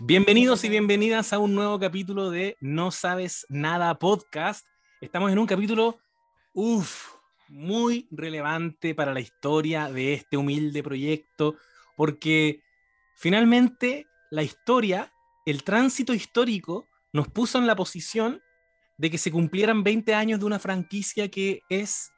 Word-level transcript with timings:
Bienvenidos 0.00 0.64
y 0.64 0.68
bienvenidas 0.68 1.32
a 1.32 1.38
un 1.38 1.54
nuevo 1.54 1.78
capítulo 1.78 2.28
de 2.28 2.56
No 2.60 2.90
Sabes 2.90 3.46
Nada 3.48 3.96
Podcast. 3.96 4.66
Estamos 5.00 5.30
en 5.30 5.38
un 5.38 5.46
capítulo, 5.46 6.00
uff, 6.52 7.14
muy 7.46 8.08
relevante 8.10 8.96
para 8.96 9.14
la 9.14 9.20
historia 9.20 9.88
de 9.88 10.14
este 10.14 10.36
humilde 10.36 10.82
proyecto, 10.82 11.54
porque 11.96 12.60
finalmente 13.14 14.08
la 14.32 14.42
historia, 14.42 15.12
el 15.46 15.62
tránsito 15.62 16.12
histórico, 16.12 16.88
nos 17.12 17.28
puso 17.28 17.58
en 17.58 17.68
la 17.68 17.76
posición 17.76 18.42
de 18.98 19.10
que 19.10 19.18
se 19.18 19.30
cumplieran 19.30 19.84
20 19.84 20.12
años 20.12 20.40
de 20.40 20.46
una 20.46 20.58
franquicia 20.58 21.30
que 21.30 21.62
es 21.68 22.10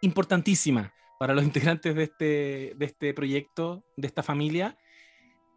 importantísima 0.00 0.92
para 1.20 1.34
los 1.34 1.44
integrantes 1.44 1.94
de 1.94 2.02
este, 2.02 2.72
de 2.76 2.84
este 2.84 3.14
proyecto, 3.14 3.84
de 3.96 4.08
esta 4.08 4.24
familia. 4.24 4.76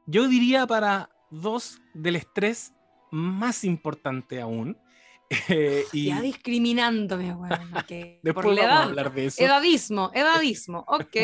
Yo 0.06 0.28
diría 0.28 0.68
para 0.68 1.09
dos 1.32 1.80
del 1.94 2.16
estrés 2.16 2.74
más 3.12 3.64
importante 3.64 4.42
aún. 4.42 4.78
Eh, 5.48 5.84
y 5.94 6.06
Ya 6.08 6.22
discriminándome, 6.22 7.36
weón. 7.36 7.60
que 7.88 8.20
después 8.24 8.44
por 8.44 8.56
vamos 8.56 8.60
a 8.60 8.64
edad. 8.66 8.82
hablar 8.84 9.14
de 9.14 9.26
eso. 9.28 9.44
Edadismo, 9.44 10.10
edadismo, 10.16 10.84
ok. 10.88 11.16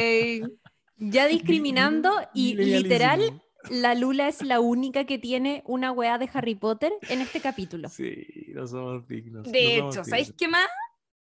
Ya 0.97 1.25
discriminando 1.27 2.11
y 2.33 2.53
literal, 2.53 3.41
la 3.71 3.95
Lula 3.95 4.27
es 4.27 4.43
la 4.43 4.59
única 4.59 5.05
que 5.05 5.17
tiene 5.17 5.63
una 5.65 5.91
weá 5.91 6.19
de 6.19 6.29
Harry 6.33 6.53
Potter 6.53 6.93
en 7.09 7.21
este 7.21 7.39
capítulo. 7.41 7.89
Sí, 7.89 8.27
no 8.53 8.67
somos 8.67 9.07
dignos. 9.07 9.51
De 9.51 9.79
no 9.79 9.89
hecho, 9.89 10.03
¿sabéis 10.03 10.31
qué 10.37 10.47
más? 10.47 10.67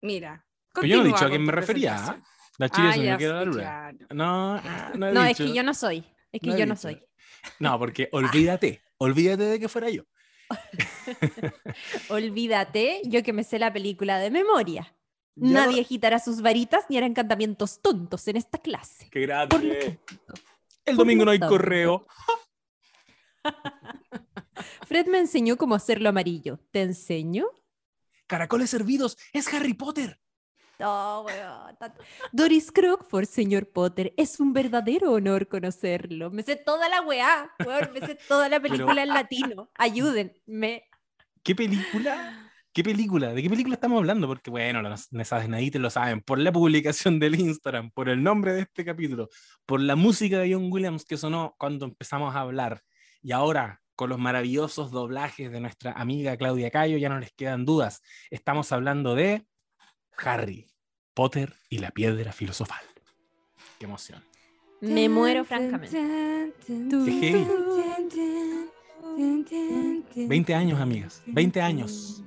Mira. 0.04 0.46
Pero 0.76 0.86
yo 0.86 0.98
no 0.98 1.04
he 1.06 1.08
dicho 1.08 1.26
a 1.26 1.30
quién 1.30 1.44
me 1.44 1.52
refería. 1.52 1.96
presentación. 1.96 2.24
¿ah? 2.24 2.30
La 2.60 2.70
chile 2.70 2.88
Ah, 2.90 2.94
se 2.94 3.00
me 3.00 3.18
queda 3.18 3.34
la 3.34 3.40
sí, 3.40 3.46
luna. 3.48 3.62
claro. 3.62 3.98
No, 4.12 4.62
no, 4.96 5.08
he 5.08 5.12
No, 5.14 5.24
es 5.24 5.28
dicho. 5.30 5.46
que 5.50 5.56
yo 5.58 5.64
no 5.64 5.74
soy. 5.74 6.04
Es 6.32 6.40
que 6.40 6.50
No 6.52 6.58
yo 6.60 6.66
no 6.68 6.76
soy. 6.76 7.02
No, 7.60 7.78
porque 7.78 8.10
olvídate, 8.12 8.82
olvídate 8.98 9.44
de 9.44 9.60
que 9.60 9.70
fuera 9.70 9.90
yo. 9.90 10.04
Olvídate, 12.10 13.02
yo 13.06 13.22
que 13.22 13.34
me 13.34 13.44
sé 13.44 13.60
la 13.60 13.72
película 13.72 14.18
de 14.18 14.32
memoria. 14.32 14.96
Nadie 15.36 15.82
agitará 15.82 16.20
sus 16.20 16.42
varitas 16.42 16.86
ni 16.90 16.98
hará 16.98 17.06
encantamientos 17.06 17.82
tontos 17.82 18.28
en 18.28 18.36
esta 18.36 18.58
clase. 18.58 19.08
Qué 19.10 19.22
grande. 19.22 20.00
El 20.86 20.98
domingo 20.98 21.24
no 21.24 21.32
hay 21.32 21.40
correo. 21.40 22.06
Fred 24.88 25.08
me 25.08 25.20
enseñó 25.20 25.56
cómo 25.56 25.76
hacerlo 25.76 26.10
amarillo. 26.10 26.60
¿Te 26.72 26.82
enseño? 26.82 27.46
Caracoles 28.28 28.74
hervidos. 28.74 29.18
Es 29.32 29.54
Harry 29.54 29.74
Potter. 29.74 30.20
No, 30.80 31.24
weón, 31.24 31.78
Doris 32.32 32.72
Crockford, 32.72 33.26
señor 33.26 33.70
Potter, 33.70 34.14
es 34.16 34.40
un 34.40 34.54
verdadero 34.54 35.12
honor 35.12 35.50
conocerlo. 35.50 36.32
Me 36.32 36.42
sé 36.42 36.56
toda 36.56 36.88
la 36.88 37.02
weá, 37.02 37.52
weón, 37.66 37.92
me 37.94 38.00
sé 38.00 38.18
toda 38.28 38.48
la 38.48 38.62
película 38.62 39.04
en 39.04 39.10
latino. 39.10 39.70
Ayúdenme. 39.76 40.86
¿Qué 41.44 41.54
película? 41.54 42.50
¿Qué 42.72 42.82
película? 42.82 43.34
¿De 43.34 43.42
qué 43.42 43.50
película 43.50 43.74
estamos 43.74 43.98
hablando? 43.98 44.26
Porque, 44.28 44.50
bueno, 44.50 44.82
las 44.82 45.12
nadie 45.12 45.72
lo 45.80 45.90
saben. 45.90 46.22
Por 46.22 46.40
la 46.40 46.52
publicación 46.54 47.20
del 47.20 47.38
Instagram, 47.38 47.92
por 47.92 48.08
el 48.08 48.24
nombre 48.24 48.54
de 48.54 48.62
este 48.62 48.86
capítulo, 48.86 49.28
por 49.66 49.82
la 49.82 49.98
música 49.98 50.40
de 50.40 50.54
John 50.54 50.72
Williams 50.72 51.04
que 51.04 51.18
sonó 51.18 51.56
cuando 51.58 51.88
empezamos 51.88 52.34
a 52.36 52.40
hablar. 52.40 52.84
Y 53.22 53.34
ahora, 53.34 53.82
con 53.96 54.10
los 54.10 54.18
maravillosos 54.18 54.92
doblajes 54.92 55.52
de 55.52 55.60
nuestra 55.60 55.92
amiga 55.92 56.38
Claudia 56.38 56.72
Cayo, 56.72 56.98
ya 56.98 57.10
no 57.10 57.20
les 57.20 57.34
quedan 57.34 57.66
dudas. 57.66 58.02
Estamos 58.30 58.72
hablando 58.72 59.14
de 59.14 59.46
Harry 60.24 60.68
Potter 61.14 61.54
y 61.70 61.80
la 61.80 61.92
piedra 61.92 62.32
filosofal. 62.32 62.84
Qué 63.78 63.86
emoción. 63.86 64.24
Me 64.82 65.10
muero 65.10 65.44
francamente. 65.46 65.98
Qué 66.66 67.12
heavy. 67.22 67.48
20 70.28 70.54
años, 70.56 70.80
amigas. 70.80 71.22
20 71.28 71.62
años. 71.62 72.24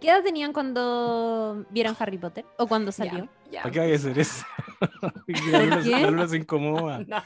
¿Qué 0.00 0.08
edad 0.08 0.22
tenían 0.22 0.52
cuando 0.54 1.66
vieron 1.70 1.94
Harry 1.98 2.16
Potter? 2.16 2.46
¿O 2.58 2.66
cuando 2.66 2.90
salió? 2.90 3.28
Ya, 3.50 3.62
¿Para 3.62 3.72
qué 3.72 3.78
vaya 3.80 3.92
a 3.92 3.96
hacer 3.96 4.18
eso? 4.18 4.44
la, 5.50 5.58
Luna, 5.62 5.82
qué? 5.82 5.90
la 5.90 6.10
Luna 6.10 6.28
se 6.28 6.36
incomoda. 6.36 7.04
No. 7.06 7.22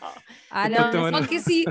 Ah, 0.50 0.68
no. 0.68 1.10
Porque 1.12 1.38
sí, 1.40 1.64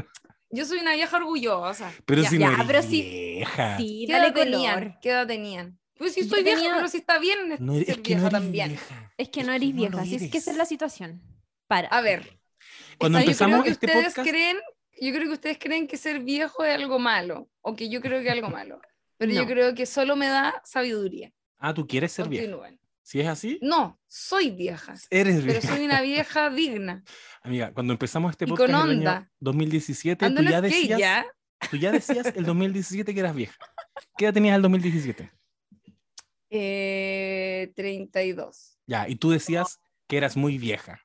yo 0.50 0.63
soy 0.66 0.80
una 0.80 0.94
vieja 0.94 1.18
orgullosa. 1.18 1.92
Pero 2.06 2.22
Ya, 2.22 2.30
si 2.30 2.38
ya, 2.38 2.47
no 2.47 2.53
eres 2.53 2.68
pero 2.68 2.81
sí- 2.84 3.02
vieja. 3.02 3.78
Sí, 3.78 4.06
¿Qué 4.08 4.16
edad 4.16 4.34
tenían? 4.34 4.97
¿Qué 5.02 5.09
edad 5.09 5.28
tenían? 5.28 5.78
Pues 5.98 6.14
sí, 6.14 6.22
Yo 6.24 6.30
soy 6.30 6.44
vieja, 6.44 6.58
tenía- 6.59 6.76
pero 6.76 6.88
sí 6.88 6.98
está 6.98 7.20
bien 7.20 7.56
No 7.59 7.74
eres, 7.76 7.88
ser 7.88 7.96
es 7.98 8.02
que 8.02 8.16
no 8.16 8.22
vieja 8.22 8.28
eres 8.28 8.31
también. 8.31 8.70
vieja. 8.70 9.14
Es 9.18 9.30
que 9.30 9.40
Es 9.42 9.46
no 9.48 9.54
eres 9.54 9.70
no 9.70 9.76
vieja, 9.76 10.02
así 10.02 10.16
es 10.16 10.31
que 10.31 10.38
esa 10.38 10.52
es 10.52 10.58
la 10.58 10.66
situación. 10.66 11.22
Para. 11.68 11.88
A 11.90 12.02
ver, 12.02 12.40
Cuando 12.98 13.18
o 13.18 13.22
sea, 13.22 13.26
yo 13.26 13.31
empezamos 13.31 13.54
creo 13.56 13.64
que 13.64 13.70
este 13.72 13.86
ustedes 13.88 14.06
podcast, 14.14 14.30
creen, 14.30 14.58
yo 15.02 15.12
creo 15.12 15.24
que 15.28 15.34
ustedes 15.34 15.58
creen 15.59 15.88
que 15.88 15.98
ser 15.98 16.20
viejo 16.22 16.64
es 16.64 16.76
algo 16.76 17.00
malo, 17.00 17.50
o 17.62 17.76
que 17.76 17.90
yo 17.90 18.02
creo 18.02 18.22
que 18.22 18.28
es 18.28 18.34
algo 18.34 18.50
malo. 18.59 18.81
Pero 19.18 19.31
yo 19.31 19.42
No. 19.42 19.48
creo 19.48 19.76
que 19.76 19.86
solo 19.86 20.16
me 20.16 20.28
da 20.28 20.62
sabiduría. 20.66 21.31
ah, 21.59 21.74
tú 21.74 21.88
quieres 21.88 22.12
ser 22.12 22.28
vieja. 22.28 22.46
Continúen. 22.46 22.80
Si 23.06 23.20
es 23.20 23.28
así, 23.28 23.60
No, 23.62 24.00
soy 24.08 24.50
vieja, 24.52 24.96
eres 25.10 25.36
pero 25.42 25.60
vieja. 25.60 25.68
soy 25.75 25.86
una 25.86 26.02
vieja 26.02 26.50
digna. 26.50 27.04
Amiga, 27.44 27.72
cuando 27.74 27.94
empezamos 27.94 28.31
este 28.31 28.48
podcast 28.48 28.70
en 28.70 28.75
el 28.75 28.81
año 28.81 28.98
onda. 29.00 29.31
2017, 29.40 30.25
Ando 30.25 30.42
tú 30.42 30.50
ya, 30.50 30.62
decías, 30.62 31.00
ya. 31.00 31.25
tú 31.70 31.78
ya 31.78 31.92
decías 31.92 32.34
el 32.36 32.46
2017 32.46 33.14
que 33.14 33.20
eras 33.20 33.36
vieja. 33.36 33.56
¿Qué 34.18 34.25
edad 34.25 34.34
tenías 34.34 34.56
el 34.56 34.62
2017? 34.62 35.31
Eh, 36.56 37.74
32. 37.75 38.78
Ya, 38.86 39.09
y 39.09 39.16
tú 39.16 39.31
decías 39.31 39.80
que 40.08 40.18
eras 40.18 40.38
muy 40.38 40.59
vieja. 40.59 41.02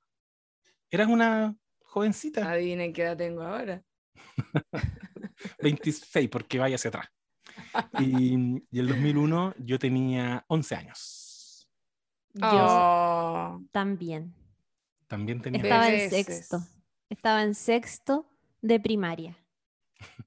Eras 0.91 1.09
una 1.09 1.57
jovencita, 1.81 2.51
Adivinen 2.51 2.93
qué 2.93 3.03
edad 3.03 3.17
tengo 3.17 3.43
ahora. 3.43 3.83
26, 5.63 6.29
porque 6.29 6.59
vaya 6.59 6.75
hacia 6.75 6.89
atrás. 6.89 7.09
Y, 7.99 8.63
y 8.71 8.79
el 8.79 8.89
2001 8.89 9.55
yo 9.59 9.79
tenía 9.79 10.45
11 10.49 10.75
años. 10.75 11.71
Yo 12.35 12.47
Oh, 12.53 13.63
también. 13.73 14.35
También 15.07 15.41
tenía... 15.41 15.63
Estaba 15.63 15.91
en 15.91 16.11
sexto. 16.11 16.61
Estaba 17.09 17.43
en 17.43 17.55
sexto 17.55 18.29
de 18.61 18.79
primaria. 18.81 19.39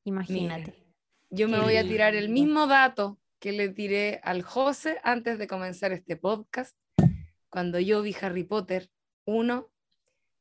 Imagínate. 0.04 0.84
yo 1.30 1.48
me 1.48 1.60
voy 1.60 1.78
a 1.78 1.84
tirar 1.84 2.16
el 2.16 2.30
mismo 2.30 2.66
dato 2.66 3.21
que 3.42 3.52
le 3.52 3.70
tiré 3.70 4.22
al 4.24 4.44
José 4.44 5.00
antes 5.04 5.40
de 5.40 5.48
comenzar 5.48 5.92
este 5.92 6.16
podcast. 6.16 6.78
Cuando 7.50 7.80
yo 7.80 8.04
vi 8.04 8.16
Harry 8.22 8.44
Potter 8.44 8.92
1, 9.26 9.68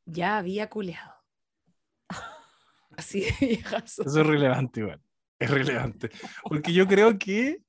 ya 0.05 0.37
había 0.37 0.69
culeado. 0.69 1.15
Así 2.91 3.23
de 3.23 3.35
viejazo. 3.41 4.03
Eso 4.03 4.21
es 4.21 4.27
relevante, 4.27 4.81
igual. 4.81 5.03
Es 5.39 5.51
relevante. 5.51 6.11
Porque 6.45 6.75
yo 6.75 6.87
creo 6.87 7.19
que 7.19 7.63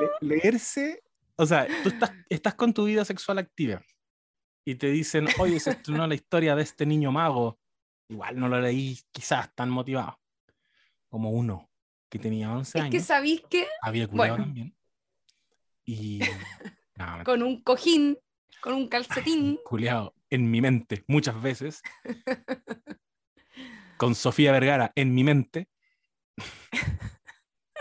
le- 0.00 0.28
leerse, 0.28 1.02
o 1.36 1.44
sea, 1.44 1.66
tú 1.82 1.90
estás, 1.90 2.12
estás 2.30 2.54
con 2.54 2.72
tu 2.72 2.86
vida 2.86 3.04
sexual 3.04 3.36
activa 3.36 3.82
y 4.64 4.76
te 4.76 4.86
dicen, 4.86 5.28
oye, 5.40 5.60
se 5.60 5.72
estrenó 5.72 6.06
la 6.06 6.14
historia 6.14 6.56
de 6.56 6.62
este 6.62 6.86
niño 6.86 7.12
mago. 7.12 7.60
Igual 8.08 8.38
no 8.40 8.48
lo 8.48 8.58
leí 8.62 8.98
quizás 9.12 9.54
tan 9.54 9.68
motivado 9.68 10.18
como 11.10 11.32
uno 11.32 11.70
que 12.14 12.20
tenía 12.20 12.52
11 12.52 12.78
Es 12.78 12.84
que 12.84 12.96
años. 12.98 13.02
sabéis 13.06 13.42
que 13.50 13.66
Había 13.82 14.06
cuidado 14.06 14.30
bueno. 14.36 14.44
también. 14.44 14.76
Y. 15.84 16.20
No, 16.96 17.24
con 17.24 17.42
un 17.42 17.60
cojín, 17.60 18.16
con 18.60 18.72
un 18.74 18.86
calcetín, 18.88 19.58
culeado 19.64 20.14
en 20.30 20.48
mi 20.48 20.60
mente 20.60 21.02
muchas 21.08 21.42
veces. 21.42 21.82
Con 23.96 24.14
Sofía 24.14 24.52
Vergara 24.52 24.92
en 24.94 25.12
mi 25.12 25.24
mente. 25.24 25.68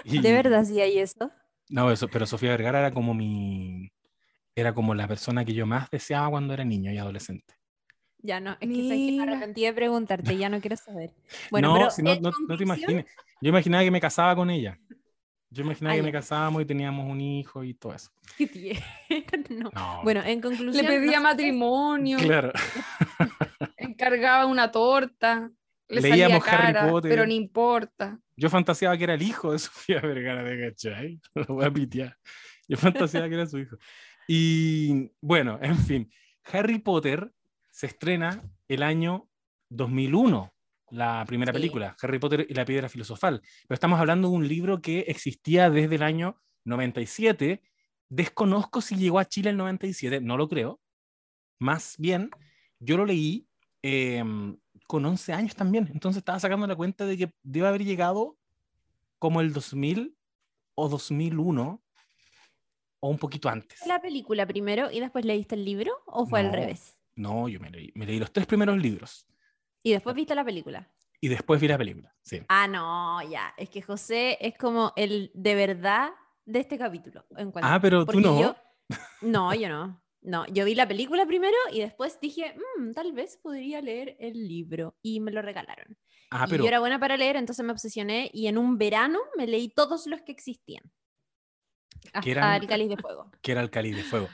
Y- 0.04 0.20
¿De 0.20 0.34
verdad 0.34 0.64
sí 0.66 0.82
hay 0.82 0.98
eso? 0.98 1.32
No, 1.70 1.92
eso, 1.92 2.08
pero 2.08 2.26
Sofía 2.26 2.50
Vergara 2.50 2.80
era 2.80 2.92
como 2.92 3.14
mi. 3.14 3.92
Era 4.56 4.74
como 4.74 4.96
la 4.96 5.08
persona 5.08 5.46
que 5.46 5.54
yo 5.54 5.68
más 5.68 5.90
deseaba 5.92 6.30
cuando 6.32 6.54
era 6.56 6.66
niño 6.66 6.92
y 6.92 6.98
adolescente. 6.98 7.54
Ya 8.26 8.40
no, 8.40 8.54
es 8.54 8.58
que, 8.60 8.66
sabes 8.68 8.74
que 8.74 8.88
me 8.88 9.12
Mira. 9.12 9.24
arrepentí 9.24 9.62
de 9.66 9.74
preguntarte, 9.74 10.38
ya 10.38 10.50
no 10.50 10.60
quiero 10.62 10.78
saber. 10.78 11.12
Bueno, 11.52 11.68
no, 11.70 11.74
pero 11.76 11.90
si 11.92 12.02
no, 12.02 12.16
no, 12.16 12.32
no 12.48 12.58
te 12.58 12.64
imagines. 12.64 13.06
Yo 13.42 13.50
imaginaba 13.50 13.84
que 13.84 13.92
me 13.92 14.00
casaba 14.02 14.36
con 14.36 14.50
ella. 14.50 14.80
Yo 15.50 15.64
imaginaba 15.64 15.94
Ah, 15.94 15.96
que 15.98 16.02
ya. 16.02 16.06
me 16.06 16.12
casábamos 16.12 16.62
y 16.64 16.66
teníamos 16.66 17.08
un 17.08 17.22
hijo 17.22 17.64
y 17.64 17.74
todo 17.76 17.94
eso. 17.94 18.10
Qué 18.38 18.48
tierno. 18.48 19.70
No. 19.74 20.02
Bueno, 20.04 20.24
en 20.24 20.42
conclusión. 20.42 20.84
le 20.86 20.92
pedía 20.92 21.20
matrimonio, 21.20 22.18
claro. 22.18 22.52
encargaba 23.78 24.46
una 24.46 24.72
torta, 24.72 25.52
le 25.90 26.02
Leíamos 26.02 26.44
salía 26.44 26.60
Harry 26.66 26.74
cara, 26.74 26.90
Potter. 26.90 27.12
pero 27.12 27.26
no 27.28 27.34
importa. 27.34 28.20
Yo 28.36 28.50
fantaseaba 28.50 28.98
que 28.98 29.04
era 29.04 29.14
el 29.14 29.22
hijo 29.22 29.52
de 29.52 29.60
Sofía 29.60 30.00
Vergara, 30.02 30.44
¿te 30.44 30.60
cachai? 30.70 31.20
Lo 31.36 31.46
voy 31.56 31.66
a 31.66 31.72
pitear. 31.72 32.18
Yo 32.68 32.78
fantaseaba 32.78 33.28
que 33.28 33.36
era 33.36 33.46
su 33.46 33.60
hijo. 33.60 33.76
Y 34.28 35.12
bueno, 35.22 35.60
en 35.62 35.78
fin, 35.78 36.12
Harry 36.52 36.80
Potter 36.80 37.32
se 37.74 37.88
estrena 37.88 38.44
el 38.68 38.84
año 38.84 39.28
2001, 39.70 40.54
la 40.92 41.24
primera 41.26 41.52
Sí. 41.52 41.58
película, 41.58 41.96
Harry 42.02 42.20
Potter 42.20 42.46
y 42.48 42.54
la 42.54 42.66
piedra 42.66 42.88
filosofal. 42.88 43.42
Pero 43.68 43.74
estamos 43.74 44.00
hablando 44.00 44.30
de 44.30 44.36
un 44.36 44.48
libro 44.48 44.80
que 44.80 45.00
existía 45.08 45.72
desde 45.72 45.96
el 45.96 46.04
año 46.04 46.40
97. 46.66 47.64
Desconozco 48.10 48.80
si 48.80 48.96
llegó 48.96 49.18
a 49.18 49.26
Chile 49.26 49.50
el 49.50 49.58
97, 49.58 50.22
no 50.22 50.38
lo 50.38 50.48
creo. 50.48 50.80
Más 51.60 51.96
bien, 51.98 52.30
yo 52.80 52.96
lo 52.96 53.06
leí 53.06 53.48
em, 53.82 54.56
con 54.88 55.04
11 55.04 55.34
años 55.34 55.56
también. 55.56 55.90
Entonces 55.92 56.20
estaba 56.20 56.40
sacando 56.40 56.68
la 56.68 56.76
cuenta 56.76 57.08
de 57.08 57.18
que 57.18 57.34
debe 57.42 57.68
haber 57.68 57.84
llegado 57.84 58.38
como 59.18 59.42
el 59.42 59.52
2000 59.52 60.16
o 60.76 60.90
2001 60.90 61.82
o 63.00 63.10
un 63.10 63.18
poquito 63.18 63.50
antes. 63.50 63.80
¿La 63.88 64.00
película 64.00 64.46
primero 64.46 64.92
y 64.92 65.00
después 65.00 65.26
leíste 65.26 65.56
el 65.56 65.66
libro 65.66 65.92
o 66.06 66.28
fue 66.28 66.40
al 66.42 66.54
revés? 66.54 66.98
No, 67.16 67.48
yo 67.48 67.60
me 67.60 67.70
leí, 67.70 67.92
me 67.96 68.06
leí 68.06 68.20
los 68.20 68.32
tres 68.32 68.46
primeros 68.48 68.78
libros 68.78 69.28
Y 69.84 69.92
después 69.92 70.16
viste 70.16 70.34
la 70.36 70.44
película. 70.44 70.90
y 71.22 71.28
después 71.30 71.60
vi 71.62 71.68
la 71.68 71.78
película. 71.78 72.14
Sí. 72.22 72.42
Ah, 72.50 72.68
no, 72.68 73.22
ya. 73.30 73.54
Es 73.58 73.70
que 73.70 73.82
José 73.82 74.38
es 74.42 74.58
como 74.58 74.94
el 74.96 75.32
de 75.34 75.56
verdad 75.56 76.12
de 76.46 76.60
este 76.60 76.78
capítulo. 76.78 77.26
Ah, 77.62 77.80
pero 77.82 78.06
tú 78.06 78.20
no. 78.20 78.40
yo- 78.42 78.56
no, 79.22 79.54
yo 79.54 79.70
no. 79.70 80.02
No, 80.22 80.46
yo 80.48 80.64
vi 80.66 80.74
la 80.74 80.88
película 80.88 81.26
primero 81.26 81.56
y 81.72 81.80
después 81.82 82.18
dije, 82.22 82.56
"Mm, 82.80 82.92
tal 82.94 83.12
vez 83.12 83.38
podría 83.44 83.82
leer 83.82 84.16
el 84.20 84.48
libro. 84.48 84.96
Y 85.02 85.20
me 85.20 85.32
lo 85.32 85.42
regalaron. 85.42 85.98
Ah, 86.32 86.46
y 86.48 86.50
pero 86.50 86.64
yo 86.64 86.68
era 86.70 86.80
buena 86.80 86.98
para 87.00 87.18
leer, 87.18 87.36
entonces 87.36 87.64
me 87.66 87.74
obsesioné 87.74 88.30
y 88.34 88.48
en 88.48 88.58
un 88.58 88.78
verano 88.78 89.20
me 89.38 89.48
leí 89.48 89.68
todos 89.70 90.08
los 90.08 90.22
que 90.22 90.32
existían. 90.32 90.84
Hasta 92.14 92.58
el 92.58 92.68
cáliz 92.68 92.90
de 92.90 92.98
fuego. 92.98 93.32
que 93.42 93.52
era 93.52 93.62
el 93.62 93.70
cáliz 93.70 93.96
de 93.96 94.04
fuego. 94.04 94.30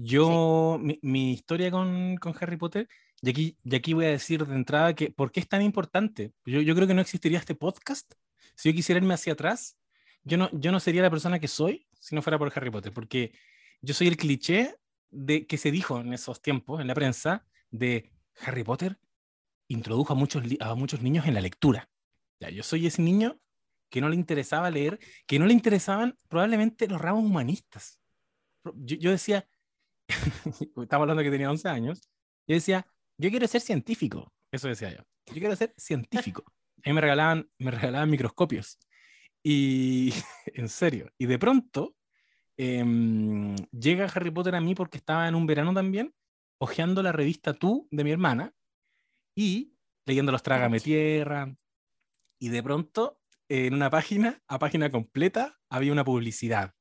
Yo, 0.00 0.78
mi, 1.02 1.32
historia 1.32 1.72
con, 1.72 2.16
con 2.18 2.32
Harry 2.40 2.56
Potter, 2.56 2.88
y 3.20 3.30
aquí, 3.30 3.58
y 3.64 3.74
aquí 3.74 3.94
voy 3.94 4.04
a 4.04 4.10
decir 4.10 4.46
de 4.46 4.54
entrada 4.54 4.94
que, 4.94 5.10
¿por 5.10 5.32
qué 5.32 5.40
es 5.40 5.48
tan 5.48 5.60
importante? 5.60 6.32
Yo, 6.46 6.60
yo 6.60 6.74
creo 6.76 6.86
que 6.86 6.94
no 6.94 7.00
existiría 7.00 7.40
este 7.40 7.56
podcast 7.56 8.14
si 8.54 8.70
yo 8.70 8.76
quisiera 8.76 9.00
irme 9.00 9.14
hacia 9.14 9.32
atrás. 9.32 9.76
Yo 10.22 10.38
no, 10.38 10.50
yo 10.52 10.70
no 10.70 10.78
sería 10.78 11.02
la 11.02 11.10
persona 11.10 11.40
que 11.40 11.48
soy 11.48 11.88
si 11.98 12.14
no 12.14 12.22
fuera 12.22 12.38
por 12.38 12.52
Harry 12.54 12.70
Potter, 12.70 12.92
porque 12.92 13.32
yo 13.82 13.92
soy 13.92 14.06
el 14.06 14.16
cliché 14.16 14.76
de 15.10 15.48
que 15.48 15.58
se 15.58 15.72
dijo 15.72 15.98
en 15.98 16.12
esos 16.12 16.40
tiempos 16.40 16.80
en 16.80 16.86
la 16.86 16.94
prensa 16.94 17.44
de 17.70 18.12
Harry 18.40 18.62
Potter 18.62 18.98
introdujo 19.66 20.12
a 20.12 20.16
muchos, 20.16 20.44
a 20.60 20.74
muchos 20.76 21.02
niños 21.02 21.26
en 21.26 21.34
la 21.34 21.40
lectura. 21.40 21.90
Ya, 22.38 22.50
yo 22.50 22.62
soy 22.62 22.86
ese 22.86 23.02
niño 23.02 23.40
que 23.90 24.00
no 24.00 24.08
le 24.08 24.14
interesaba 24.14 24.70
leer, 24.70 25.00
que 25.26 25.40
no 25.40 25.46
le 25.46 25.54
interesaban 25.54 26.16
probablemente 26.28 26.86
los 26.86 27.00
ramos 27.00 27.24
humanistas. 27.24 27.98
Yo, 28.62 28.96
yo 28.96 29.10
decía, 29.10 29.48
estamos 30.82 31.02
hablando 31.02 31.22
que 31.22 31.30
tenía 31.30 31.50
11 31.50 31.68
años, 31.68 32.08
yo 32.46 32.54
decía, 32.54 32.86
yo 33.18 33.30
quiero 33.30 33.46
ser 33.46 33.60
científico, 33.60 34.32
eso 34.50 34.68
decía 34.68 34.90
yo, 34.90 35.02
yo 35.26 35.34
quiero 35.34 35.56
ser 35.56 35.74
científico. 35.76 36.44
A 36.84 36.88
mí 36.88 36.94
me 36.94 37.00
regalaban, 37.00 37.50
me 37.58 37.70
regalaban 37.70 38.08
microscopios. 38.08 38.78
Y 39.42 40.12
en 40.46 40.68
serio, 40.68 41.12
y 41.18 41.26
de 41.26 41.38
pronto 41.38 41.96
em, 42.56 43.54
llega 43.72 44.06
Harry 44.06 44.30
Potter 44.30 44.54
a 44.54 44.60
mí 44.60 44.74
porque 44.74 44.98
estaba 44.98 45.28
en 45.28 45.34
un 45.34 45.46
verano 45.46 45.74
también, 45.74 46.14
hojeando 46.58 47.02
la 47.02 47.12
revista 47.12 47.54
Tú 47.54 47.88
de 47.90 48.04
mi 48.04 48.10
hermana 48.10 48.54
y 49.34 49.74
leyendo 50.06 50.32
los 50.32 50.42
Trágame. 50.42 50.80
Tierra. 50.80 51.54
Y 52.40 52.48
de 52.48 52.62
pronto, 52.62 53.20
en 53.48 53.74
una 53.74 53.90
página, 53.90 54.42
a 54.48 54.58
página 54.58 54.90
completa, 54.90 55.58
había 55.68 55.92
una 55.92 56.04
publicidad 56.04 56.74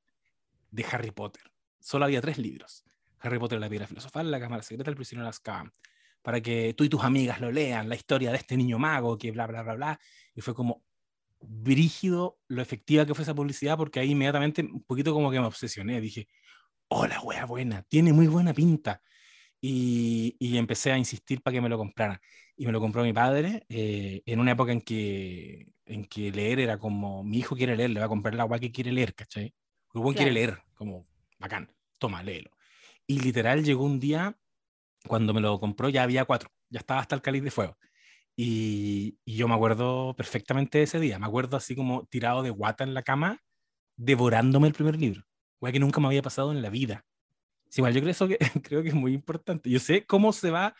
de 0.71 0.85
Harry 0.91 1.11
Potter. 1.11 1.43
Solo 1.79 2.05
había 2.05 2.21
tres 2.21 2.37
libros. 2.37 2.86
Harry 3.19 3.39
Potter, 3.39 3.59
la 3.59 3.69
piedra 3.69 3.87
filosofal, 3.87 4.29
la 4.31 4.39
cámara 4.39 4.63
secreta, 4.63 4.89
el 4.89 4.95
prisionero 4.95 5.25
de 5.25 5.29
Azkaban. 5.29 5.71
Para 6.21 6.41
que 6.41 6.73
tú 6.73 6.83
y 6.83 6.89
tus 6.89 7.03
amigas 7.03 7.39
lo 7.39 7.51
lean, 7.51 7.89
la 7.89 7.95
historia 7.95 8.31
de 8.31 8.37
este 8.37 8.57
niño 8.57 8.79
mago, 8.79 9.17
que 9.17 9.31
bla, 9.31 9.47
bla, 9.47 9.63
bla, 9.63 9.75
bla. 9.75 9.99
Y 10.35 10.41
fue 10.41 10.53
como 10.53 10.83
brígido 11.39 12.39
lo 12.47 12.61
efectiva 12.61 13.05
que 13.05 13.13
fue 13.13 13.23
esa 13.23 13.35
publicidad, 13.35 13.77
porque 13.77 13.99
ahí 13.99 14.11
inmediatamente 14.11 14.61
un 14.63 14.83
poquito 14.83 15.13
como 15.13 15.31
que 15.31 15.39
me 15.39 15.45
obsesioné. 15.45 16.01
Dije, 16.01 16.27
hola, 16.89 17.21
wea 17.21 17.45
buena, 17.45 17.83
tiene 17.83 18.13
muy 18.13 18.27
buena 18.27 18.53
pinta. 18.53 19.01
Y, 19.61 20.35
y 20.39 20.57
empecé 20.57 20.91
a 20.91 20.97
insistir 20.97 21.41
para 21.41 21.53
que 21.55 21.61
me 21.61 21.69
lo 21.69 21.77
compraran. 21.77 22.19
Y 22.55 22.65
me 22.65 22.71
lo 22.71 22.79
compró 22.79 23.03
mi 23.03 23.13
padre 23.13 23.65
eh, 23.69 24.21
en 24.25 24.39
una 24.39 24.51
época 24.51 24.71
en 24.71 24.81
que, 24.81 25.67
en 25.85 26.05
que 26.05 26.31
leer 26.31 26.59
era 26.59 26.77
como, 26.79 27.23
mi 27.23 27.37
hijo 27.39 27.55
quiere 27.55 27.75
leer, 27.75 27.91
le 27.91 27.99
va 27.99 28.07
a 28.07 28.09
comprar 28.09 28.35
la 28.35 28.43
agua 28.43 28.59
que 28.59 28.71
quiere 28.71 28.91
leer, 28.91 29.13
¿cachai? 29.15 29.53
El 29.93 30.01
buen 30.01 30.15
quiere 30.15 30.31
Claro. 30.31 30.33
leer, 30.33 30.63
como, 30.75 31.07
bacán, 31.39 31.71
toma, 31.97 32.23
léelo. 32.23 32.51
Y 33.07 33.19
literal 33.19 33.63
llegó 33.63 33.85
un 33.85 33.99
día, 33.99 34.37
cuando 35.07 35.33
me 35.33 35.41
lo 35.41 35.59
compró 35.59 35.89
ya 35.89 36.03
había 36.03 36.25
cuatro, 36.25 36.49
ya 36.69 36.79
estaba 36.79 36.99
hasta 36.99 37.15
el 37.15 37.21
cáliz 37.21 37.43
de 37.43 37.51
fuego. 37.51 37.77
Y, 38.35 39.17
y 39.25 39.35
yo 39.37 39.47
me 39.47 39.55
acuerdo 39.55 40.13
perfectamente 40.15 40.77
de 40.77 40.83
ese 40.83 40.99
día, 40.99 41.17
me 41.17 41.25
acuerdo 41.25 41.57
así 41.57 41.75
como 41.75 42.05
tirado 42.05 42.43
de 42.43 42.51
guata 42.51 42.83
en 42.83 42.93
la 42.93 43.03
cama, 43.03 43.41
devorándome 43.95 44.67
el 44.67 44.73
primer 44.73 44.97
libro, 44.99 45.23
wea 45.59 45.71
que 45.71 45.79
nunca 45.79 45.99
me 45.99 46.07
había 46.07 46.21
pasado 46.21 46.51
en 46.51 46.61
la 46.61 46.69
vida. 46.69 47.05
Sí, 47.69 47.81
igual 47.81 47.93
yo 47.93 48.01
creo, 48.01 48.11
eso 48.11 48.27
que, 48.27 48.37
creo 48.63 48.83
que 48.83 48.89
es 48.89 48.95
muy 48.95 49.13
importante. 49.13 49.69
Yo 49.69 49.79
sé 49.79 50.05
cómo 50.05 50.33
se 50.33 50.51
va 50.51 50.75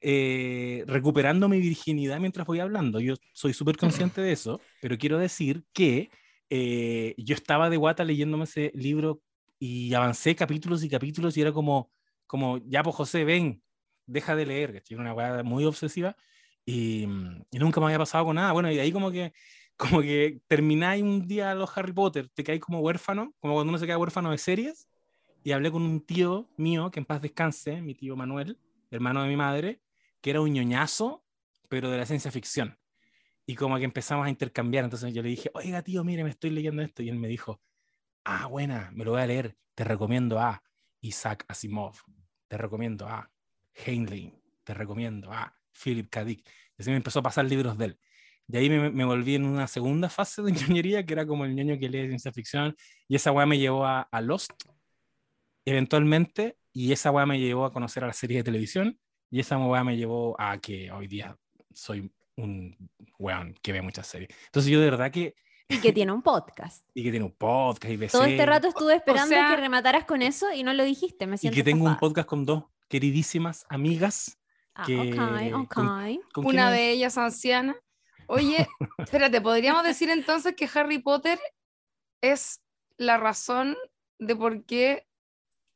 eh, 0.00 0.84
recuperando 0.86 1.48
mi 1.48 1.60
virginidad 1.60 2.20
mientras 2.20 2.46
voy 2.46 2.60
hablando. 2.60 3.00
Yo 3.00 3.14
soy 3.32 3.52
súper 3.52 3.76
consciente 3.76 4.20
de 4.20 4.32
eso, 4.32 4.60
pero 4.80 4.98
quiero 4.98 5.18
decir 5.18 5.64
que 5.72 6.10
eh, 6.50 7.14
yo 7.18 7.34
estaba 7.34 7.70
de 7.70 7.76
guata 7.76 8.04
leyéndome 8.04 8.44
ese 8.44 8.70
libro 8.74 9.22
y 9.58 9.94
avancé 9.94 10.34
capítulos 10.36 10.84
y 10.84 10.88
capítulos 10.88 11.36
y 11.36 11.42
era 11.42 11.52
como, 11.52 11.90
como 12.26 12.58
ya 12.58 12.82
pues 12.82 12.96
José, 12.96 13.24
ven, 13.24 13.62
deja 14.06 14.36
de 14.36 14.46
leer, 14.46 14.82
que 14.82 14.96
una 14.96 15.14
weá 15.14 15.42
muy 15.42 15.64
obsesiva 15.64 16.16
y, 16.64 17.02
y 17.50 17.58
nunca 17.58 17.80
me 17.80 17.86
había 17.86 17.98
pasado 17.98 18.24
con 18.26 18.36
nada. 18.36 18.52
Bueno, 18.52 18.70
y 18.70 18.78
ahí 18.78 18.92
como 18.92 19.10
que 19.10 19.32
como 19.76 20.00
que 20.00 20.40
termináis 20.48 21.02
un 21.02 21.26
día 21.28 21.54
los 21.54 21.76
Harry 21.76 21.92
Potter, 21.92 22.28
te 22.28 22.42
caes 22.42 22.60
como 22.60 22.80
huérfano, 22.80 23.34
como 23.38 23.54
cuando 23.54 23.70
uno 23.70 23.78
se 23.78 23.86
queda 23.86 23.98
huérfano 23.98 24.30
de 24.30 24.38
series, 24.38 24.88
y 25.44 25.52
hablé 25.52 25.70
con 25.70 25.82
un 25.82 26.04
tío 26.04 26.48
mío, 26.56 26.90
que 26.90 26.98
en 26.98 27.04
paz 27.04 27.20
descanse, 27.20 27.80
mi 27.82 27.94
tío 27.94 28.16
Manuel, 28.16 28.58
hermano 28.90 29.22
de 29.22 29.28
mi 29.28 29.36
madre, 29.36 29.80
que 30.20 30.30
era 30.30 30.40
un 30.40 30.52
ñoñazo, 30.52 31.24
pero 31.68 31.90
de 31.90 31.98
la 31.98 32.06
ciencia 32.06 32.30
ficción. 32.30 32.78
Y 33.46 33.54
como 33.54 33.76
que 33.76 33.84
empezamos 33.84 34.26
a 34.26 34.30
intercambiar, 34.30 34.84
entonces 34.84 35.12
yo 35.14 35.22
le 35.22 35.28
dije, 35.28 35.50
oiga 35.54 35.82
tío, 35.82 36.02
mire, 36.02 36.24
me 36.24 36.30
estoy 36.30 36.50
leyendo 36.50 36.82
esto, 36.82 37.02
y 37.02 37.10
él 37.10 37.18
me 37.18 37.28
dijo, 37.28 37.60
ah, 38.26 38.46
buena, 38.46 38.90
me 38.92 39.04
lo 39.04 39.12
voy 39.12 39.22
a 39.22 39.26
leer, 39.26 39.56
te 39.74 39.84
recomiendo 39.84 40.40
a 40.40 40.62
Isaac 41.00 41.44
Asimov, 41.48 41.94
te 42.48 42.58
recomiendo 42.58 43.06
a 43.06 43.30
Heinlein, 43.72 44.34
te 44.64 44.74
recomiendo 44.74 45.32
a 45.32 45.54
Philip 45.72 46.10
K. 46.10 46.24
Dick. 46.24 46.48
Y 46.76 46.82
así 46.82 46.90
me 46.90 46.96
empezó 46.96 47.20
a 47.20 47.22
pasar 47.22 47.44
libros 47.44 47.78
de 47.78 47.86
él. 47.86 48.00
Y 48.48 48.56
ahí 48.56 48.68
me, 48.68 48.90
me 48.90 49.04
volví 49.04 49.36
en 49.36 49.44
una 49.44 49.68
segunda 49.68 50.08
fase 50.08 50.42
de 50.42 50.52
ñoñería, 50.52 51.06
que 51.06 51.12
era 51.12 51.24
como 51.24 51.44
el 51.44 51.54
ñoño 51.54 51.78
que 51.78 51.88
lee 51.88 52.08
ciencia 52.08 52.32
ficción, 52.32 52.76
y 53.06 53.14
esa 53.14 53.30
weá 53.30 53.46
me 53.46 53.58
llevó 53.58 53.86
a, 53.86 54.02
a 54.02 54.20
Lost, 54.20 54.52
eventualmente, 55.64 56.58
y 56.72 56.92
esa 56.92 57.12
weá 57.12 57.26
me 57.26 57.38
llevó 57.38 57.64
a 57.64 57.72
conocer 57.72 58.02
a 58.02 58.08
la 58.08 58.12
serie 58.12 58.38
de 58.38 58.44
televisión, 58.44 58.98
y 59.30 59.38
esa 59.38 59.56
weá 59.56 59.84
me 59.84 59.96
llevó 59.96 60.34
a 60.40 60.58
que 60.58 60.90
hoy 60.90 61.06
día 61.06 61.36
soy 61.72 62.10
un 62.36 62.76
weón 63.18 63.54
que 63.62 63.72
ve 63.72 63.82
muchas 63.82 64.08
series. 64.08 64.30
Entonces 64.46 64.70
yo 64.70 64.80
de 64.80 64.90
verdad 64.90 65.12
que, 65.12 65.34
Y 65.68 65.80
que 65.80 65.92
tiene 65.92 66.12
un 66.12 66.22
podcast. 66.22 66.88
y 66.94 67.02
que 67.02 67.10
tiene 67.10 67.24
un 67.26 67.32
podcast 67.32 67.84
y 67.92 68.06
Todo 68.08 68.24
este 68.24 68.46
rato 68.46 68.68
estuve 68.68 68.94
esperando 68.94 69.28
sea- 69.28 69.48
que 69.48 69.56
remataras 69.56 70.04
con 70.04 70.22
eso 70.22 70.52
y 70.52 70.62
no 70.62 70.72
lo 70.74 70.84
dijiste. 70.84 71.26
Me 71.26 71.34
y 71.34 71.38
siento 71.38 71.54
que 71.56 71.64
tengo 71.64 71.84
un 71.84 71.90
estafada. 71.92 72.00
podcast 72.00 72.28
con 72.28 72.44
dos 72.46 72.64
queridísimas 72.88 73.66
amigas. 73.68 74.38
Ah, 74.74 74.84
que- 74.86 74.98
ok, 75.12 75.54
ok. 75.62 75.74
con- 75.74 76.20
¿con 76.32 76.46
Una 76.46 76.70
de 76.70 76.90
ellas 76.90 77.16
anciana. 77.18 77.74
Oye, 78.28 78.66
espérate, 78.98 79.40
podríamos 79.40 79.84
decir 79.84 80.10
entonces 80.10 80.54
que 80.54 80.68
Harry 80.74 80.98
Potter 80.98 81.38
es 82.20 82.60
la 82.96 83.16
razón 83.16 83.76
de 84.18 84.34
por 84.36 84.64
qué 84.64 85.06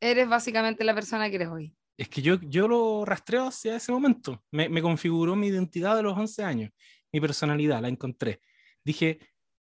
eres 0.00 0.28
básicamente 0.28 0.84
la 0.84 0.94
persona 0.94 1.28
que 1.28 1.36
eres 1.36 1.48
hoy. 1.48 1.74
Es 1.98 2.08
que 2.08 2.22
yo, 2.22 2.40
yo 2.40 2.66
lo 2.66 3.04
rastreo 3.04 3.48
hacia 3.48 3.76
ese 3.76 3.92
momento. 3.92 4.42
Me, 4.50 4.68
me 4.70 4.80
configuró 4.80 5.36
mi 5.36 5.48
identidad 5.48 5.96
de 5.96 6.02
los 6.02 6.16
11 6.16 6.42
años. 6.42 6.70
Mi 7.12 7.20
personalidad, 7.20 7.82
la 7.82 7.88
encontré. 7.88 8.40
Dije, 8.82 9.18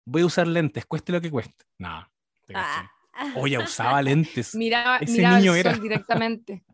voy 0.05 0.21
a 0.21 0.25
usar 0.25 0.47
lentes, 0.47 0.85
cueste 0.85 1.11
lo 1.11 1.19
que 1.21 1.31
cueste. 1.31 1.65
Nada. 1.79 2.09
Ah. 2.53 2.89
Oye, 3.37 3.57
usaba 3.57 4.01
lentes. 4.01 4.53
Miraba, 4.55 4.97
Ese 4.97 5.17
miraba 5.17 5.39
niño 5.39 5.53
el 5.53 5.59
era. 5.59 5.71
sol 5.73 5.81
directamente. 5.83 6.63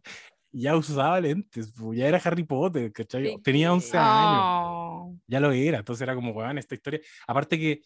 Ya 0.53 0.75
usaba 0.75 1.17
lentes. 1.21 1.73
Ya 1.93 2.07
era 2.09 2.17
Harry 2.21 2.43
Potter, 2.43 2.91
¿cachai? 2.91 3.25
Sí. 3.25 3.37
Tenía 3.41 3.71
11 3.71 3.97
años. 3.97 4.41
Oh. 4.43 5.15
Ya 5.25 5.39
lo 5.39 5.53
era. 5.53 5.77
Entonces 5.77 6.01
era 6.01 6.13
como, 6.13 6.31
weón, 6.33 6.57
esta 6.57 6.75
historia. 6.75 6.99
Aparte 7.25 7.57
que, 7.57 7.81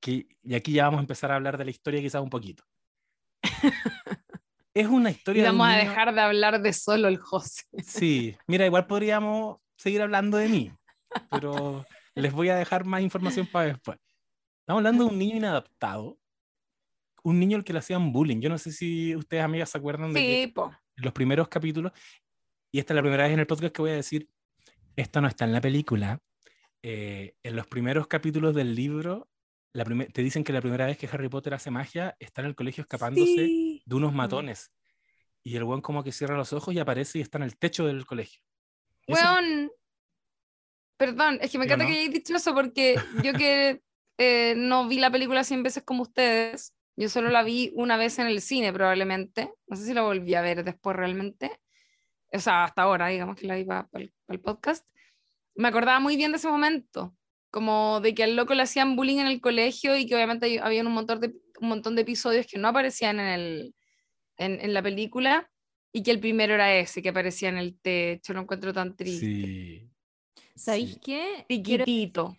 que, 0.00 0.26
y 0.42 0.54
aquí 0.54 0.72
ya 0.72 0.84
vamos 0.84 1.00
a 1.00 1.02
empezar 1.02 1.30
a 1.30 1.34
hablar 1.34 1.58
de 1.58 1.66
la 1.66 1.70
historia 1.70 2.00
quizás 2.00 2.22
un 2.22 2.30
poquito. 2.30 2.64
es 4.74 4.86
una 4.86 5.10
Y 5.10 5.14
historia. 5.14 5.42
de 5.44 5.50
un 5.50 5.58
vamos 5.58 5.74
a 5.74 5.76
niño- 5.78 5.90
dejar 5.90 6.14
de 6.14 6.20
hablar 6.22 6.62
de 6.62 6.72
solo 6.72 7.08
el 7.08 7.18
José. 7.18 7.64
Sí, 7.84 8.34
mira, 8.46 8.64
igual 8.64 8.86
podríamos 8.86 9.58
seguir 9.76 10.00
hablando 10.00 10.38
de 10.38 10.48
mí, 10.48 10.72
pero 11.30 11.84
les 12.14 12.32
voy 12.32 12.48
a 12.48 12.56
dejar 12.56 12.86
más 12.86 13.02
información 13.02 13.46
para 13.46 13.66
después. 13.66 13.98
Estamos 14.68 14.80
hablando 14.80 15.04
de 15.04 15.10
un 15.12 15.18
niño 15.18 15.34
inadaptado, 15.36 16.18
un 17.22 17.40
niño 17.40 17.56
al 17.56 17.64
que 17.64 17.72
le 17.72 17.78
hacían 17.78 18.12
bullying. 18.12 18.38
Yo 18.42 18.50
no 18.50 18.58
sé 18.58 18.70
si 18.70 19.16
ustedes, 19.16 19.42
amigas, 19.42 19.70
se 19.70 19.78
acuerdan 19.78 20.12
de 20.12 20.20
que 20.20 20.42
Sí, 20.44 20.46
po. 20.48 20.66
en 20.94 21.04
los 21.06 21.14
primeros 21.14 21.48
capítulos, 21.48 21.92
y 22.70 22.78
esta 22.78 22.92
es 22.92 22.96
la 22.96 23.00
primera 23.00 23.24
vez 23.24 23.32
en 23.32 23.40
el 23.40 23.46
podcast 23.46 23.74
que 23.74 23.80
voy 23.80 23.92
a 23.92 23.94
decir, 23.94 24.28
esto 24.94 25.22
no 25.22 25.28
está 25.28 25.46
en 25.46 25.52
la 25.54 25.62
película. 25.62 26.20
eh, 26.82 27.34
en 27.42 27.56
los 27.56 27.66
primeros 27.66 28.06
capítulos 28.08 28.54
del 28.54 28.74
libro, 28.74 29.28
la 29.72 29.84
te 29.84 30.22
dicen 30.22 30.44
que 30.44 30.52
la 30.52 30.60
primera 30.60 30.84
vez 30.86 30.96
que 30.98 31.08
Harry 31.10 31.28
Potter 31.30 31.54
hace 31.54 31.70
magia 31.72 32.14
está 32.20 32.40
en 32.42 32.46
el 32.48 32.54
colegio 32.54 32.82
escapándose 32.82 33.24
Sí. 33.26 33.82
de 33.86 33.96
unos 33.96 34.12
matones. 34.12 34.70
Y 35.42 35.56
el 35.56 35.64
buen 35.64 35.80
como 35.80 36.04
que 36.04 36.12
cierra 36.12 36.36
los 36.36 36.52
ojos 36.52 36.72
y 36.74 36.78
aparece 36.78 37.18
y 37.18 37.22
está 37.22 37.38
en 37.38 37.44
el 37.44 37.56
techo 37.58 37.84
del 37.86 38.04
colegio. 38.06 38.42
Eso- 39.06 39.18
Weón. 39.20 39.72
Perdón, 40.98 41.38
es 41.40 41.50
que 41.50 41.58
me 41.58 41.64
¿Sí 41.64 41.70
o 41.70 41.74
encanta 41.74 41.84
no? 41.84 41.90
que 41.90 41.96
hayáis 41.96 42.12
dicho 42.12 42.36
eso 42.36 42.54
porque 42.54 42.96
yo 43.24 43.32
que 43.32 43.82
eh, 44.18 44.54
no 44.56 44.88
vi 44.88 44.98
la 44.98 45.10
película 45.10 45.44
100 45.44 45.62
veces 45.62 45.82
como 45.84 46.02
ustedes. 46.02 46.74
Yo 46.96 47.08
solo 47.08 47.30
la 47.30 47.44
vi 47.44 47.72
una 47.76 47.96
vez 47.96 48.18
en 48.18 48.26
el 48.26 48.40
cine, 48.40 48.72
probablemente. 48.72 49.52
No 49.68 49.76
sé 49.76 49.84
si 49.84 49.94
la 49.94 50.02
volví 50.02 50.34
a 50.34 50.42
ver 50.42 50.64
después 50.64 50.96
realmente. 50.96 51.60
O 52.32 52.40
sea, 52.40 52.64
hasta 52.64 52.82
ahora, 52.82 53.06
digamos 53.08 53.36
que 53.36 53.46
la 53.46 53.54
vi 53.54 53.64
para 53.64 53.88
el, 53.92 54.40
podcast. 54.40 54.84
Me 55.54 55.68
acordaba 55.68 56.00
muy 56.00 56.16
bien 56.16 56.32
de 56.32 56.38
ese 56.38 56.48
momento. 56.48 57.16
Como 57.50 58.00
de 58.00 58.14
que 58.14 58.24
al 58.24 58.36
loco 58.36 58.52
le 58.52 58.62
hacían 58.62 58.96
bullying 58.96 59.18
en 59.20 59.28
el 59.28 59.40
colegio 59.40 59.96
y 59.96 60.06
que 60.06 60.14
obviamente 60.16 60.60
había 60.60 60.82
un 60.82 60.92
montón 60.92 61.20
de, 61.20 61.34
un 61.60 61.68
montón 61.68 61.94
de 61.94 62.02
episodios 62.02 62.46
que 62.46 62.58
no 62.58 62.68
aparecían 62.68 63.20
en, 63.20 63.26
el, 63.28 63.74
en, 64.36 64.60
en 64.60 64.74
la 64.74 64.82
película 64.82 65.48
y 65.92 66.02
que 66.02 66.10
el 66.10 66.20
primero 66.20 66.54
era 66.54 66.74
ese 66.74 67.00
que 67.00 67.08
aparecía 67.08 67.48
en 67.48 67.58
el 67.58 67.78
techo. 67.80 68.34
Lo 68.34 68.40
encuentro 68.40 68.72
tan 68.72 68.96
triste. 68.96 69.24
Sí. 69.24 69.90
¿Sabéis 70.56 70.94
Sí. 70.94 71.00
qué? 71.00 71.46
Quiero 71.62 71.84
Chiquitito. 71.84 72.36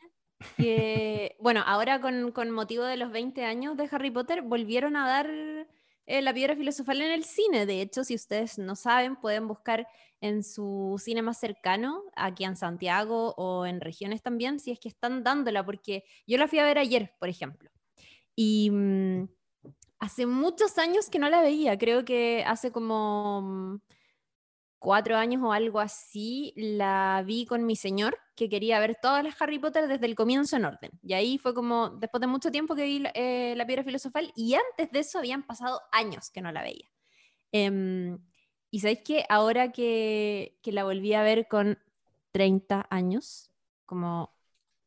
Bueno, 1.39 1.63
ahora 1.65 2.00
con, 2.01 2.31
con 2.31 2.51
motivo 2.51 2.84
de 2.84 2.98
los 2.98 3.12
20 3.12 3.43
años 3.46 3.77
de 3.77 3.89
Harry 3.91 4.12
Potter, 4.12 4.41
volvieron 4.41 4.96
a 4.96 5.08
dar 5.08 5.29
eh, 6.10 6.24
la 6.24 6.34
piedra 6.34 6.55
filosofal 6.55 7.01
en 7.01 7.12
el 7.12 7.24
cine. 7.24 7.67
De 7.67 7.81
hecho, 7.81 8.03
si 8.03 8.15
ustedes 8.15 8.58
no 8.58 8.75
saben, 8.75 9.15
pueden 9.15 9.48
buscar 9.48 9.88
en 10.22 10.43
su 10.43 11.00
cine 11.03 11.22
más 11.22 11.39
cercano, 11.39 12.03
aquí 12.15 12.43
en 12.46 12.55
Santiago 12.55 13.36
o 13.38 13.67
en 13.67 13.79
regiones 13.79 14.24
también, 14.24 14.60
si 14.60 14.72
es 14.72 14.79
que 14.79 14.89
están 14.89 15.24
dándola, 15.24 15.63
porque 15.63 16.03
yo 16.25 16.39
la 16.39 16.48
fui 16.48 16.58
a 16.58 16.63
ver 16.63 16.79
ayer, 16.79 17.13
por 17.19 17.29
ejemplo. 17.29 17.69
Y 18.36 18.72
mm, 18.72 19.29
hace 20.00 20.25
muchos 20.25 20.79
años 20.79 21.10
que 21.12 21.19
no 21.19 21.29
la 21.29 21.41
veía, 21.41 21.77
creo 21.77 22.03
que 22.03 22.43
hace 22.43 22.72
como 22.72 23.41
mm, 23.43 23.81
cuatro 24.79 25.17
años 25.17 25.43
o 25.43 25.51
algo 25.51 25.79
así, 25.79 26.53
la 26.55 27.24
vi 27.25 27.45
con 27.45 27.65
mi 27.65 27.75
señor, 27.75 28.17
que 28.36 28.50
quería 28.50 28.79
ver 28.79 28.98
todas 29.01 29.24
las 29.24 29.39
Harry 29.41 29.59
Potter 29.59 29.88
desde 29.88 30.05
el 30.05 30.15
comienzo 30.15 30.55
en 30.57 30.65
orden. 30.65 30.91
Y 31.03 31.13
ahí 31.13 31.38
fue 31.38 31.53
como, 31.53 31.89
después 31.89 32.21
de 32.21 32.27
mucho 32.27 32.51
tiempo 32.51 32.75
que 32.75 32.83
vi 32.86 33.00
la- 33.00 33.12
eh, 33.13 33.53
La 33.57 33.65
Piedra 33.65 33.83
Filosofal, 33.83 34.31
y 34.36 34.55
antes 34.55 34.91
de 34.91 35.00
eso 35.00 35.19
habían 35.19 35.43
pasado 35.45 35.81
años 35.91 36.29
que 36.31 36.41
no 36.41 36.51
la 36.51 36.63
veía. 36.63 36.89
Em, 37.51 38.19
y 38.71 38.79
sabéis 38.81 39.01
que 39.03 39.25
ahora 39.29 39.71
que, 39.71 40.57
que 40.62 40.71
la 40.71 40.83
volví 40.83 41.13
a 41.13 41.24
ver 41.24 41.48
con 41.48 41.79
30 42.31 42.86
años, 42.89 43.51
como 43.86 44.33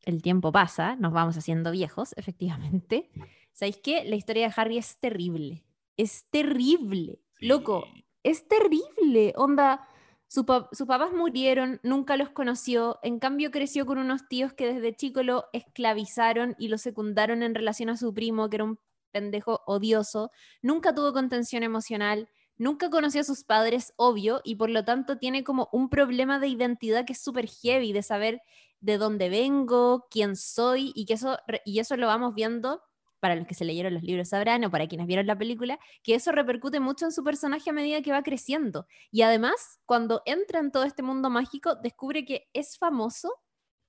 el 0.04 0.22
tiempo 0.22 0.52
pasa, 0.52 0.96
nos 0.96 1.12
vamos 1.12 1.37
haciendo 1.37 1.70
viejos, 1.70 2.14
efectivamente. 2.16 3.11
¿Sabéis 3.52 3.78
qué? 3.82 4.04
La 4.04 4.16
historia 4.16 4.49
de 4.49 4.54
Harry 4.56 4.78
es 4.78 4.99
terrible. 4.99 5.64
Es 5.96 6.25
terrible. 6.30 7.20
Loco. 7.40 7.84
Es 8.23 8.49
terrible. 8.49 9.33
Onda, 9.37 9.87
su 10.29 10.45
sus 10.73 10.87
papás 10.87 11.12
murieron, 11.12 11.81
nunca 11.83 12.17
los 12.17 12.31
conoció, 12.31 12.99
en 13.02 13.19
cambio 13.19 13.50
creció 13.50 13.85
con 13.87 13.99
unos 13.99 14.29
tíos 14.29 14.52
que 14.55 14.73
desde 14.73 14.97
chico 14.97 15.23
lo 15.23 15.45
esclavizaron 15.52 16.57
y 16.59 16.69
lo 16.69 16.79
secundaron 16.79 17.43
en 17.43 17.55
relación 17.55 17.91
a 17.91 17.97
su 17.97 18.14
primo, 18.14 18.49
que 18.49 18.57
era 18.57 18.64
un 18.64 18.79
pendejo 19.11 19.61
odioso, 19.67 20.31
nunca 20.62 20.95
tuvo 20.95 21.12
contención 21.12 21.62
emocional, 21.62 22.29
nunca 22.57 22.88
conoció 22.91 23.21
a 23.21 23.25
sus 23.25 23.45
padres, 23.45 23.93
obvio, 23.97 24.41
y 24.43 24.57
por 24.57 24.71
lo 24.71 24.85
tanto 24.85 25.19
tiene 25.19 25.45
como 25.45 25.69
un 25.71 25.91
problema 25.91 26.38
de 26.38 26.49
identidad 26.49 27.05
que 27.05 27.12
es 27.12 27.21
súper 27.21 27.47
heavy, 27.47 27.93
de 27.93 28.02
saber 28.02 28.41
de 28.81 28.99
dónde 28.99 29.29
vengo, 29.29 30.07
quién 30.11 30.35
soy, 30.35 30.93
y 30.95 31.05
que 31.05 31.14
eso, 31.14 31.38
y 31.64 31.79
eso 31.79 31.97
lo 31.97 32.07
vamos 32.07 32.35
viendo, 32.35 32.83
para 33.23 33.37
los 33.37 33.47
que 33.47 33.55
se 33.55 33.64
leyeron 33.64 33.95
los 33.95 34.02
libros 34.02 34.31
sabrán, 34.31 34.64
o 34.64 34.71
para 34.73 34.88
quienes 34.88 35.07
vieron 35.07 35.29
la 35.29 35.38
película, 35.38 35.79
que 36.02 36.17
eso 36.17 36.33
repercute 36.33 36.81
mucho 36.81 37.05
en 37.05 37.12
su 37.12 37.23
personaje 37.23 37.71
a 37.71 37.73
medida 37.73 38.02
que 38.02 38.11
va 38.11 38.25
creciendo. 38.25 38.88
Y 39.12 39.23
además, 39.23 39.79
cuando 39.87 40.23
entra 40.26 40.59
en 40.59 40.73
todo 40.73 40.83
este 40.83 41.05
mundo 41.05 41.31
mágico, 41.31 41.76
descubre 41.76 42.25
que 42.25 42.49
es 42.52 42.76
famoso 42.79 43.33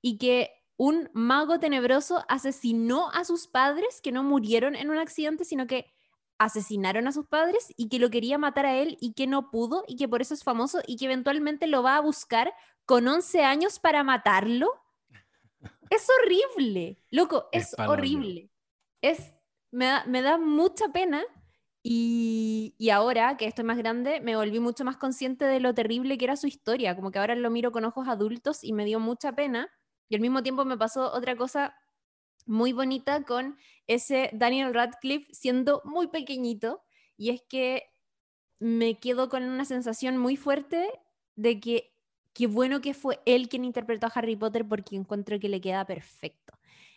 y 0.03 0.19
que 0.19 0.51
un 0.77 1.09
mago 1.13 1.59
tenebroso 1.59 2.23
asesinó 2.29 3.09
a 3.09 3.25
sus 3.25 3.47
padres 3.47 4.01
que 4.03 4.11
no 4.11 4.21
murieron 4.21 4.75
en 4.75 4.91
un 4.91 4.99
accidente, 4.99 5.45
sino 5.45 5.65
que 5.65 5.91
asesinaron 6.37 7.07
a 7.07 7.11
sus 7.11 7.25
padres 7.25 7.73
y 7.75 7.89
que 7.89 7.97
lo 7.97 8.11
quería 8.11 8.37
matar 8.37 8.67
a 8.67 8.75
él 8.75 8.97
y 9.01 9.13
que 9.13 9.25
no 9.25 9.49
pudo 9.49 9.83
y 9.87 9.95
que 9.95 10.07
por 10.07 10.21
eso 10.21 10.35
es 10.35 10.43
famoso 10.43 10.79
y 10.85 10.97
que 10.97 11.05
eventualmente 11.05 11.65
lo 11.65 11.81
va 11.81 11.97
a 11.97 12.01
buscar 12.01 12.53
con 12.85 13.07
11 13.07 13.43
años 13.43 13.79
para 13.79 14.03
matarlo. 14.03 14.67
Es 15.89 16.07
horrible, 16.21 16.99
loco, 17.09 17.49
Es 17.51 17.73
es, 17.73 17.79
horrible. 17.79 18.52
Es, 19.03 19.33
me, 19.69 19.85
da, 19.85 20.05
me 20.07 20.21
da 20.21 20.37
mucha 20.37 20.87
pena 20.93 21.23
y, 21.83 22.73
y 22.77 22.89
ahora 22.89 23.35
que 23.35 23.45
estoy 23.45 23.65
más 23.65 23.77
grande, 23.77 24.21
me 24.21 24.37
volví 24.37 24.61
mucho 24.61 24.85
más 24.85 24.95
consciente 24.95 25.43
de 25.45 25.59
lo 25.59 25.73
terrible 25.73 26.17
que 26.17 26.23
era 26.23 26.37
su 26.37 26.47
historia, 26.47 26.95
como 26.95 27.11
que 27.11 27.19
ahora 27.19 27.35
lo 27.35 27.49
miro 27.51 27.73
con 27.73 27.83
ojos 27.83 28.07
adultos 28.07 28.63
y 28.63 28.71
me 28.71 28.85
dio 28.85 29.01
mucha 29.01 29.33
pena. 29.33 29.69
Y 30.07 30.15
al 30.15 30.21
mismo 30.21 30.41
tiempo 30.41 30.63
me 30.63 30.77
pasó 30.77 31.11
otra 31.11 31.35
cosa 31.35 31.75
muy 32.45 32.71
bonita 32.71 33.23
con 33.23 33.57
ese 33.87 34.29
Daniel 34.33 34.73
Radcliffe 34.73 35.27
siendo 35.33 35.81
muy 35.83 36.07
pequeñito, 36.07 36.81
y 37.17 37.31
es 37.31 37.41
que 37.49 37.83
me 38.59 38.99
quedo 38.99 39.27
con 39.29 39.43
una 39.43 39.65
sensación 39.65 40.17
muy 40.17 40.37
fuerte 40.37 40.89
de 41.35 41.59
que 41.59 41.93
qué 42.33 42.47
bueno 42.47 42.81
que 42.81 42.93
fue 42.93 43.19
él 43.25 43.49
quien 43.49 43.65
interpretó 43.65 44.07
a 44.07 44.11
Harry 44.15 44.37
Potter 44.37 44.65
porque 44.67 44.95
encuentro 44.95 45.39
que 45.39 45.49
le 45.49 45.61
queda 45.61 45.85
perfecto. 45.85 46.53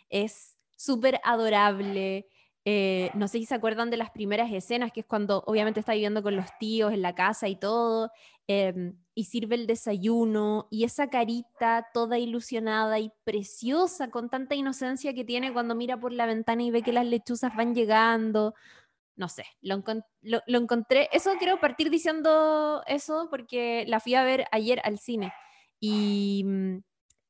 Es 0.08 0.55
súper 0.76 1.20
adorable. 1.24 2.26
eh, 2.68 3.10
no 3.14 3.28
sé 3.28 3.38
si 3.38 3.46
se 3.46 3.54
acuerdan 3.54 3.90
de 3.90 3.96
las 3.96 4.10
primeras 4.10 4.52
escenas, 4.52 4.90
que 4.92 5.00
es 5.00 5.06
cuando 5.06 5.44
obviamente 5.46 5.78
está 5.80 5.92
viviendo 5.92 6.20
con 6.22 6.34
los 6.34 6.46
tíos 6.58 6.92
en 6.92 7.00
la 7.00 7.14
casa 7.14 7.46
y 7.48 7.54
todo, 7.56 8.10
em, 8.48 8.96
y 9.14 9.24
sirve 9.24 9.54
el 9.54 9.66
desayuno, 9.68 10.66
y 10.70 10.82
esa 10.84 11.08
carita 11.08 11.86
toda 11.94 12.18
ilusionada 12.18 12.98
y 12.98 13.12
preciosa, 13.24 14.10
con 14.10 14.30
tanta 14.30 14.56
inocencia 14.56 15.14
que 15.14 15.24
tiene 15.24 15.52
cuando 15.52 15.76
mira 15.76 15.98
por 16.00 16.12
la 16.12 16.26
ventana 16.26 16.62
y 16.64 16.70
ve 16.72 16.82
que 16.82 16.92
las 16.92 17.06
lechuzas 17.06 17.54
van 17.56 17.72
llegando. 17.74 18.54
No 19.16 19.28
sé, 19.28 19.44
lo, 19.62 19.76
encon- 19.76 20.04
lo- 20.22 20.42
lo 20.46 20.58
encontré. 20.58 21.08
Eso 21.12 21.32
quiero 21.38 21.58
partir 21.60 21.90
diciendo 21.90 22.82
eso 22.86 23.28
porque 23.30 23.84
la 23.88 24.00
fui 24.00 24.14
a 24.14 24.24
ver 24.24 24.46
ayer 24.52 24.80
al 24.84 24.98
cine. 24.98 25.32
Y, 25.80 26.42
mm, 26.46 26.78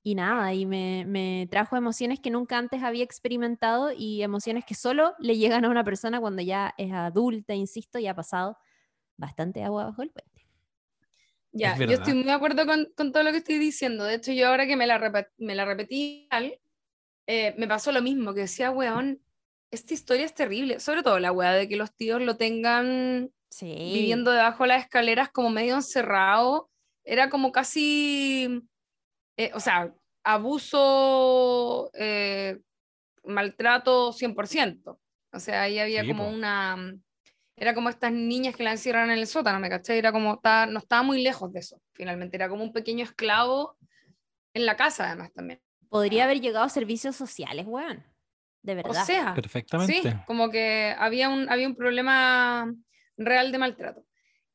y 0.06 0.14
nada, 0.14 0.54
y 0.54 0.66
me, 0.66 1.04
me 1.04 1.48
trajo 1.50 1.76
emociones 1.76 2.20
que 2.20 2.30
nunca 2.30 2.58
antes 2.58 2.80
había 2.84 3.02
experimentado 3.02 3.90
y 3.90 4.22
emociones 4.22 4.64
que 4.64 4.76
solo 4.76 5.14
le 5.18 5.36
llegan 5.36 5.64
a 5.64 5.68
una 5.68 5.82
persona 5.82 6.20
cuando 6.20 6.42
ya 6.42 6.74
es 6.78 6.92
adulta, 6.92 7.56
insisto, 7.56 7.98
y 7.98 8.06
ha 8.06 8.14
pasado 8.14 8.56
bastante 9.16 9.64
agua 9.64 9.86
bajo 9.86 10.02
el 10.02 10.10
puente. 10.10 10.46
Ya, 11.50 11.72
Es 11.72 11.80
yo 11.80 11.86
estoy 11.86 12.14
muy 12.14 12.22
de 12.22 12.30
acuerdo 12.30 12.66
con, 12.66 12.86
con 12.96 13.10
todo 13.10 13.24
lo 13.24 13.32
que 13.32 13.38
estoy 13.38 13.58
diciendo. 13.58 14.04
De 14.04 14.14
hecho, 14.14 14.30
yo 14.30 14.46
ahora 14.46 14.68
que 14.68 14.76
me 14.76 14.86
la, 14.86 15.28
me 15.38 15.56
la 15.56 15.64
repetí, 15.64 16.28
tal, 16.30 16.56
eh, 17.26 17.56
me 17.58 17.66
pasó 17.66 17.90
lo 17.90 18.00
mismo, 18.00 18.32
que 18.32 18.42
decía, 18.42 18.70
weón, 18.70 19.20
esta 19.72 19.92
historia 19.92 20.24
es 20.24 20.34
terrible. 20.34 20.78
Sobre 20.78 21.02
todo 21.02 21.18
la 21.18 21.32
weá 21.32 21.50
de 21.50 21.68
que 21.68 21.74
los 21.74 21.92
tíos 21.96 22.22
lo 22.22 22.36
tengan 22.36 23.32
Sí. 23.48 23.74
viviendo 23.92 24.30
debajo 24.30 24.62
de 24.62 24.68
las 24.68 24.84
escaleras 24.84 25.30
como 25.30 25.50
medio 25.50 25.74
encerrado. 25.74 26.70
Era 27.02 27.28
como 27.28 27.50
casi, 27.50 28.62
eh, 29.36 29.50
o 29.54 29.60
sea, 29.60 29.92
abuso, 30.24 31.90
eh, 31.94 32.58
maltrato 33.24 34.12
100%. 34.12 34.98
O 35.32 35.38
sea, 35.38 35.62
ahí 35.62 35.78
había 35.78 36.02
Sí, 36.02 36.08
como 36.08 36.24
po. 36.24 36.30
una... 36.30 36.94
Era 37.58 37.74
como 37.74 37.88
estas 37.88 38.12
niñas 38.12 38.54
que 38.54 38.62
la 38.64 38.72
encierran 38.72 39.10
en 39.10 39.18
el 39.18 39.26
sótano, 39.26 39.58
¿me 39.60 39.70
caché? 39.70 39.96
Era 39.96 40.12
como, 40.12 40.34
estaba- 40.34 40.66
no 40.66 40.78
estaba 40.78 41.02
muy 41.02 41.22
lejos 41.22 41.50
de 41.52 41.60
eso, 41.60 41.80
finalmente. 41.94 42.36
Era 42.36 42.50
como 42.50 42.62
un 42.62 42.72
pequeño 42.72 43.02
esclavo 43.04 43.78
en 44.54 44.66
la 44.66 44.76
casa, 44.76 45.06
además, 45.06 45.32
también. 45.32 45.62
Podría 45.88 46.24
haber 46.24 46.40
llegado 46.40 46.64
a 46.66 46.68
servicios 46.68 47.16
sociales, 47.16 47.64
weón. 47.66 48.04
De 48.62 48.72
O 48.72 48.76
verdad. 48.76 49.04
sea, 49.04 49.34
Perfectamente. 49.34 50.02
Sí, 50.02 50.16
como 50.26 50.50
que 50.50 50.94
había 50.98 51.30
un, 51.30 51.48
había 51.48 51.66
un 51.66 51.76
problema 51.76 52.70
real 53.16 53.50
de 53.52 53.58
maltrato. 53.58 54.04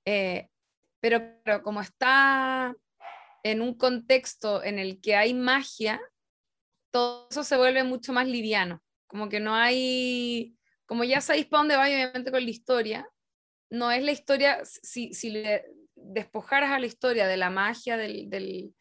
Eh, 0.05 0.49
pero, 0.99 1.21
pero 1.43 1.63
como 1.63 1.81
está 1.81 2.75
en 3.43 3.61
un 3.61 3.75
contexto 3.77 4.63
en 4.63 4.79
el 4.79 5.01
que 5.01 5.15
hay 5.15 5.33
magia, 5.33 6.01
todo 6.91 7.27
eso 7.29 7.43
se 7.43 7.57
vuelve 7.57 7.83
mucho 7.83 8.13
más 8.13 8.27
liviano. 8.27 8.83
Como 9.07 9.29
que 9.29 9.39
no 9.39 9.55
hay, 9.55 10.55
como 10.85 11.03
ya 11.03 11.21
sabéis 11.21 11.45
para 11.47 11.59
dónde 11.61 11.75
va, 11.75 11.85
obviamente 11.85 12.31
con 12.31 12.43
la 12.43 12.49
historia, 12.49 13.09
no 13.69 13.91
es 13.91 14.03
la 14.03 14.11
historia, 14.11 14.59
si, 14.63 15.13
si 15.13 15.29
le 15.31 15.65
despojaras 15.95 16.71
a 16.71 16.79
la 16.79 16.85
historia 16.87 17.27
de 17.27 17.37
la 17.37 17.49
magia, 17.49 17.97
del, 17.97 18.29
del- 18.29 18.75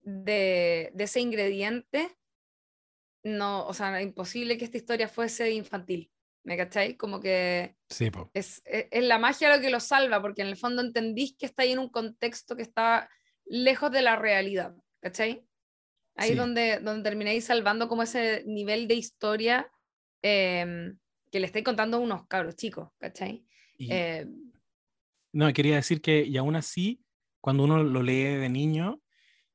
de, 0.00 0.90
de 0.94 1.04
ese 1.04 1.20
ingrediente, 1.20 2.16
no, 3.24 3.66
o 3.66 3.74
sea, 3.74 4.00
imposible 4.00 4.56
que 4.56 4.64
esta 4.64 4.76
historia 4.78 5.08
fuese 5.08 5.50
infantil. 5.50 6.10
¿Me 6.44 6.56
cacháis? 6.56 6.96
Como 6.96 7.20
que 7.20 7.76
Sí, 7.90 8.10
es, 8.32 8.62
es, 8.64 8.86
es 8.90 9.04
la 9.04 9.18
magia 9.18 9.54
lo 9.54 9.60
que 9.60 9.70
lo 9.70 9.80
salva, 9.80 10.22
porque 10.22 10.42
en 10.42 10.48
el 10.48 10.56
fondo 10.56 10.80
entendís 10.82 11.36
que 11.36 11.46
está 11.46 11.62
ahí 11.64 11.72
en 11.72 11.78
un 11.80 11.90
contexto 11.90 12.56
que 12.56 12.62
está 12.62 13.10
lejos 13.48 13.90
de 13.90 14.02
la 14.02 14.16
realidad. 14.16 14.76
¿Cachai? 15.00 15.44
Ahí 16.16 16.28
Sí. 16.28 16.32
es 16.32 16.38
donde, 16.38 16.80
donde 16.80 17.08
termináis 17.08 17.44
salvando 17.44 17.88
como 17.88 18.02
ese 18.02 18.42
nivel 18.46 18.88
de 18.88 18.94
historia 18.94 19.70
em, 20.22 20.98
que 21.30 21.38
le 21.38 21.46
estáis 21.46 21.64
contando 21.64 21.98
a 21.98 22.00
unos 22.00 22.26
cabros 22.26 22.56
chicos, 22.56 22.90
¿cachai? 22.98 23.44
Y- 23.76 23.92
Eh, 23.92 24.26
No, 25.32 25.52
quería 25.52 25.76
decir 25.76 26.00
que, 26.00 26.24
y 26.24 26.36
aún 26.38 26.56
así, 26.56 27.04
cuando 27.40 27.62
uno 27.62 27.84
lo 27.84 28.02
lee 28.02 28.24
de 28.24 28.48
niño, 28.48 29.00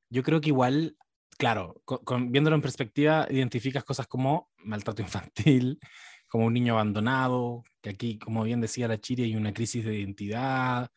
yo 0.08 0.22
creo 0.22 0.40
que 0.40 0.48
igual 0.48 0.96
claro, 1.36 1.82
viéndolo 2.28 2.56
en 2.56 2.62
perspectiva, 2.62 3.26
identificas 3.30 3.84
cosas 3.84 4.06
como 4.06 4.50
maltrato 4.58 5.02
infantil, 5.02 5.78
como 6.28 6.46
un 6.46 6.54
niño 6.54 6.74
abandonado, 6.74 7.64
que 7.82 7.90
aquí, 7.90 8.18
como 8.18 8.44
bien 8.44 8.60
decía 8.60 8.88
la 8.88 9.00
Chiri, 9.00 9.24
hay 9.24 9.36
una 9.36 9.52
crisis 9.52 9.84
de 9.84 9.98
identidad, 9.98 10.88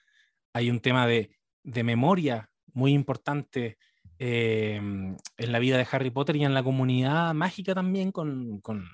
hay 0.53 0.69
un 0.69 0.79
tema 0.79 1.05
de, 1.07 1.31
memoria 1.83 2.49
muy 2.77 2.93
importante 2.93 3.79
eh, 4.19 4.75
en 4.75 5.51
la 5.51 5.59
vida 5.59 5.77
de 5.77 5.87
Harry 5.91 6.11
Potter 6.11 6.35
y 6.35 6.45
en 6.45 6.53
la 6.53 6.63
comunidad 6.63 7.33
mágica 7.33 7.73
también, 7.73 8.11
con, 8.11 8.61
con, 8.61 8.87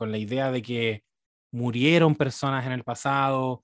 la 0.00 0.18
idea 0.18 0.50
de 0.50 0.62
que 0.62 1.04
murieron 1.52 2.14
personas 2.16 2.64
en 2.64 2.72
el 2.72 2.84
pasado, 2.84 3.62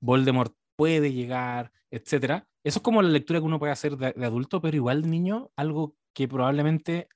Voldemort 0.00 0.54
puede 0.76 1.12
llegar, 1.12 1.72
etc. 1.90 2.44
Eso 2.62 2.78
es 2.78 2.80
como 2.80 3.00
la 3.00 3.08
lectura 3.08 3.38
que 3.38 3.46
uno 3.46 3.58
puede 3.58 3.72
hacer 3.72 3.96
de, 3.96 4.12
de 4.12 4.26
adulto, 4.26 4.60
pero 4.60 4.76
igual 4.76 5.00
de 5.00 5.08
niño, 5.08 5.50
algo 5.56 5.96
que 6.12 6.28
probablemente 6.28 7.08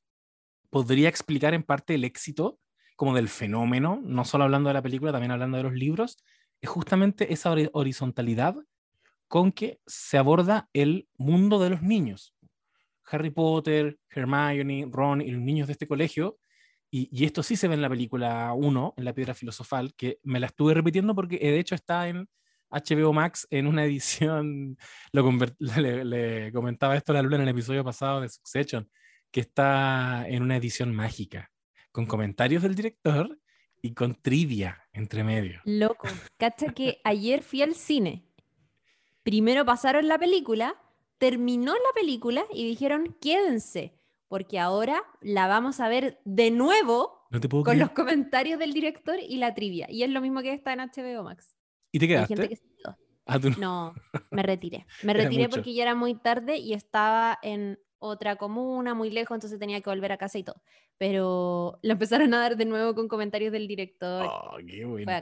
podría 0.70 1.10
explicar 1.10 1.52
en 1.52 1.64
parte 1.64 1.94
el 1.96 2.04
éxito 2.04 2.58
como 2.96 3.14
del 3.14 3.28
fenómeno, 3.28 4.00
no 4.02 4.24
solo 4.24 4.44
hablando 4.44 4.68
de 4.68 4.74
la 4.74 4.82
película, 4.82 5.12
también 5.12 5.32
hablando 5.32 5.58
de 5.58 5.64
los 5.64 5.74
libros, 5.74 6.16
es 6.62 6.70
justamente 6.70 7.30
esa 7.32 7.54
horizontalidad 7.72 8.56
con 9.28 9.52
que 9.52 9.80
se 9.86 10.18
aborda 10.18 10.68
el 10.72 11.08
mundo 11.16 11.58
de 11.60 11.70
los 11.70 11.82
niños. 11.82 12.34
Harry 13.04 13.30
Potter, 13.30 13.98
Hermione, 14.10 14.88
Ron 14.90 15.20
y 15.20 15.30
los 15.30 15.40
niños 15.40 15.68
de 15.68 15.72
este 15.72 15.86
colegio, 15.86 16.38
y, 16.90 17.24
esto 17.24 17.42
sí 17.42 17.56
se 17.56 17.68
ve 17.68 17.74
en 17.74 17.82
la 17.82 17.90
película 17.90 18.52
1, 18.54 18.94
en 18.96 19.04
la 19.04 19.12
piedra 19.12 19.34
filosofal, 19.34 19.94
que 19.94 20.18
me 20.22 20.40
la 20.40 20.46
estuve 20.46 20.72
repitiendo 20.72 21.14
porque 21.14 21.36
eh, 21.36 21.50
de 21.50 21.60
hecho 21.60 21.74
está 21.74 22.08
en 22.08 22.26
HBO 22.70 23.12
Max 23.12 23.46
en 23.50 23.66
una 23.66 23.84
edición, 23.84 24.78
lo 25.12 25.30
le, 25.58 26.04
le, 26.04 26.52
comentaba 26.52 26.96
esto 26.96 27.12
a 27.12 27.16
la 27.16 27.22
luna 27.22 27.36
en 27.36 27.42
el 27.42 27.48
episodio 27.50 27.84
pasado 27.84 28.22
de 28.22 28.28
Succession, 28.28 28.90
que 29.30 29.40
está 29.40 30.26
en 30.28 30.42
una 30.42 30.56
edición 30.56 30.94
mágica 30.94 31.50
con 31.92 32.06
comentarios 32.06 32.62
del 32.62 32.74
director 32.74 33.38
y 33.82 33.94
con 33.94 34.14
trivia 34.14 34.84
entre 34.92 35.24
medio. 35.24 35.60
Loco, 35.64 36.08
cacha 36.38 36.72
que 36.72 37.00
ayer 37.04 37.42
fui 37.42 37.62
al 37.62 37.74
cine. 37.74 38.27
Primero 39.28 39.66
pasaron 39.66 40.08
la 40.08 40.18
película, 40.18 40.80
terminó 41.18 41.74
la 41.74 41.92
película 41.94 42.46
y 42.50 42.66
dijeron, 42.66 43.14
quédense, 43.20 43.92
porque 44.26 44.58
ahora 44.58 45.02
la 45.20 45.46
vamos 45.46 45.80
a 45.80 45.88
ver 45.90 46.18
de 46.24 46.50
nuevo 46.50 47.28
con 47.62 47.78
los 47.78 47.90
comentarios 47.90 48.58
del 48.58 48.72
director 48.72 49.18
y 49.20 49.36
la 49.36 49.52
trivia. 49.52 49.86
Y 49.90 50.02
es 50.02 50.08
lo 50.08 50.22
mismo 50.22 50.40
que 50.40 50.54
está 50.54 50.72
en 50.72 50.78
HBO 50.78 51.24
Max. 51.24 51.54
¿Y 51.92 51.98
te 51.98 52.08
quedaste? 52.08 52.58
Ah, 53.26 53.38
no. 53.58 53.92
me 54.30 54.42
retiré. 54.42 54.86
Me 55.02 55.12
retiré 55.12 55.50
porque 55.50 55.74
ya 55.74 55.82
era 55.82 55.94
muy 55.94 56.14
tarde 56.14 56.56
y 56.56 56.72
estaba 56.72 57.38
en 57.42 57.78
otra 57.98 58.36
comuna, 58.36 58.94
muy 58.94 59.10
lejos, 59.10 59.34
entonces 59.34 59.58
tenía 59.58 59.82
que 59.82 59.90
volver 59.90 60.12
a 60.12 60.16
casa 60.16 60.38
y 60.38 60.42
todo. 60.42 60.62
Pero 60.96 61.78
lo 61.82 61.92
empezaron 61.92 62.32
a 62.32 62.38
dar 62.38 62.56
de 62.56 62.64
nuevo 62.64 62.94
con 62.94 63.08
comentarios 63.08 63.52
del 63.52 63.68
director. 63.68 64.24
Oh, 64.24 64.56
qué 64.66 64.86
bueno. 64.86 65.12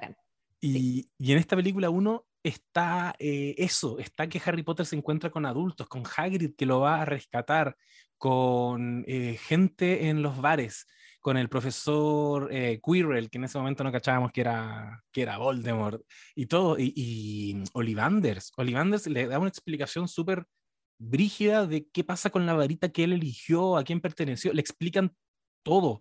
Y, 0.61 1.09
y, 1.19 1.33
en 1.33 1.39
esta 1.39 1.57
película 1.57 1.91
uno 1.91 2.25
está 2.47 3.15
eh, 3.19 3.55
eso, 3.59 3.99
está 3.99 4.29
que 4.29 4.41
Harry 4.45 4.63
Potter 4.63 4.87
se 4.87 4.97
encuentra 4.97 5.31
con 5.31 5.47
adultos, 5.47 5.89
con 5.89 6.05
Hagrid 6.17 6.55
que 6.57 6.67
lo 6.67 6.81
va 6.81 7.03
a 7.03 7.05
rescatar, 7.05 7.77
con 8.19 9.05
eh, 9.09 9.37
gente 9.41 10.09
en 10.09 10.23
los 10.23 10.41
bares, 10.41 10.87
con 11.21 11.37
el 11.37 11.49
profesor 11.49 12.49
eh, 12.53 12.81
Quirrell, 12.85 13.31
que 13.31 13.39
en 13.39 13.45
ese 13.45 13.59
momento 13.59 13.83
no 13.83 13.93
cachábamos 13.93 14.31
que 14.33 14.43
era, 14.43 15.03
que 15.13 15.23
era 15.23 15.39
Voldemort, 15.39 16.03
y 16.35 16.47
todo, 16.47 16.79
y, 16.79 16.93
y 16.95 17.65
Ollivanders. 17.73 18.53
Ollivanders 18.57 19.07
le 19.09 19.27
da 19.27 19.39
una 19.39 19.49
explicación 19.49 20.07
súper 20.07 20.47
brígida 20.99 21.67
de 21.67 21.89
qué 21.89 22.05
pasa 22.05 22.31
con 22.31 22.47
la 22.47 22.55
varita 22.55 22.91
que 22.91 23.05
él 23.05 23.13
eligió, 23.13 23.77
a 23.77 23.85
quién 23.85 24.01
perteneció, 24.01 24.53
le 24.53 24.61
explican 24.61 25.15
todo. 25.65 26.01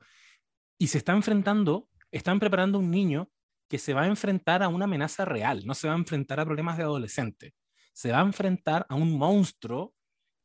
Y 0.77 0.87
se 0.87 0.99
está 0.99 1.13
enfrentando, 1.13 1.89
están 2.11 2.39
preparando 2.39 2.79
un 2.79 2.91
niño 2.91 3.29
que 3.67 3.79
se 3.79 3.93
va 3.93 4.03
a 4.03 4.07
enfrentar 4.07 4.63
a 4.63 4.67
una 4.67 4.85
amenaza 4.85 5.25
real, 5.25 5.65
no 5.65 5.73
se 5.73 5.87
va 5.87 5.93
a 5.93 5.97
enfrentar 5.97 6.39
a 6.39 6.45
problemas 6.45 6.77
de 6.77 6.83
adolescente, 6.83 7.53
se 7.93 8.11
va 8.11 8.19
a 8.19 8.25
enfrentar 8.25 8.85
a 8.89 8.95
un 8.95 9.17
monstruo 9.17 9.93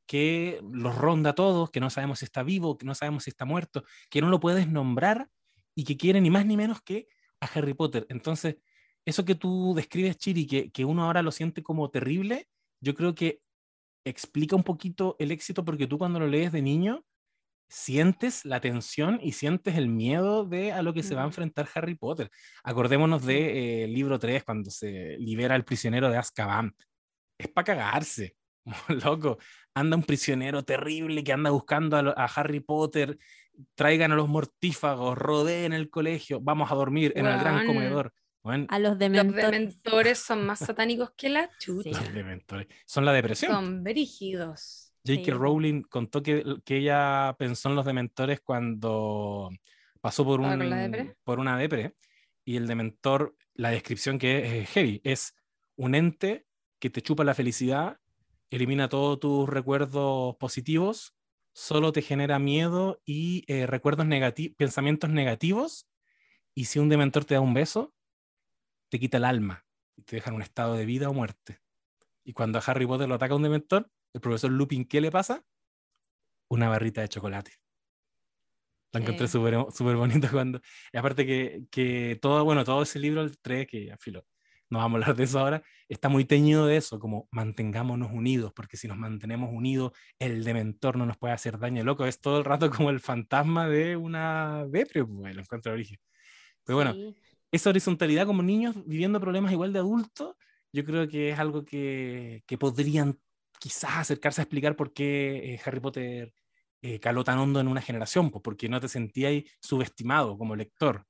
que 0.07 0.61
los 0.73 0.97
ronda 0.97 1.31
a 1.31 1.35
todos, 1.35 1.71
que 1.71 1.81
no 1.81 1.91
sabemos 1.91 2.21
si 2.21 2.25
está 2.25 2.43
vivo, 2.43 2.77
que 2.77 2.87
no 2.87 2.95
sabemos 2.95 3.25
si 3.25 3.31
está 3.31 3.45
muerto, 3.45 3.85
que 4.11 4.21
no 4.21 4.29
lo 4.29 4.41
puedes 4.41 4.69
nombrar 4.69 5.29
y 5.75 5.85
que 5.85 5.97
quiere 5.97 6.21
ni 6.21 6.31
más 6.31 6.47
ni 6.47 6.57
menos 6.57 6.83
que 6.83 7.07
a 7.41 7.47
Harry 7.47 7.75
Potter. 7.75 8.07
Entonces, 8.09 8.57
eso 9.05 9.25
que 9.25 9.35
tú 9.35 9.73
describes, 9.75 10.17
Chiri, 10.17 10.47
que, 10.47 10.71
que 10.71 10.85
uno 10.85 11.05
ahora 11.05 11.23
lo 11.23 11.31
siente 11.31 11.63
como 11.63 11.91
terrible, 11.91 12.49
yo 12.81 12.95
creo 12.95 13.15
que 13.15 13.41
explica 14.05 14.57
un 14.57 14.65
poquito 14.65 15.17
el 15.19 15.31
éxito 15.31 15.65
porque 15.65 15.87
tú 15.87 15.99
cuando 15.99 16.19
lo 16.19 16.27
lees 16.27 16.53
de 16.53 16.63
niño 16.63 17.05
sientes 17.71 18.45
la 18.45 18.61
tensión 18.61 19.19
y 19.23 19.33
sientes 19.33 19.77
el 19.77 19.89
miedo 19.89 20.45
de 20.45 20.73
a 20.73 20.83
lo 20.83 20.93
que 20.93 21.03
se 21.03 21.15
va 21.15 21.23
a 21.23 21.27
enfrentar 21.27 21.69
Harry 21.75 21.95
Potter. 21.95 22.31
Acordémonos 22.65 23.25
de 23.25 23.85
eh, 23.85 23.89
libro 23.89 24.19
3 24.19 24.45
cuando 24.45 24.71
se 24.71 25.17
libera 25.19 25.57
el 25.57 25.65
prisionero 25.65 26.11
de 26.11 26.19
Azkaban. 26.19 26.75
Es 27.39 27.49
para 27.49 27.65
cagarse, 27.65 28.37
loco. 29.05 29.39
Anda 29.73 29.97
un 29.97 30.03
prisionero 30.03 30.65
terrible 30.65 31.25
que 31.25 31.33
anda 31.33 31.51
buscando 31.51 31.97
a, 31.97 32.25
Harry 32.25 32.61
Potter, 32.61 33.17
traigan 33.75 34.13
a 34.13 34.17
los 34.17 34.29
mortífagos, 34.29 35.17
rodeen 35.17 35.73
el 35.73 35.89
colegio, 35.89 36.41
vamos 36.41 36.71
a 36.73 36.75
dormir 36.75 37.13
en 37.15 37.27
el 37.27 37.39
gran 37.39 37.67
comedor 37.67 38.13
a 38.43 38.79
los 38.79 38.99
dementores. 38.99 39.43
Los 39.43 39.51
dementores 39.53 40.19
son 40.19 40.47
más 40.47 40.59
satánicos 40.75 41.13
que 41.17 41.29
la 41.29 41.51
chucha. 41.59 41.91
Los 41.91 42.15
dementores. 42.15 42.67
Son 42.87 43.05
la 43.05 43.13
depresión. 43.13 43.53
Son 43.53 43.85
brígidos. 43.85 44.90
J.K. 45.07 45.33
Rowling 45.35 45.83
contó 45.83 46.23
que, 46.23 46.45
que, 46.65 46.77
ella 46.79 47.35
pensó 47.39 47.71
en 47.71 47.77
los 47.77 47.87
dementores 47.87 48.41
cuando 48.41 49.51
pasó 50.01 50.25
por, 50.25 50.41
un, 50.41 51.15
por 51.25 51.39
una 51.39 51.57
depre 51.57 51.95
y 52.45 52.57
el 52.57 52.67
dementor, 52.67 53.37
la 53.55 53.71
descripción 53.71 54.19
que 54.19 54.61
es 54.61 54.71
heavy, 54.71 55.01
es 55.05 55.35
un 55.77 55.95
ente 55.95 56.47
que 56.79 56.91
te 56.91 57.03
chupa 57.03 57.25
la 57.25 57.35
felicidad, 57.35 58.01
elimina 58.51 58.89
todos 58.89 59.21
tus 59.21 59.49
recuerdos 59.49 60.37
positivos, 60.37 61.15
solo 61.53 61.93
te 61.93 62.03
genera 62.03 62.39
miedo 62.39 63.01
y 63.05 63.45
eh, 63.47 63.67
recuerdos 63.67 64.07
negativos, 64.07 64.57
pensamientos 64.57 65.11
negativos, 65.11 65.87
y 66.55 66.67
si 66.67 66.79
un 66.79 66.89
dementor 66.89 67.25
te 67.25 67.35
da 67.35 67.41
un 67.41 67.55
beso, 67.55 67.95
te 68.89 68.99
quita 68.99 69.19
el 69.19 69.25
alma 69.25 69.65
y 69.97 70.03
te 70.03 70.17
deja 70.17 70.31
en 70.31 70.37
un 70.37 70.43
estado 70.43 70.75
de 70.75 70.85
vida 70.85 71.09
o 71.09 71.15
muerte. 71.15 71.61
Y 72.25 72.33
cuando 72.33 72.59
a 72.59 72.63
Harry 72.63 72.87
Potter 72.87 73.09
lo 73.09 73.15
ataca 73.15 73.35
un 73.35 73.43
dementor, 73.43 73.91
el 74.13 74.21
profesor 74.21 74.51
Lupin, 74.51 74.85
¿qué 74.85 75.01
le 75.01 75.11
pasa? 75.11 75.45
Una 76.49 76.69
barrita 76.69 77.01
de 77.01 77.09
chocolate. 77.09 77.53
La 78.93 79.01
encontré 79.01 79.29
súper 79.29 79.55
super 79.73 79.97
bonito 79.97 80.29
cuando... 80.31 80.61
Y 80.93 80.97
aparte 80.97 81.25
que, 81.25 81.65
que, 81.71 82.19
todo, 82.21 82.45
bueno, 82.45 82.65
todo 82.65 82.83
ese 82.83 82.99
libro, 82.99 83.23
el 83.23 83.39
3, 83.39 83.67
que 83.67 83.95
filo, 84.01 84.25
no 84.71 84.79
vamos 84.79 85.01
a 85.01 85.03
hablar 85.03 85.17
de 85.17 85.25
eso 85.25 85.39
ahora, 85.39 85.63
está 85.89 86.09
muy 86.09 86.25
teñido 86.25 86.67
de 86.67 86.77
eso, 86.77 87.01
como 87.01 87.29
mantengámonos 87.33 88.11
unidos, 88.13 88.53
porque 88.55 88.77
si 88.77 88.87
nos 88.87 88.97
mantenemos 88.97 89.51
unidos, 89.53 89.93
el 90.19 90.45
dementor 90.45 90.97
no 90.97 91.07
nos 91.07 91.19
puede 91.19 91.35
hacer 91.35 91.59
daño. 91.59 91.83
Loco, 91.83 92.07
es 92.07 92.21
todo 92.21 92.39
el 92.39 92.45
rato 92.45 92.71
como 92.71 92.91
el 92.91 93.01
fantasma 93.01 93.69
de 93.69 93.97
una 93.97 94.65
depre, 94.69 95.05
pues, 95.05 95.35
lo 95.35 95.43
encuentro 95.43 95.73
origen. 95.73 95.99
Pero 96.65 96.77
bueno, 96.77 96.95
esa 97.51 97.71
horizontalidad 97.71 98.27
como 98.27 98.43
niños 98.43 98.77
viviendo 98.87 99.21
problemas 99.21 99.53
igual 99.53 99.73
de 99.73 99.81
adultos, 99.81 100.37
yo 100.73 100.85
creo 100.85 101.09
que 101.09 101.31
es 101.31 101.39
algo 101.39 101.65
que, 101.65 102.45
que 102.47 102.57
podrían 102.57 103.19
quizás 103.61 103.99
acercarse 103.99 104.41
a 104.41 104.45
explicar 104.45 104.75
por 104.75 104.93
qué 104.93 105.55
eh, 105.55 105.61
Harry 105.65 105.79
Potter 105.79 106.35
eh, 106.83 106.99
caló 106.99 107.23
tan 107.23 107.39
hondo 107.39 107.61
en 107.61 107.69
una 107.69 107.81
generación, 107.81 108.31
pues 108.31 108.43
porque 108.43 108.69
no 108.69 108.81
te 108.81 108.89
sentías 108.89 109.45
subestimado 109.61 110.37
como 110.37 110.57
lector. 110.57 111.07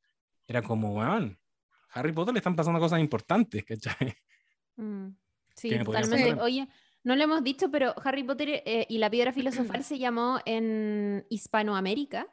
Era 0.47 0.61
como, 0.61 0.93
weón, 0.95 1.39
Harry 1.93 2.13
Potter 2.13 2.35
le 2.35 2.41
están 2.41 2.57
pasando 2.57 2.79
cosas 2.79 3.01
importantes, 3.01 3.65
¿cachai? 3.65 4.15
Mm, 4.77 5.09
sí, 5.55 5.79
totalmente. 5.85 6.43
Oye, 6.43 6.69
no 7.05 7.17
lo 7.17 7.25
hemos 7.25 7.43
dicho, 7.43 7.71
pero 7.71 7.95
Harry 8.05 8.25
Potter 8.25 8.63
eh, 8.67 8.87
y 8.89 8.99
la 8.99 9.09
piedra 9.09 9.33
filosofal 9.33 9.85
se 9.85 9.99
llamó 9.99 10.41
en 10.45 11.25
Hispanoamérica. 11.31 12.27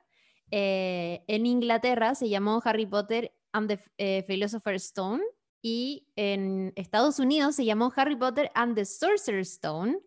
en 0.50 1.46
Inglaterra 1.46 2.16
se 2.16 2.28
llamó 2.28 2.62
Harry 2.66 2.86
Potter 2.86 3.34
and 3.58 3.70
the 3.70 3.80
eh, 3.98 4.24
Philosopher's 4.28 4.86
Stone 4.86 5.24
y 5.62 6.08
en 6.16 6.74
Estados 6.76 7.20
Unidos 7.20 7.56
se 7.56 7.66
llamó 7.66 7.92
Harry 7.96 8.16
Potter 8.16 8.52
and 8.54 8.76
the 8.76 8.86
Sorcerer's 8.86 9.52
Stone 9.54 10.00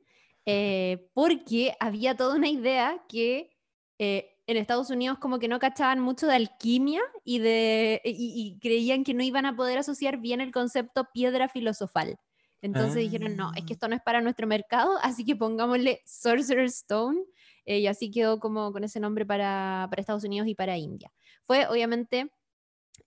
eh, 0.46 1.08
porque 1.14 1.74
había 1.80 2.16
toda 2.16 2.36
una 2.36 2.48
idea 2.48 3.02
que 3.08 3.56
eh, 3.98 4.36
en 4.46 4.56
Estados 4.56 4.90
Unidos 4.90 5.18
como 5.18 5.38
que 5.38 5.48
no 5.48 5.58
cachaban 5.58 6.00
mucho 6.00 6.26
de 6.26 6.34
alquimia 6.34 7.02
y, 7.24 7.38
de, 7.38 8.00
y, 8.04 8.58
creían 8.60 9.04
que 9.04 9.14
no 9.14 9.22
iban 9.22 9.46
a 9.46 9.54
poder 9.54 9.78
asociar 9.78 10.18
bien 10.18 10.40
el 10.40 10.52
concepto 10.52 11.08
piedra 11.12 11.48
filosofal. 11.48 12.18
Entonces 12.62 12.96
dijeron, 12.96 13.36
no, 13.36 13.52
es 13.56 13.64
que 13.64 13.72
esto 13.72 13.88
no 13.88 13.94
es 13.94 14.02
para 14.02 14.20
nuestro 14.20 14.46
mercado, 14.46 14.98
así 15.02 15.24
que 15.24 15.36
pongámosle 15.36 16.02
Sorcerer's 16.04 16.76
Stone. 16.76 17.20
y 17.64 17.86
así 17.86 18.10
quedó 18.10 18.40
como 18.40 18.72
con 18.72 18.84
ese 18.84 19.00
nombre 19.00 19.24
para, 19.24 19.86
para 19.88 20.00
Estados 20.00 20.24
Unidos 20.24 20.48
y 20.48 20.54
para 20.54 20.76
India. 20.76 21.12
Fue 21.46 21.66
obviamente 21.68 22.30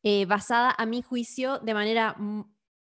eh, 0.06 0.26
basada 0.26 0.76
a 0.78 0.86
mi 0.86 1.02
juicio 1.02 1.60
de 1.60 1.74
manera 1.74 2.18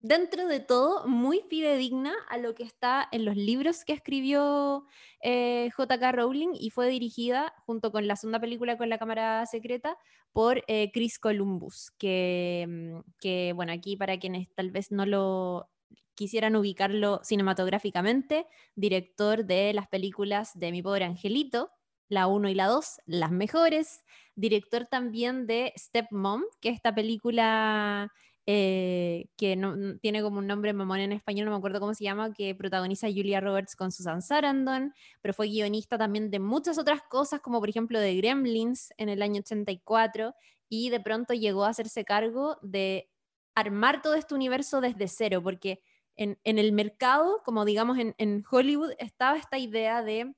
dentro 0.01 0.47
de 0.47 0.59
todo, 0.59 1.07
muy 1.07 1.41
fidedigna 1.49 2.13
a 2.29 2.37
lo 2.37 2.55
que 2.55 2.63
está 2.63 3.07
en 3.11 3.25
los 3.25 3.35
libros 3.35 3.83
que 3.85 3.93
escribió 3.93 4.85
eh, 5.21 5.69
J.K. 5.75 6.11
Rowling 6.11 6.49
y 6.53 6.69
fue 6.69 6.89
dirigida 6.89 7.53
junto 7.65 7.91
con 7.91 8.07
la 8.07 8.15
segunda 8.15 8.39
película 8.39 8.77
con 8.77 8.89
la 8.89 8.97
cámara 8.97 9.45
secreta 9.45 9.97
por 10.31 10.63
eh, 10.67 10.91
Chris 10.93 11.19
Columbus, 11.19 11.91
que, 11.97 12.65
mm, 12.67 12.99
que, 13.19 13.53
bueno, 13.55 13.73
aquí 13.73 13.97
para 13.97 14.19
quienes 14.19 14.47
tal 14.55 14.71
vez 14.71 14.91
no 14.91 15.05
lo 15.05 15.69
quisieran 16.15 16.55
ubicarlo 16.55 17.21
cinematográficamente, 17.23 18.45
director 18.75 19.45
de 19.45 19.73
las 19.73 19.87
películas 19.87 20.51
de 20.53 20.71
Mi 20.71 20.81
Pobre 20.81 21.05
Angelito, 21.05 21.71
la 22.09 22.27
1 22.27 22.49
y 22.49 22.55
la 22.55 22.67
2, 22.67 23.01
las 23.05 23.31
mejores, 23.31 24.03
director 24.35 24.85
también 24.85 25.47
de 25.47 25.73
Stepmom, 25.77 26.43
que 26.59 26.69
es 26.69 26.75
esta 26.75 26.93
película 26.93 28.11
eh, 28.51 29.27
que 29.37 29.55
no, 29.55 29.75
tiene 29.99 30.23
como 30.23 30.39
un 30.39 30.47
nombre 30.47 30.73
mamón 30.73 31.01
en 31.01 31.11
español, 31.11 31.45
no 31.45 31.51
me 31.51 31.57
acuerdo 31.57 31.79
cómo 31.79 31.93
se 31.93 32.03
llama, 32.03 32.33
que 32.33 32.55
protagoniza 32.55 33.05
Julia 33.07 33.39
Roberts 33.39 33.75
con 33.75 33.91
Susan 33.91 34.23
Sarandon, 34.23 34.91
pero 35.21 35.35
fue 35.35 35.49
guionista 35.49 35.99
también 35.99 36.31
de 36.31 36.39
muchas 36.39 36.79
otras 36.79 37.03
cosas, 37.03 37.41
como 37.41 37.59
por 37.59 37.69
ejemplo 37.69 37.99
de 37.99 38.15
Gremlins 38.15 38.91
en 38.97 39.09
el 39.09 39.21
año 39.21 39.41
84, 39.41 40.33
y 40.67 40.89
de 40.89 40.99
pronto 40.99 41.35
llegó 41.35 41.63
a 41.63 41.69
hacerse 41.69 42.03
cargo 42.05 42.57
de 42.63 43.11
armar 43.53 44.01
todo 44.01 44.15
este 44.15 44.33
universo 44.33 44.81
desde 44.81 45.07
cero, 45.09 45.43
porque 45.43 45.83
en, 46.15 46.39
el 46.43 46.71
mercado, 46.71 47.43
como 47.45 47.65
digamos 47.65 47.99
en, 47.99 48.15
en 48.17 48.43
Hollywood, 48.49 48.93
estaba 48.97 49.37
esta 49.37 49.59
idea 49.59 50.01
de 50.01 50.33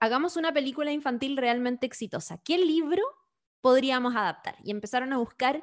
hagamos 0.00 0.38
una 0.38 0.54
película 0.54 0.90
infantil 0.90 1.36
realmente 1.36 1.84
exitosa. 1.84 2.38
¿Qué 2.42 2.56
libro 2.56 3.02
podríamos 3.60 4.16
adaptar? 4.16 4.56
Y 4.64 4.70
empezaron 4.70 5.12
a 5.12 5.18
buscar 5.18 5.62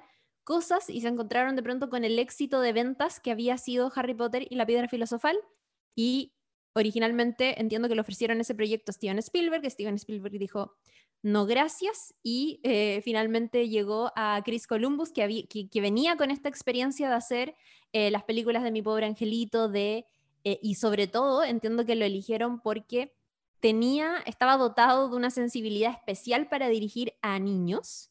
cosas 0.50 0.90
y 0.90 1.02
se 1.02 1.08
encontraron 1.08 1.56
de 1.56 1.62
pronto 1.62 1.92
con 1.92 2.04
el 2.04 2.18
éxito 2.18 2.60
de 2.60 2.74
ventas 2.74 3.20
que 3.20 3.30
había 3.30 3.56
sido 3.60 3.92
Harry 3.96 4.16
Potter 4.16 4.48
y 4.50 4.56
la 4.56 4.66
piedra 4.66 4.88
filosofal. 4.88 5.38
Y 5.96 6.34
originalmente 6.74 7.62
entiendo 7.62 7.88
que 7.88 7.94
le 7.94 8.02
ofrecieron 8.02 8.42
ese 8.42 8.56
proyecto 8.56 8.90
a 8.90 8.94
Steven 8.94 9.20
Spielberg, 9.20 9.62
que 9.62 9.70
Steven 9.70 9.94
Spielberg 9.94 10.40
dijo 10.40 10.74
no 11.22 11.46
gracias 11.46 12.16
y 12.24 12.62
eh, 12.64 13.02
finalmente 13.04 13.70
llegó 13.70 14.12
a 14.16 14.42
Chris 14.44 14.66
Columbus 14.66 15.12
que, 15.12 15.48
que, 15.48 15.82
venía 15.82 16.18
con 16.18 16.32
esta 16.32 16.50
experiencia 16.50 17.10
de 17.10 17.16
hacer 17.16 17.56
eh, 17.94 18.10
las 18.10 18.24
películas 18.24 18.64
de 18.64 18.72
mi 18.72 18.82
pobre 18.82 19.06
angelito 19.06 19.70
de, 19.70 20.08
eh, 20.46 20.60
y 20.64 20.76
sobre 20.76 21.06
todo 21.06 21.44
entiendo 21.44 21.86
que 21.86 21.94
lo 21.94 22.06
eligieron 22.06 22.60
porque 22.60 23.14
tenía, 23.60 24.16
estaba 24.26 24.58
dotado 24.58 25.10
de 25.10 25.16
una 25.16 25.30
sensibilidad 25.30 25.92
especial 25.92 26.50
para 26.50 26.70
dirigir 26.70 27.14
a 27.22 27.38
niños 27.38 28.10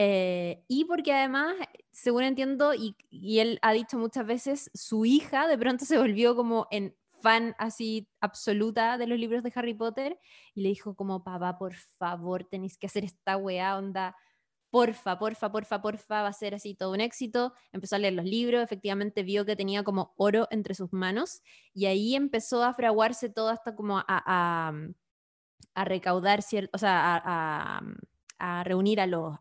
eh, 0.00 0.64
y 0.68 0.84
porque 0.84 1.12
además, 1.12 1.56
según 1.90 2.22
entiendo, 2.22 2.72
y, 2.72 2.96
él 3.40 3.58
ha 3.62 3.72
dicho 3.72 3.98
muchas 3.98 4.24
veces, 4.24 4.70
su 4.72 5.04
hija 5.04 5.48
de 5.48 5.58
pronto 5.58 5.84
se 5.84 5.98
volvió 5.98 6.36
como 6.36 6.68
en 6.70 6.96
fan 7.20 7.56
así 7.58 8.08
absoluta 8.20 8.96
de 8.96 9.08
los 9.08 9.18
libros 9.18 9.42
de 9.42 9.52
Harry 9.56 9.74
Potter 9.74 10.20
y 10.54 10.62
le 10.62 10.68
dijo 10.68 10.94
como, 10.94 11.24
papá, 11.24 11.58
por 11.58 11.74
favor, 11.74 12.44
tenéis 12.44 12.78
que 12.78 12.86
hacer 12.86 13.04
esta 13.04 13.36
weá, 13.36 13.76
onda, 13.76 14.16
porfa, 14.70 15.18
porfa, 15.18 15.50
porfa, 15.50 15.82
porfa, 15.82 16.22
va 16.22 16.28
a 16.28 16.32
ser 16.32 16.54
así 16.54 16.74
todo 16.74 16.92
un 16.92 17.00
éxito. 17.00 17.52
Empezó 17.72 17.96
a 17.96 17.98
leer 17.98 18.14
los 18.14 18.24
libros, 18.24 18.62
efectivamente 18.62 19.24
vio 19.24 19.44
que 19.44 19.56
tenía 19.56 19.82
como 19.82 20.14
oro 20.16 20.46
entre 20.52 20.74
sus 20.74 20.92
manos 20.92 21.42
y 21.74 21.86
ahí 21.86 22.14
empezó 22.14 22.62
a 22.62 22.72
fraguarse 22.74 23.30
todo 23.30 23.48
hasta 23.48 23.74
como 23.74 23.98
a, 23.98 24.04
a, 24.06 24.72
a 25.74 25.84
recaudar, 25.84 26.40
o 26.72 26.78
sea, 26.78 27.22
a 27.24 27.82
a 28.38 28.64
reunir 28.64 29.00
a 29.00 29.06
los, 29.06 29.38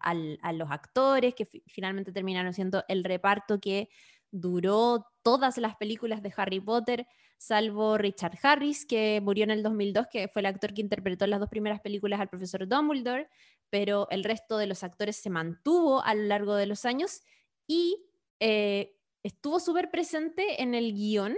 actores 0.69 1.35
que 1.35 1.45
finalmente 1.67 2.11
terminaron 2.11 2.53
siendo 2.53 2.83
el 2.87 3.03
reparto 3.03 3.59
que 3.59 3.89
duró 4.31 5.05
todas 5.21 5.57
las 5.57 5.75
películas 5.75 6.21
de 6.21 6.33
Harry 6.35 6.59
Potter, 6.59 7.07
salvo 7.37 7.97
Richard 7.97 8.37
Harris, 8.41 8.85
que 8.85 9.21
murió 9.21 9.43
en 9.43 9.51
el 9.51 9.63
2002, 9.63 10.07
que 10.11 10.27
fue 10.27 10.41
el 10.41 10.47
actor 10.47 10.73
que 10.73 10.81
interpretó 10.81 11.27
las 11.27 11.39
dos 11.39 11.49
primeras 11.49 11.81
películas 11.81 12.19
al 12.19 12.29
profesor 12.29 12.67
Dumbledore, 12.67 13.29
pero 13.69 14.07
el 14.09 14.23
resto 14.23 14.57
de 14.57 14.67
los 14.67 14.83
actores 14.83 15.15
se 15.15 15.29
mantuvo 15.29 16.03
a 16.03 16.15
lo 16.15 16.23
largo 16.23 16.55
de 16.55 16.65
los 16.65 16.85
años 16.85 17.21
y 17.67 18.05
eh, 18.39 18.95
estuvo 19.23 19.59
súper 19.59 19.91
presente 19.91 20.61
en 20.61 20.73
el 20.73 20.93
guion 20.93 21.35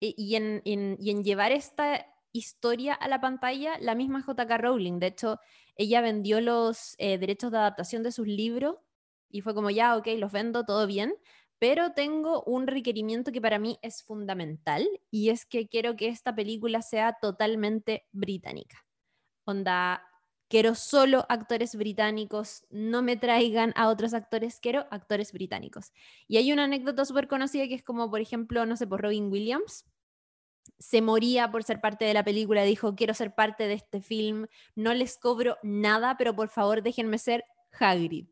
eh, 0.00 0.14
y 0.16 0.36
en 0.36 1.24
llevar 1.24 1.52
esta 1.52 2.06
historia 2.34 2.92
a 2.92 3.08
la 3.08 3.20
pantalla 3.20 3.78
la 3.80 3.94
misma 3.94 4.22
JK 4.26 4.58
Rowling. 4.58 4.98
De 4.98 5.06
hecho, 5.06 5.40
ella 5.76 6.02
vendió 6.02 6.40
los 6.40 6.94
eh, 6.98 7.16
derechos 7.16 7.50
de 7.52 7.58
adaptación 7.58 8.02
de 8.02 8.12
sus 8.12 8.26
libros 8.26 8.76
y 9.30 9.40
fue 9.40 9.54
como, 9.54 9.70
ya, 9.70 9.96
ok, 9.96 10.08
los 10.18 10.32
vendo, 10.32 10.64
todo 10.64 10.86
bien, 10.86 11.14
pero 11.58 11.92
tengo 11.92 12.42
un 12.44 12.66
requerimiento 12.66 13.32
que 13.32 13.40
para 13.40 13.58
mí 13.58 13.78
es 13.82 14.02
fundamental 14.02 14.86
y 15.10 15.30
es 15.30 15.46
que 15.46 15.68
quiero 15.68 15.96
que 15.96 16.08
esta 16.08 16.34
película 16.34 16.82
sea 16.82 17.14
totalmente 17.20 18.06
británica. 18.12 18.84
Onda, 19.44 20.02
quiero 20.48 20.74
solo 20.74 21.26
actores 21.28 21.74
británicos, 21.76 22.64
no 22.70 23.02
me 23.02 23.16
traigan 23.16 23.72
a 23.76 23.88
otros 23.88 24.12
actores, 24.14 24.60
quiero 24.60 24.86
actores 24.90 25.32
británicos. 25.32 25.92
Y 26.28 26.36
hay 26.36 26.52
una 26.52 26.64
anécdota 26.64 27.04
súper 27.04 27.28
conocida 27.28 27.66
que 27.68 27.74
es 27.74 27.82
como, 27.82 28.10
por 28.10 28.20
ejemplo, 28.20 28.66
no 28.66 28.76
sé, 28.76 28.86
por 28.86 29.02
Robin 29.02 29.30
Williams, 29.30 29.84
se 30.78 31.02
moría 31.02 31.50
por 31.50 31.64
ser 31.64 31.80
parte 31.80 32.04
de 32.04 32.14
la 32.14 32.24
película, 32.24 32.62
dijo, 32.62 32.94
quiero 32.94 33.14
ser 33.14 33.34
parte 33.34 33.66
de 33.66 33.74
este 33.74 34.00
film, 34.00 34.46
no 34.74 34.94
les 34.94 35.18
cobro 35.18 35.56
nada, 35.62 36.16
pero 36.16 36.34
por 36.34 36.48
favor 36.48 36.82
déjenme 36.82 37.18
ser 37.18 37.44
Hagrid. 37.78 38.26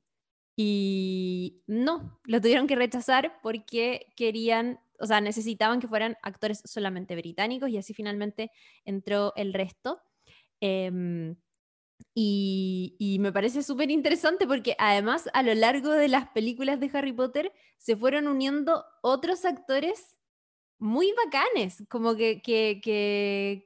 Y 0.56 1.62
no, 1.66 2.20
lo 2.24 2.40
tuvieron 2.40 2.66
que 2.66 2.76
rechazar 2.76 3.38
porque 3.42 4.12
querían, 4.16 4.80
o 5.00 5.06
sea, 5.06 5.20
necesitaban 5.20 5.80
que 5.80 5.88
fueran 5.88 6.16
actores 6.22 6.62
solamente 6.64 7.16
británicos 7.16 7.70
y 7.70 7.78
así 7.78 7.94
finalmente 7.94 8.50
entró 8.84 9.32
el 9.36 9.54
resto. 9.54 10.00
Em, 10.60 11.36
y, 12.14 12.96
y, 12.98 13.18
me 13.18 13.32
parece 13.32 13.62
súper 13.62 13.90
interesante 13.90 14.46
porque 14.46 14.76
además 14.78 15.30
a 15.32 15.42
lo 15.42 15.54
largo 15.54 15.90
de 15.90 16.08
las 16.08 16.28
películas 16.28 16.80
de 16.80 16.90
Harry 16.92 17.12
Potter 17.12 17.52
se 17.78 17.96
fueron 17.96 18.28
uniendo 18.28 18.84
otros 19.02 19.44
actores 19.44 20.18
muy 20.82 21.14
bacanes, 21.24 21.84
como 21.88 22.16
que, 22.16 22.42
que, 22.42 22.80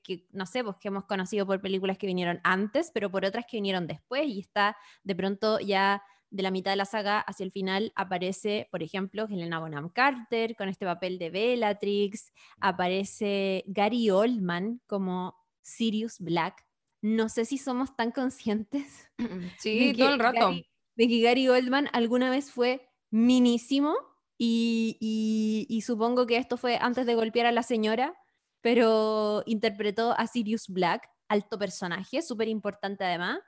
que, 0.05 0.27
no 0.33 0.45
sé, 0.45 0.63
pues 0.63 0.77
que 0.77 0.89
hemos 0.89 1.07
conocido 1.07 1.47
por 1.47 1.63
películas 1.63 1.97
que 1.97 2.07
vinieron 2.07 2.41
antes, 2.45 2.91
pero 2.93 3.11
por 3.11 3.25
otras 3.25 3.47
que 3.47 3.57
vinieron 3.57 3.87
después, 3.87 4.29
y 4.29 4.41
está 4.41 4.77
de 5.03 5.17
pronto 5.17 5.59
ya 5.59 6.03
de 6.29 6.43
la 6.43 6.51
mitad 6.51 6.73
de 6.73 6.77
la 6.77 6.85
saga 6.85 7.21
hacia 7.21 7.45
el 7.45 7.53
final 7.53 7.91
aparece, 7.97 8.69
por 8.71 8.83
ejemplo, 8.83 9.27
Helena 9.31 9.61
Bonham 9.61 9.89
Carter 9.89 10.57
con 10.57 10.69
este 10.69 10.85
papel 10.85 11.19
de 11.19 11.31
Bellatrix, 11.31 12.35
aparece 12.61 13.65
Gary 13.67 14.11
Oldman 14.11 14.83
como 14.87 15.35
Sirius 15.63 16.19
Black. 16.19 16.67
No 17.01 17.31
sé 17.31 17.47
si 17.47 17.57
somos 17.57 17.97
tan 17.97 18.11
conscientes. 18.11 19.11
Sí, 19.59 19.95
todo 19.97 20.13
el 20.13 20.19
rato. 20.19 20.51
de 20.51 21.09
que 21.09 21.21
Gary 21.23 21.49
Oldman 21.49 21.89
alguna 21.95 22.29
vez 22.29 22.53
fue 22.53 22.87
minísimo 23.11 23.97
y, 24.39 25.83
supongo 25.85 26.27
que 26.27 26.37
esto 26.37 26.57
fue 26.57 26.79
antes 26.81 27.07
de 27.07 27.15
golpear 27.15 27.47
a 27.47 27.53
la 27.53 27.63
señora, 27.63 28.15
pero 28.61 29.43
interpretó 29.47 30.13
a 30.19 30.27
Sirius 30.27 30.69
Black, 30.69 31.09
alto 31.29 31.59
personaje, 31.59 32.23
súper 32.23 32.49
importante 32.49 33.05
además. 33.05 33.39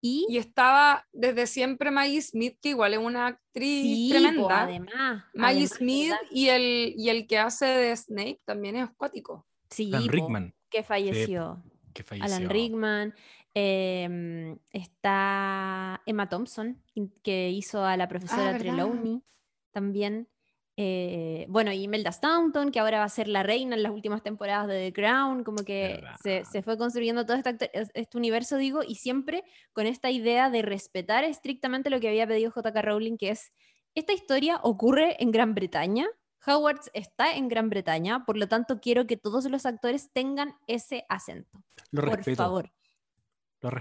Y, 0.00 0.38
estaba 0.38 1.06
desde 1.12 1.46
siempre 1.46 1.90
Maggie 1.90 2.22
Smith, 2.22 2.56
que 2.62 2.70
igual 2.70 2.94
es 2.94 3.00
una 3.00 3.26
actriz 3.26 4.10
tremenda. 4.10 4.62
además. 4.62 5.24
Maggie 5.34 5.68
Smith 5.68 6.14
y 6.30 6.48
el, 6.48 6.94
y 6.96 7.10
el 7.10 7.26
que 7.26 7.38
hace 7.38 7.66
de 7.66 7.96
Snake 7.96 8.40
también 8.46 8.76
es 8.76 8.84
acuático. 8.84 9.46
Sí, 9.68 9.90
Alan 9.92 10.08
Rickman. 10.08 10.54
Que 10.70 10.82
falleció. 10.82 11.62
que 11.92 12.02
falleció. 12.02 12.36
Alan 12.36 12.48
Rickman. 12.48 13.14
Em, 13.52 14.56
está 14.70 16.00
Emma 16.06 16.28
Thompson, 16.28 16.80
que 17.22 17.50
hizo 17.50 17.84
a 17.84 17.96
la 17.96 18.08
profesora 18.08 18.50
ah, 18.50 18.58
Trelawney 18.58 19.22
también. 19.70 20.28
Eh, 20.76 21.44
bueno, 21.50 21.72
y 21.72 21.82
Imelda 21.82 22.10
Staunton, 22.10 22.70
que 22.70 22.80
ahora 22.80 23.00
va 23.00 23.04
a 23.04 23.08
ser 23.10 23.28
la 23.28 23.42
reina 23.42 23.76
en 23.76 23.82
las 23.82 23.92
últimas 23.92 24.22
temporadas 24.22 24.66
de 24.68 24.86
The 24.86 24.92
Crown, 24.94 25.44
como 25.44 25.62
que 25.62 26.02
se, 26.22 26.62
fue 26.62 26.78
construyendo 26.78 27.26
todo 27.26 27.36
este, 27.36 27.70
este, 27.74 28.16
universo, 28.16 28.56
digo, 28.56 28.80
y 28.86 28.94
siempre 28.94 29.44
con 29.72 29.86
esta 29.86 30.10
idea 30.10 30.48
de 30.48 30.62
respetar 30.62 31.24
estrictamente 31.24 31.90
lo 31.90 32.00
que 32.00 32.08
había 32.08 32.26
pedido 32.26 32.50
JK 32.50 32.76
Rowling, 32.82 33.18
que 33.18 33.30
es, 33.30 33.52
esta 33.94 34.14
historia 34.14 34.58
ocurre 34.62 35.22
en 35.22 35.32
Gran 35.32 35.54
Bretaña, 35.54 36.06
Howard 36.46 36.80
está 36.94 37.34
en 37.34 37.48
Gran 37.48 37.68
Bretaña, 37.68 38.24
por 38.24 38.38
lo 38.38 38.48
tanto 38.48 38.80
quiero 38.80 39.06
que 39.06 39.16
todos 39.16 39.44
los 39.50 39.66
actores 39.66 40.10
tengan 40.12 40.54
ese 40.66 41.04
acento. 41.08 41.62
Lo 41.90 42.02
por 42.02 42.16
respeto. 42.16 42.42
favor. 42.42 42.72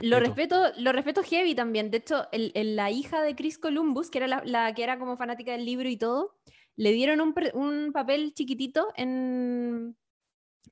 Lo 0.02 0.20
respeto. 0.20 0.72
Lo 0.78 0.92
respeto, 0.92 1.24
heavy 1.24 1.56
también. 1.56 1.90
De 1.92 1.98
hecho, 1.98 2.28
la 2.32 2.92
hija 2.92 3.22
de 3.22 3.36
Chris 3.36 3.58
Columbus, 3.58 4.10
que 4.10 4.20
era 4.20 4.44
la, 4.44 4.74
que 4.74 4.84
era 4.84 5.00
como 5.00 5.18
fanática 5.18 5.52
del 5.54 5.66
libro 5.66 5.88
y 5.90 5.98
todo, 5.98 6.38
le 6.76 6.92
dieron 6.92 7.22
un, 7.22 7.92
papel 7.94 8.34
chiquitito 8.34 8.88
en, 8.96 9.96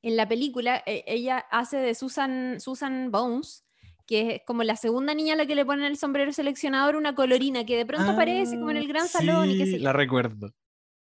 en 0.02 0.16
la 0.16 0.28
película. 0.28 0.84
E, 0.86 1.04
ella 1.08 1.38
hace 1.52 1.78
de 1.78 1.96
Susan, 1.96 2.60
Susan 2.60 3.12
Bones, 3.12 3.66
que 4.06 4.36
es 4.36 4.42
como 4.46 4.64
la 4.64 4.76
segunda 4.76 5.14
niña 5.14 5.34
a 5.34 5.38
la 5.38 5.46
que 5.46 5.56
le 5.56 5.66
ponen 5.66 5.86
el 5.86 5.98
sombrero 5.98 6.32
seleccionador, 6.34 6.96
una 6.96 7.16
colorina 7.16 7.66
que 7.66 7.78
de 7.78 7.86
pronto 7.86 8.12
aparece 8.12 8.56
como 8.56 8.72
en 8.72 8.78
el 8.78 8.88
gran 8.88 9.08
salón 9.08 9.52
y 9.52 9.58
que 9.58 9.80
La 9.80 9.94
recuerdo. 9.94 10.54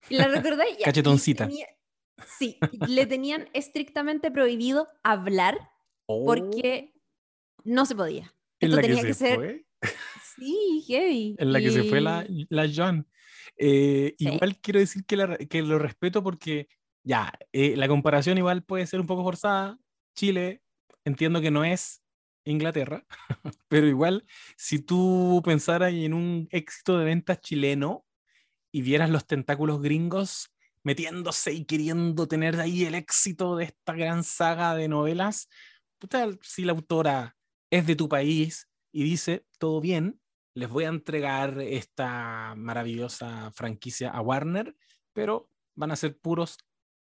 ¿La 0.09 0.27
recordáis? 0.27 0.77
Cachetoncita. 0.83 1.47
tenía- 1.47 1.67
sí, 2.37 2.57
le 2.87 3.05
tenían 3.05 3.49
estrictamente 3.53 4.31
prohibido 4.31 4.87
hablar 5.03 5.69
porque 6.05 6.92
no 7.63 7.85
se 7.85 7.95
podía. 7.95 8.33
en 8.59 8.69
Esto 8.69 8.75
la 8.77 8.81
tenía 8.81 9.01
que 9.01 9.07
que, 9.07 9.13
se 9.13 9.27
ser. 9.27 9.35
fue. 9.35 9.65
Sí, 10.35 10.83
heavy. 10.87 11.35
En 11.37 11.51
la 11.53 11.59
que 11.59 11.71
se 11.71 11.83
fue 11.83 12.01
la, 12.01 12.25
la 12.49 12.69
Joan. 12.73 13.07
Eh, 13.57 14.15
Sí. 14.17 14.27
Igual 14.29 14.57
quiero 14.59 14.79
decir 14.79 15.05
que, 15.05 15.15
la- 15.17 15.37
que 15.37 15.61
lo 15.61 15.77
respeto 15.79 16.23
porque, 16.23 16.67
ya, 17.03 17.31
eh, 17.51 17.75
la 17.75 17.87
comparación 17.87 18.37
igual 18.37 18.63
puede 18.63 18.87
ser 18.87 18.99
un 18.99 19.07
poco 19.07 19.23
forzada. 19.23 19.77
Chile, 20.15 20.61
entiendo 21.05 21.41
que 21.41 21.51
no 21.51 21.63
es 21.63 22.01
Inglaterra, 22.45 23.05
pero 23.67 23.87
igual, 23.87 24.25
si 24.57 24.79
tú 24.79 25.41
pensaras 25.45 25.93
en 25.93 26.13
un 26.13 26.47
éxito 26.51 26.97
de 26.97 27.05
ventas 27.05 27.39
chileno 27.41 28.05
y 28.71 28.81
vieras 28.81 29.09
los 29.09 29.25
tentáculos 29.27 29.81
gringos 29.81 30.49
metiéndose 30.83 31.53
y 31.53 31.65
queriendo 31.65 32.27
tener 32.27 32.59
ahí 32.59 32.83
el 32.85 32.95
éxito 32.95 33.55
de 33.55 33.65
esta 33.65 33.93
gran 33.93 34.23
saga 34.23 34.75
de 34.75 34.87
novelas, 34.89 35.47
puta, 35.99 36.27
si 36.41 36.63
la 36.65 36.73
autora 36.73 37.37
es 37.73 37.87
de 37.87 37.95
tu 37.95 38.07
país 38.07 38.69
y 38.91 39.03
dice, 39.03 39.47
todo 39.57 39.81
bien, 39.81 40.21
les 40.53 40.69
voy 40.69 40.83
a 40.83 40.89
entregar 40.89 41.59
esta 41.59 42.53
maravillosa 42.55 43.51
franquicia 43.51 44.11
a 44.11 44.21
Warner, 44.21 44.75
pero 45.11 45.49
van 45.73 45.89
a 45.89 45.95
ser 45.95 46.19
puros 46.19 46.59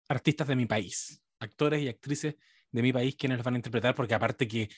artistas 0.09 0.49
de 0.49 0.57
mi 0.57 0.67
país, 0.67 1.23
actores 1.39 1.81
y 1.81 1.89
actrices 1.89 2.35
de 2.73 2.83
mi 2.83 2.93
país 2.93 3.15
quienes 3.15 3.39
los 3.39 3.45
van 3.45 3.55
a 3.55 3.59
interpretar, 3.59 3.95
porque 3.95 4.15
aparte 4.15 4.49
que, 4.49 4.69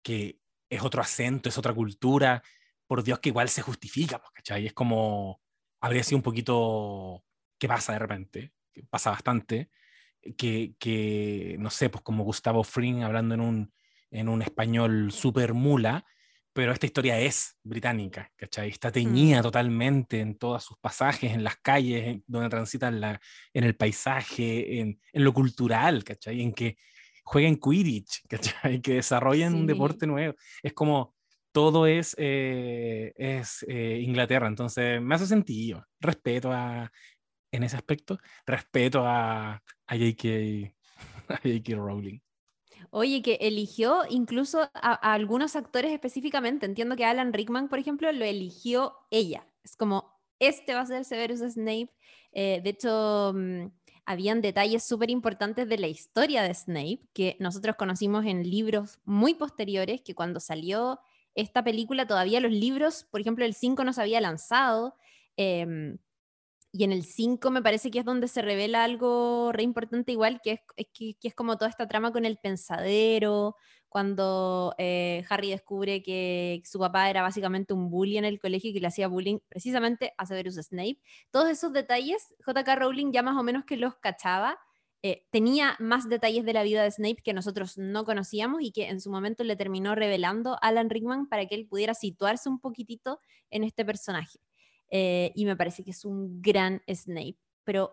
que 0.00 0.38
es 0.70 0.82
otro 0.82 1.02
acento, 1.02 1.48
es 1.48 1.58
otra 1.58 1.74
cultura, 1.74 2.40
por 2.86 3.02
Dios 3.02 3.18
que 3.18 3.30
igual 3.30 3.48
se 3.48 3.62
justifica, 3.62 4.20
pues, 4.20 4.30
¿cachai? 4.30 4.66
Es 4.66 4.74
como, 4.74 5.42
habría 5.80 6.04
sido 6.04 6.18
un 6.18 6.22
poquito, 6.22 7.24
¿qué 7.58 7.66
pasa 7.66 7.94
de 7.94 7.98
repente? 7.98 8.52
Que 8.72 8.84
Pasa 8.84 9.10
bastante, 9.10 9.70
que, 10.38 10.76
que, 10.78 11.56
no 11.58 11.70
sé, 11.70 11.90
pues 11.90 12.02
como 12.04 12.22
Gustavo 12.22 12.62
Fring 12.62 13.02
hablando 13.02 13.34
en 13.34 13.40
un, 13.40 13.72
en 14.10 14.28
un 14.28 14.42
español 14.42 15.10
súper 15.12 15.54
mula, 15.54 16.04
pero 16.52 16.72
esta 16.72 16.86
historia 16.86 17.18
es 17.20 17.58
británica, 17.62 18.32
¿cachai? 18.36 18.70
Está 18.70 18.90
teñida 18.90 19.42
totalmente 19.42 20.20
en 20.20 20.38
todos 20.38 20.64
sus 20.64 20.78
pasajes, 20.78 21.32
en 21.32 21.44
las 21.44 21.56
calles, 21.56 22.06
en- 22.06 22.24
donde 22.26 22.48
transitan 22.48 22.98
la, 23.00 23.20
en 23.52 23.64
el 23.64 23.76
paisaje, 23.76 24.80
en, 24.80 24.98
en 25.12 25.24
lo 25.24 25.34
cultural, 25.34 26.02
¿cachai? 26.02 26.40
En 26.40 26.52
que 26.54 26.78
jueguen 27.24 27.56
Quidditch, 27.56 28.22
¿cachai? 28.28 28.80
Que 28.80 28.94
desarrollen 28.94 29.54
un 29.54 29.60
Sí. 29.62 29.66
deporte 29.66 30.06
nuevo. 30.06 30.34
Es 30.62 30.72
como 30.72 31.14
todo 31.52 31.86
es, 31.86 32.14
eh, 32.18 33.12
es 33.16 33.64
eh, 33.68 34.00
Inglaterra, 34.02 34.46
entonces 34.46 35.00
me 35.02 35.14
hace 35.14 35.26
sentido. 35.26 35.84
Respeto 36.00 36.52
a, 36.52 36.90
en 37.52 37.62
ese 37.64 37.76
aspecto, 37.76 38.18
respeto 38.46 39.06
a, 39.06 39.54
a 39.86 39.94
J.K. 39.96 40.72
Rowling. 41.76 42.18
Oye, 42.90 43.22
que 43.22 43.38
eligió 43.40 44.02
incluso 44.08 44.62
a, 44.74 44.92
algunos 45.12 45.56
actores 45.56 45.92
específicamente. 45.92 46.66
Entiendo 46.66 46.96
que 46.96 47.04
Alan 47.04 47.32
Rickman, 47.32 47.68
por 47.68 47.78
ejemplo, 47.78 48.10
lo 48.12 48.24
eligió 48.24 48.94
ella. 49.10 49.46
Es 49.62 49.76
como, 49.76 50.18
este 50.38 50.74
va 50.74 50.80
a 50.80 50.86
ser 50.86 51.04
Severus 51.04 51.40
Snape. 51.40 51.90
Eh, 52.32 52.60
de 52.62 52.70
hecho, 52.70 53.32
mm, 53.34 53.66
habían 54.04 54.40
detalles 54.40 54.84
súper 54.84 55.10
importantes 55.10 55.68
de 55.68 55.78
la 55.78 55.88
historia 55.88 56.42
de 56.42 56.54
Snape 56.54 57.00
que 57.12 57.36
nosotros 57.40 57.76
conocimos 57.76 58.24
en 58.26 58.48
libros 58.48 59.00
muy 59.04 59.34
posteriores, 59.34 60.02
que 60.02 60.14
cuando 60.14 60.40
salió 60.40 61.00
esta 61.34 61.62
película 61.64 62.06
todavía 62.06 62.40
los 62.40 62.52
libros, 62.52 63.04
por 63.10 63.20
ejemplo, 63.20 63.44
el 63.44 63.54
5 63.54 63.84
no 63.84 63.92
se 63.92 64.02
había 64.02 64.20
lanzado. 64.20 64.96
em, 65.38 65.98
y 66.72 66.84
en 66.84 66.92
el 66.92 67.04
5 67.04 67.50
me 67.50 67.62
parece 67.62 67.90
que 67.90 68.00
es 68.00 68.04
donde 68.04 68.28
se 68.28 68.42
revela 68.42 68.84
algo 68.84 69.50
re 69.52 69.62
importante 69.62 70.12
igual, 70.12 70.40
que 70.42 70.62
es, 70.76 70.86
que, 70.92 71.16
es 71.22 71.34
como 71.34 71.56
toda 71.56 71.70
esta 71.70 71.88
trama 71.88 72.12
con 72.12 72.24
el 72.24 72.36
pensadero, 72.38 73.56
cuando 73.88 74.74
eh, 74.78 75.24
Harry 75.30 75.50
descubre 75.50 76.02
que 76.02 76.60
su 76.64 76.78
papá 76.78 77.08
era 77.08 77.22
básicamente 77.22 77.72
un 77.72 77.88
bully 77.88 78.18
en 78.18 78.26
el 78.26 78.38
colegio 78.38 78.70
y 78.70 78.74
que 78.74 78.80
le 78.80 78.88
hacía 78.88 79.08
bullying 79.08 79.38
precisamente 79.48 80.12
a 80.18 80.26
Severus 80.26 80.56
Snape. 80.56 81.00
Todos 81.30 81.48
esos 81.48 81.72
detalles, 81.72 82.34
JK 82.46 82.68
Rowling 82.76 83.12
ya 83.12 83.22
más 83.22 83.36
o 83.38 83.42
menos 83.42 83.64
que 83.64 83.76
los 83.76 83.96
cachaba. 83.96 84.58
eh, 85.02 85.24
tenía 85.30 85.76
más 85.78 86.08
detalles 86.08 86.44
de 86.44 86.52
la 86.52 86.62
vida 86.64 86.82
de 86.82 86.90
Snape 86.90 87.22
que 87.22 87.32
nosotros 87.32 87.78
no 87.78 88.04
conocíamos 88.04 88.62
y 88.62 88.72
que 88.72 88.88
en 88.88 89.00
su 89.00 89.10
momento 89.10 89.44
le 89.44 89.56
terminó 89.56 89.94
revelando 89.94 90.58
Alan 90.62 90.90
Rickman 90.90 91.28
para 91.28 91.46
que 91.46 91.54
él 91.54 91.66
pudiera 91.68 91.94
situarse 91.94 92.48
un 92.48 92.60
poquitito 92.60 93.20
en 93.50 93.62
este 93.64 93.84
personaje. 93.84 94.40
Eh, 94.90 95.32
y 95.34 95.44
me 95.44 95.56
parece 95.56 95.82
que 95.84 95.90
es 95.90 96.04
un 96.04 96.40
gran 96.40 96.82
Snape, 96.88 97.36
pero 97.64 97.92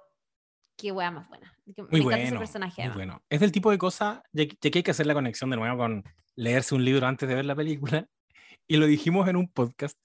qué 0.77 0.91
wea 0.91 1.12
más 1.12 1.27
buena. 1.29 1.51
Muy 1.65 1.75
encanta 2.01 2.03
bueno, 2.03 2.39
personaje. 2.39 2.82
muy 2.82 2.89
además. 2.91 2.95
bueno. 2.97 3.23
Es 3.29 3.39
del 3.39 3.51
tipo 3.51 3.71
de 3.71 3.77
cosa, 3.77 4.23
ya, 4.32 4.45
que- 4.47 4.58
ya 4.62 4.71
que 4.71 4.79
hay 4.79 4.84
que 4.84 4.91
hacer 4.91 5.06
la 5.08 5.13
conexión 5.13 5.49
de 5.49 5.58
nuevo 5.58 5.77
con 5.77 6.03
leerse 6.36 6.75
un 6.75 6.84
libro 6.86 7.06
antes 7.08 7.27
de 7.29 7.36
ver 7.36 7.45
la 7.45 7.56
película, 7.56 8.08
y 8.67 8.77
lo 8.77 8.86
dijimos 8.88 9.27
en 9.27 9.36
un 9.36 9.47
podcast, 9.51 9.97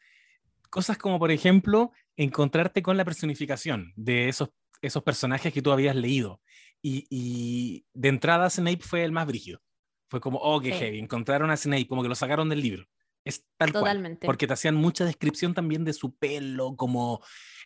cosas 0.70 0.98
como, 0.98 1.18
por 1.18 1.31
ejemplo, 1.31 1.92
encontrarte 2.16 2.83
con 2.83 2.96
la 2.96 3.05
personificación 3.05 3.92
de 3.96 4.29
esos, 4.29 4.51
esos 4.83 5.03
personajes 5.03 5.53
que 5.53 5.62
tú 5.62 5.72
habías 5.72 5.96
leído. 5.96 6.40
Y, 6.83 7.07
y 7.11 7.87
de 7.94 8.09
entrada 8.09 8.48
Snape 8.51 8.81
fue 8.83 9.03
el 9.05 9.11
más 9.12 9.27
brígido. 9.27 9.61
Fue 10.09 10.20
como, 10.20 10.38
oh, 10.38 10.61
qué 10.61 10.72
Sí. 10.72 10.79
heavy, 10.79 10.98
encontraron 11.01 11.51
a 11.51 11.57
Snape, 11.57 11.87
como 11.87 12.03
que 12.03 12.09
lo 12.09 12.14
sacaron 12.14 12.48
del 12.48 12.61
libro. 12.62 12.87
Es 13.24 13.44
tal 13.57 13.72
cual. 13.72 13.83
Totalmente. 13.85 14.26
Porque 14.26 14.46
te 14.46 14.52
hacían 14.54 14.74
mucha 14.74 15.04
descripción 15.04 15.52
también 15.54 15.85
de 15.85 15.92
su 15.92 16.14
pelo, 16.16 16.76
como, 16.76 17.22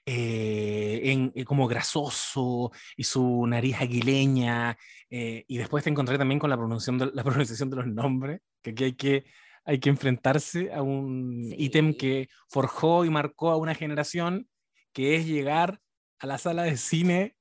eh, 0.07 1.01
en- 1.05 1.33
eh, 1.35 1.45
como 1.45 1.69
grasoso, 1.69 2.73
y 2.97 3.05
su 3.05 3.47
nariz 3.47 3.77
aguileña, 3.81 4.77
eh, 5.11 5.45
y 5.47 5.59
después 5.59 5.85
te 5.85 5.91
encontré 5.91 6.19
también 6.19 6.39
con 6.41 6.51
la 6.51 6.57
pronunciación 6.57 6.99
de, 6.99 7.11
la 7.15 7.23
pronunciación 7.47 7.71
de 7.71 7.77
los 7.77 7.87
nombres, 7.87 8.41
que 8.63 8.71
aquí 8.71 8.85
hay 8.85 8.93
que, 8.95 9.25
hay 9.65 9.79
que 9.79 9.91
enfrentarse 9.91 10.73
a 10.73 10.83
un 10.83 11.45
Sí. 11.51 11.55
ítem 11.59 11.95
que 11.97 12.29
forjó 12.49 13.05
y 13.05 13.11
marcó 13.11 13.51
a 13.51 13.57
una 13.57 13.75
generación, 13.75 14.49
que 14.93 15.15
es 15.17 15.27
llegar 15.27 15.81
a 16.19 16.27
la 16.27 16.39
sala 16.39 16.65
de 16.65 16.77
cine 16.77 17.37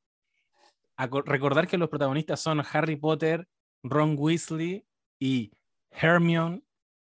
a 0.97 1.09
co- 1.09 1.21
recordar 1.23 1.67
que 1.67 1.77
los 1.79 1.89
protagonistas 1.89 2.39
son 2.39 2.61
Harry 2.71 2.95
Potter, 2.95 3.47
Ron 3.83 4.15
Weasley 4.17 4.85
y 5.19 5.51
Hermione 5.89 6.61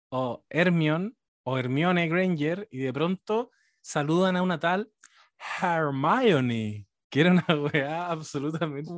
o 0.10 0.44
Hermione 0.50 1.14
o 1.44 1.58
Hermione 1.58 2.08
Granger 2.08 2.68
y 2.72 2.80
de 2.80 2.94
pronto 2.94 3.52
saludan 3.82 4.36
a 4.36 4.42
una 4.42 4.60
tal 4.60 4.92
Hermione, 5.62 6.88
que 7.10 7.22
era 7.22 7.32
una 7.32 7.46
weá 7.74 8.12
absolutamente 8.12 8.92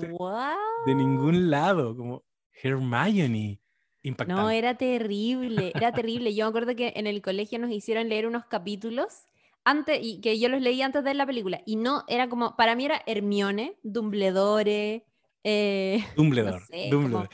de 0.86 0.96
ningún 0.96 1.50
lado, 1.50 1.96
como 1.96 2.24
Hermione. 2.64 3.60
Impactante. 4.04 4.42
No, 4.42 4.50
era 4.50 4.74
terrible, 4.76 5.72
era 5.76 5.92
terrible. 5.92 6.34
Yo 6.34 6.46
me 6.46 6.50
acuerdo 6.50 6.76
que 6.76 6.94
en 6.96 7.06
el 7.06 7.22
colegio 7.22 7.60
nos 7.60 7.70
hicieron 7.70 8.10
leer 8.10 8.26
unos 8.26 8.46
capítulos 8.46 9.28
antes 9.64 10.00
y 10.02 10.22
que 10.22 10.40
yo 10.40 10.50
los 10.50 10.60
leí 10.60 10.82
antes 10.82 11.04
de 11.04 11.10
ver 11.12 11.16
la 11.18 11.28
película 11.28 11.62
y 11.68 11.76
no 11.76 12.04
era 12.08 12.28
como 12.28 12.56
para 12.56 12.76
mí 12.76 12.86
era 12.86 13.00
Hermione, 13.06 13.78
Dumbledore, 13.84 15.06
eh, 15.44 16.04
Dumbledore. 16.16 16.58
no 16.60 16.66
sé, 16.66 16.88
Dumbledore. 16.90 17.30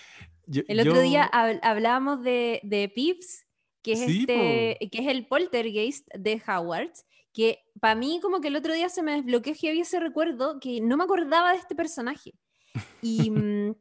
Yo- 0.46 0.64
el 0.68 0.82
otro 0.82 1.00
día 1.00 1.30
yo- 1.32 1.60
hablábamos 1.64 2.22
de, 2.22 2.60
de 2.64 2.90
Pips, 2.90 3.47
que 3.88 3.94
es 3.94 4.00
Sí, 4.00 4.26
este, 4.28 4.90
que 4.90 5.00
es 5.00 5.08
el 5.08 5.28
poltergeist 5.28 6.06
de 6.14 6.42
Howard, 6.46 6.92
que 7.32 7.64
para 7.80 7.96
mí 7.96 8.20
como 8.22 8.42
que 8.42 8.50
el 8.50 8.58
otro 8.58 8.74
día 8.74 8.90
se 8.90 9.02
me 9.02 9.14
desbloqueó 9.14 9.54
heavy 9.56 9.80
ese 9.80 10.02
recuerdo 10.02 10.60
que 10.60 10.82
no 10.82 10.98
me 10.98 11.06
acordaba 11.06 11.54
de 11.54 11.60
este 11.60 11.74
personaje. 11.74 12.34
Y, 13.02 13.32
mm, 13.32 13.76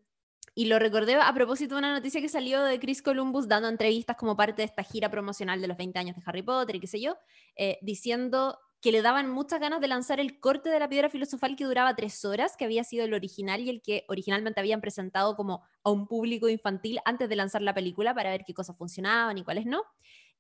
y 0.55 0.67
lo 0.67 0.79
recordé 0.79 1.17
a 1.17 1.35
propósito 1.35 1.75
de 1.75 1.81
una 1.81 1.93
noticia 1.93 2.21
que 2.21 2.29
salió 2.29 2.63
de 2.63 2.79
Chris 2.79 3.03
Columbus 3.03 3.49
dando 3.49 3.69
entrevistas 3.69 4.17
como 4.17 4.37
parte 4.37 4.63
de 4.63 4.67
esta 4.67 4.85
gira 4.85 5.11
promocional 5.11 5.61
de 5.61 5.67
los 5.67 5.77
20 5.77 5.99
años 5.99 6.17
de 6.17 6.23
Harry 6.25 6.43
Potter 6.43 6.77
y 6.77 6.81
qué 6.81 6.87
sé 6.87 7.01
yo, 7.01 7.17
eh, 7.57 7.79
diciendo 7.83 8.59
que 8.81 8.93
le 8.93 9.03
daban 9.03 9.31
muchas 9.31 9.61
ganas 9.61 9.81
de 9.81 9.89
lanzar 9.89 10.21
el 10.21 10.39
corte 10.39 10.69
de 10.69 10.79
la 10.79 10.89
piedra 10.89 11.09
filosofal 11.09 11.57
que 11.57 11.65
duraba 11.65 11.97
tres 11.97 12.25
horas, 12.25 12.57
que 12.57 12.65
había 12.65 12.85
sido 12.85 13.05
el 13.05 13.15
original 13.15 13.61
y 13.61 13.71
el 13.71 13.83
que 13.83 14.05
originalmente 14.09 14.61
habían 14.61 14.81
presentado 14.81 15.35
como 15.37 15.65
a 15.83 15.91
un 15.91 16.07
público 16.07 16.49
infantil 16.49 17.01
antes 17.05 17.29
de 17.29 17.37
lanzar 17.37 17.63
la 17.63 17.75
película 17.75 18.15
para 18.15 18.31
ver 18.31 18.45
qué 18.47 18.55
cosas 18.55 18.77
funcionaban 18.77 19.39
y 19.39 19.45
cuáles 19.45 19.67
no. 19.67 19.83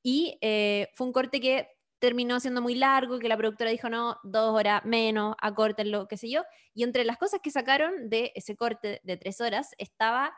Y 0.03 0.38
eh, 0.40 0.88
fue 0.94 1.07
un 1.07 1.12
corte 1.12 1.40
que 1.40 1.68
terminó 1.99 2.38
siendo 2.40 2.61
muy 2.61 2.75
largo, 2.75 3.18
que 3.18 3.29
la 3.29 3.37
productora 3.37 3.70
dijo, 3.70 3.88
no, 3.88 4.18
dos 4.22 4.55
horas 4.55 4.85
menos, 4.85 5.35
acórtenlo, 5.40 6.07
qué 6.09 6.16
sé 6.16 6.31
yo. 6.31 6.42
Y 6.75 6.83
entre 6.83 7.05
las 7.05 7.16
cosas 7.16 7.40
que 7.42 7.51
sacaron 7.51 8.09
de 8.11 8.33
ese 8.35 8.55
corte 8.55 9.01
de 9.03 9.16
tres 9.16 9.40
horas 9.40 9.70
estaba 9.79 10.33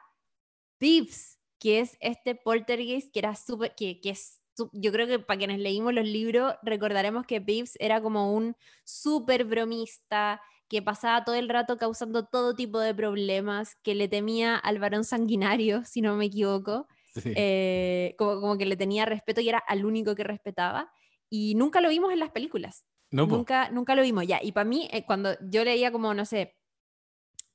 Pips, 0.79 1.39
que 1.59 1.81
es 1.81 1.97
este 2.01 2.37
poltergeist 2.37 3.13
que 3.13 3.19
era 3.19 3.35
súper, 3.35 3.75
que, 3.75 4.01
que 4.01 4.11
es, 4.11 4.41
yo 4.73 4.93
creo 4.93 5.07
que 5.07 5.19
para 5.19 5.39
quienes 5.39 5.59
leímos 5.59 5.95
los 5.95 6.07
libros 6.07 6.55
recordaremos 6.63 7.27
que 7.27 7.41
Pips 7.41 7.77
era 7.79 8.01
como 8.01 8.33
un 8.35 8.57
súper 8.85 9.45
bromista, 9.45 10.41
que 10.69 10.83
pasaba 10.83 11.25
todo 11.25 11.35
el 11.35 11.49
rato 11.49 11.79
causando 11.79 12.27
todo 12.27 12.55
tipo 12.55 12.79
de 12.79 12.95
problemas, 12.95 13.75
que 13.83 13.95
le 13.95 14.09
temía 14.09 14.57
al 14.57 14.79
varón 14.79 15.05
sanguinario, 15.05 15.83
si 15.87 16.01
no 16.01 16.17
me 16.17 16.27
equivoco, 16.27 16.87
sí. 17.15 17.33
eh, 17.37 18.15
como, 18.19 18.41
como 18.41 18.59
que 18.59 18.67
le 18.67 18.77
tenía 18.77 19.07
respeto 19.07 19.41
y 19.41 19.49
era 19.49 19.59
al 19.59 19.85
único 19.85 20.15
que 20.15 20.25
respetaba. 20.25 20.93
Y 21.31 21.55
nunca 21.57 21.81
lo 21.81 21.89
vimos 21.89 22.13
en 22.13 22.21
las 22.21 22.31
películas. 22.31 22.87
No. 23.11 23.27
Nunca, 23.27 23.71
nunca 23.71 23.95
lo 23.95 24.03
vimos. 24.03 24.27
Ya, 24.27 24.41
y 24.43 24.53
para 24.53 24.65
mí, 24.65 24.89
eh, 24.93 25.05
cuando 25.05 25.37
yo 25.41 25.65
leía 25.65 25.91
como, 25.91 26.13
no 26.15 26.25
sé, 26.25 26.57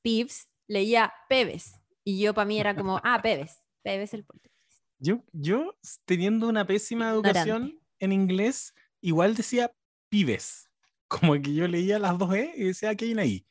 Pips, 0.01 0.49
leía 0.67 1.13
Pebes. 1.29 1.79
Y 2.03 2.19
yo 2.19 2.33
para 2.33 2.45
mí 2.45 2.59
era 2.59 2.75
como, 2.75 2.99
ah, 3.03 3.19
Pebes. 3.21 3.61
Pebes 3.83 4.13
el 4.13 4.25
portugués. 4.25 4.52
Yo, 5.03 5.21
yo, 5.33 5.77
teniendo 6.05 6.47
una 6.47 6.65
pésima 6.65 7.07
Ignorante. 7.09 7.29
educación 7.29 7.79
en 7.99 8.13
inglés, 8.13 8.73
igual 9.01 9.35
decía 9.35 9.69
pibes. 10.09 10.69
Como 11.09 11.33
que 11.33 11.53
yo 11.53 11.67
leía 11.67 11.99
las 11.99 12.17
dos 12.17 12.33
E 12.33 12.53
y 12.55 12.63
decía 12.63 12.95
que 12.95 13.05
hay 13.05 13.11
una 13.11 13.25
I. 13.25 13.45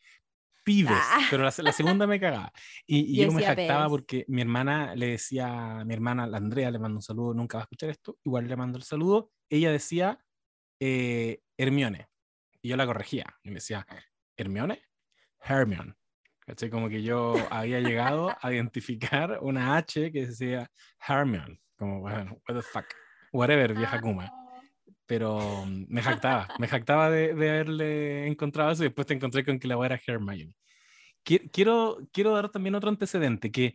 Pibes. 0.64 0.96
Ah. 0.96 1.26
Pero 1.28 1.42
la, 1.42 1.52
la 1.58 1.72
segunda 1.72 2.06
me 2.06 2.18
cagaba. 2.18 2.52
Y, 2.86 3.00
y 3.00 3.16
Yo 3.22 3.24
yo, 3.24 3.32
me 3.32 3.44
jactaba 3.44 3.86
porque 3.90 4.24
mi 4.28 4.40
hermana 4.40 4.94
le 4.94 5.08
decía, 5.08 5.80
a 5.80 5.84
mi 5.84 5.92
hermana, 5.92 6.26
la 6.26 6.38
Andrea, 6.38 6.70
le 6.70 6.78
mando 6.78 6.96
un 6.96 7.02
saludo, 7.02 7.34
nunca 7.34 7.58
va 7.58 7.62
a 7.62 7.64
escuchar 7.64 7.90
esto, 7.90 8.16
igual 8.24 8.48
le 8.48 8.56
mando 8.56 8.78
el 8.78 8.84
saludo. 8.84 9.30
Ella 9.50 9.70
decía 9.70 10.24
eh, 10.80 11.42
Hermione. 11.58 12.08
Y 12.62 12.70
yo 12.70 12.76
la 12.76 12.86
corregía. 12.86 13.26
Y 13.42 13.50
me 13.50 13.56
decía, 13.56 13.86
¿Hermione? 14.38 14.82
Hermione. 15.40 15.96
¿Cachai? 16.52 16.68
Como 16.68 16.90
que 16.90 17.02
yo 17.02 17.34
había 17.48 17.80
llegado 17.80 18.36
a 18.42 18.52
identificar 18.52 19.38
una 19.40 19.74
H 19.78 20.12
que 20.12 20.26
decía 20.26 20.70
Hermione. 21.08 21.58
Como, 21.78 22.00
bueno, 22.00 22.36
what 22.46 22.56
the 22.56 22.60
fuck. 22.60 22.84
Whatever, 23.32 23.72
vieja 23.72 23.98
Kuma. 24.02 24.30
Pero 25.06 25.64
mm, 25.64 25.86
me 25.88 26.02
jactaba, 26.02 26.48
me 26.58 26.68
jactaba 26.68 27.08
de, 27.08 27.32
de 27.34 27.48
haberle 27.48 28.26
encontrado 28.26 28.70
eso 28.70 28.82
y 28.82 28.88
después 28.88 29.06
te 29.06 29.14
encontré 29.14 29.46
con 29.46 29.58
que 29.58 29.66
la 29.66 29.82
era 29.82 29.98
Hermione. 30.06 30.54
Qui- 31.24 31.50
Quiero, 31.50 31.96
quiero 32.12 32.32
dar 32.32 32.50
también 32.50 32.74
otro 32.74 32.90
antecedente, 32.90 33.50
que 33.50 33.74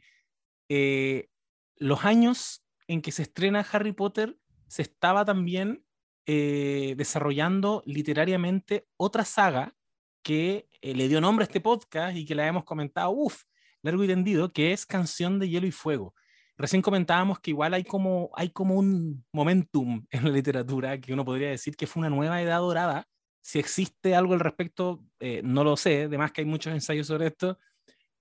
eh, 0.69 1.29
los 1.77 2.05
años 2.05 2.63
en 2.87 3.01
que 3.01 3.11
se 3.11 3.23
estrena 3.23 3.65
Harry 3.71 3.91
Potter 3.91 4.37
se 4.67 4.83
estaba 4.83 5.25
también 5.25 5.83
eh, 6.27 6.93
desarrollando 6.95 7.81
literariamente 7.87 8.85
otra 8.97 9.25
saga 9.25 9.73
que 10.21 10.67
eh, 10.81 10.93
le 10.93 11.07
dio 11.07 11.21
nombre 11.21 11.43
a 11.43 11.47
este 11.47 11.61
podcast 11.61 12.15
y 12.15 12.25
que 12.25 12.35
la 12.35 12.47
hemos 12.47 12.63
comentado, 12.63 13.11
uff, 13.11 13.43
largo 13.81 14.03
y 14.03 14.07
tendido, 14.07 14.51
que 14.51 14.73
es 14.73 14.85
Canción 14.85 15.39
de 15.39 15.49
Hielo 15.49 15.67
y 15.67 15.71
Fuego. 15.71 16.13
Recién 16.57 16.81
comentábamos 16.81 17.39
que 17.39 17.51
igual 17.51 17.73
hay 17.73 17.83
como, 17.83 18.31
hay 18.35 18.49
como 18.49 18.75
un 18.75 19.25
momentum 19.31 20.05
en 20.11 20.23
la 20.23 20.31
literatura 20.31 20.99
que 20.99 21.13
uno 21.13 21.25
podría 21.25 21.49
decir 21.49 21.75
que 21.75 21.87
fue 21.87 22.01
una 22.01 22.09
nueva 22.09 22.41
edad 22.41 22.59
dorada. 22.59 23.07
Si 23.41 23.59
existe 23.59 24.15
algo 24.15 24.33
al 24.33 24.39
respecto, 24.39 25.03
eh, 25.19 25.41
no 25.43 25.63
lo 25.63 25.77
sé, 25.77 26.03
además 26.03 26.31
que 26.31 26.41
hay 26.41 26.45
muchos 26.45 26.73
ensayos 26.73 27.07
sobre 27.07 27.27
esto, 27.27 27.57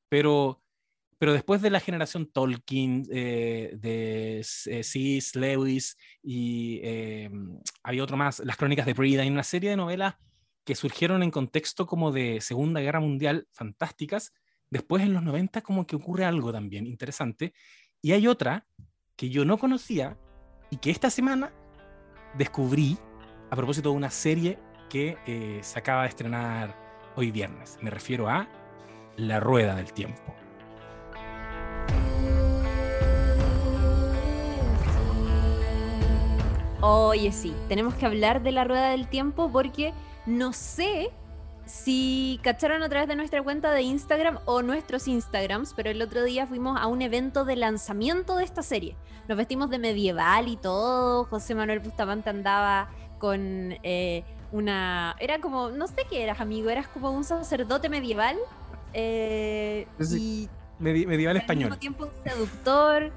pero, 0.09 0.63
pero 1.19 1.33
después 1.33 1.63
de 1.63 1.71
la 1.71 1.81
generación 1.81 2.31
Tolkien, 2.31 3.05
eh, 3.11 3.73
de 3.75 4.43
C.S. 4.45 5.39
Lewis 5.39 5.97
y 6.23 6.81
había 7.83 8.05
otro 8.05 8.17
más, 8.17 8.39
las 8.41 8.57
crónicas 8.57 8.87
de 8.87 8.95
Brida, 8.95 9.25
y 9.25 9.31
una 9.31 9.43
serie 9.43 9.71
de 9.71 9.77
novelas 9.77 10.15
que 10.67 10.75
surgieron 10.75 11.23
en 11.23 11.31
contexto 11.31 11.87
como 11.87 12.11
de 12.11 12.41
Segunda 12.41 12.81
Guerra 12.81 12.99
Mundial 12.99 13.47
fantásticas, 13.53 14.35
después 14.69 15.05
en 15.05 15.15
los 15.15 15.23
90 15.23 15.63
como 15.63 15.87
que 15.87 15.95
ocurre 15.95 16.25
algo 16.25 16.53
también 16.53 16.89
interesante, 16.89 17.55
y 18.03 18.13
hay 18.13 18.27
otra 18.27 18.67
que 19.15 19.31
yo 19.31 19.45
no 19.45 19.59
conocía 19.59 20.19
y 20.71 20.79
que 20.79 20.91
esta 20.91 21.09
semana 21.09 21.53
descubrí 22.37 22.99
a 23.49 23.55
propósito 23.55 23.91
de 23.91 23.97
una 23.97 24.11
serie 24.11 24.59
que 24.91 25.17
eh, 25.27 25.61
se 25.63 25.79
acaba 25.79 26.03
de 26.03 26.09
estrenar 26.09 26.77
hoy 27.15 27.31
viernes. 27.31 27.79
Me 27.81 27.91
refiero 27.91 28.29
a 28.29 28.49
La 29.17 29.39
Rueda 29.39 29.77
del 29.77 29.93
Tiempo. 29.93 30.35
Oye, 36.81 37.31
sí, 37.31 37.55
tenemos 37.69 37.95
que 37.95 38.05
hablar 38.05 38.43
de 38.43 38.53
la 38.53 38.65
rueda 38.65 38.91
del 38.91 39.09
tiempo 39.09 39.51
porque 39.51 39.95
no 40.27 40.53
sé 40.53 41.11
si 41.65 42.39
cacharon 42.43 42.83
a 42.83 42.89
través 42.89 43.09
de 43.09 43.17
nuestra 43.17 43.43
cuenta 43.43 43.73
de 43.73 43.83
Instagram 43.83 44.39
o 44.45 44.63
nuestros 44.63 45.09
Instagrams, 45.09 45.73
pero 45.75 45.91
el 45.91 46.01
otro 46.01 46.23
día 46.23 46.47
fuimos 46.47 46.81
a 46.81 46.87
un 46.87 47.03
evento 47.03 47.45
de 47.45 47.57
lanzamiento 47.57 48.37
de 48.37 48.45
esta 48.45 48.63
serie. 48.63 48.97
Nos 49.29 49.37
vestimos 49.37 49.69
de 49.71 49.79
medieval 49.79 50.47
y 50.49 50.57
todo. 50.57 51.25
José 51.25 51.55
Manuel 51.57 51.81
Bustamante 51.81 52.31
andaba 52.31 52.89
con 53.19 53.75
eh, 53.83 54.23
una. 54.53 55.17
Era 55.19 55.41
como. 55.41 55.71
No 55.71 55.89
sé 55.89 56.07
qué 56.09 56.23
eras, 56.23 56.41
amigo. 56.41 56.71
Eras 56.71 56.87
como 56.87 57.11
un 57.11 57.25
sacerdote 57.25 57.89
medieval. 57.89 58.37
eh, 58.95 59.87
y 60.17 60.49
medieval 60.79 61.09
al 61.09 61.15
mismo 61.17 61.39
español. 61.41 61.79
tiempo 61.79 62.05
un 62.05 62.31
seductor 62.31 63.11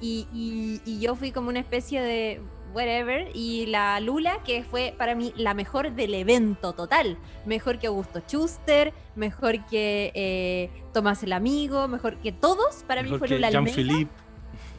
y, 0.00 0.26
y- 0.32 0.80
y 0.84 0.98
yo 0.98 1.14
fui 1.14 1.30
como 1.30 1.50
una 1.50 1.60
especie 1.60 2.00
de 2.02 2.40
whatever 2.74 3.28
y 3.34 3.66
la 3.66 4.00
Lula 4.00 4.38
que 4.44 4.64
fue 4.64 4.94
para 4.96 5.14
mí 5.14 5.32
la 5.36 5.54
mejor 5.54 5.92
del 5.92 6.14
evento 6.14 6.72
total. 6.72 7.18
Mejor 7.46 7.78
que 7.78 7.86
Augusto 7.86 8.20
Schuster 8.26 8.92
mejor 9.14 9.64
que 9.66 10.12
eh, 10.14 10.70
Tomás 10.92 11.22
el 11.22 11.32
Amigo 11.32 11.88
mejor 11.88 12.16
que 12.18 12.32
todos 12.32 12.84
para 12.86 13.02
mí 13.02 13.10
fue 13.18 13.28
Lula 13.28 13.48
Almeida. 13.48 14.08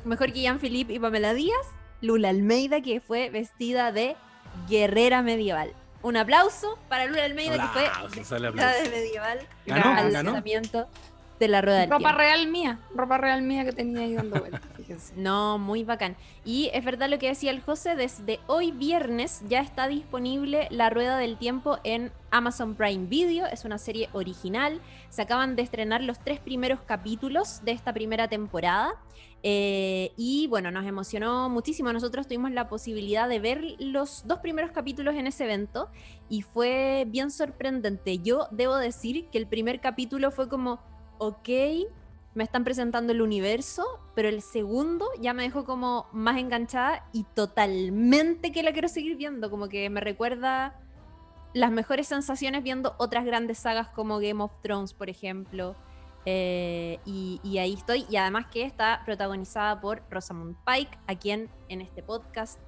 Mejor 0.06 0.34
que 0.34 0.42
Jean-Philippe 0.42 0.94
y 0.94 1.00
Pamela 1.00 1.34
Díaz. 1.34 1.68
Lula 2.02 2.30
Almeida 2.30 2.82
que 2.82 3.00
fue 3.00 3.30
vestida 3.30 3.92
de 3.92 4.16
guerrera 4.68 5.22
medieval. 5.22 5.74
Un 6.02 6.18
aplauso 6.18 6.78
para 6.90 7.06
Lula 7.06 7.24
Almeida 7.24 7.56
que 7.56 7.68
fue 7.70 7.90
vestida 8.14 8.74
de 8.74 8.90
medieval. 8.90 9.40
Ganó, 9.66 9.94
al 9.98 10.12
ganó. 10.12 10.44
De 11.40 11.48
la 11.48 11.62
rueda 11.62 11.80
del 11.80 11.90
Ropa 11.90 12.00
tiempo. 12.00 12.18
real 12.18 12.48
mía, 12.48 12.80
ropa 12.96 13.18
real 13.18 13.42
mía 13.42 13.66
que 13.66 13.72
tenía 13.72 14.02
ahí 14.02 14.14
dando 14.14 14.40
vueltas, 14.40 14.62
fíjense. 14.78 15.14
No, 15.18 15.58
muy 15.58 15.84
bacán. 15.84 16.16
Y 16.46 16.70
es 16.74 16.84
verdad 16.86 17.10
lo 17.10 17.20
que 17.20 17.28
decía 17.28 17.52
el 17.52 17.62
José, 17.62 17.96
desde 17.96 18.40
hoy 18.48 18.72
viernes 18.72 19.42
ya 19.48 19.60
está 19.60 19.88
disponible 19.88 20.68
La 20.72 20.90
Rueda 20.90 21.18
del 21.18 21.38
Tiempo 21.38 21.80
en 21.84 22.12
Amazon 22.32 22.76
Prime 22.76 23.08
Video, 23.08 23.46
es 23.48 23.66
una 23.66 23.78
serie 23.78 24.10
original, 24.14 24.80
se 25.10 25.22
acaban 25.22 25.56
de 25.56 25.64
estrenar 25.64 26.02
los 26.02 26.20
tres 26.20 26.40
primeros 26.40 26.80
capítulos 26.82 27.62
de 27.64 27.72
esta 27.72 27.94
primera 27.94 28.28
temporada. 28.28 28.94
eh, 29.46 30.14
y 30.16 30.48
bueno, 30.48 30.72
nos 30.72 30.86
emocionó 30.86 31.50
muchísimo. 31.50 31.92
Nosotros 31.92 32.28
tuvimos 32.28 32.52
la 32.52 32.70
posibilidad 32.70 33.28
de 33.28 33.40
ver 33.40 33.62
los 33.78 34.26
dos 34.26 34.40
primeros 34.40 34.72
capítulos 34.72 35.16
en 35.16 35.28
ese 35.28 35.44
evento 35.44 35.90
y 36.30 36.44
fue 36.44 37.06
bien 37.10 37.30
sorprendente. 37.30 38.20
Yo 38.20 38.48
debo 38.52 38.78
decir 38.78 39.28
que 39.32 39.38
el 39.38 39.48
primer 39.48 39.82
capítulo 39.82 40.32
fue 40.32 40.48
como, 40.48 40.80
ok, 41.18 41.50
me 42.36 42.44
están 42.44 42.64
presentando 42.64 43.14
el 43.14 43.22
universo, 43.22 43.86
pero 44.16 44.28
el 44.30 44.42
segundo 44.42 45.08
ya 45.20 45.34
me 45.34 45.44
dejó 45.44 45.66
como 45.66 46.08
más 46.12 46.38
enganchada 46.40 47.08
y 47.14 47.24
totalmente 47.24 48.52
que 48.52 48.64
la 48.64 48.72
quiero 48.74 48.88
seguir 48.88 49.16
viendo, 49.18 49.50
como 49.50 49.70
que 49.70 49.90
me 49.90 50.02
recuerda 50.02 50.80
las 51.54 51.72
mejores 51.72 52.08
sensaciones 52.08 52.64
viendo 52.64 52.96
otras 52.98 53.26
grandes 53.26 53.60
sagas 53.60 53.88
como 53.90 54.18
Game 54.20 54.42
of 54.44 54.52
Thrones, 54.62 54.94
por 54.94 55.10
ejemplo. 55.10 55.76
Eh, 56.26 57.00
y, 57.06 57.42
y 57.44 57.58
ahí 57.58 57.74
estoy, 57.74 58.06
y 58.10 58.16
además 58.16 58.48
que 58.48 58.64
está 58.64 59.02
protagonizada 59.06 59.80
por 59.82 60.02
Rosamund 60.10 60.56
Pike, 60.66 60.98
a 61.06 61.16
quien 61.16 61.50
en 61.68 61.82
este 61.82 62.02
podcast 62.02 62.60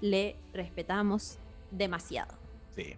le 0.00 0.36
respetamos 0.52 1.38
demasiado. 1.70 2.36
Sí. 2.76 2.94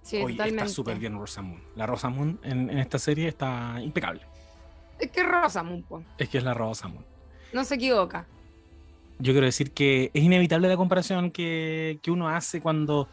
Sí, 0.00 0.16
Oye, 0.22 0.32
está 0.32 0.44
totalmente. 0.44 0.72
súper 0.72 0.98
bien 0.98 1.18
Rosamund. 1.18 1.60
La 1.74 1.84
Rosamund 1.84 2.38
en, 2.44 2.70
en 2.70 2.78
esta 2.78 2.98
serie 2.98 3.28
está 3.28 3.76
impecable. 3.82 4.22
Es 4.98 5.10
que 5.10 5.22
Rosa, 5.22 5.64
po. 5.88 6.02
Es 6.18 6.28
que 6.28 6.38
es 6.38 6.44
la 6.44 6.54
Rosamund. 6.54 7.04
no 7.52 7.64
se 7.64 7.76
equivoca. 7.76 8.26
Yo 9.18 9.32
quiero 9.32 9.46
decir 9.46 9.72
que 9.72 10.10
es 10.14 10.22
inevitable 10.22 10.68
la 10.68 10.76
comparación 10.76 11.30
que, 11.30 11.98
que 12.02 12.10
uno 12.10 12.28
hace 12.28 12.60
cuando 12.60 13.08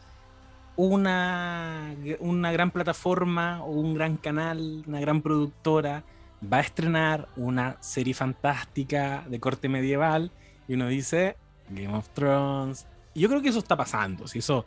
una, 0.75 1.95
una 2.19 2.51
gran 2.51 2.71
plataforma 2.71 3.63
o 3.63 3.71
un 3.71 3.93
gran 3.93 4.17
canal, 4.17 4.83
una 4.87 4.99
gran 4.99 5.21
productora 5.21 6.03
va 6.51 6.57
a 6.57 6.61
estrenar 6.61 7.27
una 7.37 7.77
serie 7.79 8.13
fantástica 8.13 9.25
de 9.27 9.39
corte 9.39 9.69
medieval 9.69 10.31
y 10.67 10.73
uno 10.73 10.87
dice 10.87 11.37
Game 11.69 11.95
of 11.95 12.09
Thrones. 12.09 12.87
Y 13.13 13.21
yo 13.21 13.29
creo 13.29 13.41
que 13.41 13.49
eso 13.49 13.59
está 13.59 13.75
pasando, 13.75 14.27
si 14.27 14.39
eso 14.39 14.65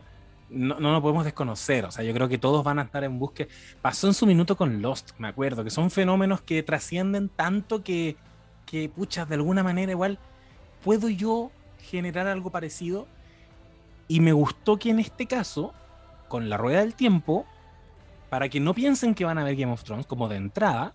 no, 0.51 0.81
no 0.81 0.93
lo 0.93 1.03
podemos 1.03 1.25
desconocer, 1.25 1.85
o 1.85 1.91
sea, 1.91 2.05
yo 2.05 2.13
creo 2.15 2.29
que 2.29 2.39
todos 2.39 2.65
van 2.65 2.79
a 2.79 2.83
estar 2.83 3.05
en 3.05 3.19
búsqueda. 3.19 3.49
Pasó 3.83 4.07
en 4.07 4.15
su 4.15 4.27
minuto 4.27 4.57
con 4.57 4.81
Lost, 4.83 5.11
me 5.19 5.29
acuerdo, 5.29 5.65
que 5.65 5.71
son 5.71 5.91
fenómenos 5.91 6.41
que 6.41 6.63
trascienden 6.63 7.29
tanto 7.29 7.83
que, 7.83 8.17
que 8.67 8.89
puchas, 8.89 9.29
de 9.29 9.35
alguna 9.35 9.63
manera 9.63 9.93
igual 9.93 10.19
¿puedo 10.83 11.09
yo 11.09 11.51
generar 11.81 12.27
algo 12.27 12.51
parecido? 12.51 13.07
Y 14.07 14.21
me 14.21 14.33
gustó 14.33 14.79
que 14.79 14.91
en 14.91 15.01
este 15.01 15.27
caso, 15.27 15.75
con 16.29 16.49
la 16.49 16.57
rueda 16.57 16.81
del 16.81 16.95
tiempo, 16.95 17.47
para 18.31 18.49
que 18.49 18.61
no 18.61 18.75
piensen 18.75 19.15
que 19.15 19.25
van 19.25 19.39
a 19.39 19.45
ver 19.45 19.57
Game 19.57 19.73
of 19.73 19.85
Thrones 19.85 20.07
como 20.07 20.29
de 20.29 20.37
entrada, 20.37 20.95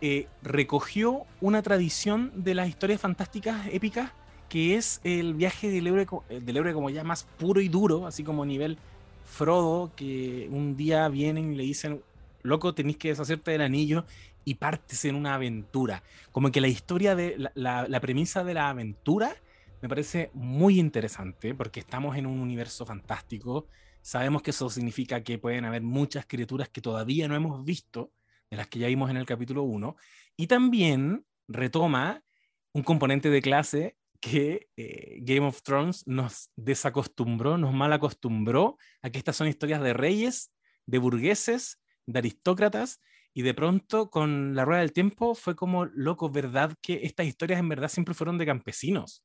eh, 0.00 0.28
recogió 0.42 1.24
una 1.40 1.62
tradición 1.62 2.32
de 2.34 2.54
las 2.54 2.68
historias 2.68 3.00
fantásticas 3.00 3.66
épicas 3.70 4.12
que 4.50 4.76
es 4.76 5.00
el 5.04 5.34
viaje 5.34 5.70
del 5.70 5.88
héroe, 5.88 6.06
eh, 6.30 6.40
del 6.42 6.58
héroe 6.58 6.74
como 6.74 6.90
ya 6.90 7.04
más 7.04 7.24
puro 7.38 7.62
y 7.62 7.70
duro, 7.70 8.06
así 8.06 8.24
como 8.24 8.44
nivel 8.46 8.82
Frodo, 9.24 9.94
que 9.96 10.48
un 10.50 10.76
día 10.76 11.08
vienen 11.08 11.52
y 11.54 11.56
le 11.56 11.64
dicen, 11.64 12.04
loco, 12.42 12.74
tenéis 12.74 12.98
que 12.98 13.08
deshacerte 13.10 13.52
del 13.52 13.62
anillo 13.62 14.06
y 14.44 14.56
partes 14.56 15.04
en 15.04 15.14
una 15.16 15.34
aventura. 15.34 16.02
Como 16.32 16.50
que 16.52 16.60
la 16.60 16.68
historia 16.68 17.14
de 17.14 17.36
la, 17.38 17.52
la- 17.54 17.88
la 17.88 18.00
premisa 18.00 18.44
de 18.44 18.54
la 18.54 18.70
aventura 18.70 19.36
me 19.80 19.88
parece 19.88 20.30
muy 20.34 20.78
interesante 20.80 21.54
porque 21.54 21.80
estamos 21.80 22.16
en 22.16 22.26
un 22.26 22.40
universo 22.40 22.86
fantástico 22.86 23.68
Sabemos 24.02 24.40
que 24.42 24.50
eso 24.50 24.70
significa 24.70 25.22
que 25.22 25.38
pueden 25.38 25.66
haber 25.66 25.82
muchas 25.82 26.24
criaturas 26.26 26.70
que 26.70 26.80
todavía 26.80 27.28
no 27.28 27.36
hemos 27.36 27.62
visto, 27.66 28.12
de 28.50 28.56
las 28.56 28.66
que 28.68 28.78
ya 28.78 28.86
vimos 28.88 29.10
en 29.10 29.18
el 29.18 29.26
capítulo 29.26 29.62
1, 29.62 29.94
y 30.38 30.46
también 30.46 31.26
retoma 31.48 32.24
un 32.72 32.82
componente 32.82 33.28
de 33.30 33.42
clase 33.42 33.96
que 34.20 34.68
eh, 34.76 35.18
Game 35.22 35.46
of 35.46 35.62
Thrones 35.62 36.06
nos 36.06 36.50
desacostumbró, 36.56 37.58
nos 37.58 37.72
mal 37.72 37.92
acostumbró 37.92 38.76
a 39.02 39.10
que 39.10 39.18
estas 39.18 39.36
son 39.36 39.48
historias 39.48 39.82
de 39.82 39.94
reyes, 39.94 40.52
de 40.86 40.98
burgueses, 40.98 41.80
de 42.06 42.18
aristócratas, 42.18 43.00
y 43.32 43.42
de 43.42 43.54
pronto 43.54 44.10
con 44.10 44.54
la 44.54 44.64
rueda 44.64 44.80
del 44.80 44.92
tiempo 44.92 45.34
fue 45.34 45.54
como, 45.54 45.84
loco, 45.86 46.30
¿verdad 46.30 46.74
que 46.82 47.00
estas 47.04 47.26
historias 47.26 47.60
en 47.60 47.68
verdad 47.68 47.88
siempre 47.88 48.14
fueron 48.14 48.38
de 48.38 48.46
campesinos? 48.46 49.24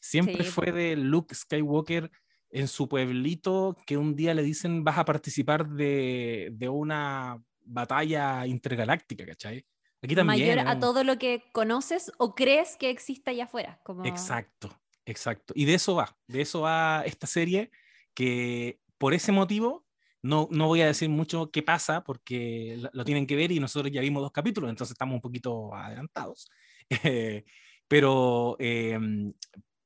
Siempre 0.00 0.44
fue 0.44 0.70
de 0.72 0.96
Luke 0.96 1.34
Skywalker 1.34 2.10
en 2.50 2.68
su 2.68 2.88
pueblito 2.88 3.76
que 3.86 3.96
un 3.96 4.14
día 4.14 4.34
le 4.34 4.42
dicen 4.42 4.84
vas 4.84 4.98
a 4.98 5.04
participar 5.04 5.68
de, 5.68 6.50
de 6.52 6.68
una 6.68 7.42
batalla 7.60 8.46
intergaláctica, 8.46 9.26
¿cachai? 9.26 9.66
Aquí 10.02 10.14
también. 10.14 10.56
Mayor 10.56 10.68
a 10.68 10.78
todo 10.78 11.04
lo 11.04 11.18
que 11.18 11.44
conoces 11.52 12.12
o 12.18 12.34
crees 12.34 12.76
que 12.76 12.90
existe 12.90 13.30
allá 13.30 13.44
afuera. 13.44 13.80
Como... 13.82 14.04
Exacto, 14.04 14.70
exacto. 15.04 15.52
Y 15.56 15.64
de 15.64 15.74
eso 15.74 15.94
va, 15.94 16.16
de 16.26 16.42
eso 16.42 16.60
va 16.60 17.02
esta 17.06 17.26
serie, 17.26 17.70
que 18.14 18.80
por 18.98 19.14
ese 19.14 19.32
motivo 19.32 19.86
no, 20.22 20.48
no 20.50 20.66
voy 20.66 20.80
a 20.80 20.86
decir 20.86 21.08
mucho 21.08 21.50
qué 21.50 21.62
pasa 21.62 22.02
porque 22.02 22.78
lo, 22.92 23.04
tienen 23.04 23.26
que 23.26 23.36
ver 23.36 23.52
y 23.52 23.60
nosotros 23.60 23.92
ya 23.92 24.00
vimos 24.00 24.22
dos 24.22 24.32
capítulos, 24.32 24.70
entonces 24.70 24.92
estamos 24.92 25.14
un 25.14 25.20
poquito 25.20 25.74
adelantados. 25.74 26.50
pero, 27.88 28.56
em, 28.58 29.32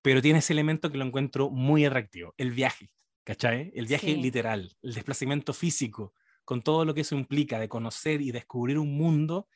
pero 0.03 0.23
tiene 0.23 0.39
ese 0.39 0.53
elemento 0.53 0.91
que 0.91 0.99
lo 0.99 1.05
encuentro 1.05 1.51
muy 1.51 1.85
atractivo, 1.85 2.35
el 2.39 2.53
viaje, 2.53 2.91
¿cachai? 3.25 3.71
El 3.75 3.87
viaje 3.87 4.17
literal, 4.17 4.75
el 4.83 4.95
desplazamiento 4.95 5.53
físico, 5.53 6.15
con 6.45 6.63
todo 6.63 6.85
lo 6.85 6.95
que 6.95 7.03
eso 7.03 7.15
implica 7.15 7.59
de 7.59 7.69
conocer 7.69 8.23
y 8.23 8.33
descubrir 8.33 8.79
un 8.79 8.97
mundo 8.97 9.49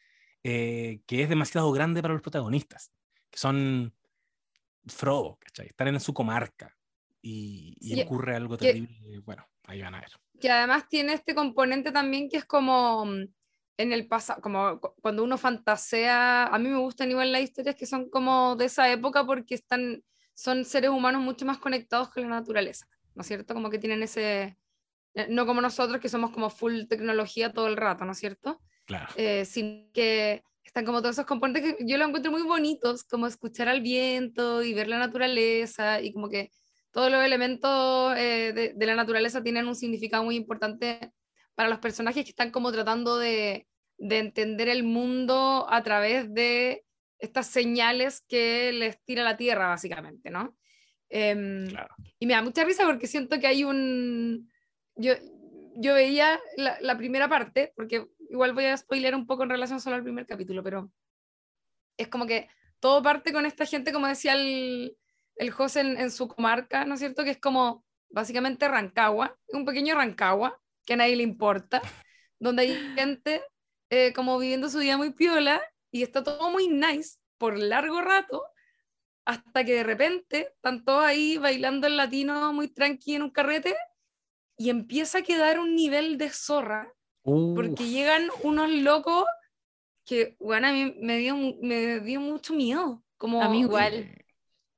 eh, 0.46 1.00
que 1.06 1.22
es 1.22 1.28
demasiado 1.30 1.72
grande 1.72 2.02
para 2.02 2.12
los 2.12 2.22
protagonistas, 2.22 2.92
que 3.30 3.38
son 3.38 3.94
Frodo, 4.86 5.38
¿cachai? 5.40 5.68
Están 5.68 5.88
en 5.88 6.00
su 6.00 6.12
comarca 6.12 6.76
y, 7.22 7.98
ocurre 8.02 8.36
algo 8.36 8.58
terrible. 8.58 9.18
bueno, 9.24 9.48
ahí 9.64 9.80
van 9.80 9.94
a 9.94 10.00
ver. 10.00 10.10
Que 10.38 10.50
además 10.50 10.86
tiene 10.88 11.14
este 11.14 11.34
componente 11.34 11.92
también 11.92 12.28
que 12.28 12.36
es 12.36 12.44
como 12.44 13.06
mm, 13.06 13.24
en 13.78 13.92
el 13.92 14.06
pasado, 14.06 14.42
como 14.42 14.78
cuando 15.00 15.24
uno 15.24 15.38
fantasea, 15.38 16.48
a 16.48 16.58
mí 16.58 16.68
me 16.68 16.78
gustan 16.78 17.10
igual 17.10 17.32
las 17.32 17.40
historias 17.40 17.76
que 17.76 17.86
son 17.86 18.10
como 18.10 18.54
de 18.56 18.66
esa 18.66 18.92
época 18.92 19.24
porque 19.24 19.54
están, 19.54 20.04
son 20.34 20.66
seres 20.66 20.90
humanos 20.90 21.22
mucho 21.22 21.46
más 21.46 21.56
conectados 21.56 22.10
con 22.10 22.24
la 22.24 22.28
naturaleza, 22.28 22.86
¿no 23.14 23.22
es 23.22 23.26
cierto? 23.26 23.54
Como 23.54 23.70
que 23.70 23.78
tienen 23.78 24.02
ese, 24.02 24.58
eh, 25.14 25.26
no 25.30 25.46
como 25.46 25.62
nosotros 25.62 26.00
que 26.00 26.10
somos 26.10 26.32
como 26.32 26.50
full 26.50 26.84
tecnología 26.88 27.52
todo 27.52 27.66
el 27.66 27.78
rato, 27.78 28.04
¿no 28.04 28.12
es 28.12 28.18
cierto? 28.18 28.60
Claro. 28.86 29.12
Eh, 29.16 29.44
sin 29.44 29.90
que 29.92 30.42
están 30.62 30.84
como 30.84 31.00
todos 31.00 31.16
esos 31.16 31.26
componentes 31.26 31.76
que 31.76 31.86
yo 31.86 31.96
los 31.96 32.08
encuentro 32.08 32.32
muy 32.32 32.42
bonitos, 32.42 33.04
como 33.04 33.26
escuchar 33.26 33.68
al 33.68 33.80
viento 33.80 34.62
y 34.62 34.74
ver 34.74 34.88
la 34.88 34.98
naturaleza 34.98 36.00
y 36.00 36.12
como 36.12 36.28
que 36.28 36.50
todos 36.90 37.10
los 37.10 37.24
elementos 37.24 38.16
eh, 38.16 38.52
de, 38.54 38.72
de, 38.74 38.86
la 38.86 38.94
naturaleza 38.94 39.42
tienen 39.42 39.66
un 39.66 39.74
significado 39.74 40.24
muy 40.24 40.36
importante 40.36 41.12
para 41.54 41.68
los 41.68 41.78
personajes 41.78 42.24
que 42.24 42.30
están 42.30 42.50
como 42.50 42.72
tratando 42.72 43.18
de, 43.18 43.66
de 43.98 44.18
entender 44.18 44.68
el 44.68 44.82
mundo 44.82 45.66
a 45.68 45.82
través 45.82 46.32
de 46.32 46.84
estas 47.18 47.46
señales 47.46 48.22
que 48.28 48.72
les 48.72 49.02
tira 49.04 49.22
la 49.22 49.36
tierra, 49.36 49.68
básicamente, 49.68 50.30
¿no? 50.30 50.56
Em, 51.08 51.66
claro. 51.68 51.94
Y 52.18 52.26
me 52.26 52.34
da 52.34 52.42
mucha 52.42 52.64
risa 52.64 52.84
porque 52.84 53.06
siento 53.06 53.38
que 53.38 53.46
hay 53.46 53.64
un... 53.64 54.50
Yo, 54.96 55.14
yo 55.76 55.94
veía 55.94 56.40
la, 56.56 56.78
la, 56.80 56.96
primera 56.96 57.28
parte, 57.28 57.72
porque 57.76 58.06
igual 58.34 58.52
voy 58.52 58.64
a 58.66 58.76
spoiler 58.76 59.14
un 59.14 59.26
poco 59.26 59.44
en 59.44 59.50
relación 59.50 59.80
solo 59.80 59.94
al 59.94 60.02
primer 60.02 60.26
capítulo, 60.26 60.62
pero 60.62 60.90
es 61.96 62.08
como 62.08 62.26
que 62.26 62.48
todo 62.80 63.00
parte 63.00 63.32
con 63.32 63.46
esta 63.46 63.64
gente, 63.64 63.92
como 63.92 64.08
decía 64.08 64.34
el, 64.34 64.96
el 65.36 65.50
José 65.52 65.80
en, 65.80 66.10
su 66.10 66.26
comarca, 66.26 66.84
¿no 66.84 66.94
es 66.94 67.00
cierto? 67.00 67.22
Que 67.22 67.30
es 67.30 67.38
como 67.38 67.84
básicamente 68.10 68.66
Rancagua, 68.66 69.38
un 69.52 69.64
pequeño 69.64 69.94
Rancagua, 69.94 70.60
que 70.84 70.94
a 70.94 70.96
nadie 70.96 71.14
le 71.14 71.22
importa, 71.22 71.80
donde 72.40 72.62
hay 72.62 72.74
gente 72.98 73.40
eh, 73.90 74.12
como 74.12 74.36
viviendo 74.38 74.68
su 74.68 74.80
vida 74.80 74.96
muy 74.96 75.12
piola 75.12 75.62
y 75.92 76.02
está 76.02 76.24
todo 76.24 76.50
muy 76.50 76.68
nice 76.68 77.18
por 77.38 77.56
largo 77.56 78.00
rato, 78.00 78.42
hasta 79.24 79.64
que 79.64 79.76
de 79.76 79.84
repente 79.84 80.48
están 80.56 80.84
todos 80.84 81.04
ahí 81.04 81.38
bailando 81.38 81.86
el 81.86 81.96
latino 81.96 82.52
muy 82.52 82.66
tranqui 82.66 83.14
en 83.14 83.22
un 83.22 83.30
carrete 83.30 83.76
y 84.58 84.70
empieza 84.70 85.18
a 85.18 85.22
quedar 85.22 85.60
un 85.60 85.76
nivel 85.76 86.18
de 86.18 86.30
zorra 86.30 86.92
porque 87.24 87.88
llegan 87.88 88.28
unos 88.42 88.70
locos 88.70 89.24
que, 90.04 90.36
bueno, 90.38 90.68
a 90.68 90.72
mí 90.72 90.94
me 91.00 91.16
dio, 91.18 91.36
me 91.62 92.00
dio 92.00 92.20
mucho 92.20 92.54
miedo. 92.54 93.02
Como, 93.16 93.42
a 93.42 93.48
mí 93.48 93.60
igual. 93.60 94.14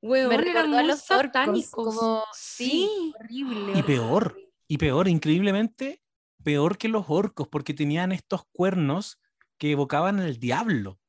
me 0.01 0.37
recordó 0.37 0.77
a 0.77 0.83
los 0.83 1.01
satánicos. 1.01 2.23
sí, 2.33 3.13
horrible. 3.19 3.77
Y 3.77 3.83
peor, 3.83 4.37
y 4.67 4.77
peor, 4.77 5.07
increíblemente, 5.09 6.01
peor 6.43 6.77
que 6.77 6.87
los 6.87 7.05
orcos, 7.09 7.47
porque 7.49 7.73
tenían 7.73 8.13
estos 8.13 8.43
cuernos 8.53 9.19
que 9.57 9.71
evocaban 9.71 10.19
al 10.19 10.39
diablo. 10.39 10.99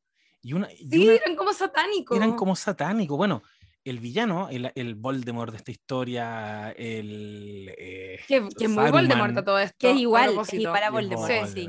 Y 0.43 0.55
una, 0.55 0.69
sí, 0.69 1.09
eran 1.09 1.37
como 1.37 1.53
satánicos. 1.53 2.17
Eran 2.17 2.35
como 2.35 2.57
satánicos. 2.57 3.17
Bueno, 3.17 3.43
el 3.91 4.01
villano, 4.01 4.49
el, 4.51 4.71
el, 4.75 4.95
Voldemort 4.95 5.51
de 5.51 5.59
esta 5.59 5.71
historia, 5.71 6.71
el... 6.73 7.73
Eh, 7.77 8.21
que, 8.27 8.49
es 8.59 8.69
muy 8.69 8.91
Voldemort 8.91 9.37
a 9.37 9.45
todo 9.45 9.59
esto. 9.59 9.77
Que 9.79 9.91
es 9.93 9.97
igual, 9.97 10.35
y 10.53 10.65
para 10.65 10.91
Voldemort. 10.91 11.47
Sí, 11.49 11.69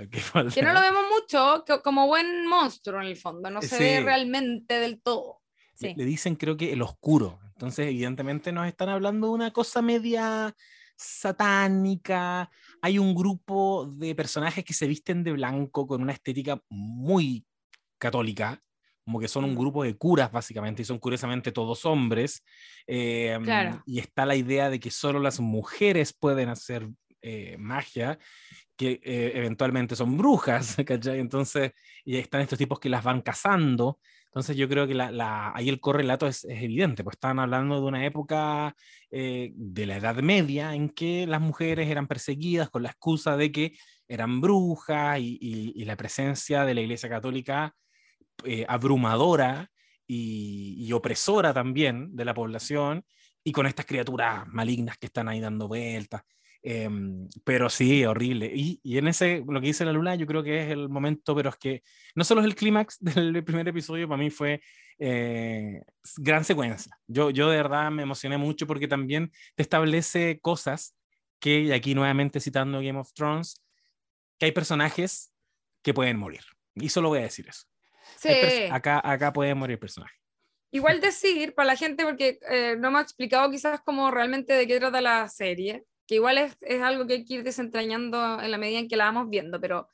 Que, 0.53 0.61
no 0.61 0.73
lo 0.73 0.81
vemos 0.81 1.03
mucho, 1.09 1.63
como 1.83 2.07
buen 2.07 2.47
monstruo 2.47 3.01
en 3.01 3.07
el 3.07 3.15
fondo, 3.15 3.49
no 3.49 3.61
se 3.61 3.79
ve 3.79 4.01
realmente 4.01 4.79
del 4.79 5.01
todo. 5.01 5.41
Le, 5.79 5.95
le, 5.95 6.05
dicen 6.05 6.35
creo 6.35 6.57
que 6.57 6.73
el 6.73 6.81
oscuro, 6.81 7.39
entonces 7.53 7.87
evidentemente 7.87 8.51
nos 8.51 8.67
están 8.67 8.89
hablando 8.89 9.27
de 9.27 9.33
una 9.33 9.51
cosa 9.51 9.81
media 9.81 10.53
satánica, 10.97 12.51
hay 12.81 12.99
un 12.99 13.15
grupo 13.15 13.85
de 13.85 14.13
personajes 14.13 14.65
que 14.65 14.73
se 14.73 14.87
visten 14.87 15.23
de 15.23 15.31
blanco 15.31 15.87
con 15.87 16.01
una 16.01 16.11
estética 16.11 16.61
muy 16.69 17.45
católica, 17.97 18.61
como 19.09 19.19
que 19.19 19.27
son 19.27 19.43
un 19.43 19.55
grupo 19.55 19.83
de 19.83 19.97
curas 19.97 20.31
básicamente, 20.31 20.83
y 20.83 20.85
son 20.85 20.99
curiosamente 20.99 21.51
todos 21.51 21.83
hombres, 21.83 22.43
em, 22.85 23.43
y 23.87 23.97
está 23.97 24.23
la 24.23 24.35
idea 24.35 24.69
de 24.69 24.79
que 24.79 24.91
solo 24.91 25.19
las 25.19 25.39
mujeres 25.39 26.13
pueden 26.13 26.47
hacer 26.47 26.87
eh, 27.23 27.57
magia, 27.57 28.19
que 28.75 28.99
eh, 29.03 29.31
eventualmente 29.33 29.95
son 29.95 30.15
brujas, 30.15 30.75
¿cachai? 30.85 31.19
Entonces, 31.19 31.71
y 32.05 32.17
están 32.17 32.41
estos 32.41 32.59
tipos 32.59 32.79
que 32.79 32.87
las 32.87 33.03
van 33.03 33.21
cazando, 33.23 33.97
entonces 34.27 34.55
yo 34.55 34.69
creo 34.69 34.85
que 34.85 34.93
la, 34.93 35.53
ahí 35.55 35.69
el 35.69 35.79
correlato 35.79 36.27
es, 36.27 36.45
es, 36.45 36.61
evidente, 36.61 37.03
pues 37.03 37.15
estaban 37.15 37.39
hablando 37.39 37.81
de 37.81 37.87
una 37.87 38.05
época 38.05 38.75
eh, 39.09 39.53
de 39.55 39.87
la 39.87 39.97
Edad 39.97 40.17
Media 40.17 40.75
en 40.75 40.87
que 40.89 41.25
las 41.25 41.41
mujeres 41.41 41.89
eran 41.89 42.05
perseguidas 42.05 42.69
con 42.69 42.83
la 42.83 42.89
excusa 42.89 43.37
de 43.37 43.51
que 43.51 43.73
eran 44.07 44.39
brujas 44.39 45.17
y, 45.19 45.39
y 45.41 45.83
la 45.85 45.95
presencia 45.95 46.63
de 46.63 46.75
la 46.75 46.81
Iglesia 46.81 47.09
Católica 47.09 47.73
eh, 48.45 48.65
abrumadora 48.67 49.69
y, 50.07 50.91
opresora 50.91 51.53
también 51.53 52.15
de 52.15 52.25
la 52.25 52.33
población, 52.33 53.05
y 53.43 53.51
con 53.51 53.67
estas 53.67 53.85
criaturas 53.85 54.47
malignas 54.47 54.97
que 54.97 55.05
están 55.07 55.29
ahí 55.29 55.39
dando 55.39 55.67
vueltas. 55.67 56.23
Em, 56.61 57.29
pero 57.45 57.69
sí, 57.69 58.03
horrible. 58.05 58.51
Y, 58.53 58.79
y, 58.83 58.97
en 58.97 59.07
ese, 59.07 59.43
lo 59.47 59.61
que 59.61 59.67
dice 59.67 59.85
la 59.85 59.93
luna, 59.93 60.15
yo 60.15 60.25
creo 60.27 60.43
que 60.43 60.63
es 60.63 60.71
el 60.71 60.89
momento, 60.89 61.35
pero 61.35 61.49
es 61.49 61.57
que 61.57 61.83
no 62.15 62.23
solo 62.23 62.41
es 62.41 62.47
el 62.47 62.55
clímax 62.55 62.97
del 62.99 63.43
primer 63.43 63.67
episodio, 63.67 64.07
para 64.07 64.21
mí 64.21 64.29
fue 64.29 64.61
eh, 64.99 65.81
gran 66.17 66.43
secuencia. 66.43 66.99
Yo, 67.07 67.29
yo 67.29 67.49
de 67.49 67.57
verdad 67.57 67.89
me 67.89 68.03
emocioné 68.03 68.37
mucho 68.37 68.67
porque 68.67 68.87
también 68.87 69.31
te 69.55 69.63
establece 69.63 70.39
cosas 70.41 70.95
que, 71.39 71.61
y 71.61 71.71
aquí 71.71 71.95
nuevamente 71.95 72.41
citando 72.41 72.79
Game 72.81 72.99
of 72.99 73.13
Thrones, 73.13 73.63
que 74.37 74.47
hay 74.47 74.51
personajes 74.51 75.31
que 75.81 75.93
pueden 75.93 76.17
morir. 76.17 76.41
Y 76.75 76.89
solo 76.89 77.09
voy 77.09 77.19
a 77.19 77.23
decir 77.23 77.47
eso. 77.47 77.63
Sí. 78.17 78.29
Acá, 78.71 79.01
acá 79.03 79.33
puede 79.33 79.55
morir 79.55 79.79
personaje. 79.79 80.15
Igual 80.71 81.01
decir 81.01 81.55
para 81.55 81.67
la 81.67 81.75
gente, 81.75 82.03
porque 82.03 82.39
eh, 82.49 82.75
no 82.77 82.91
me 82.91 82.99
ha 82.99 83.01
explicado 83.01 83.49
quizás 83.49 83.81
cómo 83.81 84.11
realmente 84.11 84.53
de 84.53 84.67
qué 84.67 84.79
trata 84.79 85.01
la 85.01 85.27
serie, 85.27 85.85
que 86.05 86.15
igual 86.15 86.37
es, 86.37 86.57
es, 86.61 86.81
algo 86.81 87.07
que 87.07 87.13
hay 87.13 87.25
que 87.25 87.35
ir 87.35 87.43
desentrañando 87.43 88.39
en 88.41 88.51
la 88.51 88.57
medida 88.57 88.79
en 88.79 88.87
que 88.87 88.97
la 88.97 89.05
vamos 89.05 89.29
viendo, 89.29 89.59
pero 89.59 89.87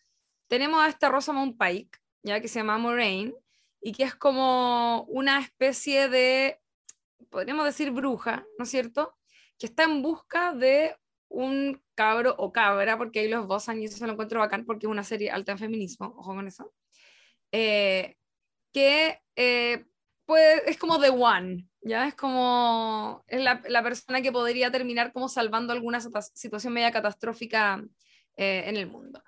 tenemos 0.48 0.82
a 0.82 0.90
esta 0.90 1.10
Rosamund 1.10 1.58
Pike, 1.58 1.98
ya 2.24 2.42
que 2.42 2.48
se 2.48 2.60
llama 2.60 2.78
Moraine, 2.78 3.34
y 3.82 3.94
que 3.94 4.04
es 4.04 4.16
como 4.16 5.04
una 5.04 5.40
especie 5.40 6.10
de, 6.10 6.60
podríamos 7.30 7.66
decir 7.66 7.92
bruja, 7.92 8.46
¿no 8.58 8.64
es 8.64 8.70
cierto? 8.70 9.16
Que 9.58 9.68
está 9.68 9.84
en 9.84 10.02
busca 10.02 10.54
de 10.54 10.96
un 11.30 11.82
cabro 11.96 12.36
o 12.38 12.52
cabra, 12.52 12.98
porque 12.98 13.20
ahí 13.20 13.30
los 13.30 13.48
voz 13.48 13.68
y 13.70 13.86
eso 13.86 13.98
se 13.98 14.08
lo 14.08 14.14
encuentro 14.14 14.40
bacán 14.40 14.66
porque 14.66 14.88
es 14.88 14.92
una 14.92 15.04
serie 15.04 15.32
alta 15.32 15.52
en 15.52 15.60
feminismo, 15.60 16.16
ojo 16.18 16.34
con 16.34 16.48
eso, 16.48 16.74
eh, 17.58 18.18
que 18.74 19.22
eh, 19.38 19.86
es 20.66 20.78
como 20.78 21.00
The 21.00 21.10
One, 21.10 21.70
¿ya? 21.82 22.10
Es 22.10 22.16
como, 22.16 23.24
es 23.28 23.42
la, 23.42 23.82
persona 23.82 24.22
que 24.22 24.34
podría 24.34 24.70
terminar 24.72 25.14
como 25.14 25.30
salvando 25.30 25.72
alguna 25.72 26.02
situación 26.02 26.74
media 26.74 26.92
catastrófica 26.92 27.82
eh, 28.36 28.64
en 28.66 28.76
el 28.76 28.88
mundo. 28.88 29.24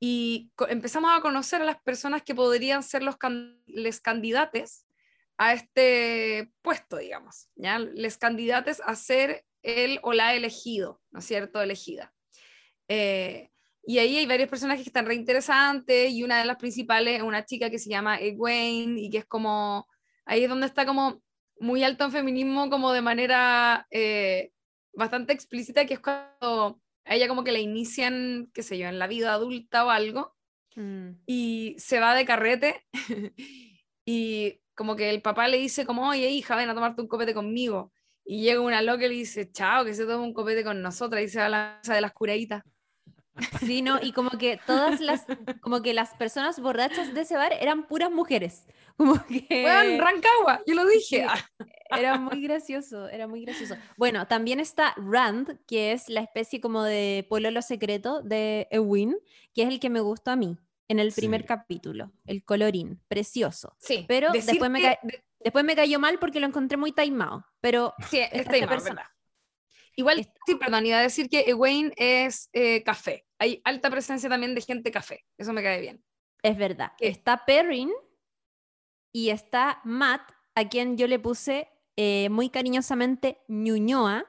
Y 0.00 0.50
empezamos 0.68 1.12
a 1.16 1.20
conocer 1.20 1.62
a 1.62 1.64
las 1.64 1.80
personas 1.82 2.22
que 2.24 2.34
podrían 2.34 2.82
ser 2.82 3.04
los 3.04 3.16
can- 3.16 3.62
les 3.66 4.00
candidates 4.00 4.84
a 5.38 5.52
este 5.52 6.50
puesto, 6.62 6.96
digamos, 6.96 7.50
¿ya? 7.54 7.78
Les 7.78 8.18
candidates 8.18 8.82
a 8.84 8.96
ser 8.96 9.44
el 9.62 10.00
o 10.02 10.12
la 10.12 10.34
elegido, 10.34 11.00
¿no 11.12 11.20
es 11.20 11.24
cierto? 11.24 11.62
Elegida. 11.62 12.12
Y 13.84 13.98
ahí 13.98 14.18
hay 14.18 14.26
varios 14.26 14.48
personajes 14.48 14.84
que 14.84 14.90
están 14.90 15.06
re 15.06 15.14
interesantes 15.14 16.12
y 16.12 16.22
una 16.22 16.38
de 16.38 16.44
las 16.44 16.56
principales 16.56 17.18
es 17.18 17.22
una 17.22 17.44
chica 17.44 17.70
que 17.70 17.78
se 17.78 17.90
llama 17.90 18.18
Egwene 18.18 19.00
y 19.00 19.10
que 19.10 19.18
es 19.18 19.26
como, 19.26 19.88
ahí 20.24 20.44
es 20.44 20.48
donde 20.48 20.66
está 20.66 20.86
como 20.86 21.22
muy 21.58 21.84
alto 21.84 22.04
en 22.04 22.12
feminismo 22.12 22.70
como 22.70 22.92
de 22.92 23.02
manera 23.02 23.86
eh, 23.90 24.52
bastante 24.92 25.32
explícita, 25.32 25.86
que 25.86 25.94
es 25.94 26.00
cuando 26.00 26.80
a 27.04 27.14
ella 27.14 27.28
como 27.28 27.44
que 27.44 27.52
la 27.52 27.58
inician, 27.58 28.50
qué 28.54 28.62
sé 28.62 28.78
yo, 28.78 28.88
en 28.88 28.98
la 28.98 29.06
vida 29.06 29.32
adulta 29.32 29.84
o 29.84 29.90
algo 29.90 30.34
Mm. 30.76 31.22
y 31.26 31.74
se 31.78 31.98
va 31.98 32.14
de 32.14 32.24
carrete 32.24 32.86
y 34.04 34.60
como 34.74 34.94
que 34.96 35.10
el 35.10 35.20
papá 35.20 35.48
le 35.48 35.58
dice 35.58 35.84
como, 35.84 36.08
oye 36.08 36.30
hija, 36.30 36.56
ven 36.56 36.70
a 36.70 36.74
tomarte 36.74 37.02
un 37.02 37.08
copete 37.08 37.34
conmigo. 37.34 37.92
Y 38.24 38.42
llega 38.42 38.60
una 38.60 38.80
loca 38.80 39.04
y 39.04 39.08
le 39.08 39.14
dice, 39.14 39.50
chao, 39.50 39.84
que 39.84 39.92
se 39.92 40.04
toma 40.04 40.22
un 40.22 40.32
copete 40.32 40.62
con 40.64 40.80
nosotras 40.80 41.22
y 41.22 41.28
se 41.28 41.38
va 41.40 41.46
a 41.46 41.48
la 41.48 41.78
mesa 41.78 41.94
de 41.94 42.00
las 42.00 42.12
curaditas. 42.12 42.62
Sí, 43.60 43.80
¿no? 43.82 43.98
Y 44.02 44.12
como 44.12 44.30
que 44.30 44.58
todas 44.66 45.00
las, 45.00 45.24
como 45.60 45.82
que 45.82 45.94
las 45.94 46.14
personas 46.14 46.60
borrachas 46.60 47.14
de 47.14 47.22
ese 47.22 47.36
bar 47.36 47.52
eran 47.60 47.86
puras 47.86 48.10
mujeres. 48.10 48.66
Como 49.00 49.14
que 49.26 49.96
Rancagua, 49.98 50.60
yo 50.66 50.74
lo 50.74 50.84
dije. 50.86 51.26
Sí. 51.26 51.64
era 51.90 52.18
muy 52.18 52.42
gracioso, 52.42 53.08
era 53.08 53.26
muy 53.26 53.46
gracioso. 53.46 53.74
Bueno, 53.96 54.26
también 54.26 54.60
está 54.60 54.92
Rand, 54.98 55.58
que 55.66 55.92
es 55.92 56.10
la 56.10 56.20
especie 56.20 56.60
como 56.60 56.82
de 56.82 57.24
pololo 57.30 57.62
secreto 57.62 58.20
de 58.20 58.68
Ewin, 58.70 59.16
que 59.54 59.62
es 59.62 59.68
el 59.68 59.80
que 59.80 59.88
me 59.88 60.00
gustó 60.00 60.32
a 60.32 60.36
mí 60.36 60.58
en 60.88 60.98
el 60.98 61.12
primer 61.12 61.40
Sí. 61.42 61.46
capítulo, 61.46 62.12
el 62.26 62.44
colorín, 62.44 63.00
precioso. 63.08 63.74
Sí, 63.78 64.04
Pero 64.06 64.32
después 64.32 64.70
me 64.70 64.82
que- 64.82 64.98
Después 65.42 65.64
me 65.64 65.74
cayó 65.74 65.98
mal 65.98 66.18
porque 66.18 66.38
lo 66.38 66.46
encontré 66.46 66.76
muy 66.76 66.92
taimado, 66.92 67.46
pero 67.62 67.94
Sí, 68.10 68.18
esta 68.18 68.36
está 68.36 68.52
ahí 68.56 68.60
mal, 68.60 68.68
persona. 68.68 69.10
Igual, 69.96 70.30
sí, 70.46 70.54
perdón, 70.54 70.86
iba 70.86 70.98
a 70.98 71.02
decir 71.02 71.28
que 71.28 71.40
Egwene 71.40 71.92
es 71.96 72.48
eh, 72.52 72.82
café. 72.82 73.26
Hay 73.38 73.60
alta 73.64 73.90
presencia 73.90 74.28
también 74.28 74.54
de 74.54 74.60
gente 74.60 74.90
café. 74.90 75.24
Eso 75.36 75.52
me 75.52 75.62
cae 75.62 75.80
bien. 75.80 76.02
Es 76.42 76.56
verdad. 76.56 76.92
¿Qué? 76.96 77.08
Está 77.08 77.44
Perrin 77.44 77.90
y 79.12 79.30
está 79.30 79.80
Matt, 79.84 80.32
a 80.54 80.68
quien 80.68 80.96
yo 80.96 81.06
le 81.06 81.18
puse 81.18 81.68
eh, 81.96 82.28
muy 82.30 82.50
cariñosamente 82.50 83.38
Ñuñoa 83.48 84.26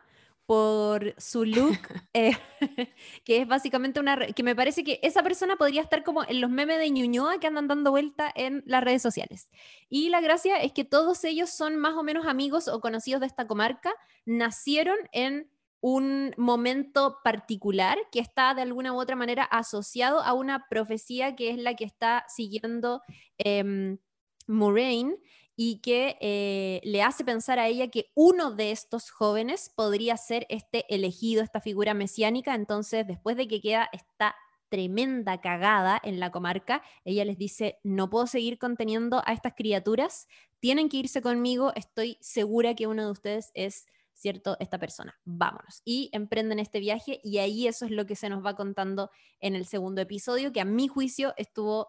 por 0.51 1.15
su 1.17 1.45
look, 1.45 1.79
eh, 2.13 2.33
que 3.23 3.37
es 3.37 3.47
básicamente 3.47 4.01
una... 4.01 4.17
que 4.17 4.43
me 4.43 4.53
parece 4.53 4.83
que 4.83 4.99
esa 5.01 5.23
persona 5.23 5.55
podría 5.55 5.81
estar 5.81 6.03
como 6.03 6.25
en 6.25 6.41
los 6.41 6.49
memes 6.49 6.77
de 6.77 6.89
Ñuñoa 6.89 7.39
que 7.39 7.47
andan 7.47 7.69
dando 7.69 7.91
vuelta 7.91 8.29
en 8.35 8.61
las 8.65 8.83
redes 8.83 9.01
sociales. 9.01 9.49
Y 9.87 10.09
la 10.09 10.19
gracia 10.19 10.57
es 10.57 10.73
que 10.73 10.83
todos 10.83 11.23
ellos 11.23 11.51
son 11.51 11.77
más 11.77 11.93
o 11.93 12.03
menos 12.03 12.27
amigos 12.27 12.67
o 12.67 12.81
conocidos 12.81 13.21
de 13.21 13.27
esta 13.27 13.47
comarca, 13.47 13.93
nacieron 14.25 14.97
en 15.13 15.49
un 15.79 16.33
momento 16.35 17.19
particular 17.23 17.97
que 18.11 18.19
está 18.19 18.53
de 18.53 18.63
alguna 18.63 18.91
u 18.91 18.99
otra 18.99 19.15
manera 19.15 19.45
asociado 19.45 20.19
a 20.19 20.33
una 20.33 20.67
profecía 20.67 21.33
que 21.37 21.51
es 21.51 21.59
la 21.59 21.75
que 21.75 21.85
está 21.85 22.25
siguiendo 22.27 23.01
em, 23.37 23.99
Moraine 24.47 25.15
y 25.55 25.79
que 25.81 26.17
eh, 26.21 26.81
le 26.83 27.03
hace 27.03 27.23
pensar 27.23 27.59
a 27.59 27.67
ella 27.67 27.89
que 27.89 28.11
uno 28.15 28.51
de 28.51 28.71
estos 28.71 29.09
jóvenes 29.09 29.71
podría 29.75 30.17
ser 30.17 30.45
este 30.49 30.85
elegido, 30.93 31.43
esta 31.43 31.61
figura 31.61 31.93
mesiánica. 31.93 32.55
Entonces, 32.55 33.05
después 33.05 33.37
de 33.37 33.47
que 33.47 33.61
queda 33.61 33.89
esta 33.91 34.35
tremenda 34.69 35.41
cagada 35.41 35.99
en 36.03 36.19
la 36.19 36.31
comarca, 36.31 36.81
ella 37.03 37.25
les 37.25 37.37
dice, 37.37 37.79
no 37.83 38.09
puedo 38.09 38.25
seguir 38.27 38.57
conteniendo 38.57 39.21
a 39.25 39.33
estas 39.33 39.53
criaturas, 39.53 40.27
tienen 40.59 40.87
que 40.87 40.97
irse 40.97 41.21
conmigo, 41.21 41.73
estoy 41.75 42.17
segura 42.21 42.73
que 42.73 42.87
uno 42.87 43.05
de 43.05 43.11
ustedes 43.11 43.51
es 43.53 43.85
¿cierto? 44.21 44.55
Esta 44.59 44.77
persona. 44.77 45.19
Vámonos. 45.25 45.81
Y 45.83 46.09
emprenden 46.13 46.59
este 46.59 46.79
viaje 46.79 47.19
y 47.23 47.39
ahí 47.39 47.67
eso 47.67 47.85
es 47.85 47.91
lo 47.91 48.05
que 48.05 48.15
se 48.15 48.29
nos 48.29 48.45
va 48.45 48.55
contando 48.55 49.09
en 49.39 49.55
el 49.55 49.65
segundo 49.65 49.99
episodio, 49.99 50.51
que 50.51 50.61
a 50.61 50.65
mi 50.65 50.87
juicio 50.87 51.33
estuvo 51.37 51.87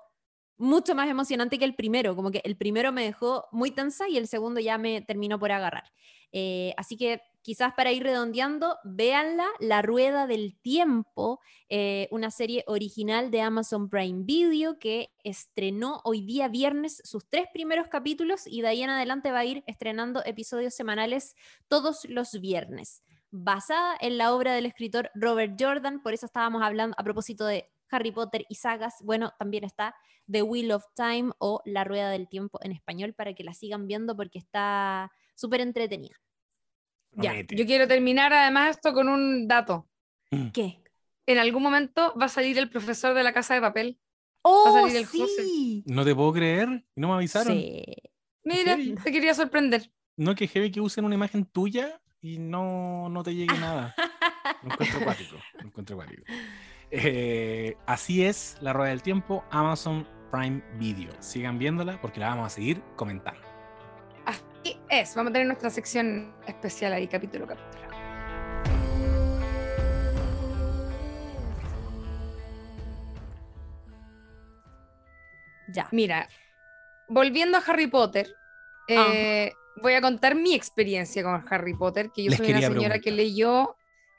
mucho 0.63 0.95
más 0.95 1.09
emocionante 1.09 1.59
que 1.59 1.65
el 1.65 1.75
primero, 1.75 2.15
como 2.15 2.31
que 2.31 2.41
el 2.45 2.57
primero 2.57 2.93
me 2.93 3.05
dejó 3.05 3.47
muy 3.51 3.73
tensa 3.73 4.09
y 4.09 4.17
el 4.17 4.29
segundo 4.29 4.61
ya 4.61 4.79
me 4.79 5.03
terminó 5.03 5.39
por 5.39 5.51
agarrar. 5.51 5.93
Eh, 6.31 6.73
así 6.77 6.97
que 6.97 7.21
quizás 7.43 7.75
para 7.75 7.91
ir 7.91 8.05
redondeando, 8.05 8.79
véanla, 8.85 9.47
La 9.59 9.83
Rueda 9.83 10.29
del 10.29 10.57
Tiempo, 10.61 11.41
eh, 11.69 12.07
una 12.13 12.31
serie 12.31 12.63
original 12.69 13.33
de 13.33 13.41
Amazon 13.41 13.91
Prime 13.91 14.23
Video 14.25 14.79
que 14.79 15.11
estrenó 15.25 16.01
hoy 16.05 16.23
día 16.23 16.47
viernes 16.47 17.03
sus 17.05 17.29
tres 17.29 17.47
primeros 17.53 17.89
capítulos 17.89 18.47
y 18.47 18.63
de 18.63 18.69
ahí 18.69 18.83
en 18.83 18.91
adelante 18.91 19.33
va 19.33 19.41
a 19.41 19.45
ir 19.45 19.65
estrenando 19.67 20.23
episodios 20.25 20.75
semanales 20.75 21.35
todos 21.67 22.07
los 22.09 22.41
viernes. 22.41 23.03
Basada 23.33 23.97
en 24.01 24.17
la 24.17 24.33
obra 24.33 24.55
del 24.55 24.67
escritor 24.67 25.11
Robert 25.15 25.57
Jordan, 25.59 26.03
por 26.03 26.15
eso 26.15 26.27
estábamos 26.27 26.63
hablando 26.63 26.95
a 26.99 27.03
propósito 27.03 27.47
de 27.47 27.69
Harry 27.93 28.11
Potter 28.11 28.45
y 28.49 28.57
sagas, 28.57 28.97
bueno, 29.03 29.33
también 29.39 29.65
está 29.65 29.95
The 30.31 30.43
Wheel 30.43 30.73
of 30.73 30.85
Time 30.97 31.33
o 31.39 31.63
La 31.65 31.85
Rueda 31.85 32.11
del 32.11 32.29
Tiempo 32.29 32.59
en 32.63 32.73
español 32.73 33.15
para 33.15 33.35
que 33.35 33.45
la 33.45 33.55
sigan 33.55 33.87
viendo 33.87 34.17
porque 34.17 34.39
está 34.39 35.13
súper 35.35 35.61
entretenida. 35.61 36.17
Ya, 37.13 37.35
yo 37.41 37.67
quiero 37.67 37.87
terminar 37.87 38.33
además 38.33 38.77
esto 38.77 38.95
con 38.95 39.09
un 39.09 39.47
dato. 39.47 39.87
¿Qué? 40.53 40.83
En 41.27 41.39
algún 41.39 41.63
momento 41.63 42.15
va 42.21 42.27
a 42.27 42.29
salir 42.29 42.59
el 42.59 42.71
profesor 42.71 43.15
de 43.15 43.23
la 43.23 43.33
casa 43.33 43.55
de 43.55 43.61
papel. 43.61 43.99
¡Oh, 44.43 44.81
salir 44.81 44.97
el 44.97 45.07
José. 45.07 45.43
sí! 45.45 45.85
No 45.87 46.05
te 46.05 46.15
puedo 46.15 46.33
creer. 46.33 46.85
¿Y 46.97 47.01
no 47.01 47.09
me 47.09 47.15
avisaron? 47.15 47.53
Sí. 47.53 47.85
Mira, 48.45 48.77
te 48.77 49.13
quería 49.13 49.35
sorprender. 49.35 49.93
No 50.17 50.35
que 50.35 50.49
heavy 50.49 50.71
que 50.71 50.81
usen 50.81 51.05
una 51.05 51.15
imagen 51.15 51.45
tuya 51.45 52.01
y 52.21 52.39
no, 52.39 53.09
no 53.09 53.23
te 53.23 53.35
llegue 53.35 53.57
nada. 53.61 53.95
Lo 54.63 54.73
encuentro 54.73 55.01
acuático. 55.01 55.37
Lo 55.55 55.67
encuentro 55.67 56.01
acuático. 56.01 56.23
Eh, 56.95 57.75
así 57.87 58.23
es 58.23 58.59
La 58.61 58.75
Rueda 58.75 58.91
del 58.91 59.01
Tiempo, 59.01 59.43
Amazon 59.51 60.07
Prime 60.31 60.63
Video. 60.79 61.11
Sigan 61.21 61.59
viéndola 61.59 61.99
porque 62.03 62.21
la 62.21 62.29
vamos 62.29 62.49
a 62.49 62.51
seguir 62.51 62.83
comentando. 62.97 63.41
Así 64.27 64.79
es, 64.91 65.15
vamos 65.17 65.31
a 65.31 65.33
tener 65.33 65.47
nuestra 65.47 65.71
sección 65.71 66.35
especial 66.47 66.93
ahí, 66.93 67.09
capítulo 67.09 67.47
a 67.47 67.49
capítulo. 67.49 67.83
Ya. 75.69 75.89
Mira, 75.93 76.29
volviendo 77.09 77.57
a 77.57 77.63
Harry 77.67 77.87
Potter, 77.87 78.37
eh, 78.87 79.51
voy 79.81 79.95
a 79.95 80.03
contar 80.03 80.35
mi 80.35 80.55
experiencia 80.55 81.23
con 81.23 81.43
Harry 81.49 81.73
Potter, 81.73 82.11
que 82.15 82.25
yo 82.25 82.31
Les 82.33 82.39
soy 82.39 82.51
una 82.51 82.61
señora 82.61 82.99
que 82.99 83.11
leyó 83.11 83.77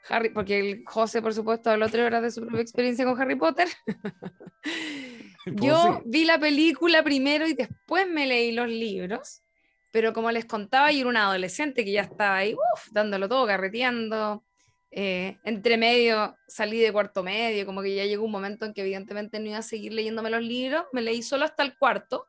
Harry, 0.08 0.30
porque 0.30 0.58
el 0.58 0.82
José, 0.86 1.22
por 1.22 1.32
supuesto, 1.34 1.70
habló 1.70 1.88
tres 1.88 2.06
horas 2.06 2.22
de 2.22 2.30
su 2.30 2.40
propia 2.42 2.60
experiencia 2.60 3.04
con 3.04 3.20
Harry 3.20 3.36
Potter. 3.36 3.68
Yo 5.46 6.02
vi 6.04 6.24
la 6.24 6.38
película 6.38 7.02
primero 7.02 7.46
y 7.46 7.54
después 7.54 8.08
me 8.08 8.26
leí 8.26 8.52
los 8.52 8.68
libros, 8.68 9.42
pero 9.90 10.12
como 10.12 10.30
les 10.30 10.46
contaba, 10.46 10.90
yo 10.90 11.00
era 11.00 11.08
una 11.08 11.24
adolescente 11.28 11.84
que 11.84 11.92
ya 11.92 12.02
estaba 12.02 12.36
ahí, 12.38 12.54
uf, 12.54 12.88
dándolo 12.90 13.28
todo, 13.28 13.46
carreteando. 13.46 14.44
eh, 14.90 15.38
entre 15.44 15.76
medio 15.76 16.36
salí 16.46 16.78
de 16.78 16.92
cuarto 16.92 17.22
medio, 17.22 17.66
como 17.66 17.82
que 17.82 17.94
ya 17.94 18.04
llegó 18.04 18.24
un 18.24 18.30
momento 18.30 18.64
en 18.64 18.72
que 18.74 18.80
evidentemente 18.82 19.38
no 19.40 19.46
iba 19.48 19.58
a 19.58 19.62
seguir 19.62 19.92
leyéndome 19.92 20.30
los 20.30 20.42
libros, 20.42 20.84
me 20.92 21.02
leí 21.02 21.22
solo 21.22 21.44
hasta 21.44 21.62
el 21.64 21.76
cuarto, 21.76 22.26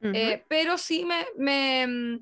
Ujú. 0.00 0.12
eh, 0.14 0.44
pero 0.48 0.76
sí 0.78 1.04
me, 1.04 1.24
me, 1.36 2.20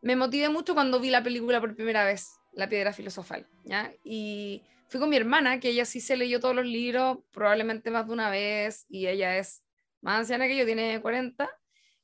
me 0.00 0.16
motivé 0.16 0.48
mucho 0.48 0.74
cuando 0.74 1.00
vi 1.00 1.10
la 1.10 1.22
película 1.22 1.60
por 1.60 1.74
primera 1.74 2.04
vez, 2.04 2.28
La 2.56 2.68
Piedra 2.68 2.92
Filosofal, 2.92 3.46
¿ya? 3.64 3.92
Y 4.02 4.62
fui 4.88 4.98
con 4.98 5.10
mi 5.10 5.16
hermana, 5.16 5.60
que 5.60 5.68
ella 5.68 5.84
sí 5.84 6.00
se 6.00 6.16
leyó 6.16 6.40
todos 6.40 6.54
los 6.54 6.66
libros, 6.66 7.18
probablemente 7.30 7.90
más 7.90 8.06
de 8.06 8.12
una 8.12 8.30
vez, 8.30 8.86
y 8.88 9.06
ella 9.06 9.36
es 9.38 9.62
más 10.00 10.20
anciana 10.20 10.48
que 10.48 10.56
yo, 10.56 10.64
tiene 10.64 11.00
40, 11.00 11.48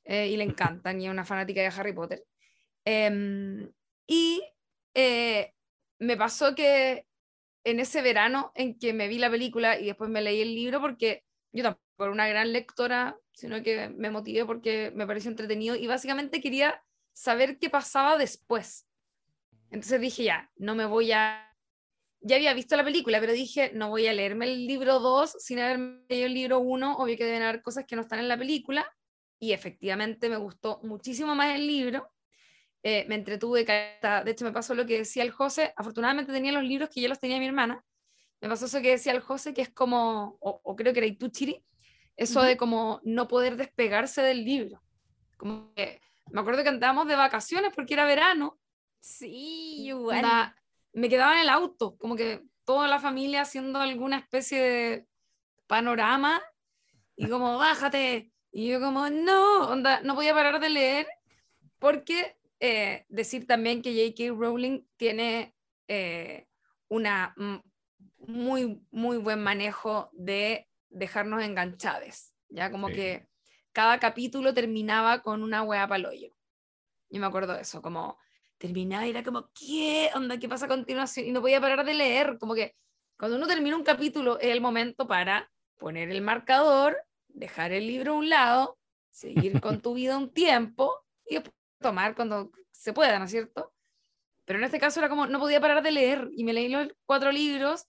eh, 0.04 0.28
y 0.28 0.36
le 0.36 0.44
encantan, 0.44 1.00
y 1.00 1.06
es 1.06 1.10
una 1.10 1.24
fanática 1.24 1.62
de 1.62 1.68
Harry 1.68 1.92
Potter. 1.92 2.22
Em, 2.84 3.72
y 4.06 4.42
eh, 4.94 5.54
me 5.98 6.16
pasó 6.16 6.54
que 6.54 7.06
en 7.64 7.80
ese 7.80 8.02
verano 8.02 8.52
en 8.54 8.78
que 8.78 8.92
me 8.92 9.08
vi 9.08 9.18
la 9.18 9.30
película 9.30 9.78
y 9.78 9.86
después 9.86 10.10
me 10.10 10.20
leí 10.20 10.42
el 10.42 10.54
libro, 10.54 10.80
porque 10.80 11.24
yo 11.52 11.62
tampoco 11.62 12.04
era 12.04 12.12
una 12.12 12.28
gran 12.28 12.52
lectora, 12.52 13.16
sino 13.32 13.62
que 13.62 13.88
me 13.88 14.10
motivé 14.10 14.44
porque 14.44 14.92
me 14.94 15.06
pareció 15.06 15.30
entretenido 15.30 15.76
y 15.76 15.86
básicamente 15.86 16.40
quería 16.40 16.82
saber 17.12 17.58
qué 17.58 17.70
pasaba 17.70 18.18
después. 18.18 18.86
Entonces 19.72 20.00
dije, 20.00 20.24
ya, 20.24 20.50
no 20.56 20.74
me 20.74 20.84
voy 20.84 21.12
a... 21.12 21.48
Ya 22.20 22.36
había 22.36 22.54
visto 22.54 22.76
la 22.76 22.84
película, 22.84 23.18
pero 23.18 23.32
dije, 23.32 23.72
no 23.74 23.88
voy 23.88 24.06
a 24.06 24.12
leerme 24.12 24.44
el 24.44 24.66
libro 24.66 25.00
2 25.00 25.36
sin 25.40 25.58
haber 25.58 26.04
leído 26.08 26.26
el 26.26 26.34
libro 26.34 26.60
1, 26.60 26.98
obvio 26.98 27.16
que 27.16 27.24
deben 27.24 27.42
haber 27.42 27.62
cosas 27.62 27.84
que 27.84 27.96
no 27.96 28.02
están 28.02 28.20
en 28.20 28.28
la 28.28 28.38
película, 28.38 28.86
y 29.40 29.52
efectivamente 29.52 30.28
me 30.28 30.36
gustó 30.36 30.78
muchísimo 30.84 31.34
más 31.34 31.56
el 31.56 31.66
libro, 31.66 32.12
eh, 32.84 33.06
me 33.08 33.14
entretuve. 33.14 33.64
De 33.64 34.30
hecho, 34.30 34.44
me 34.44 34.52
pasó 34.52 34.74
lo 34.74 34.86
que 34.86 34.98
decía 34.98 35.22
el 35.22 35.30
José. 35.30 35.72
Afortunadamente 35.76 36.32
tenía 36.32 36.52
los 36.52 36.64
libros 36.64 36.90
que 36.90 37.00
ya 37.00 37.08
los 37.08 37.18
tenía 37.18 37.38
mi 37.38 37.46
hermana. 37.46 37.84
Me 38.40 38.48
pasó 38.48 38.66
eso 38.66 38.80
que 38.80 38.90
decía 38.90 39.12
el 39.12 39.20
José, 39.20 39.54
que 39.54 39.62
es 39.62 39.70
como, 39.70 40.36
o, 40.40 40.60
o 40.62 40.76
creo 40.76 40.92
que 40.92 41.04
era 41.04 41.18
tú, 41.18 41.28
Chiri, 41.28 41.64
eso 42.16 42.42
de 42.42 42.56
como 42.56 43.00
no 43.04 43.28
poder 43.28 43.56
despegarse 43.56 44.22
del 44.22 44.44
libro. 44.44 44.82
Como 45.36 45.72
que, 45.74 46.00
me 46.30 46.40
acuerdo 46.40 46.62
que 46.62 46.68
andábamos 46.68 47.06
de 47.06 47.16
vacaciones 47.16 47.72
porque 47.74 47.94
era 47.94 48.04
verano. 48.04 48.58
Sí, 49.02 49.84
igual. 49.88 50.18
onda, 50.18 50.56
me 50.92 51.08
quedaba 51.08 51.34
en 51.34 51.40
el 51.40 51.48
auto, 51.48 51.96
como 51.98 52.14
que 52.16 52.42
toda 52.64 52.86
la 52.86 53.00
familia 53.00 53.42
haciendo 53.42 53.80
alguna 53.80 54.18
especie 54.18 54.60
de 54.62 55.06
panorama 55.66 56.40
y 57.16 57.28
como, 57.28 57.58
bájate. 57.58 58.32
Y 58.52 58.68
yo 58.68 58.80
como, 58.80 59.10
no, 59.10 59.68
onda, 59.68 60.00
no 60.02 60.14
podía 60.14 60.34
parar 60.34 60.60
de 60.60 60.70
leer 60.70 61.06
porque 61.78 62.36
eh, 62.60 63.04
decir 63.08 63.46
también 63.46 63.82
que 63.82 63.92
J.K. 63.92 64.34
Rowling 64.38 64.84
tiene 64.96 65.56
eh, 65.88 66.46
una 66.88 67.34
mm, 67.36 67.56
muy, 68.18 68.86
muy 68.92 69.16
buen 69.16 69.42
manejo 69.42 70.10
de 70.12 70.68
dejarnos 70.90 71.42
enganchados, 71.42 72.32
ya 72.48 72.70
como 72.70 72.88
Sí. 72.88 72.94
que 72.94 73.28
cada 73.72 73.98
capítulo 73.98 74.54
terminaba 74.54 75.22
con 75.22 75.42
una 75.42 75.62
hueá 75.62 75.88
paloyo. 75.88 76.28
Yo 77.10 77.20
me 77.20 77.26
acuerdo 77.26 77.54
de 77.54 77.62
eso, 77.62 77.82
como 77.82 78.16
terminaba 78.62 79.04
y 79.04 79.10
era 79.10 79.24
como, 79.24 79.50
¿qué 79.52 80.08
onda? 80.14 80.38
¿Qué 80.38 80.48
pasa 80.48 80.66
a 80.66 80.68
continuación? 80.68 81.26
Y 81.26 81.32
no 81.32 81.40
podía 81.40 81.60
parar 81.60 81.84
de 81.84 81.94
leer, 81.94 82.38
como 82.38 82.54
que 82.54 82.76
cuando 83.18 83.36
uno 83.36 83.48
termina 83.48 83.76
un 83.76 83.82
capítulo 83.82 84.38
es 84.38 84.50
el 84.50 84.60
momento 84.60 85.08
para 85.08 85.50
poner 85.78 86.10
el 86.10 86.22
marcador, 86.22 86.96
dejar 87.26 87.72
el 87.72 87.88
libro 87.88 88.12
a 88.12 88.16
un 88.16 88.28
lado, 88.28 88.78
seguir 89.10 89.60
con 89.60 89.80
tu 89.80 89.94
vida 89.98 90.16
un 90.16 90.32
tiempo 90.32 91.04
y 91.26 91.34
después 91.34 91.54
tomar 91.80 92.14
cuando 92.14 92.52
se 92.70 92.92
pueda, 92.92 93.18
¿no 93.18 93.24
es 93.24 93.32
cierto? 93.32 93.72
Pero 94.44 94.60
en 94.60 94.64
este 94.64 94.78
caso 94.78 95.00
era 95.00 95.08
como, 95.08 95.26
no 95.26 95.40
podía 95.40 95.60
parar 95.60 95.82
de 95.82 95.90
leer 95.90 96.30
y 96.36 96.44
me 96.44 96.52
leí 96.52 96.68
los 96.68 96.86
cuatro 97.04 97.32
libros 97.32 97.88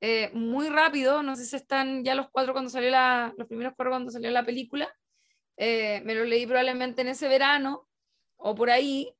eh, 0.00 0.30
muy 0.32 0.68
rápido, 0.68 1.22
no 1.22 1.36
sé 1.36 1.44
si 1.44 1.54
están 1.54 2.02
ya 2.02 2.16
los 2.16 2.28
cuatro 2.30 2.52
cuando 2.52 2.70
salió 2.70 2.90
la, 2.90 3.32
los 3.36 3.46
primeros 3.46 3.74
cuatro 3.76 3.92
cuando 3.92 4.10
salió 4.10 4.32
la 4.32 4.44
película, 4.44 4.92
eh, 5.56 6.02
me 6.04 6.16
los 6.16 6.26
leí 6.26 6.44
probablemente 6.44 7.02
en 7.02 7.08
ese 7.08 7.28
verano 7.28 7.88
o 8.36 8.56
por 8.56 8.70
ahí, 8.70 9.14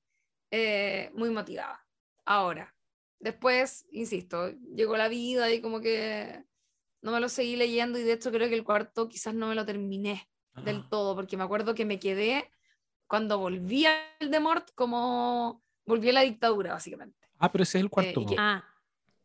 eh, 0.51 1.11
muy 1.15 1.31
motivada. 1.31 1.85
Ahora, 2.25 2.75
después, 3.21 3.87
insisto, 3.91 4.51
llegó 4.75 4.97
la 4.97 5.09
vida 5.09 5.51
y 5.53 5.61
como 5.61 5.81
que 5.81 6.45
no 7.03 7.13
me 7.13 7.21
lo 7.21 7.29
seguí 7.29 7.57
leyendo 7.57 7.99
y 7.99 8.03
de 8.03 8.13
hecho 8.13 8.31
creo 8.31 8.49
que 8.49 8.55
el 8.55 8.65
cuarto 8.65 9.09
quizás 9.09 9.35
no 9.35 9.47
me 9.49 9.55
lo 9.55 9.65
terminé 9.65 10.29
del 10.65 10.79
Ah. 10.79 10.87
todo, 10.91 11.15
porque 11.15 11.37
me 11.37 11.45
acuerdo 11.45 11.75
que 11.75 11.85
me 11.85 11.99
quedé 12.01 12.51
cuando 13.07 13.39
volví 13.39 13.87
a 13.87 13.93
Voldemort 14.21 14.71
como 14.75 15.63
volví 15.87 16.11
a 16.11 16.13
la 16.15 16.21
dictadura, 16.23 16.73
básicamente. 16.73 17.29
Ah, 17.39 17.51
pero 17.53 17.63
ese 17.63 17.79
es 17.79 17.85
el 17.85 17.91
cuarto. 17.91 18.23
po. 18.23 18.29
que- 18.31 18.37
Ah, 18.39 18.65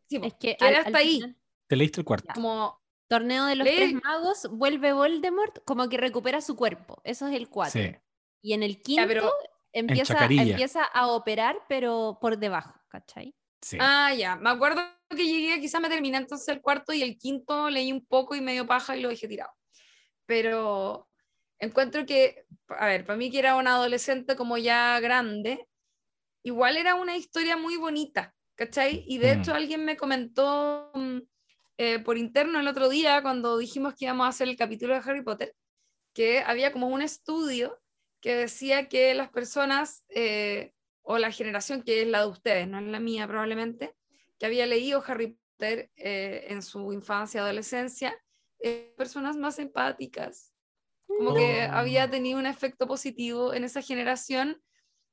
Sí, 0.08 0.20
es 0.22 0.34
que 0.36 0.56
al- 0.60 0.76
hasta 0.76 0.90
al 0.90 0.96
ahí, 0.96 1.16
final, 1.16 1.38
Te 1.68 1.76
leíste 1.76 2.02
el 2.02 2.06
cuarto. 2.06 2.32
como 2.36 2.80
torneo 3.08 3.46
de 3.46 3.56
los 3.56 3.66
tres 3.68 3.94
magos, 4.04 4.48
vuelve 4.52 4.94
Voldemort, 4.94 5.64
como 5.66 5.90
que 5.90 5.98
recupera 5.98 6.40
su 6.42 6.56
cuerpo. 6.56 7.02
Eso 7.04 7.28
es 7.28 7.36
el 7.36 7.50
4. 7.50 7.82
Sí. 7.82 7.96
Y 8.42 8.54
en 8.54 8.62
el 8.64 8.82
quinto 8.82 9.08
pero- 9.08 9.32
empieza, 9.74 10.26
empieza 10.26 10.84
a 10.86 11.08
operar, 11.08 11.58
pero 11.68 12.18
por 12.22 12.38
debajo, 12.38 12.74
¿cachai? 12.90 13.36
Sí. 13.62 13.78
Ah, 13.80 14.14
ya. 14.14 14.36
Me 14.36 14.50
acuerdo 14.50 14.82
que 15.10 15.26
llegué, 15.26 15.60
quizás 15.60 15.82
me 15.82 15.90
terminé 15.90 16.18
entonces 16.18 16.48
el 16.50 16.62
cuarto 16.62 16.94
y 16.94 17.02
el 17.02 17.18
quinto 17.18 17.70
leí 17.70 17.92
un 17.92 18.06
poco 18.06 18.36
y 18.36 18.42
medio 18.42 18.66
paja 18.68 18.96
y 18.96 19.02
lo 19.02 19.10
dejé 19.10 19.28
tirado. 19.28 19.52
Pero 20.26 21.08
encuentro 21.60 22.06
que, 22.06 22.46
a 22.70 22.88
ver, 22.88 23.06
para 23.06 23.18
mí 23.18 23.32
que 23.32 23.40
era 23.40 23.56
un 23.56 23.68
adolescente 23.68 24.36
como 24.36 24.58
ya 24.58 25.00
grande, 25.00 25.68
igual 26.44 26.78
era 26.78 26.96
una 26.96 27.18
historia 27.18 27.58
muy 27.58 27.78
bonita, 27.78 28.36
¿cachai? 28.56 29.04
Y 29.08 29.18
de 29.18 29.36
Mm. 29.36 29.40
hecho 29.42 29.54
alguien 29.54 29.86
me 29.86 29.98
comentó 29.98 30.92
mm, 30.94 31.20
eh, 31.78 32.00
por 32.00 32.18
interno 32.18 32.60
el 32.60 32.68
otro 32.68 32.90
día 32.90 33.22
cuando 33.22 33.58
dijimos 33.58 33.96
que 33.96 34.06
íbamos 34.06 34.26
a 34.26 34.30
hacer 34.30 34.48
el 34.48 34.58
capítulo 34.58 34.94
de 34.94 35.02
Harry 35.06 35.24
Potter, 35.24 35.56
que 36.14 36.42
había 36.42 36.72
como 36.72 36.88
un 36.88 37.02
estudio 37.02 37.80
que 38.24 38.38
decía 38.38 38.88
que 38.88 39.14
las 39.14 39.30
personas, 39.30 40.06
eh, 40.08 40.72
o 41.02 41.18
la 41.18 41.30
generación 41.30 41.84
que 41.84 42.02
es 42.02 42.08
la 42.08 42.22
de 42.22 42.28
ustedes, 42.28 42.70
no 42.70 42.80
es 42.80 42.86
la 42.86 43.02
mía 43.02 43.28
probablemente, 43.28 43.94
que 44.40 44.46
había 44.46 44.66
leído 44.66 45.04
Harry 45.06 45.38
Potter 45.58 45.92
eh, 45.98 46.46
en 46.48 46.62
su 46.62 46.94
infancia, 46.94 47.42
adolescencia, 47.42 48.18
eh, 48.62 48.94
personas 48.98 49.36
más 49.36 49.60
empáticas, 49.60 50.54
como 51.06 51.36
que 51.36 51.68
Oh. 51.68 51.74
había 51.74 52.10
tenido 52.10 52.40
un 52.40 52.46
efecto 52.46 52.88
positivo 52.88 53.54
en 53.54 53.66
esa 53.66 53.82
generación 53.82 54.64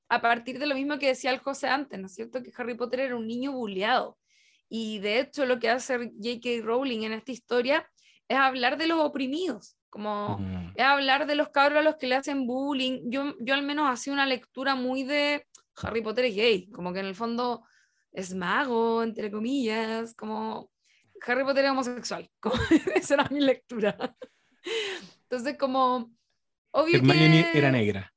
a 0.09 0.21
partir 0.21 0.61
de 0.61 0.67
lo 0.67 0.77
mismo 0.77 1.01
que 1.01 1.09
decía 1.09 1.33
el 1.33 1.41
José 1.41 1.67
antes, 1.67 1.99
¿no 1.99 2.07
es 2.07 2.15
cierto? 2.15 2.45
Que 2.45 2.53
Harry 2.57 2.75
Potter 2.75 3.01
era 3.01 3.17
un 3.17 3.27
niño 3.27 3.51
bulleado. 3.51 4.19
Y 4.69 5.01
de 5.01 5.19
hecho 5.19 5.47
lo 5.47 5.59
que 5.59 5.69
hace 5.69 5.99
J.K. 5.99 6.63
Rowling 6.63 7.03
en 7.03 7.13
esta 7.13 7.33
historia 7.33 7.91
es 8.29 8.37
hablar 8.39 8.79
de 8.79 8.87
los 8.87 9.01
oprimidos, 9.01 9.77
como 9.91 10.39
Mm. 10.39 10.73
es 10.77 10.85
hablar 10.85 11.27
de 11.27 11.35
los 11.35 11.49
cabros 11.51 11.81
a 11.81 11.83
los 11.83 11.97
que 11.97 12.07
le 12.07 12.15
hacen 12.17 12.47
bullying. 12.47 13.11
Yo, 13.11 13.35
yo 13.41 13.55
al 13.55 13.63
menos 13.63 13.91
hacía 13.91 14.13
una 14.13 14.27
lectura 14.27 14.75
muy 14.75 15.03
de 15.03 15.47
Harry 15.83 16.01
Potter 16.01 16.27
es 16.27 16.37
gay, 16.37 16.71
como 16.71 16.93
que 16.93 17.01
en 17.01 17.07
el 17.07 17.15
fondo 17.15 17.65
es 18.13 18.35
mago, 18.35 19.03
entre 19.03 19.31
comillas, 19.31 20.15
como 20.15 20.71
Harry 21.27 21.45
Potter 21.45 21.65
es 21.65 21.71
homosexual, 21.71 22.31
como 22.41 22.57
esa 22.95 23.15
era 23.15 23.29
mi 23.31 23.41
lectura. 23.41 23.97
Entonces 25.23 25.57
como, 25.59 26.13
obvio 26.73 26.97
Hermione 26.99 27.51
que... 27.53 27.59
era 27.59 27.71
negra. 27.71 28.13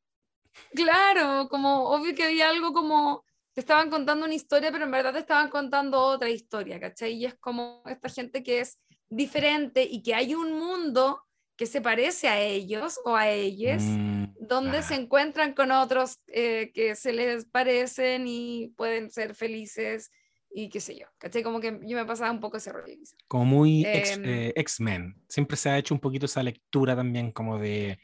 Claro, 0.75 1.47
como 1.49 1.89
obvio 1.89 2.15
que 2.15 2.23
había 2.23 2.49
algo 2.49 2.73
como 2.73 3.23
te 3.53 3.61
estaban 3.61 3.89
contando 3.89 4.25
una 4.25 4.33
historia, 4.33 4.71
pero 4.71 4.85
en 4.85 4.91
verdad 4.91 5.13
te 5.13 5.19
estaban 5.19 5.49
contando 5.49 5.99
otra 5.99 6.29
historia, 6.29 6.79
¿cachai? 6.79 7.13
Y 7.13 7.25
es 7.25 7.35
como 7.35 7.83
esta 7.85 8.09
gente 8.09 8.41
que 8.41 8.61
es 8.61 8.79
diferente 9.09 9.83
y 9.83 10.01
que 10.01 10.15
hay 10.15 10.33
un 10.33 10.53
mundo 10.57 11.23
que 11.55 11.65
se 11.65 11.81
parece 11.81 12.27
a 12.27 12.39
ellos 12.41 12.99
o 13.05 13.15
a 13.15 13.29
ellas, 13.29 13.83
Mm, 13.83 14.25
donde 14.47 14.79
ah. 14.79 14.81
se 14.81 14.95
encuentran 14.95 15.53
con 15.53 15.71
otros 15.71 16.19
eh, 16.27 16.71
que 16.73 16.95
se 16.95 17.13
les 17.13 17.45
parecen 17.45 18.25
y 18.27 18.73
pueden 18.75 19.11
ser 19.11 19.35
felices 19.35 20.09
y 20.55 20.69
qué 20.69 20.79
sé 20.79 20.97
yo, 20.97 21.07
¿cachai? 21.17 21.41
Como 21.43 21.59
que 21.59 21.79
yo 21.83 21.97
me 21.97 22.05
pasaba 22.05 22.31
un 22.31 22.39
poco 22.39 22.57
ese 22.57 22.71
rollo. 22.71 22.95
Como 23.27 23.45
muy 23.45 23.83
Em. 23.85 24.23
eh, 24.25 24.53
X-Men. 24.55 25.15
Siempre 25.27 25.57
se 25.57 25.69
ha 25.69 25.77
hecho 25.77 25.93
un 25.95 25.99
poquito 25.99 26.25
esa 26.25 26.43
lectura 26.43 26.95
también 26.95 27.31
como 27.31 27.57
de, 27.57 27.99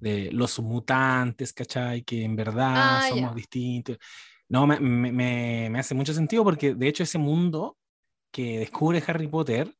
de 0.00 0.30
los 0.32 0.58
mutantes, 0.60 1.52
¿cachai? 1.52 2.02
Que 2.02 2.22
en 2.24 2.36
verdad 2.36 2.98
Ah, 2.98 3.06
somos 3.08 3.34
distintos. 3.34 3.98
No, 4.48 4.66
me- 4.66 4.80
me- 4.80 5.68
me 5.70 5.78
hace 5.78 5.94
mucho 5.94 6.14
sentido 6.14 6.44
porque 6.44 6.74
de 6.74 6.88
hecho 6.88 7.02
ese 7.02 7.18
mundo 7.18 7.76
que 8.30 8.58
descubre 8.60 9.02
Harry 9.06 9.26
Potter 9.26 9.74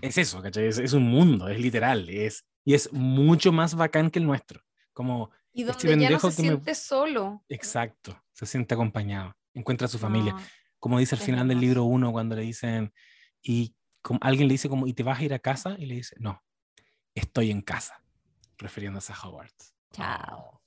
es 0.00 0.18
eso, 0.18 0.42
¿cachai? 0.42 0.66
Es, 0.66 0.78
es 0.78 0.92
un 0.92 1.04
mundo, 1.04 1.48
es 1.48 1.58
literal, 1.60 2.08
es, 2.08 2.44
y 2.64 2.74
es 2.74 2.92
mucho 2.92 3.52
más 3.52 3.74
bacán 3.74 4.10
que 4.10 4.18
el 4.18 4.26
nuestro. 4.26 4.60
Como, 4.92 5.30
Y 5.52 5.62
Este 5.62 5.88
donde 5.88 6.04
ya 6.04 6.10
no 6.10 6.18
se 6.20 6.36
que 6.36 6.42
me- 6.42 6.48
siente 6.48 6.74
solo. 6.74 7.44
exacto, 7.48 8.22
se 8.32 8.46
siente 8.46 8.74
acompañado, 8.74 9.34
encuentra 9.54 9.86
a 9.86 9.88
su 9.88 9.98
familia. 9.98 10.34
Como 10.78 10.98
dice 10.98 11.14
al 11.14 11.20
final 11.20 11.46
del 11.48 11.60
libro 11.60 11.84
uno, 11.84 12.10
cuando 12.12 12.34
le 12.34 12.42
dicen, 12.42 12.92
y 13.42 13.74
como, 14.00 14.18
alguien 14.22 14.48
le 14.48 14.54
dice 14.54 14.68
como, 14.68 14.86
¿y 14.86 14.92
te 14.94 15.02
vas 15.02 15.20
a 15.20 15.24
ir 15.24 15.32
a 15.34 15.38
casa? 15.38 15.76
Y 15.78 15.86
le 15.86 15.94
dice, 15.96 16.16
no, 16.18 16.42
estoy 17.14 17.50
en 17.50 17.62
casa, 17.62 18.02
refiriéndose 18.58 19.12
a 19.12 19.16
Hogwarts. 19.20 19.74
Chao. 19.92 20.60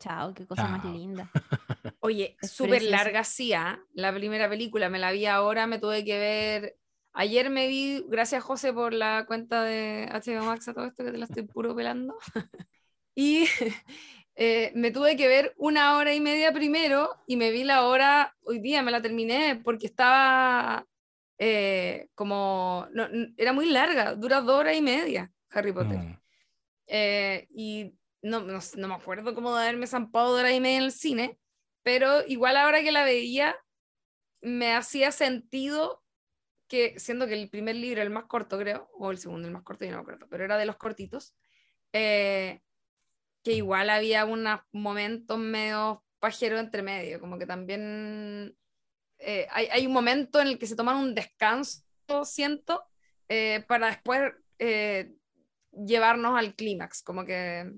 Chao, 0.00 0.34
qué 0.34 0.46
cosa 0.46 0.66
más 0.66 0.84
linda. 0.84 1.30
Oye, 2.00 2.36
súper 2.42 2.82
larga 2.82 3.22
sí, 3.22 3.52
¿ah? 3.52 3.78
La 3.94 4.12
primera 4.12 4.48
película 4.48 4.88
me 4.88 4.98
la 4.98 5.12
vi 5.12 5.26
ahora, 5.26 5.68
me 5.68 5.78
tuve 5.78 6.04
que 6.04 6.18
ver. 6.18 6.76
Ayer 7.14 7.50
me 7.50 7.68
vi, 7.68 8.04
gracias 8.08 8.42
José 8.42 8.72
por 8.72 8.94
la 8.94 9.26
cuenta 9.26 9.62
de 9.62 10.08
HBO 10.10 10.44
Max 10.44 10.68
a 10.68 10.74
todo 10.74 10.86
esto 10.86 11.04
que 11.04 11.12
te 11.12 11.18
la 11.18 11.26
estoy 11.26 11.42
puro 11.42 11.74
pelando. 11.74 12.16
y 13.14 13.44
eh, 14.34 14.72
me 14.74 14.90
tuve 14.90 15.16
que 15.16 15.28
ver 15.28 15.52
una 15.58 15.96
hora 15.96 16.14
y 16.14 16.20
media 16.20 16.52
primero 16.52 17.10
y 17.26 17.36
me 17.36 17.50
vi 17.50 17.64
la 17.64 17.84
hora, 17.86 18.34
hoy 18.44 18.60
día 18.60 18.82
me 18.82 18.90
la 18.90 19.02
terminé 19.02 19.60
porque 19.62 19.86
estaba 19.86 20.86
eh, 21.38 22.08
como, 22.14 22.86
no, 22.92 23.06
era 23.36 23.52
muy 23.52 23.68
larga, 23.68 24.14
dura 24.14 24.40
dos 24.40 24.60
horas 24.60 24.76
y 24.76 24.82
media 24.82 25.30
Harry 25.50 25.72
Potter. 25.72 25.98
Mm. 25.98 26.18
Eh, 26.86 27.48
y 27.54 27.94
no, 28.22 28.40
no, 28.40 28.58
no 28.76 28.88
me 28.88 28.94
acuerdo 28.94 29.34
cómo 29.34 29.54
de 29.54 29.64
haberme 29.64 29.86
zampado 29.86 30.34
de 30.34 30.42
hora 30.42 30.52
y 30.52 30.60
media 30.60 30.78
en 30.78 30.84
el 30.84 30.92
cine, 30.92 31.38
pero 31.82 32.26
igual 32.26 32.56
ahora 32.56 32.82
que 32.82 32.92
la 32.92 33.04
veía, 33.04 33.54
me 34.40 34.72
hacía 34.74 35.12
sentido 35.12 36.01
que, 36.72 36.98
siendo 36.98 37.26
que 37.26 37.34
el 37.34 37.50
primer 37.50 37.76
libro, 37.76 38.00
el 38.00 38.08
más 38.08 38.24
corto 38.24 38.58
creo, 38.58 38.88
o 38.94 39.10
el 39.10 39.18
segundo, 39.18 39.46
el 39.46 39.52
más 39.52 39.62
corto, 39.62 39.84
yo 39.84 39.90
no 39.90 40.04
me 40.04 40.16
pero 40.30 40.42
era 40.42 40.56
de 40.56 40.64
los 40.64 40.76
cortitos, 40.76 41.36
eh, 41.92 42.62
que 43.42 43.52
igual 43.52 43.90
había 43.90 44.24
unos 44.24 44.60
momentos 44.72 45.38
medio 45.38 46.02
pajeros 46.18 46.60
entre 46.60 46.80
medio, 46.80 47.20
como 47.20 47.38
que 47.38 47.44
también 47.44 48.56
eh, 49.18 49.46
hay, 49.50 49.66
hay 49.66 49.86
un 49.86 49.92
momento 49.92 50.40
en 50.40 50.46
el 50.46 50.58
que 50.58 50.66
se 50.66 50.74
toman 50.74 50.96
un 50.96 51.14
descanso, 51.14 51.82
siento, 52.24 52.82
eh, 53.28 53.62
para 53.68 53.88
después 53.88 54.32
llevarnos 55.72 56.38
al 56.38 56.54
clímax, 56.54 57.02
como 57.02 57.26
que 57.26 57.70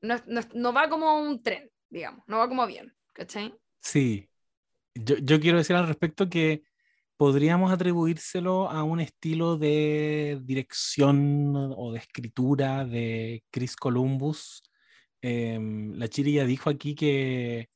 no, 0.00 0.16
no 0.26 0.40
no 0.54 0.72
va 0.72 0.88
como 0.88 1.20
un 1.20 1.42
tren, 1.42 1.70
digamos, 1.90 2.24
no 2.26 2.38
va 2.38 2.48
como 2.48 2.62
avión, 2.62 2.96
¿cachai? 3.12 3.54
Sí. 3.80 4.30
Yo, 4.94 5.16
yo 5.18 5.40
quiero 5.40 5.58
decir 5.58 5.76
al 5.76 5.88
respecto 5.88 6.30
que 6.30 6.62
podríamos 7.16 7.72
atribuírselo 7.72 8.70
a 8.70 8.82
un 8.84 9.00
estilo 9.00 9.56
de 9.56 10.40
dirección 10.42 11.54
o 11.76 11.92
de 11.92 11.98
escritura 11.98 12.84
de 12.84 13.44
Chris 13.50 13.76
Columbus. 13.76 14.62
Em, 15.22 15.92
la 15.94 16.08
Chiri 16.08 16.34
ya 16.34 16.44
dijo 16.44 16.70
aquí 16.70 16.94
que, 16.94 17.68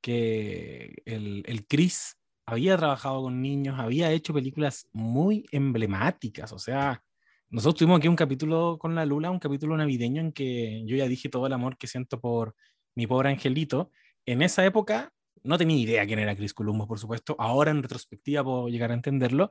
que 0.00 0.94
el, 1.04 1.44
el 1.46 1.66
Chris 1.66 2.16
había 2.46 2.76
trabajado 2.76 3.22
con 3.22 3.42
niños, 3.42 3.78
había 3.78 4.10
hecho 4.12 4.34
películas 4.34 4.88
muy 4.92 5.46
emblemáticas, 5.52 6.52
o 6.52 6.58
sea, 6.58 7.02
nosotros 7.50 7.76
tuvimos 7.78 7.98
aquí 7.98 8.08
un 8.08 8.16
capítulo 8.16 8.78
con 8.78 8.94
la 8.94 9.06
Lula, 9.06 9.30
un 9.30 9.38
capítulo 9.38 9.74
navideño 9.76 10.20
en 10.20 10.32
que 10.32 10.84
yo 10.84 10.96
ya 10.96 11.08
dije 11.08 11.30
todo 11.30 11.46
el 11.46 11.52
amor 11.54 11.78
que 11.78 11.86
siento 11.86 12.20
por 12.20 12.54
mi 12.94 13.06
pobre 13.06 13.30
angelito. 13.30 13.90
En 14.26 14.42
esa 14.42 14.66
época 14.66 15.14
no 15.48 15.56
tenía 15.56 15.78
idea 15.78 16.06
quién 16.06 16.18
era 16.18 16.36
Chris 16.36 16.52
Columbus, 16.52 16.86
por 16.86 16.98
supuesto. 16.98 17.34
Ahora 17.38 17.70
en 17.70 17.82
retrospectiva 17.82 18.44
puedo 18.44 18.68
llegar 18.68 18.90
a 18.90 18.94
entenderlo. 18.94 19.50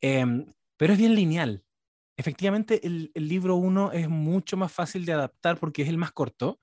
Em, 0.00 0.46
pero 0.78 0.94
es 0.94 0.98
bien 0.98 1.14
lineal. 1.14 1.62
Efectivamente, 2.16 2.86
el, 2.86 3.10
libro 3.14 3.56
1 3.56 3.92
es 3.92 4.08
mucho 4.08 4.56
más 4.56 4.72
fácil 4.72 5.04
de 5.04 5.12
adaptar 5.12 5.58
porque 5.58 5.82
es 5.82 5.90
el 5.90 5.98
más 5.98 6.12
corto. 6.12 6.58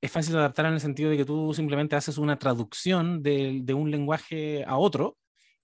Es 0.00 0.10
fácil 0.10 0.32
de 0.32 0.40
adaptar 0.40 0.66
en 0.66 0.74
el 0.74 0.80
sentido 0.80 1.10
de 1.10 1.16
que 1.16 1.24
tú 1.24 1.54
simplemente 1.54 1.94
haces 1.94 2.18
una 2.18 2.36
traducción 2.38 3.22
de, 3.22 3.62
un 3.72 3.92
lenguaje 3.92 4.64
a 4.64 4.76
otro 4.76 5.16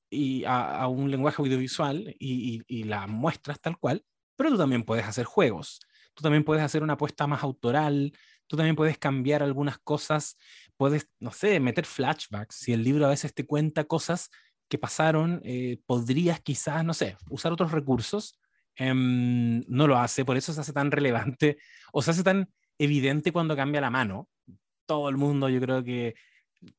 y 0.09 0.45
a, 0.47 0.87
un 0.87 1.11
lenguaje 1.11 1.43
audiovisual 1.43 2.15
y, 2.21 2.63
y 2.69 2.85
la 2.85 3.09
muestras 3.09 3.61
tal 3.61 3.79
cual, 3.79 4.05
pero 4.37 4.51
tú 4.51 4.59
también 4.59 4.85
puedes 4.85 5.07
hacer 5.07 5.25
juegos. 5.25 5.81
Tú 6.15 6.23
también 6.23 6.45
puedes 6.45 6.63
hacer 6.63 6.85
una 6.85 6.93
apuesta 6.93 7.27
más 7.27 7.43
autoral, 7.43 8.13
tú 8.47 8.57
también 8.57 8.77
puedes 8.77 8.99
cambiar 8.99 9.43
algunas 9.43 9.79
cosas, 9.79 10.37
puedes, 10.83 11.09
no 11.21 11.31
sé, 11.31 11.61
meter 11.61 11.87
flashbacks. 11.87 12.57
Si 12.57 12.73
el 12.73 12.83
libro 12.83 13.07
a 13.07 13.11
veces 13.11 13.33
te 13.33 13.47
cuenta 13.47 13.85
cosas 13.85 14.31
que 14.69 14.79
pasaron, 14.79 15.41
eh, 15.45 15.79
podrías 15.87 16.41
quizás, 16.41 16.85
no 16.85 16.93
sé, 16.93 17.17
usar 17.31 17.53
otros 17.53 17.71
recursos. 17.71 18.41
Eh, 18.75 18.93
no 18.93 19.87
lo 19.87 19.97
hace, 19.97 20.25
por 20.25 20.37
eso 20.37 20.53
se 20.53 20.61
hace 20.61 20.73
tan 20.73 20.91
relevante 20.91 21.59
o 21.93 22.03
se 22.03 22.11
hace 22.11 22.25
tan 22.25 22.51
evidente 22.79 23.31
cuando 23.31 23.55
cambia 23.55 23.81
la 23.81 23.91
mano. 23.91 24.29
Todo 24.85 25.09
el 25.09 25.17
mundo, 25.17 25.49
yo 25.49 25.61
creo 25.61 25.85
que, 25.85 26.17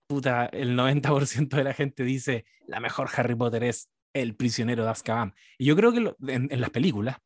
puta, 0.06 0.48
el 0.48 0.76
90% 0.76 1.56
de 1.56 1.64
la 1.64 1.74
gente 1.74 2.04
dice, 2.04 2.44
la 2.68 2.82
mejor 2.82 3.10
Harry 3.16 3.36
Potter 3.36 3.64
es 3.64 3.90
El 4.12 4.36
prisionero 4.36 4.84
de 4.84 4.90
Azkaban. 4.90 5.34
Y 5.58 5.64
yo 5.64 5.78
creo 5.78 5.94
que 5.94 6.02
lo, 6.02 6.18
en, 6.28 6.50
en 6.52 6.60
las 6.60 6.72
películas, 6.72 7.20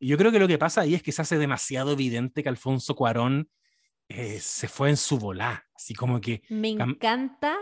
y 0.00 0.08
yo 0.08 0.18
creo 0.18 0.32
que 0.32 0.40
lo 0.40 0.48
que 0.48 0.58
pasa 0.58 0.80
ahí 0.80 0.96
es 0.96 1.04
que 1.04 1.12
se 1.12 1.22
hace 1.22 1.38
demasiado 1.38 1.92
evidente 1.92 2.42
que 2.42 2.48
Alfonso 2.48 2.96
Cuarón 2.96 3.48
eh, 4.08 4.38
se 4.40 4.68
fue 4.68 4.90
en 4.90 4.96
su 4.96 5.18
volá, 5.18 5.65
así 5.76 5.94
como 5.94 6.20
que... 6.20 6.42
Me 6.48 6.68
encanta 6.70 7.56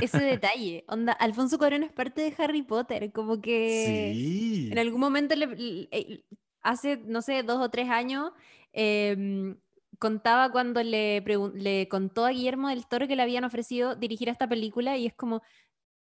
ese 0.00 0.18
detalle. 0.42 0.84
Onda, 0.88 1.12
Alfonso 1.12 1.58
Cuarón 1.58 1.82
es 1.84 1.92
parte 1.92 2.22
de 2.22 2.34
Harry 2.38 2.62
Potter, 2.62 3.12
como 3.12 3.40
que 3.40 4.14
Sí. 4.16 4.68
en 4.72 4.78
algún 4.78 5.00
momento, 5.00 5.36
le- 5.36 5.46
le- 5.46 5.88
eh, 5.92 6.24
hace, 6.62 6.96
no 6.96 7.22
sé, 7.22 7.42
dos 7.42 7.58
o 7.60 7.70
tres 7.70 7.88
años, 7.88 8.32
em, 8.72 9.56
contaba 9.98 10.50
cuando 10.50 10.82
le, 10.82 11.22
le 11.54 11.88
contó 11.88 12.24
a 12.24 12.30
Guillermo 12.30 12.68
del 12.68 12.86
Toro 12.86 13.06
que 13.06 13.16
le 13.16 13.22
habían 13.22 13.44
ofrecido 13.44 13.94
dirigir 13.96 14.28
esta 14.28 14.48
película 14.48 14.96
y 14.96 15.06
es 15.06 15.14
como, 15.14 15.42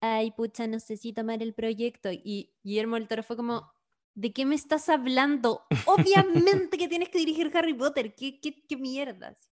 ay, 0.00 0.30
pucha, 0.30 0.66
no 0.68 0.78
sé 0.80 0.96
si 0.96 1.12
tomar 1.12 1.42
el 1.42 1.52
proyecto. 1.54 2.10
Y 2.12 2.54
Guillermo 2.62 2.94
del 2.96 3.08
Toro 3.08 3.22
fue 3.24 3.36
como, 3.36 3.70
¿de 4.14 4.32
qué 4.32 4.46
me 4.46 4.54
estás 4.54 4.88
hablando? 4.88 5.62
Obviamente 5.86 6.78
que 6.78 6.88
tienes 6.88 7.08
que 7.08 7.18
dirigir 7.18 7.50
Harry 7.54 7.74
Potter, 7.74 8.14
¿qué, 8.14 8.40
qué, 8.40 8.64
qué 8.68 8.76
mierdas? 8.76 9.50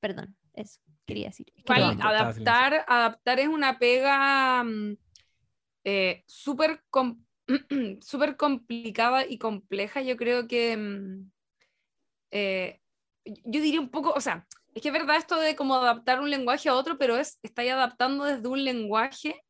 Perdón, 0.00 0.36
eso 0.54 0.80
quería 1.06 1.28
decir. 1.28 1.52
Es 1.56 1.64
que 1.64 1.74
no, 1.74 1.86
adaptar, 1.86 2.84
adaptar 2.88 3.40
es 3.40 3.48
una 3.48 3.78
pega 3.78 4.62
mm, 4.64 4.96
eh, 5.84 6.24
súper 6.26 6.82
com- 6.90 7.24
súper 8.00 8.36
complicada 8.36 9.26
y 9.26 9.38
compleja. 9.38 10.02
Yo 10.02 10.16
creo 10.16 10.46
que 10.46 10.76
mm, 10.76 11.30
eh, 12.32 12.80
yo 13.24 13.60
diría 13.60 13.80
un 13.80 13.90
poco, 13.90 14.12
o 14.14 14.20
sea, 14.20 14.46
es 14.74 14.82
que 14.82 14.88
es 14.88 14.92
verdad 14.94 15.16
esto 15.16 15.38
de 15.38 15.54
como 15.54 15.74
adaptar 15.76 16.20
un 16.20 16.30
lenguaje 16.30 16.68
a 16.68 16.74
otro, 16.74 16.98
pero 16.98 17.16
es, 17.16 17.38
estáis 17.42 17.72
adaptando 17.72 18.24
desde 18.24 18.48
un 18.48 18.64
lenguaje 18.64 19.44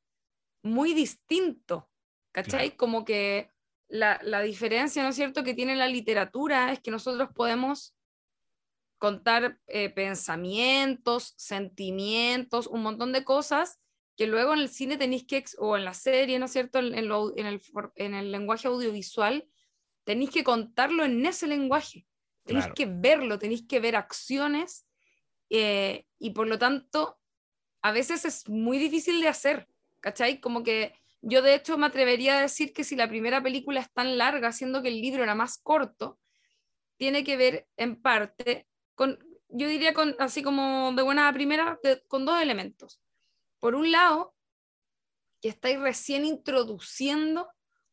muy 0.62 0.94
distinto, 0.94 1.88
¿cachai? 2.32 2.70
Claro. 2.70 2.76
Como 2.76 3.05
que 3.05 3.50
la, 3.88 4.20
la 4.22 4.40
diferencia, 4.40 5.03
¿no 5.03 5.11
es 5.11 5.16
cierto?, 5.16 5.44
que 5.44 5.55
tiene 5.55 5.76
la 5.76 5.88
literatura 5.88 6.72
es 6.72 6.80
que 6.80 6.90
nosotros 6.90 7.30
podemos 7.34 7.94
contar 9.03 9.59
eh, 9.66 9.90
pensamientos, 9.90 11.34
sentimientos, 11.36 12.68
un 12.68 12.82
montón 12.84 13.11
de 13.12 13.24
cosas 13.24 13.80
que 14.16 14.28
luego 14.28 14.53
en 14.53 14.61
el 14.61 14.68
cine 14.68 14.96
tenéis 14.96 15.26
que, 15.26 15.42
o 15.59 15.76
en 15.76 15.84
la 15.84 15.92
serie, 15.92 16.38
¿no 16.38 16.44
es 16.44 16.53
cierto?, 16.53 16.78
en, 16.78 16.94
en 16.94 17.09
lo- 17.09 17.36
en 17.36 17.46
el, 17.46 17.61
en 17.96 18.14
el 18.14 18.30
lenguaje 18.30 18.68
audiovisual, 18.68 19.48
tenéis 20.05 20.30
que 20.30 20.44
contarlo 20.44 21.05
en 21.05 21.26
ese 21.26 21.48
lenguaje, 21.48 22.07
tenéis 22.44 22.66
Claro. 22.66 22.74
que 22.76 22.86
verlo, 22.86 23.40
tenéis 23.40 23.66
que 23.66 23.80
ver 23.80 23.96
acciones 23.96 24.86
eh, 25.50 26.07
y 26.20 26.30
por 26.30 26.46
lo 26.46 26.57
tanto 26.61 27.18
a 27.82 27.90
veces 27.90 28.24
es 28.24 28.48
muy 28.48 28.78
difícil 28.78 29.20
de 29.20 29.26
hacer, 29.26 29.66
¿cachai? 29.98 30.38
Como 30.38 30.62
que 30.62 30.94
yo 31.22 31.42
de 31.42 31.57
hecho 31.57 31.76
me 31.76 31.86
atrevería 31.86 32.38
a 32.38 32.42
decir 32.42 32.72
que 32.72 32.84
si 32.84 32.94
la 32.94 33.09
primera 33.09 33.42
película 33.42 33.80
es 33.80 33.92
tan 33.92 34.16
larga, 34.16 34.53
siendo 34.53 34.80
que 34.80 34.90
el 34.90 35.00
libro 35.00 35.24
era 35.24 35.34
más 35.34 35.59
corto, 35.59 36.20
tiene 36.98 37.24
que 37.24 37.36
ver 37.36 37.66
en 37.76 38.00
parte 38.00 38.68
con, 38.95 39.18
yo 39.49 39.68
diría 39.68 39.95
así 40.18 40.43
como 40.43 40.93
de 40.93 41.03
buena 41.03 41.32
primera, 41.32 41.78
con 42.09 42.24
dos 42.24 42.40
elementos. 42.40 43.01
Por 43.59 43.74
un 43.74 43.90
lado, 43.93 44.34
que 45.40 45.49
estáis 45.49 45.78
recién 45.80 46.24
introduciendo 46.24 47.49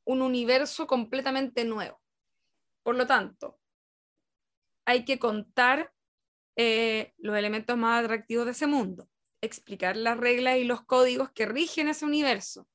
un 0.06 0.22
universo 0.22 0.88
completamente 0.88 1.66
nuevo. 1.66 2.02
Por 2.84 2.96
lo 2.96 3.06
tanto, 3.06 3.60
hay 4.86 5.06
que 5.06 5.20
contar 5.20 5.92
eh, 6.56 7.14
los 7.18 7.38
elementos 7.38 7.78
más 7.78 8.04
atractivos 8.04 8.46
de 8.46 8.52
ese 8.52 8.68
mundo, 8.68 9.10
explicar 9.42 9.96
las 9.96 10.18
reglas 10.18 10.58
y 10.58 10.64
los 10.64 10.84
códigos 10.86 11.32
que 11.32 11.46
rigen 11.46 11.88
ese 11.88 12.06
universo, 12.06 12.68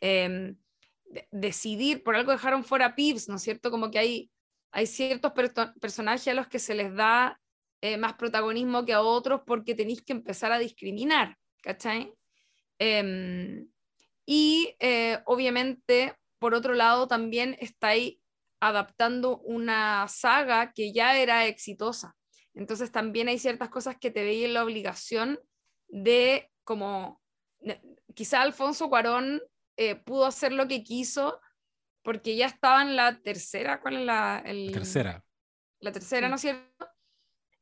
em, 0.00 0.56
de- 1.04 1.28
decidir, 1.30 2.02
por 2.02 2.16
algo 2.16 2.32
dejaron 2.32 2.64
fuera 2.64 2.94
Pips, 2.94 3.28
¿no 3.28 3.36
es 3.36 3.42
cierto? 3.42 3.70
Como 3.70 3.90
que 3.90 3.98
hay, 3.98 4.30
hay 4.72 4.86
ciertos 4.86 5.32
personajes 5.80 6.28
a 6.28 6.34
los 6.34 6.48
que 6.48 6.58
se 6.58 6.74
les 6.74 6.94
da 6.94 7.40
eh, 7.80 7.96
más 7.96 8.14
protagonismo 8.14 8.84
que 8.84 8.92
a 8.92 9.00
otros 9.02 9.42
porque 9.46 9.74
tenéis 9.74 10.02
que 10.02 10.12
empezar 10.12 10.52
a 10.52 10.58
discriminar, 10.58 11.36
¿cachai? 11.62 12.12
Em, 12.78 13.68
y 14.26 14.74
eh, 14.80 15.18
obviamente, 15.26 16.14
por 16.38 16.54
otro 16.54 16.74
lado, 16.74 17.08
también 17.08 17.56
estáis 17.60 18.18
adaptando 18.60 19.38
una 19.38 20.06
saga 20.08 20.72
que 20.72 20.92
ya 20.92 21.16
era 21.16 21.46
exitosa. 21.46 22.16
Entonces 22.54 22.92
también 22.92 23.28
hay 23.28 23.38
ciertas 23.38 23.70
cosas 23.70 23.96
que 23.98 24.10
te 24.10 24.22
veis 24.22 24.44
en 24.44 24.54
la 24.54 24.64
obligación 24.64 25.40
de 25.88 26.50
como, 26.64 27.20
quizá 28.14 28.42
Alfonso 28.42 28.88
Cuarón 28.88 29.42
eh, 29.76 29.96
pudo 29.96 30.26
hacer 30.26 30.52
lo 30.52 30.68
que 30.68 30.82
quiso 30.82 31.40
porque 32.02 32.36
ya 32.36 32.46
estaba 32.46 32.82
en 32.82 32.96
la 32.96 33.20
tercera, 33.20 33.80
¿cuál 33.80 33.96
es 33.96 34.02
la? 34.04 34.42
el- 34.44 34.72
tercera. 34.72 35.24
la 35.80 35.92
tercera. 35.92 36.28
¿no 36.28 36.34
es 36.36 36.40
cierto? 36.40 36.89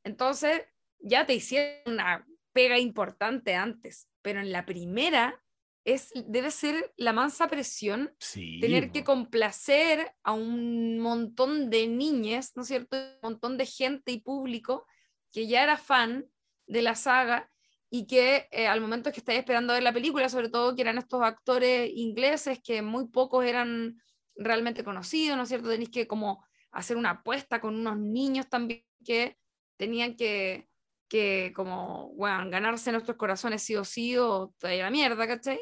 Entonces, 0.05 0.63
ya 1.01 1.27
te 1.27 1.35
hicieron 1.35 1.95
una 1.95 2.27
pega 2.53 2.79
importante 2.79 3.55
antes, 3.55 4.09
pero 4.23 4.41
en 4.41 4.53
la 4.53 4.67
primera 4.67 5.43
es, 5.85 6.13
debe 6.27 6.51
ser 6.51 6.93
la 6.97 7.13
mansa 7.13 7.49
presión 7.49 8.13
Sí. 8.19 8.59
tener 8.61 8.91
que 8.91 9.05
complacer 9.05 10.13
a 10.23 10.33
un 10.33 10.99
montón 10.99 11.71
de 11.71 11.87
niñas, 11.87 12.53
¿no 12.57 12.63
es 12.63 12.69
cierto? 12.69 12.97
Un 12.97 13.31
montón 13.31 13.57
de 13.57 13.67
gente 13.67 14.13
y 14.13 14.21
público 14.21 14.87
que 15.33 15.47
ya 15.47 15.63
era 15.63 15.77
fan 15.77 16.27
de 16.67 16.83
la 16.83 16.95
saga 16.95 17.51
y 17.91 18.07
que 18.07 18.49
eh, 18.51 18.67
al 18.67 18.81
momento 18.81 19.11
que 19.13 19.21
estáis 19.21 19.39
esperando 19.39 19.73
ver 19.73 19.83
la 19.83 19.93
película, 19.93 20.29
sobre 20.29 20.51
todo 20.51 20.75
que 20.75 20.83
eran 20.83 20.99
estos 20.99 21.23
actores 21.23 21.91
ingleses 21.95 22.61
que 22.63 22.83
muy 22.83 23.09
pocos 23.09 23.45
eran 23.45 24.03
realmente 24.37 24.85
conocidos, 24.85 25.37
¿no 25.37 25.45
es 25.45 25.49
cierto? 25.49 25.71
Tenéis 25.71 25.91
que 25.91 26.07
como 26.07 26.45
hacer 26.71 26.97
una 26.97 27.11
apuesta 27.11 27.61
con 27.61 27.75
unos 27.75 27.97
niños 27.99 28.49
también 28.49 28.85
que 29.05 29.39
tenían 29.79 30.17
que, 30.17 30.69
que 31.09 31.53
como, 31.57 32.13
bueno, 32.15 32.51
ganarse 32.51 32.93
nuestros 32.93 33.17
corazones 33.17 33.63
sí 33.63 33.77
o 33.77 33.85
sí 33.85 34.17
o 34.19 34.53
toda 34.59 34.75
la 34.75 34.91
mierda, 34.91 35.27
¿cachai? 35.27 35.61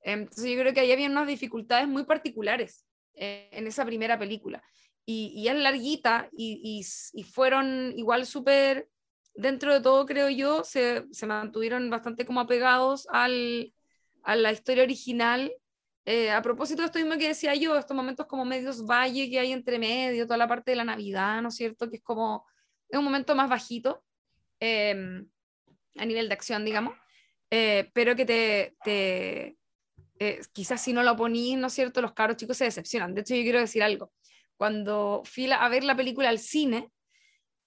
Entonces 0.00 0.50
yo 0.50 0.58
creo 0.60 0.72
que 0.72 0.80
ahí 0.80 0.92
había 0.92 1.10
unas 1.10 1.26
dificultades 1.26 1.86
muy 1.88 2.04
particulares 2.04 2.86
eh, 3.14 3.50
en 3.52 3.66
esa 3.66 3.84
primera 3.84 4.18
película. 4.18 4.62
Y, 5.04 5.32
y 5.34 5.48
es 5.48 5.56
larguita 5.56 6.28
y, 6.32 6.60
y 6.62 7.20
y 7.20 7.24
fueron 7.24 7.92
igual 7.96 8.26
súper, 8.26 8.88
dentro 9.34 9.72
de 9.72 9.80
todo 9.80 10.04
creo 10.06 10.28
yo, 10.28 10.64
se, 10.64 11.04
se 11.10 11.26
mantuvieron 11.26 11.90
bastante 11.90 12.24
como 12.26 12.40
apegados 12.40 13.06
al, 13.10 13.72
a 14.22 14.36
la 14.36 14.52
historia 14.52 14.82
original. 14.84 15.52
Eh, 16.04 16.30
a 16.30 16.40
propósito 16.40 16.82
de 16.82 16.86
esto 16.86 16.98
mismo 16.98 17.18
que 17.18 17.28
decía 17.28 17.54
yo, 17.54 17.76
estos 17.76 17.96
momentos 17.96 18.26
como 18.26 18.44
medios 18.44 18.84
valle 18.86 19.28
que 19.28 19.38
hay 19.38 19.52
entre 19.52 19.78
medio, 19.78 20.26
toda 20.26 20.38
la 20.38 20.48
parte 20.48 20.70
de 20.70 20.76
la 20.76 20.84
Navidad, 20.84 21.42
¿no 21.42 21.48
es 21.48 21.56
cierto? 21.56 21.90
Que 21.90 21.96
es 21.96 22.02
como, 22.02 22.46
es 22.88 22.98
un 22.98 23.04
momento 23.04 23.34
más 23.34 23.48
bajito 23.48 24.04
eh, 24.60 25.24
a 25.96 26.04
nivel 26.04 26.28
de 26.28 26.34
acción, 26.34 26.64
digamos. 26.64 26.94
eh, 27.50 27.90
pero 27.94 28.14
que 28.14 28.24
te, 28.26 28.76
te 28.84 29.58
eh, 30.18 30.40
quizás 30.52 30.80
si 30.80 30.92
no 30.92 31.02
lo 31.02 31.16
ponís, 31.16 31.56
¿no 31.58 31.68
es 31.68 31.72
cierto?, 31.72 32.02
los 32.02 32.12
caros 32.12 32.36
chicos 32.36 32.56
se 32.56 32.64
decepcionan. 32.64 33.14
De 33.14 33.20
hecho, 33.22 33.34
yo 33.34 33.42
quiero 33.42 33.60
decir 33.60 33.82
algo. 33.82 34.12
Cuando 34.56 35.22
fui 35.24 35.50
a 35.50 35.68
ver 35.68 35.84
la 35.84 35.96
película 35.96 36.28
al 36.28 36.38
cine, 36.38 36.90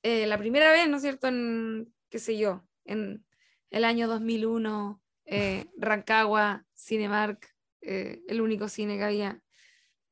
eh, 0.03 0.27
la 0.27 0.37
primera 0.37 0.71
vez, 0.71 0.89
¿no 0.89 0.97
es 0.97 1.03
cierto?, 1.03 1.27
en, 1.27 1.93
qué 2.09 2.19
sé 2.19 2.37
yo, 2.37 2.63
en 2.85 3.25
el 3.69 3.85
año 3.85 4.07
2001, 4.07 5.01
eh, 5.25 5.65
Rancagua, 5.77 6.65
Cinemark, 6.75 7.47
eh, 7.81 8.21
el 8.27 8.41
único 8.41 8.67
cine 8.67 8.97
que 8.97 9.03
había 9.03 9.41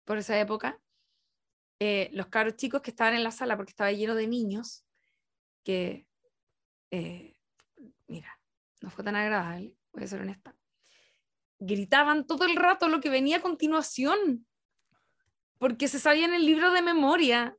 por 0.06 0.18
esa 0.18 0.40
época, 0.40 0.80
los 2.12 2.28
caros 2.28 2.56
chicos 2.56 2.82
que 2.82 2.90
estaban 2.92 3.14
en 3.14 3.24
la 3.24 3.32
sala, 3.32 3.56
porque 3.56 3.70
estaba 3.70 3.92
lleno 3.92 4.16
de 4.16 4.28
niños, 4.28 4.84
que, 5.64 6.08
eh, 6.92 7.36
mira, 8.08 8.40
no 8.82 8.90
fue 8.90 9.04
tan 9.04 9.16
agradable, 9.16 9.76
voy 9.94 10.04
a 10.04 10.08
ser 10.08 10.22
honesta. 10.22 10.56
Gritaban 11.60 12.26
todo 12.26 12.46
el 12.46 12.56
rato 12.56 12.88
lo 12.88 13.02
que 13.02 13.10
venía 13.10 13.38
a 13.38 13.42
continuación, 13.42 14.46
porque 15.58 15.88
se 15.88 16.00
sabían 16.00 16.34
el 16.34 16.46
libro 16.46 16.72
de 16.72 16.82
memoria. 16.82 17.58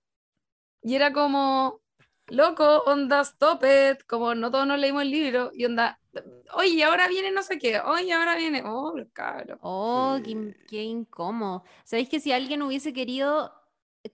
Y 0.82 0.94
era 0.94 1.12
como, 1.12 1.82
loco, 2.28 2.82
onda, 2.86 3.20
stop 3.20 3.64
it, 3.64 4.02
como 4.06 4.34
no 4.34 4.50
todos 4.50 4.66
nos 4.66 4.78
leímos 4.78 5.02
el 5.02 5.10
libro, 5.10 5.50
y 5.52 5.66
onda, 5.66 6.00
oye, 6.54 6.82
ahora 6.84 7.08
viene 7.08 7.30
no 7.30 7.42
sé 7.42 7.58
qué, 7.58 7.80
oye, 7.80 8.12
ahora 8.12 8.36
viene, 8.36 8.62
oh, 8.64 8.94
caro. 9.12 9.58
Oh, 9.60 10.18
qué, 10.24 10.56
qué 10.66 10.82
incómodo. 10.82 11.64
¿Sabéis 11.84 12.08
que 12.08 12.20
si 12.20 12.32
alguien 12.32 12.62
hubiese 12.62 12.94
querido 12.94 13.54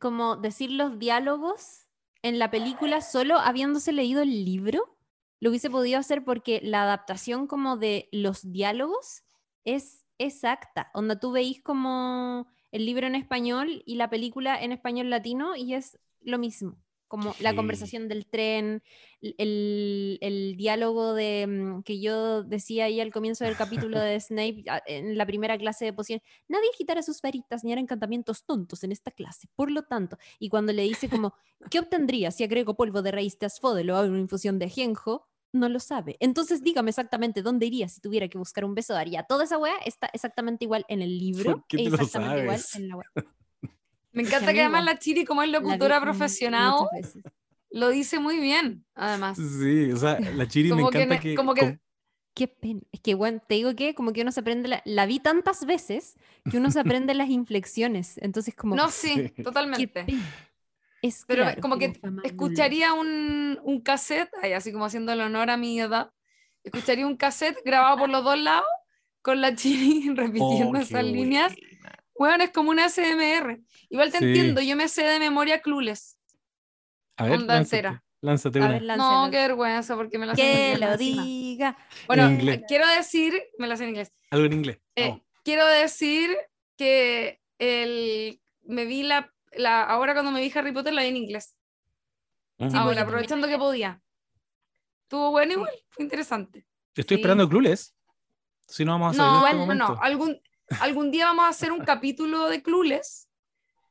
como 0.01 0.37
decir 0.37 0.71
los 0.73 0.99
diálogos 0.99 1.86
en 2.27 2.39
la 2.39 2.51
película 2.51 3.01
solo 3.01 3.39
habiéndose 3.39 3.93
leído 3.93 4.23
el 4.23 4.45
libro, 4.45 4.97
lo 5.41 5.51
hubiese 5.51 5.71
podido 5.71 5.99
hacer 5.99 6.25
porque 6.25 6.61
la 6.63 6.83
adaptación 6.83 7.47
como 7.47 7.77
de 7.77 8.09
los 8.11 8.51
diálogos 8.53 9.23
es 9.65 10.05
exacta. 10.19 10.91
Onda, 10.95 11.21
tú 11.21 11.31
veís 11.33 11.63
como 11.63 12.49
el 12.73 12.85
libro 12.85 13.07
en 13.07 13.15
español 13.15 13.83
y 13.87 13.97
la 13.97 14.11
película 14.11 14.61
en 14.61 14.73
español 14.73 15.11
latino 15.11 15.57
y 15.57 15.75
es 15.75 15.99
lo 16.21 16.39
mismo. 16.39 16.79
Como 17.09 17.35
la 17.41 17.51
Sí. 17.51 17.57
conversación 17.57 18.09
del 18.09 18.27
tren, 18.27 18.83
el, 19.21 20.19
el 20.21 20.57
diálogo 20.57 21.15
de, 21.15 21.47
mm, 21.47 21.83
que 21.83 22.01
yo 22.01 22.43
decía 22.43 22.87
ahí 22.87 23.01
al 23.01 23.13
comienzo 23.13 23.45
del 23.45 23.57
capítulo 23.57 23.99
de 24.01 24.19
Snape 24.21 24.65
a- 24.69 24.83
en 24.87 25.17
la 25.17 25.25
primera 25.27 25.57
clase 25.59 25.85
de 25.85 25.93
poción. 25.93 26.21
Nadie 26.49 26.69
agitará 26.75 27.03
sus 27.03 27.21
varitas 27.23 27.65
ni 27.65 27.73
hará 27.73 27.81
encantamientos 27.81 28.45
tontos 28.45 28.83
en 28.85 28.93
esta 28.93 29.11
clase. 29.11 29.49
Por 29.55 29.71
lo 29.71 29.85
tanto, 29.85 30.19
y 30.39 30.49
cuando 30.49 30.73
le 30.73 30.83
dice 30.83 31.09
como, 31.09 31.35
¿qué 31.71 31.79
obtendría 31.79 32.31
si 32.31 32.45
agrego 32.45 32.75
polvo 32.77 33.03
de 33.03 33.13
raíz 33.13 33.39
de 33.39 33.47
asfodelo 33.47 33.97
a 33.97 34.03
una 34.03 34.19
infusión 34.19 34.59
de 34.59 34.67
ajenjo? 34.67 35.27
No 35.53 35.69
lo 35.69 35.79
sabe. 35.81 36.17
Entonces 36.21 36.63
dígame 36.63 36.91
exactamente 36.91 37.41
dónde 37.41 37.67
iría 37.67 37.89
si 37.89 38.01
tuviera 38.01 38.29
que 38.29 38.37
buscar 38.37 38.65
un 38.65 38.75
beso 38.75 38.93
de 38.95 39.01
Aria. 39.01 39.23
Toda 39.23 39.45
esa 39.45 39.57
weá 39.59 39.77
está 39.87 40.11
exactamente 40.13 40.65
igual 40.65 40.85
en 40.89 41.01
el 41.03 41.17
libro 41.19 41.45
¿Por 41.55 41.67
qué 41.69 41.79
te 41.79 41.85
lo 41.85 41.97
exactamente 41.97 42.41
igual 42.43 42.59
sabes? 42.59 42.75
en 42.75 42.89
la 42.89 42.97
weá. 42.97 43.07
Me 44.17 44.23
encanta 44.23 44.53
que 44.53 44.61
además 44.61 44.85
la 44.85 44.99
Chiri, 44.99 45.25
como 45.25 45.43
es 45.43 45.51
locutora 45.51 46.01
profesional, 46.01 46.75
lo 47.71 47.89
dice 47.91 48.19
muy 48.19 48.39
bien, 48.41 48.85
además. 48.95 49.37
Sí, 49.37 49.93
o 49.93 49.97
sea, 49.97 50.19
la 50.19 50.49
Chiri 50.49 50.71
me 50.71 50.77
Como 50.77 50.91
que 50.91 51.03
encanta 51.03 51.15
ne- 51.15 51.21
que... 51.21 51.35
como 51.35 51.55
que- 51.55 51.61
com- 51.61 51.79
Qué 52.35 52.49
pena. 52.49 52.81
Es 52.93 53.01
que, 53.01 53.15
bueno, 53.15 53.41
te 53.49 53.55
digo 53.55 53.75
que 53.75 53.95
como 53.95 54.13
que 54.13 54.21
uno 54.21 54.31
se 54.31 54.41
aprende, 54.41 54.69
la, 54.69 54.83
la 54.85 55.07
vi 55.07 55.21
tantas 55.21 55.65
veces 55.65 56.17
que 56.51 56.59
uno 56.59 56.71
se 56.71 56.81
aprende 56.81 57.15
las 57.15 57.31
inflexiones. 57.31 58.19
Entonces, 58.19 58.55
como, 58.55 58.77
No, 58.77 58.91
sí, 58.91 59.31
totalmente. 59.43 59.87
qué 59.87 59.89
pena. 59.89 60.23
Es 61.01 61.25
Pero 61.27 61.45
claro, 61.45 61.63
como 61.63 61.79
que 61.79 61.99
escucharía 62.25 62.93
un, 62.93 63.59
un 63.63 63.81
cassette, 63.81 64.29
ay, 64.43 64.53
así 64.53 64.71
como 64.71 64.85
haciendo 64.85 65.13
el 65.13 65.21
honor 65.23 65.49
a 65.49 65.57
mi 65.57 65.81
edad, 65.81 66.11
escucharía 66.63 67.07
un 67.07 67.17
cassette 67.17 67.57
grabado 67.65 67.97
por 67.99 68.11
los 68.11 68.23
dos 68.23 68.39
lados 68.39 68.67
con 69.23 69.41
la 69.41 69.55
Chiri 69.55 70.11
repitiendo 70.15 70.79
Oh, 70.79 70.83
esas 70.83 71.05
líneas. 71.05 71.55
buena. 71.55 71.76
Bueno, 72.19 72.45
es 72.45 72.51
como 72.51 72.71
una 72.71 72.87
SMR. 72.89 73.61
Igual 73.91 74.11
te 74.13 74.19
Sí. 74.19 74.25
entiendo, 74.25 74.61
yo 74.61 74.77
me 74.77 74.89
sé 74.89 75.05
de 75.05 75.19
memoria 75.19 75.61
Clueless. 75.61 76.19
A 77.17 77.25
ver, 77.25 77.35
Onda 77.41 77.55
lánzate, 77.55 78.01
lánzate 78.21 78.59
A 78.59 78.63
una. 78.67 78.73
ver, 78.79 78.83
No, 78.99 79.29
qué 79.31 79.37
vergüenza, 79.39 79.97
porque 79.97 80.19
me 80.19 80.27
la 80.27 80.35
sé 80.35 80.73
en 80.73 80.79
Que 80.81 80.87
lo 80.87 80.97
diga. 80.97 81.77
Bueno, 82.07 82.25
En 82.27 82.33
inglés. 82.41 82.63
quiero 82.69 82.87
decir, 82.89 83.35
me 83.59 83.67
la 83.67 83.77
sé 83.77 83.85
en 83.85 83.91
inglés. 83.91 84.13
Algo 84.31 84.47
en 84.47 84.53
inglés. 84.53 84.79
Eh, 84.97 85.23
quiero 85.45 85.67
decir 85.67 86.37
que 86.77 87.41
el, 87.59 88.41
me 88.63 88.85
vi 88.85 89.03
la, 89.03 89.33
la, 89.53 89.83
ahora 89.85 90.13
cuando 90.13 90.31
me 90.31 90.41
vi 90.41 90.53
Harry 90.55 90.73
Potter 90.73 90.93
la 90.93 91.03
vi 91.03 91.09
en 91.09 91.17
inglés. 91.17 91.57
Ujú. 92.59 92.71
sí, 92.71 92.77
ahora, 92.77 92.87
porque 92.87 93.01
aprovechando 93.03 93.49
que 93.49 93.59
podía. 93.59 94.01
Estuvo 95.03 95.31
bueno 95.31 95.53
igual, 95.53 95.73
fue 95.91 96.05
interesante. 96.05 96.67
Estoy 96.95 97.17
sí. 97.17 97.21
esperando 97.21 97.49
Clueless. 97.49 97.95
Si 98.67 98.85
no 98.85 98.93
vamos 98.93 99.15
a 99.15 99.17
salir 99.17 99.31
No, 99.33 99.39
en 99.39 99.45
este 99.53 99.63
igual, 99.63 99.79
no, 99.79 100.03
algún, 100.03 100.41
algún 100.81 101.11
día 101.11 101.27
vamos 101.27 101.45
a 101.45 101.49
hacer 101.49 101.73
un 101.73 101.85
capítulo 101.85 102.49
de 102.49 102.63
Clueless, 102.63 103.29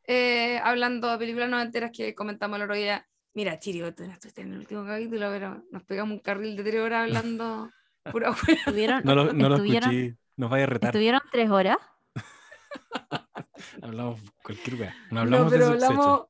eh, 0.07 0.59
hablando 0.63 1.09
de 1.09 1.17
películas 1.17 1.49
noventeras 1.49 1.91
que 1.91 2.13
comentamos 2.13 2.57
el 2.57 2.63
otro 2.63 2.75
día. 2.75 3.07
Mira, 3.33 3.59
Chiri, 3.59 3.81
vos 3.81 3.93
no 3.97 4.13
estuviste 4.13 4.41
en 4.41 4.53
el 4.53 4.59
último 4.59 4.85
capítulo, 4.85 5.29
pero 5.29 5.63
nos 5.71 5.83
pegamos 5.83 6.13
un 6.13 6.19
carril 6.19 6.55
de 6.55 6.63
tres 6.63 6.81
horas 6.81 7.03
hablando 7.03 7.69
pura. 8.11 8.35
Estuvieron, 8.47 9.01
No 9.03 9.15
lo, 9.15 9.33
no 9.33 9.49
lo 9.49 9.55
escuché. 9.63 10.17
Nos 10.37 10.49
vaya 10.49 10.63
a 10.63 10.67
retar. 10.67 10.89
estuvieron 10.89 11.21
tres 11.31 11.49
horas. 11.49 11.77
Hablamos 13.81 14.21
cualquier 14.43 14.75
wea. 14.79 14.95
No 15.11 15.15
No, 15.15 15.21
hablamos 15.21 15.51
pero 15.51 15.65
de 15.67 15.71
hablamos, 15.73 16.25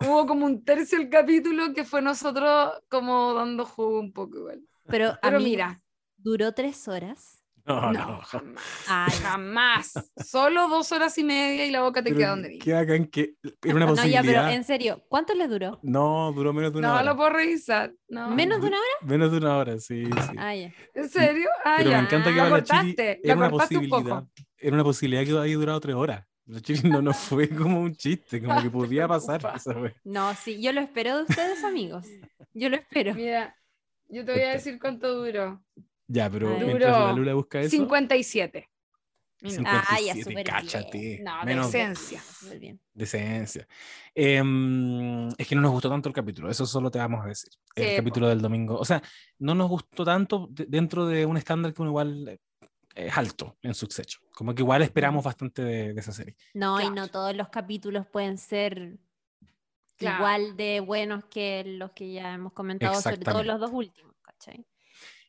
hubo 0.00 0.26
como 0.26 0.46
un 0.46 0.64
tercio 0.64 0.98
del 0.98 1.08
capítulo 1.08 1.74
que 1.74 1.84
fue 1.84 2.02
nosotros 2.02 2.72
como 2.88 3.34
dando 3.34 3.64
jugo 3.64 4.00
un 4.00 4.12
poco 4.12 4.38
igual. 4.38 4.62
Pero, 4.86 5.18
Pero 5.20 5.36
amigo, 5.36 5.50
mira, 5.50 5.82
duró 6.16 6.52
tres 6.52 6.86
horas. 6.88 7.41
No, 7.64 7.92
no, 7.92 7.92
no. 7.92 8.20
jamás, 8.22 8.62
Ay, 8.88 9.12
jamás. 9.22 9.92
Solo 10.24 10.68
dos 10.68 10.90
horas 10.92 11.16
y 11.18 11.24
media 11.24 11.64
y 11.66 11.70
la 11.70 11.82
boca 11.82 12.02
te 12.02 12.10
Pero 12.10 12.18
queda 12.18 12.30
donde 12.30 12.48
vive. 12.48 12.60
Qué 12.64 12.72
bacán 12.72 13.06
que 13.06 13.34
era 13.62 13.74
una 13.76 13.86
no, 13.86 13.94
ya, 13.94 14.02
posibilidad. 14.02 14.22
pero 14.44 14.48
en 14.48 14.64
serio, 14.64 15.04
¿cuánto 15.08 15.34
les 15.34 15.48
duró? 15.48 15.78
No, 15.82 16.32
duró 16.32 16.52
menos 16.52 16.72
de 16.72 16.78
una 16.80 16.88
No, 16.88 16.94
hora. 16.94 17.02
lo 17.04 17.16
puedo 17.16 17.30
revisar. 17.30 17.92
No. 18.08 18.30
¿Menos 18.30 18.60
de 18.60 18.66
una 18.68 18.76
hora? 18.78 19.06
Menos 19.06 19.30
de 19.30 19.36
una 19.38 19.56
hora, 19.56 19.78
sí, 19.78 20.04
sí. 20.06 20.10
Ah, 20.36 20.54
ya. 20.54 20.72
¿En 20.94 21.08
serio? 21.08 21.48
Ah, 21.64 21.74
Pero 21.78 21.90
ya. 21.90 21.98
me 21.98 22.04
encanta 22.06 22.30
que 22.30 22.36
Lo 22.36 22.42
para 22.42 22.56
la 22.56 22.62
Chiri 22.64 22.96
era 23.22 23.36
una 23.36 23.46
un 23.46 23.50
posibilidad. 23.52 23.98
poco. 23.98 24.28
Era 24.58 24.74
una 24.74 24.84
posibilidad 24.84 25.24
que 25.24 25.38
haya 25.48 25.54
durado 25.54 25.80
tres 25.80 25.94
horas. 25.94 26.24
La 26.46 26.60
Chiri 26.60 26.90
no 26.90 27.00
nos 27.00 27.16
fue 27.18 27.48
como 27.48 27.80
un 27.80 27.94
chiste, 27.94 28.42
como 28.42 28.60
que 28.60 28.70
podía 28.70 29.06
pasar. 29.06 29.40
esa. 29.54 29.74
No, 30.04 30.34
sí, 30.34 30.60
yo 30.60 30.72
lo 30.72 30.80
espero 30.80 31.16
de 31.18 31.22
ustedes, 31.22 31.62
amigos. 31.64 32.06
Yo 32.54 32.68
lo 32.68 32.76
espero. 32.76 33.14
Mira, 33.14 33.56
yo 34.08 34.24
te 34.24 34.32
voy 34.32 34.42
a 34.42 34.50
decir 34.54 34.78
cuánto 34.80 35.14
duró. 35.14 35.62
Ya, 36.12 36.28
pero 36.30 36.54
Ay. 36.58 36.64
mientras 36.66 36.92
Duró 36.94 37.06
la 37.06 37.12
Lula 37.12 37.34
busca 37.34 37.60
eso. 37.60 37.70
57. 37.70 38.68
minutos. 39.40 39.64
Ah, 39.66 39.98
ya, 40.04 40.14
57, 40.14 40.22
súper 40.24 40.46
cáchate. 40.46 40.98
bien. 40.98 41.24
No, 41.24 41.44
menos 41.44 41.72
decencia. 41.72 42.22
Bien. 42.60 42.80
decencia. 42.94 43.66
Em, 44.14 45.28
es 45.38 45.48
que 45.48 45.54
no 45.54 45.62
nos 45.62 45.72
gustó 45.72 45.88
tanto 45.88 46.08
el 46.08 46.14
capítulo, 46.14 46.50
eso 46.50 46.64
solo 46.66 46.90
te 46.90 46.98
vamos 46.98 47.24
a 47.24 47.28
decir. 47.28 47.50
El 47.74 47.88
Sí, 47.90 47.96
capítulo 47.96 48.28
del 48.28 48.40
domingo. 48.40 48.76
O 48.78 48.84
sea, 48.84 49.02
no 49.38 49.54
nos 49.54 49.68
gustó 49.68 50.04
tanto 50.04 50.48
de- 50.50 50.66
dentro 50.68 51.06
de 51.06 51.26
un 51.26 51.36
estándar 51.36 51.72
que 51.72 51.82
uno 51.82 51.90
igual 51.90 52.28
eh, 52.28 52.38
es 52.94 53.16
alto 53.16 53.56
en 53.62 53.74
Succession. 53.74 54.22
Como 54.32 54.54
que 54.54 54.62
igual 54.62 54.82
esperamos 54.82 55.24
bastante 55.24 55.62
de, 55.62 55.92
de 55.94 56.00
esa 56.00 56.12
serie. 56.12 56.36
No, 56.54 56.80
y 56.80 56.90
no 56.90 57.08
todos 57.08 57.34
los 57.34 57.48
capítulos 57.48 58.06
pueden 58.06 58.38
ser 58.38 58.98
Claro. 59.96 60.16
igual 60.18 60.56
de 60.56 60.80
buenos 60.80 61.24
que 61.26 61.62
los 61.64 61.92
que 61.92 62.12
ya 62.12 62.34
hemos 62.34 62.52
comentado, 62.52 63.00
sobre 63.00 63.18
todo 63.18 63.42
los 63.44 63.58
dos 63.60 63.70
últimos, 63.72 64.14
¿cachai? 64.22 64.64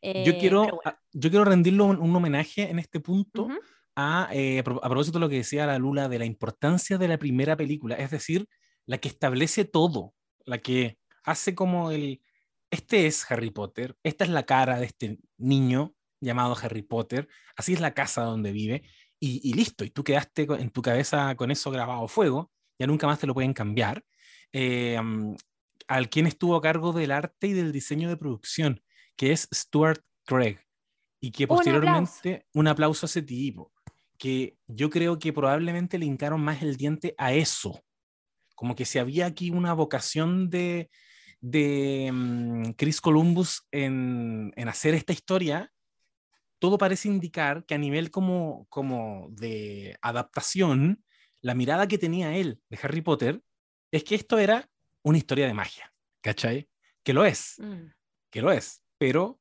Yo, 0.03 0.31
Eh, 0.33 0.37
quiero, 0.39 0.59
bueno. 0.63 0.81
a- 0.85 0.99
yo 1.13 1.29
quiero 1.29 1.45
rendirle 1.45 1.81
un, 1.83 1.97
un 1.99 2.15
homenaje 2.15 2.69
en 2.69 2.79
este 2.79 2.99
punto 2.99 3.47
a, 3.95 4.29
eh, 4.33 4.59
a 4.59 4.63
pro- 4.63 4.83
a 4.83 4.89
propósito 4.89 5.17
de 5.19 5.25
lo 5.25 5.29
que 5.29 5.37
decía 5.37 5.65
la 5.65 5.77
Lula 5.79 6.09
de 6.09 6.19
la 6.19 6.25
importancia 6.25 6.97
de 6.97 7.07
la 7.07 7.17
primera 7.17 7.55
película, 7.55 7.95
es 7.95 8.11
decir, 8.11 8.47
la 8.85 8.97
que 8.97 9.07
establece 9.07 9.65
todo, 9.65 10.13
la 10.45 10.57
que 10.57 10.97
hace 11.23 11.55
como 11.55 11.91
el, 11.91 12.21
este 12.71 13.05
es 13.07 13.29
Harry 13.31 13.51
Potter, 13.51 13.95
esta 14.03 14.23
es 14.25 14.29
la 14.31 14.43
cara 14.43 14.79
de 14.79 14.85
este 14.87 15.19
niño 15.37 15.93
llamado 16.19 16.55
Harry 16.61 16.81
Potter, 16.81 17.27
así 17.55 17.73
es 17.73 17.81
la 17.81 17.93
casa 17.93 18.23
donde 18.23 18.51
vive, 18.51 18.83
y, 19.19 19.39
y 19.47 19.53
listo, 19.53 19.85
y 19.85 19.89
tú 19.89 20.03
quedaste 20.03 20.47
en 20.59 20.69
tu 20.69 20.81
cabeza 20.81 21.35
con 21.35 21.51
eso 21.51 21.71
grabado 21.71 22.03
a 22.05 22.07
fuego, 22.07 22.51
ya 22.79 22.87
nunca 22.87 23.07
más 23.07 23.19
te 23.19 23.27
lo 23.27 23.33
pueden 23.33 23.53
cambiar. 23.53 24.03
Eh, 24.51 24.99
mm, 25.01 25.35
al 25.87 26.09
quien 26.09 26.27
estuvo 26.27 26.55
a 26.55 26.61
cargo 26.61 26.91
del 26.93 27.11
arte 27.11 27.47
y 27.47 27.53
del 27.53 27.71
diseño 27.71 28.09
de 28.09 28.17
producción, 28.17 28.81
que 29.15 29.31
es 29.31 29.47
Stuart 29.53 30.01
Craig, 30.25 30.57
y 31.19 31.31
que 31.31 31.43
Un 31.45 31.51
aplauso. 31.51 31.63
posteriormente 31.63 32.45
un 32.53 32.67
aplauso 32.67 33.05
a 33.05 33.07
ese 33.07 33.21
tipo, 33.21 33.71
que 34.17 34.57
yo 34.67 34.89
creo 34.89 35.19
que 35.19 35.33
probablemente 35.33 35.97
le 35.97 36.05
hincaron 36.05 36.41
más 36.41 36.61
el 36.61 36.75
diente 36.77 37.13
a 37.17 37.33
eso, 37.33 37.83
como 38.55 38.75
que 38.75 38.85
si 38.85 38.99
había 38.99 39.25
aquí 39.25 39.49
una 39.49 39.73
vocación 39.73 40.49
de, 40.49 40.89
de 41.41 42.09
mm, 42.13 42.71
Chris 42.77 43.01
Columbus 43.01 43.67
en, 43.71 44.53
en 44.55 44.67
hacer 44.69 44.93
esta 44.93 45.13
historia, 45.13 45.71
todo 46.59 46.77
parece 46.77 47.09
indicar 47.09 47.65
que 47.65 47.75
a 47.75 47.77
nivel 47.77 48.09
como, 48.11 48.65
como 48.69 49.27
de 49.31 49.97
adaptación, 50.01 51.03
la 51.41 51.55
mirada 51.55 51.87
que 51.87 51.97
tenía 51.97 52.37
él 52.37 52.61
de 52.69 52.79
Harry 52.81 53.01
Potter 53.01 53.41
es 53.91 54.03
que 54.05 54.15
esto 54.15 54.37
era 54.39 54.69
una 55.01 55.17
historia 55.17 55.45
de 55.47 55.53
magia, 55.53 55.93
¿cachai? 56.21 56.69
Que 57.03 57.11
lo 57.13 57.25
es, 57.25 57.55
Mm. 57.59 57.87
que 58.29 58.41
lo 58.41 58.51
es, 58.51 58.81
pero 59.03 59.37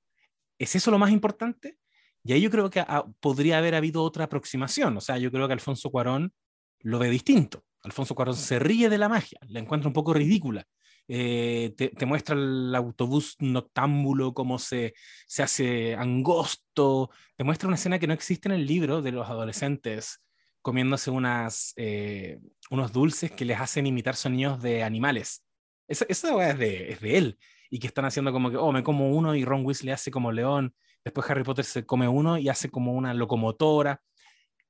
¿es 0.58 0.74
eso 0.74 0.90
lo 0.90 0.98
más 0.98 1.12
importante? 1.12 1.78
Y 2.24 2.32
ahí 2.32 2.40
yo 2.40 2.50
creo 2.50 2.68
que 2.68 2.80
ah, 2.80 3.06
podría 3.20 3.58
haber 3.58 3.76
habido 3.76 4.02
otra 4.02 4.24
aproximación. 4.24 4.96
O 4.96 5.00
sea, 5.00 5.18
yo 5.18 5.30
creo 5.30 5.46
que 5.46 5.52
Alfonso 5.52 5.88
Cuarón 5.88 6.32
lo 6.80 6.98
ve 6.98 7.08
distinto. 7.08 7.64
Alfonso 7.84 8.16
Cuarón 8.16 8.34
se 8.34 8.58
ríe 8.58 8.88
de 8.88 8.98
la 8.98 9.08
magia, 9.08 9.38
la 9.42 9.60
encuentra 9.60 9.86
un 9.86 9.92
poco 9.92 10.14
ridícula. 10.14 10.66
Eh, 11.06 11.74
te, 11.76 12.06
muestra 12.06 12.34
el 12.34 12.74
autobús 12.74 13.36
noctámbulo, 13.38 14.34
cómo 14.34 14.58
se, 14.58 14.94
se 15.28 15.44
hace 15.44 15.94
angosto, 15.94 17.10
te 17.36 17.44
muestra 17.44 17.68
una 17.68 17.76
escena 17.76 18.00
que 18.00 18.08
no 18.08 18.14
existe 18.14 18.48
en 18.48 18.56
el 18.56 18.66
libro 18.66 19.00
de 19.00 19.12
los 19.12 19.28
adolescentes 19.28 20.24
comiéndose 20.60 21.12
unas, 21.12 21.72
eh, 21.76 22.40
unos 22.68 22.92
dulces 22.92 23.30
que 23.30 23.44
les 23.44 23.60
hacen 23.60 23.86
imitar 23.86 24.16
sonidos 24.16 24.60
de 24.60 24.82
animales. 24.82 25.44
Esa, 25.86 26.04
esa 26.08 26.50
es, 26.50 26.58
de, 26.58 26.90
es 26.90 27.00
de 27.00 27.16
él. 27.16 27.38
Y 27.74 27.78
que 27.78 27.86
están 27.86 28.04
haciendo 28.04 28.32
como 28.32 28.50
que, 28.50 28.58
oh, 28.58 28.70
me 28.70 28.82
como 28.82 29.10
uno 29.10 29.34
y 29.34 29.46
Ron 29.46 29.64
Weasley 29.64 29.92
hace 29.92 30.10
como 30.10 30.30
león. 30.30 30.74
Después 31.02 31.28
Harry 31.30 31.42
Potter 31.42 31.64
se 31.64 31.86
come 31.86 32.06
uno 32.06 32.36
y 32.36 32.50
hace 32.50 32.68
como 32.68 32.92
una 32.92 33.14
locomotora. 33.14 34.02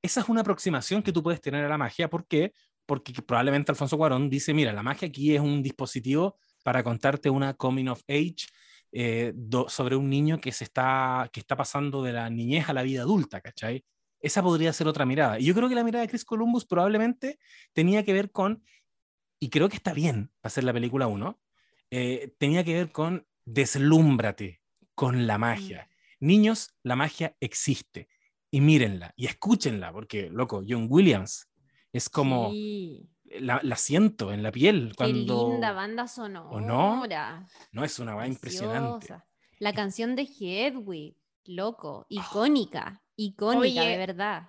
Esa 0.00 0.20
es 0.20 0.28
una 0.28 0.42
aproximación 0.42 1.02
que 1.02 1.10
tú 1.10 1.20
puedes 1.20 1.40
tener 1.40 1.64
a 1.64 1.68
la 1.68 1.76
magia. 1.76 2.08
¿Por 2.08 2.28
qué? 2.28 2.52
Porque 2.86 3.12
probablemente 3.26 3.72
Alfonso 3.72 3.96
Cuarón 3.96 4.30
dice, 4.30 4.54
mira, 4.54 4.72
la 4.72 4.84
magia 4.84 5.08
aquí 5.08 5.34
es 5.34 5.40
un 5.40 5.64
dispositivo 5.64 6.38
para 6.62 6.84
contarte 6.84 7.28
una 7.28 7.54
coming 7.54 7.88
of 7.88 8.02
age 8.08 8.46
eh, 8.92 9.32
sobre 9.68 9.96
un 9.96 10.08
niño 10.10 10.40
que, 10.40 10.52
se 10.52 10.64
está, 10.64 11.28
que 11.32 11.40
está 11.40 11.56
pasando 11.56 12.02
de 12.02 12.12
la 12.12 12.28
niñez 12.30 12.68
a 12.68 12.72
la 12.72 12.82
vida 12.82 13.02
adulta, 13.02 13.40
¿cachai? 13.40 13.84
Esa 14.20 14.42
podría 14.42 14.72
ser 14.72 14.86
otra 14.86 15.06
mirada. 15.06 15.40
Y 15.40 15.46
yo 15.46 15.54
creo 15.54 15.68
que 15.68 15.74
la 15.74 15.82
mirada 15.82 16.02
de 16.02 16.08
Chris 16.08 16.24
Columbus 16.24 16.66
probablemente 16.66 17.38
tenía 17.72 18.04
que 18.04 18.12
ver 18.12 18.30
con, 18.30 18.62
y 19.40 19.50
creo 19.50 19.68
que 19.68 19.76
está 19.76 19.92
bien 19.92 20.30
para 20.40 20.50
hacer 20.52 20.64
la 20.64 20.72
película 20.72 21.08
1, 21.08 21.40
eh, 21.94 22.34
tenía 22.38 22.64
que 22.64 22.72
ver 22.72 22.90
con 22.90 23.26
deslúmbrate 23.44 24.62
con 24.94 25.26
la 25.26 25.36
magia. 25.36 25.90
Mm. 26.20 26.26
Niños, 26.26 26.74
la 26.82 26.96
magia 26.96 27.36
existe. 27.38 28.08
Y 28.50 28.62
mírenla 28.62 29.12
y 29.14 29.26
escúchenla, 29.26 29.92
porque, 29.92 30.30
loco, 30.30 30.62
John 30.66 30.86
Williams 30.88 31.50
es 31.92 32.08
como... 32.08 32.50
La, 33.40 33.76
siento 33.76 34.32
en 34.32 34.42
la 34.42 34.52
piel. 34.52 34.94
Cuando... 34.96 35.46
Qué 35.46 35.52
linda 35.52 35.72
banda 35.72 36.06
sonora. 36.06 36.50
¿O 36.50 36.60
no? 36.60 37.02
No, 37.72 37.84
es 37.84 37.98
una 37.98 38.14
banda 38.14 38.34
impresionante. 38.34 39.14
La 39.58 39.72
canción 39.72 40.16
de 40.16 40.22
Hedwig, 40.22 41.16
loco, 41.44 42.06
icónica. 42.08 43.02
Icónica, 43.16 43.82
de 43.84 43.96
verdad. 43.96 44.48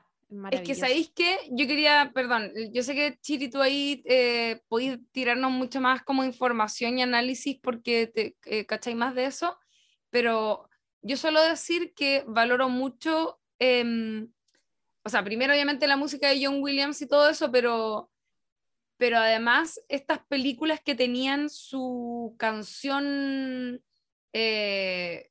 Es 0.52 0.62
que 0.62 0.76
sabéis 0.76 1.12
que 1.12 1.38
yo 1.52 1.68
quería, 1.68 2.12
perdón, 2.14 2.52
yo 2.72 2.84
sé 2.84 2.96
que 2.96 3.18
Chiri, 3.22 3.50
tú 3.50 3.62
ahí 3.62 4.04
eh, 4.06 4.62
podéis 4.68 5.00
tirarnos 5.12 5.52
mucho 5.52 5.82
más 5.82 6.04
como 6.04 6.24
información 6.24 6.98
y 6.98 7.02
análisis 7.02 7.60
porque 7.62 8.08
te 8.08 8.36
eh, 8.46 8.66
cacháis 8.66 8.96
más 8.96 9.16
de 9.16 9.26
eso, 9.26 9.58
pero 10.10 10.70
yo 11.02 11.18
suelo 11.18 11.42
decir 11.42 11.94
que 11.94 12.24
valoro 12.28 12.70
mucho, 12.70 13.40
em, 13.60 14.32
o 15.04 15.10
sea, 15.10 15.24
primero 15.24 15.54
obviamente 15.54 15.88
la 15.88 15.98
música 15.98 16.30
de 16.30 16.46
John 16.46 16.62
Williams 16.62 17.02
y 17.02 17.08
todo 17.08 17.30
eso, 17.30 17.52
pero, 17.52 18.10
pero 18.98 19.18
además 19.18 19.82
estas 19.90 20.20
películas 20.26 20.82
que 20.82 20.96
tenían 20.96 21.50
su 21.50 22.36
canción 22.38 23.84
eh, 24.34 25.30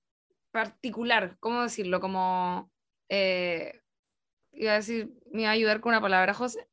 particular, 0.52 1.36
¿cómo 1.40 1.62
decirlo? 1.62 2.00
Como 2.00 2.70
eh, 3.08 3.81
iba 4.52 4.72
a 4.72 4.76
decir, 4.76 5.12
me 5.30 5.42
iba 5.42 5.50
a 5.50 5.54
ayudar 5.54 5.80
con 5.80 5.90
una 5.90 6.00
palabra, 6.00 6.34
José. 6.34 6.66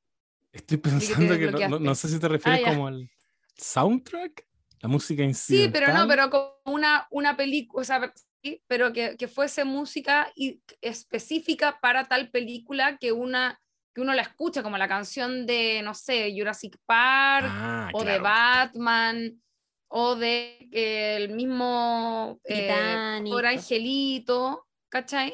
Estoy 0.51 0.77
pensando 0.77 1.37
que, 1.37 1.67
no, 1.67 1.95
sé 1.95 2.09
si 2.09 2.19
te 2.19 2.27
refieres 2.27 2.61
ah, 2.65 2.69
como 2.69 2.87
al 2.87 3.09
soundtrack, 3.55 4.45
la 4.81 4.89
música 4.89 5.23
en 5.23 5.33
Sí, 5.33 5.69
pero 5.71 5.93
no, 5.93 6.07
pero 6.07 6.29
como 6.29 6.53
una, 6.65 7.07
una 7.11 7.37
película, 7.37 7.81
o 7.81 7.83
sea, 7.83 8.13
sí, 8.43 8.63
pero 8.67 8.91
que, 8.93 9.15
que, 9.17 9.27
fuese 9.27 9.63
música 9.63 10.31
y 10.35 10.61
específica 10.81 11.79
para 11.81 12.07
tal 12.07 12.29
película 12.29 12.97
que 12.97 13.11
una 13.11 13.59
que 13.93 14.01
uno 14.01 14.13
la 14.13 14.21
escucha, 14.21 14.63
como 14.63 14.77
la 14.77 14.87
canción 14.87 15.45
de, 15.45 15.81
no 15.83 15.93
sé, 15.93 16.33
Jurassic 16.35 16.77
Park, 16.85 17.47
ah, 17.49 17.89
o 17.93 18.03
de 18.03 18.19
Batman, 18.19 19.41
o 19.87 20.15
de 20.15 20.69
el 20.71 21.29
mismo 21.29 22.39
eh, 22.43 23.21
Por 23.29 23.45
Angelito, 23.45 24.67
¿cachai? 24.89 25.33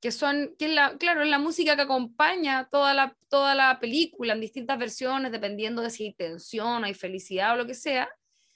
Que 0.00 0.10
son, 0.12 0.54
que 0.58 0.68
la, 0.68 0.96
claro, 0.96 1.22
es 1.22 1.28
la 1.28 1.38
música 1.38 1.76
que 1.76 1.82
acompaña 1.82 2.68
toda 2.70 2.94
la, 2.94 3.16
toda 3.28 3.54
la 3.54 3.78
película 3.80 4.32
en 4.32 4.40
distintas 4.40 4.78
versiones, 4.78 5.30
dependiendo 5.30 5.82
de 5.82 5.90
si 5.90 6.04
hay 6.04 6.14
tensión, 6.14 6.84
hay 6.84 6.94
felicidad 6.94 7.52
o 7.52 7.56
lo 7.56 7.66
que 7.66 7.74
sea, 7.74 8.08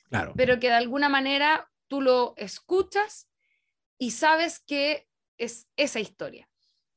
claro. 0.08 0.32
pero 0.36 0.58
que 0.58 0.68
de 0.68 0.74
alguna 0.74 1.10
manera 1.10 1.70
tú 1.86 2.00
lo 2.00 2.32
escuchas 2.38 3.28
y 3.98 4.12
sabes 4.12 4.58
que 4.58 5.06
es 5.36 5.68
esa 5.76 6.00
historia. 6.00 6.48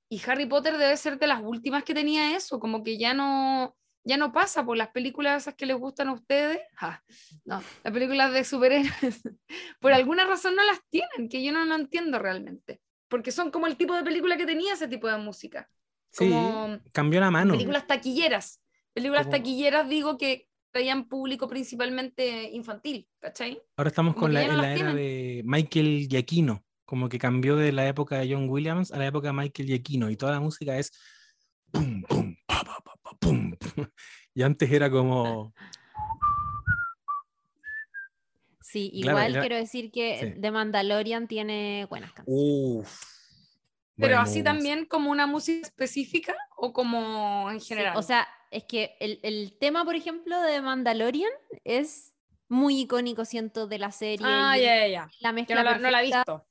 Y 0.10 0.22
Harry 0.26 0.46
Potter 0.46 0.78
debe 0.78 0.96
ser 0.96 1.20
de 1.20 1.28
las 1.28 1.42
últimas 1.44 1.84
que 1.84 1.94
tenía 1.94 2.38
eso, 2.38 2.62
como 2.62 2.82
que 2.82 2.98
ya 2.98 3.14
no, 3.14 3.76
ya 4.06 4.16
no 4.16 4.32
pasa 4.32 4.66
por 4.66 4.78
las 4.78 4.90
películas 4.90 5.44
esas 5.44 5.56
que 5.56 5.66
les 5.66 5.76
gustan 5.76 6.08
a 6.08 6.14
ustedes. 6.14 6.60
no, 7.44 7.62
las 7.84 7.94
películas 7.94 8.32
de 8.32 8.46
superhéroes, 8.46 8.94
por 9.82 9.92
alguna 9.92 10.24
razón 10.24 10.56
no 10.56 10.64
las 10.64 10.80
tienen, 10.90 11.28
que 11.28 11.44
yo 11.44 11.52
no, 11.52 11.66
no 11.66 11.76
entiendo 11.76 12.18
realmente 12.18 12.80
porque 13.08 13.32
son 13.32 13.52
como 13.52 13.68
el 13.68 13.78
tipo 13.78 13.96
de 13.96 14.04
película 14.04 14.38
que 14.38 14.46
tenía 14.46 14.74
ese 14.74 14.88
tipo 14.88 15.08
de 15.08 15.18
música. 15.18 15.70
Como 16.16 16.80
cambió 16.92 17.20
la 17.20 17.32
mano. 17.32 17.54
Películas 17.54 17.86
taquilleras. 17.88 18.62
Películas 18.94 19.30
taquilleras, 19.30 19.88
digo, 19.88 20.18
que 20.18 20.48
traían 20.72 21.08
público 21.08 21.48
principalmente 21.48 22.50
infantil, 22.52 23.08
¿cachai? 23.20 23.62
Ahora 23.76 23.90
estamos 23.90 24.16
con 24.16 24.34
la, 24.34 24.44
en 24.44 24.58
la 24.58 24.74
era 24.74 24.94
de 24.94 25.42
Michael 25.46 26.08
Giacchino, 26.08 26.64
como 26.86 27.10
que 27.10 27.20
cambió 27.20 27.56
de 27.56 27.72
la 27.72 27.88
época 27.88 28.18
de 28.18 28.34
John 28.34 28.50
Williams 28.50 28.92
a 28.92 28.98
la 28.98 29.08
época 29.08 29.28
de 29.28 29.34
Michael 29.34 29.68
Giacchino, 29.68 30.10
y 30.10 30.18
toda 30.18 30.34
la 30.34 30.40
música 30.40 30.78
es 30.78 30.92
pum, 31.72 32.02
pum, 32.04 32.36
pa, 32.46 32.64
pa, 32.64 32.82
pa, 33.02 33.18
pum, 33.20 33.56
Y 34.34 34.44
antes 34.44 34.72
era 34.72 34.90
como 34.92 35.54
Sí, 38.68 38.90
igual 38.92 39.40
quiero 39.40 39.56
decir 39.56 39.92
que 39.92 40.36
The 40.42 40.52
Mandalorian 40.52 41.30
tiene 41.30 41.88
buenas 41.90 42.12
canciones. 42.12 43.00
Pero 43.96 44.20
así 44.20 44.44
también 44.44 44.86
como 44.86 45.10
una 45.10 45.26
música 45.26 45.66
específica 45.66 46.36
o 46.58 46.74
como 46.74 47.50
en 47.50 47.62
general. 47.62 47.96
o 47.96 48.04
sea, 48.04 48.28
es 48.52 48.66
que 48.66 48.98
el, 49.00 49.58
tema, 49.58 49.86
por 49.86 49.96
ejemplo, 49.96 50.42
de 50.42 50.62
Mandalorian 50.62 51.32
es 51.64 52.14
muy 52.50 52.82
icónico, 52.82 53.24
siento, 53.24 53.68
de 53.68 53.80
la 53.80 53.94
serie. 53.94 54.28
Ah, 54.30 54.58
ya, 54.58 54.80
ya, 54.80 54.88
ya. 54.88 55.10
La 55.22 55.32
mezcla 55.32 55.64
no, 55.64 55.90
la 55.90 56.02
he 56.02 56.06
visto. 56.06 56.46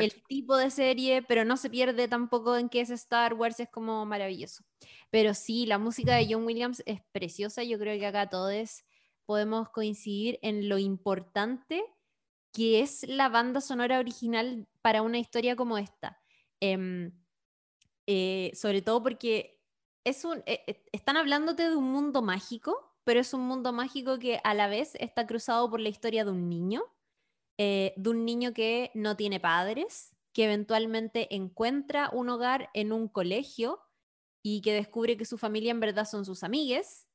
el 0.00 0.22
tipo 0.26 0.56
de 0.56 0.68
serie, 0.68 1.22
pero 1.22 1.44
no 1.44 1.56
se 1.56 1.70
pierde 1.70 2.08
tampoco 2.08 2.56
en 2.56 2.70
que 2.70 2.80
es 2.80 2.90
Star 2.90 3.34
Wars, 3.34 3.60
es 3.60 3.68
como 3.68 4.04
maravilloso. 4.04 4.64
Pero 5.10 5.32
sí, 5.32 5.64
la 5.66 5.78
música 5.78 6.16
de 6.16 6.26
John 6.28 6.44
Williams 6.44 6.82
es 6.86 7.00
preciosa, 7.12 7.62
yo 7.62 7.78
creo 7.78 7.96
que 8.00 8.06
acá 8.06 8.28
todo 8.28 8.50
es 8.50 8.84
podemos 9.26 9.68
coincidir 9.70 10.38
en 10.42 10.68
lo 10.68 10.78
importante 10.78 11.82
que 12.52 12.80
es 12.80 13.06
la 13.08 13.28
banda 13.28 13.60
sonora 13.60 13.98
original 13.98 14.68
para 14.82 15.02
una 15.02 15.18
historia 15.18 15.56
como 15.56 15.78
esta. 15.78 16.20
Em, 16.60 17.12
eh, 18.06 18.52
sobre 18.54 18.82
todo 18.82 19.02
porque 19.02 19.60
es 20.04 20.24
un, 20.24 20.38
eh, 20.46 20.62
eh, 20.66 20.84
están 20.92 21.16
hablándote 21.16 21.68
de 21.68 21.76
un 21.76 21.90
mundo 21.90 22.22
mágico, 22.22 22.94
pero 23.04 23.20
es 23.20 23.32
un 23.34 23.42
mundo 23.42 23.72
mágico 23.72 24.18
que 24.18 24.40
a 24.44 24.54
la 24.54 24.68
vez 24.68 24.94
está 24.96 25.26
cruzado 25.26 25.70
por 25.70 25.80
la 25.80 25.88
historia 25.88 26.24
de 26.24 26.30
un 26.30 26.48
niño, 26.48 26.84
de 27.58 27.94
un 28.06 28.24
niño 28.24 28.52
que 28.52 28.90
no 28.92 29.16
tiene 29.16 29.38
padres, 29.38 30.16
que 30.32 30.46
eventualmente 30.46 31.32
encuentra 31.32 32.10
un 32.12 32.28
hogar 32.28 32.70
en 32.74 32.92
un 32.92 33.06
colegio 33.06 33.78
y 34.42 34.62
que 34.62 34.72
descubre 34.72 35.16
que 35.16 35.24
su 35.24 35.38
familia 35.38 35.70
en 35.70 35.78
verdad 35.78 36.04
son 36.04 36.24
sus 36.24 36.42
amigues 36.42 37.06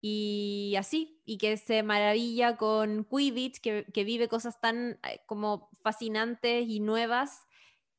y 0.00 0.74
así, 0.78 1.20
y 1.24 1.38
que 1.38 1.56
se 1.56 1.82
maravilla 1.82 2.56
con 2.56 3.04
Quidditch, 3.04 3.60
que, 3.60 3.86
que 3.92 4.04
vive 4.04 4.28
cosas 4.28 4.60
tan 4.60 4.98
eh, 5.08 5.20
como 5.26 5.70
fascinantes 5.82 6.68
y 6.68 6.80
nuevas 6.80 7.42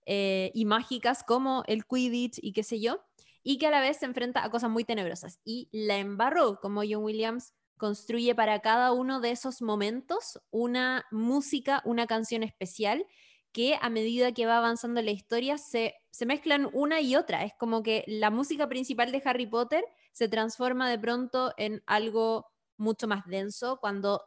eh, 0.05 0.51
y 0.53 0.65
mágicas 0.65 1.23
como 1.23 1.63
el 1.67 1.85
Quidditch 1.85 2.39
y 2.41 2.53
qué 2.53 2.63
sé 2.63 2.79
yo, 2.79 3.01
y 3.43 3.57
que 3.57 3.67
a 3.67 3.71
la 3.71 3.81
vez 3.81 3.97
se 3.97 4.05
enfrenta 4.05 4.43
a 4.43 4.49
cosas 4.49 4.69
muy 4.69 4.83
tenebrosas. 4.83 5.39
Y 5.43 5.69
la 5.71 5.97
embarró, 5.97 6.59
como 6.61 6.81
John 6.81 7.03
Williams 7.03 7.53
construye 7.77 8.35
para 8.35 8.59
cada 8.59 8.91
uno 8.91 9.19
de 9.21 9.31
esos 9.31 9.61
momentos 9.61 10.39
una 10.51 11.05
música, 11.11 11.81
una 11.85 12.07
canción 12.07 12.43
especial 12.43 13.05
que 13.51 13.77
a 13.81 13.89
medida 13.89 14.31
que 14.33 14.45
va 14.45 14.57
avanzando 14.57 15.01
la 15.01 15.11
historia 15.11 15.57
se, 15.57 15.95
se 16.11 16.25
mezclan 16.25 16.69
una 16.73 17.01
y 17.01 17.15
otra. 17.15 17.43
Es 17.43 17.53
como 17.57 17.81
que 17.83 18.03
la 18.07 18.29
música 18.29 18.67
principal 18.69 19.11
de 19.11 19.21
Harry 19.25 19.47
Potter 19.47 19.83
se 20.11 20.27
transforma 20.27 20.89
de 20.89 20.99
pronto 20.99 21.53
en 21.57 21.83
algo 21.85 22.47
mucho 22.77 23.07
más 23.07 23.25
denso 23.25 23.77
cuando 23.79 24.23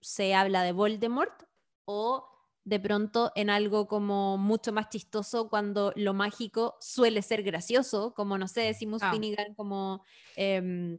se 0.00 0.34
habla 0.34 0.62
de 0.62 0.72
Voldemort 0.72 1.44
o 1.84 2.28
de 2.64 2.80
pronto 2.80 3.30
en 3.34 3.50
algo 3.50 3.86
como 3.88 4.38
mucho 4.38 4.72
más 4.72 4.88
chistoso 4.88 5.48
cuando 5.48 5.92
lo 5.96 6.14
mágico 6.14 6.76
suele 6.80 7.20
ser 7.22 7.42
gracioso, 7.42 8.14
como 8.14 8.38
no 8.38 8.48
sé, 8.48 8.62
decimos 8.62 9.02
ah. 9.02 9.12
Finnegan 9.12 9.54
como 9.54 10.02
em, 10.36 10.98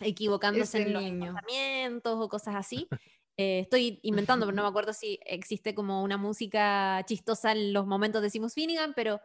equivocándose 0.00 0.82
en 0.82 0.92
los 0.92 1.02
pensamientos 1.02 2.18
o 2.20 2.28
cosas 2.28 2.54
así. 2.54 2.88
Eh, 3.36 3.60
estoy 3.60 4.00
inventando, 4.02 4.44
pero 4.44 4.54
no 4.54 4.62
me 4.64 4.68
acuerdo 4.68 4.92
si 4.92 5.18
existe 5.24 5.74
como 5.74 6.02
una 6.02 6.18
música 6.18 7.02
chistosa 7.06 7.52
en 7.52 7.72
los 7.72 7.86
momentos 7.86 8.20
de 8.20 8.28
Simus 8.28 8.52
Finnegan, 8.52 8.92
pero 8.94 9.18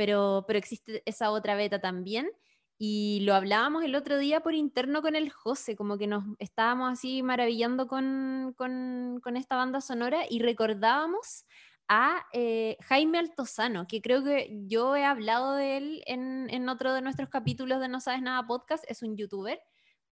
pero, 0.00 0.44
pero 0.46 0.58
existe 0.58 1.02
esa 1.04 1.30
otra 1.30 1.54
beta 1.56 1.78
también. 1.78 2.30
Y 2.82 3.20
lo 3.24 3.34
hablábamos 3.34 3.84
el 3.84 3.94
otro 3.94 4.16
día 4.16 4.40
por 4.40 4.54
interno 4.54 5.02
con 5.02 5.14
el 5.14 5.28
José, 5.28 5.76
como 5.76 5.98
que 5.98 6.06
nos 6.06 6.24
estábamos 6.38 6.90
así 6.90 7.22
maravillando 7.22 7.86
con, 7.86 8.54
con, 8.56 9.36
esta 9.36 9.56
banda 9.56 9.82
sonora 9.82 10.22
y 10.30 10.38
recordábamos 10.38 11.44
a 11.88 12.24
eh, 12.32 12.78
Jaime 12.80 13.18
Altozano, 13.18 13.86
que 13.86 14.00
creo 14.00 14.24
que 14.24 14.48
yo 14.66 14.96
he 14.96 15.04
hablado 15.04 15.56
de 15.56 15.76
él 15.76 16.02
en, 16.06 16.48
en, 16.48 16.70
otro 16.70 16.94
de 16.94 17.02
nuestros 17.02 17.28
capítulos 17.28 17.80
de 17.80 17.88
No 17.88 18.00
Sabes 18.00 18.22
Nada 18.22 18.46
podcast, 18.46 18.82
es 18.88 19.02
un 19.02 19.14
youtuber. 19.14 19.60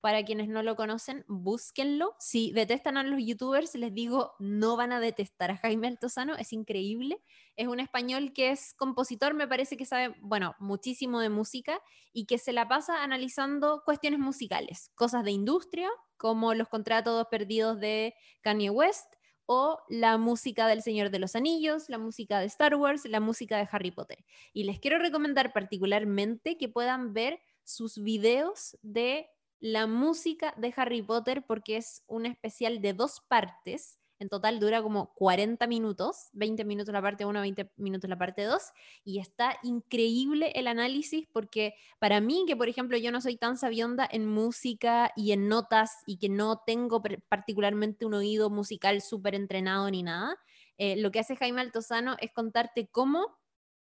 Para 0.07 0.23
quienes 0.23 0.47
no 0.47 0.63
lo 0.63 0.77
conocen, 0.77 1.25
búsquenlo. 1.27 2.15
Si 2.17 2.53
detestan 2.53 2.95
a 2.95 3.03
los 3.03 3.21
youtubers, 3.21 3.75
les 3.75 3.93
digo, 3.93 4.35
no 4.39 4.77
van 4.77 4.93
a 4.93 5.01
detestar 5.01 5.51
a 5.51 5.57
Jaime 5.57 5.89
Altozano, 5.89 6.37
es 6.37 6.53
increíble. 6.53 7.21
Es 7.57 7.67
un 7.67 7.81
español 7.81 8.31
que 8.31 8.51
es 8.51 8.73
compositor, 8.75 9.33
me 9.33 9.49
parece 9.49 9.75
que 9.75 9.83
sabe, 9.83 10.15
bueno, 10.21 10.55
muchísimo 10.59 11.19
de 11.19 11.27
música 11.27 11.81
y 12.13 12.25
que 12.25 12.37
se 12.37 12.53
la 12.53 12.69
pasa 12.69 13.03
analizando 13.03 13.81
cuestiones 13.83 14.21
musicales, 14.21 14.93
cosas 14.95 15.25
de 15.25 15.31
industria, 15.31 15.89
como 16.15 16.53
los 16.53 16.69
contratos 16.69 17.27
perdidos 17.29 17.77
de 17.77 18.15
Kanye 18.39 18.69
West, 18.69 19.13
o 19.45 19.81
la 19.89 20.17
música 20.17 20.67
del 20.67 20.83
Señor 20.83 21.09
de 21.09 21.19
los 21.19 21.35
Anillos, 21.35 21.89
la 21.89 21.97
música 21.97 22.39
de 22.39 22.45
Star 22.45 22.75
Wars, 22.75 23.03
la 23.03 23.19
música 23.19 23.57
de 23.57 23.67
Harry 23.69 23.91
Potter. 23.91 24.23
Y 24.53 24.63
les 24.63 24.79
quiero 24.79 24.99
recomendar 24.99 25.51
particularmente 25.51 26.57
que 26.57 26.69
puedan 26.69 27.11
ver 27.11 27.41
sus 27.65 28.01
videos 28.01 28.77
de 28.81 29.27
la 29.59 29.87
música 29.87 30.53
de 30.57 30.73
Harry 30.75 31.01
Potter 31.01 31.45
porque 31.45 31.77
es 31.77 32.03
un 32.07 32.25
especial 32.25 32.81
de 32.81 32.93
dos 32.93 33.21
partes 33.27 33.99
en 34.19 34.29
total 34.29 34.59
dura 34.59 34.81
como 34.81 35.13
40 35.13 35.67
minutos, 35.67 36.29
20 36.33 36.65
minutos 36.65 36.91
la 36.91 37.01
parte 37.01 37.25
1, 37.25 37.39
20 37.39 37.71
minutos 37.77 38.09
la 38.09 38.17
parte 38.17 38.43
2, 38.43 38.61
y 39.03 39.19
está 39.19 39.57
increíble 39.63 40.51
el 40.55 40.67
análisis 40.67 41.27
porque 41.31 41.75
para 41.99 42.19
mí, 42.19 42.43
que 42.47 42.55
por 42.55 42.67
ejemplo 42.67 42.97
yo 42.97 43.11
no 43.11 43.21
soy 43.21 43.37
tan 43.37 43.57
sabionda 43.57 44.07
en 44.11 44.25
música 44.25 45.11
y 45.15 45.33
en 45.33 45.47
notas 45.47 45.91
y 46.05 46.17
que 46.17 46.29
no 46.29 46.63
tengo 46.65 47.01
particularmente 47.29 48.05
un 48.05 48.15
oído 48.15 48.49
musical 48.49 49.01
súper 49.01 49.35
entrenado 49.35 49.89
ni 49.91 50.03
nada, 50.03 50.35
eh, 50.77 50.95
lo 50.97 51.11
que 51.11 51.19
hace 51.19 51.35
Jaime 51.35 51.61
Altozano 51.61 52.15
es 52.19 52.31
contarte 52.31 52.87
cómo 52.87 53.37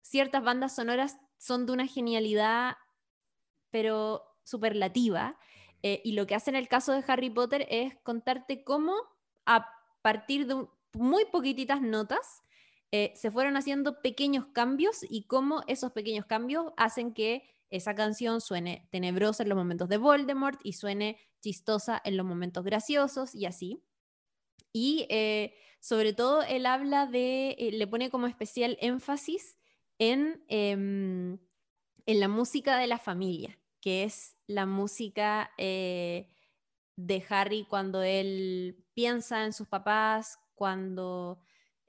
ciertas 0.02 0.44
bandas 0.44 0.76
sonoras 0.76 1.18
son 1.38 1.66
de 1.66 1.74
una 1.74 1.88
genialidad, 1.88 2.76
pero 3.72 4.24
superlativa. 4.44 5.38
Eh, 5.84 6.02
y 6.04 6.12
lo 6.14 6.28
que 6.28 6.36
hace 6.36 6.50
en 6.50 6.56
el 6.56 6.68
caso 6.68 6.92
de 6.92 7.04
Harry 7.08 7.30
Potter 7.30 7.66
es 7.70 7.96
contarte 8.04 8.64
cómo 8.64 8.94
a 9.46 9.66
partir 10.02 10.48
de 10.48 10.68
muy 10.94 11.26
poquititas 11.26 11.82
notas, 11.82 12.44
eh, 12.92 13.14
se 13.16 13.30
fueron 13.30 13.56
haciendo 13.56 14.02
pequeños 14.02 14.48
cambios 14.48 15.06
y 15.08 15.26
cómo 15.28 15.64
esos 15.68 15.92
pequeños 15.92 16.26
cambios 16.26 16.74
hacen 16.76 17.14
que 17.14 17.44
esa 17.70 17.94
canción 17.94 18.42
suene 18.42 18.88
tenebrosa 18.92 19.44
en 19.44 19.50
los 19.50 19.58
momentos 19.58 19.90
de 19.90 19.98
Voldemort 19.98 20.60
y 20.64 20.74
suene 20.74 21.20
chistosa 21.42 22.02
en 22.04 22.18
los 22.18 22.26
momentos 22.26 22.64
graciosos 22.64 23.36
y 23.36 23.46
así. 23.46 23.84
Y 24.74 25.06
eh, 25.10 25.54
sobre 25.80 26.14
todo 26.14 26.42
él 26.42 26.66
habla 26.66 27.06
de, 27.06 27.70
le 27.72 27.88
pone 27.88 28.10
como 28.10 28.26
especial 28.26 28.78
énfasis 28.82 29.58
en, 30.00 30.44
em, 30.48 31.38
en 32.08 32.20
la 32.20 32.28
música 32.28 32.78
de 32.78 32.88
la 32.88 32.98
familia, 32.98 33.59
que 33.82 34.04
es 34.04 34.36
la 34.48 34.66
música 34.66 35.52
de 35.58 37.26
Harry 37.30 37.66
cuando 37.70 38.04
él 38.04 38.84
piensa 38.94 39.46
en 39.46 39.54
sus 39.54 39.68
papás, 39.68 40.38
cuando 40.56 41.40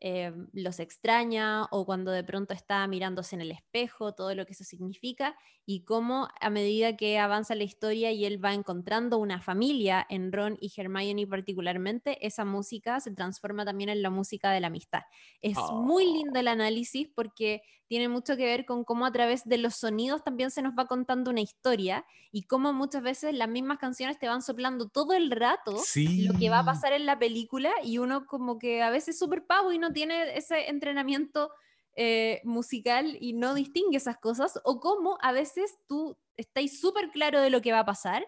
eh, 0.02 0.32
los 0.54 0.80
extraña 0.80 1.64
o 1.64 1.84
cuando 1.84 2.10
de 2.10 2.24
pronto 2.24 2.54
está 2.54 2.86
mirándose 2.86 3.36
en 3.36 3.42
el 3.42 3.50
espejo, 3.50 4.14
todo 4.14 4.34
lo 4.34 4.46
que 4.46 4.54
eso 4.54 4.64
significa, 4.64 5.36
y 5.66 5.84
cómo 5.84 6.28
a 6.40 6.48
medida 6.48 6.96
que 6.96 7.18
avanza 7.18 7.54
la 7.54 7.64
historia 7.64 8.10
y 8.10 8.24
él 8.24 8.42
va 8.42 8.54
encontrando 8.54 9.18
una 9.18 9.42
familia 9.42 10.06
en 10.08 10.32
Ron 10.32 10.56
y 10.58 10.72
Hermione 10.74 11.26
particularmente, 11.26 12.26
esa 12.26 12.46
música 12.46 12.98
se 13.00 13.10
transforma 13.10 13.66
también 13.66 13.90
en 13.90 14.00
la 14.00 14.08
música 14.08 14.52
de 14.52 14.60
la 14.60 14.68
amistad. 14.68 15.02
Es 15.42 15.58
muy 15.70 16.06
oh. 16.06 16.14
lindo 16.14 16.40
el 16.40 16.48
análisis 16.48 17.06
porque 17.14 17.60
tiene 17.90 18.08
mucho 18.08 18.36
que 18.36 18.46
ver 18.46 18.66
con 18.66 18.84
cómo 18.84 19.04
a 19.04 19.10
través 19.10 19.42
de 19.44 19.58
los 19.58 19.74
sonidos 19.74 20.22
también 20.22 20.52
se 20.52 20.62
nos 20.62 20.74
va 20.78 20.86
contando 20.86 21.32
una 21.32 21.40
historia 21.40 22.06
y 22.30 22.44
cómo 22.44 22.72
muchas 22.72 23.02
veces 23.02 23.34
las 23.34 23.48
mismas 23.48 23.78
canciones 23.78 24.16
te 24.16 24.28
van 24.28 24.42
soplando 24.42 24.88
todo 24.88 25.12
el 25.12 25.28
rato 25.32 25.76
lo 25.96 26.38
que 26.38 26.50
va 26.50 26.60
a 26.60 26.64
pasar 26.64 26.92
en 26.92 27.04
la 27.04 27.18
película 27.18 27.72
y 27.82 27.98
uno 27.98 28.26
como 28.26 28.60
que 28.60 28.80
a 28.80 28.90
veces 28.90 29.16
es 29.16 29.18
súper 29.18 29.44
pavo 29.44 29.72
y 29.72 29.78
no 29.78 29.92
tiene 29.92 30.36
ese 30.38 30.70
entrenamiento 30.70 31.50
eh, 31.96 32.40
musical 32.44 33.18
y 33.20 33.32
no 33.32 33.54
distingue 33.54 33.96
esas 33.96 34.18
cosas, 34.18 34.60
o 34.62 34.78
cómo 34.78 35.18
a 35.20 35.32
veces 35.32 35.76
tú 35.88 36.16
estás 36.36 36.78
súper 36.78 37.10
claro 37.10 37.40
de 37.40 37.50
lo 37.50 37.60
que 37.60 37.72
va 37.72 37.80
a 37.80 37.84
pasar 37.84 38.24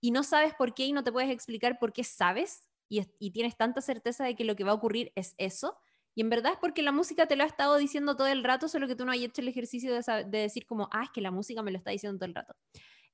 y 0.00 0.12
no 0.12 0.22
sabes 0.22 0.54
por 0.54 0.72
qué 0.72 0.84
y 0.84 0.92
no 0.92 1.02
te 1.02 1.10
puedes 1.10 1.30
explicar 1.30 1.80
por 1.80 1.92
qué 1.92 2.04
sabes 2.04 2.68
y, 2.88 3.02
y 3.18 3.32
tienes 3.32 3.56
tanta 3.56 3.80
certeza 3.80 4.22
de 4.22 4.36
que 4.36 4.44
lo 4.44 4.54
que 4.54 4.62
va 4.62 4.70
a 4.70 4.74
ocurrir 4.74 5.10
es 5.16 5.34
eso. 5.36 5.76
Y 6.20 6.22
en 6.22 6.28
verdad 6.28 6.52
es 6.52 6.58
porque 6.58 6.82
la 6.82 6.92
música 6.92 7.24
te 7.24 7.34
lo 7.34 7.44
ha 7.44 7.46
estado 7.46 7.78
diciendo 7.78 8.14
todo 8.14 8.26
el 8.26 8.44
rato, 8.44 8.68
solo 8.68 8.86
que 8.86 8.94
tú 8.94 9.06
no 9.06 9.12
hayas 9.12 9.30
hecho 9.30 9.40
el 9.40 9.48
ejercicio 9.48 9.90
de, 9.90 10.24
de 10.26 10.38
decir 10.38 10.66
como, 10.66 10.86
ah, 10.92 11.04
es 11.04 11.10
que 11.14 11.22
la 11.22 11.30
música 11.30 11.62
me 11.62 11.70
lo 11.70 11.78
está 11.78 11.92
diciendo 11.92 12.18
todo 12.18 12.26
el 12.28 12.34
rato. 12.34 12.54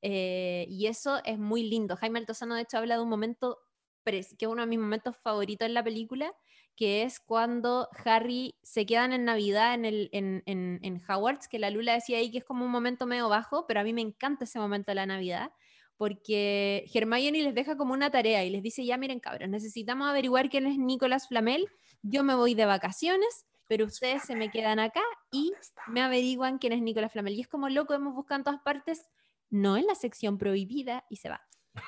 Eh, 0.02 0.66
y 0.68 0.88
eso 0.88 1.20
es 1.24 1.38
muy 1.38 1.62
lindo. 1.62 1.94
Jaime 1.94 2.18
Altozano, 2.18 2.56
de 2.56 2.62
hecho, 2.62 2.78
habla 2.78 2.96
de 2.96 3.02
un 3.02 3.08
momento 3.08 3.58
que 4.04 4.18
es 4.18 4.36
uno 4.48 4.62
de 4.62 4.66
mis 4.66 4.80
momentos 4.80 5.16
favoritos 5.18 5.66
en 5.66 5.74
la 5.74 5.84
película, 5.84 6.34
que 6.74 7.04
es 7.04 7.20
cuando 7.20 7.88
Harry 8.04 8.56
se 8.64 8.86
quedan 8.86 9.12
en 9.12 9.24
Navidad 9.24 9.74
en, 9.74 9.84
el, 9.84 10.08
en, 10.10 10.42
en, 10.46 10.80
en 10.82 11.00
Hogwarts, 11.08 11.46
que 11.46 11.60
la 11.60 11.70
Lula 11.70 11.92
decía 11.92 12.18
ahí 12.18 12.32
que 12.32 12.38
es 12.38 12.44
como 12.44 12.64
un 12.64 12.72
momento 12.72 13.06
medio 13.06 13.28
bajo, 13.28 13.68
pero 13.68 13.78
a 13.78 13.84
mí 13.84 13.92
me 13.92 14.00
encanta 14.00 14.46
ese 14.46 14.58
momento 14.58 14.90
de 14.90 14.96
la 14.96 15.06
Navidad, 15.06 15.52
porque 15.96 16.84
Hermione 16.92 17.42
les 17.42 17.54
deja 17.54 17.76
como 17.76 17.94
una 17.94 18.10
tarea 18.10 18.44
y 18.44 18.50
les 18.50 18.64
dice, 18.64 18.84
ya 18.84 18.96
miren 18.96 19.20
cabros, 19.20 19.48
necesitamos 19.48 20.08
averiguar 20.08 20.50
quién 20.50 20.66
es 20.66 20.76
Nicolás 20.76 21.28
Flamel, 21.28 21.68
yo 22.08 22.24
me 22.24 22.34
voy 22.34 22.54
de 22.54 22.66
vacaciones, 22.66 23.46
pero 23.68 23.84
ustedes 23.84 24.22
se 24.22 24.36
me 24.36 24.50
quedan 24.50 24.78
acá 24.78 25.02
y 25.32 25.52
me 25.88 26.02
averiguan 26.02 26.58
quién 26.58 26.72
es 26.72 26.82
Nicolás 26.82 27.12
Flamel. 27.12 27.34
Y 27.34 27.40
es 27.40 27.48
como 27.48 27.68
loco, 27.68 27.94
hemos 27.94 28.14
buscado 28.14 28.38
en 28.38 28.44
todas 28.44 28.60
partes, 28.62 29.06
no 29.50 29.76
en 29.76 29.86
la 29.86 29.94
sección 29.94 30.38
prohibida, 30.38 31.04
y 31.08 31.16
se 31.16 31.28
va. 31.28 31.42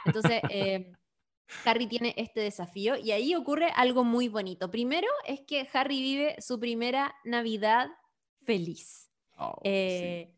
Entonces... 0.04 0.42
Eh, 0.50 0.92
Harry 1.64 1.86
tiene 1.86 2.14
este 2.16 2.40
desafío 2.40 2.96
y 2.96 3.12
ahí 3.12 3.34
ocurre 3.34 3.70
algo 3.74 4.04
muy 4.04 4.28
bonito. 4.28 4.70
Primero 4.70 5.08
es 5.26 5.40
que 5.40 5.68
Harry 5.72 6.00
vive 6.00 6.36
su 6.40 6.60
primera 6.60 7.14
Navidad 7.24 7.88
feliz. 8.42 9.10
Oh, 9.38 9.58
eh, 9.64 10.34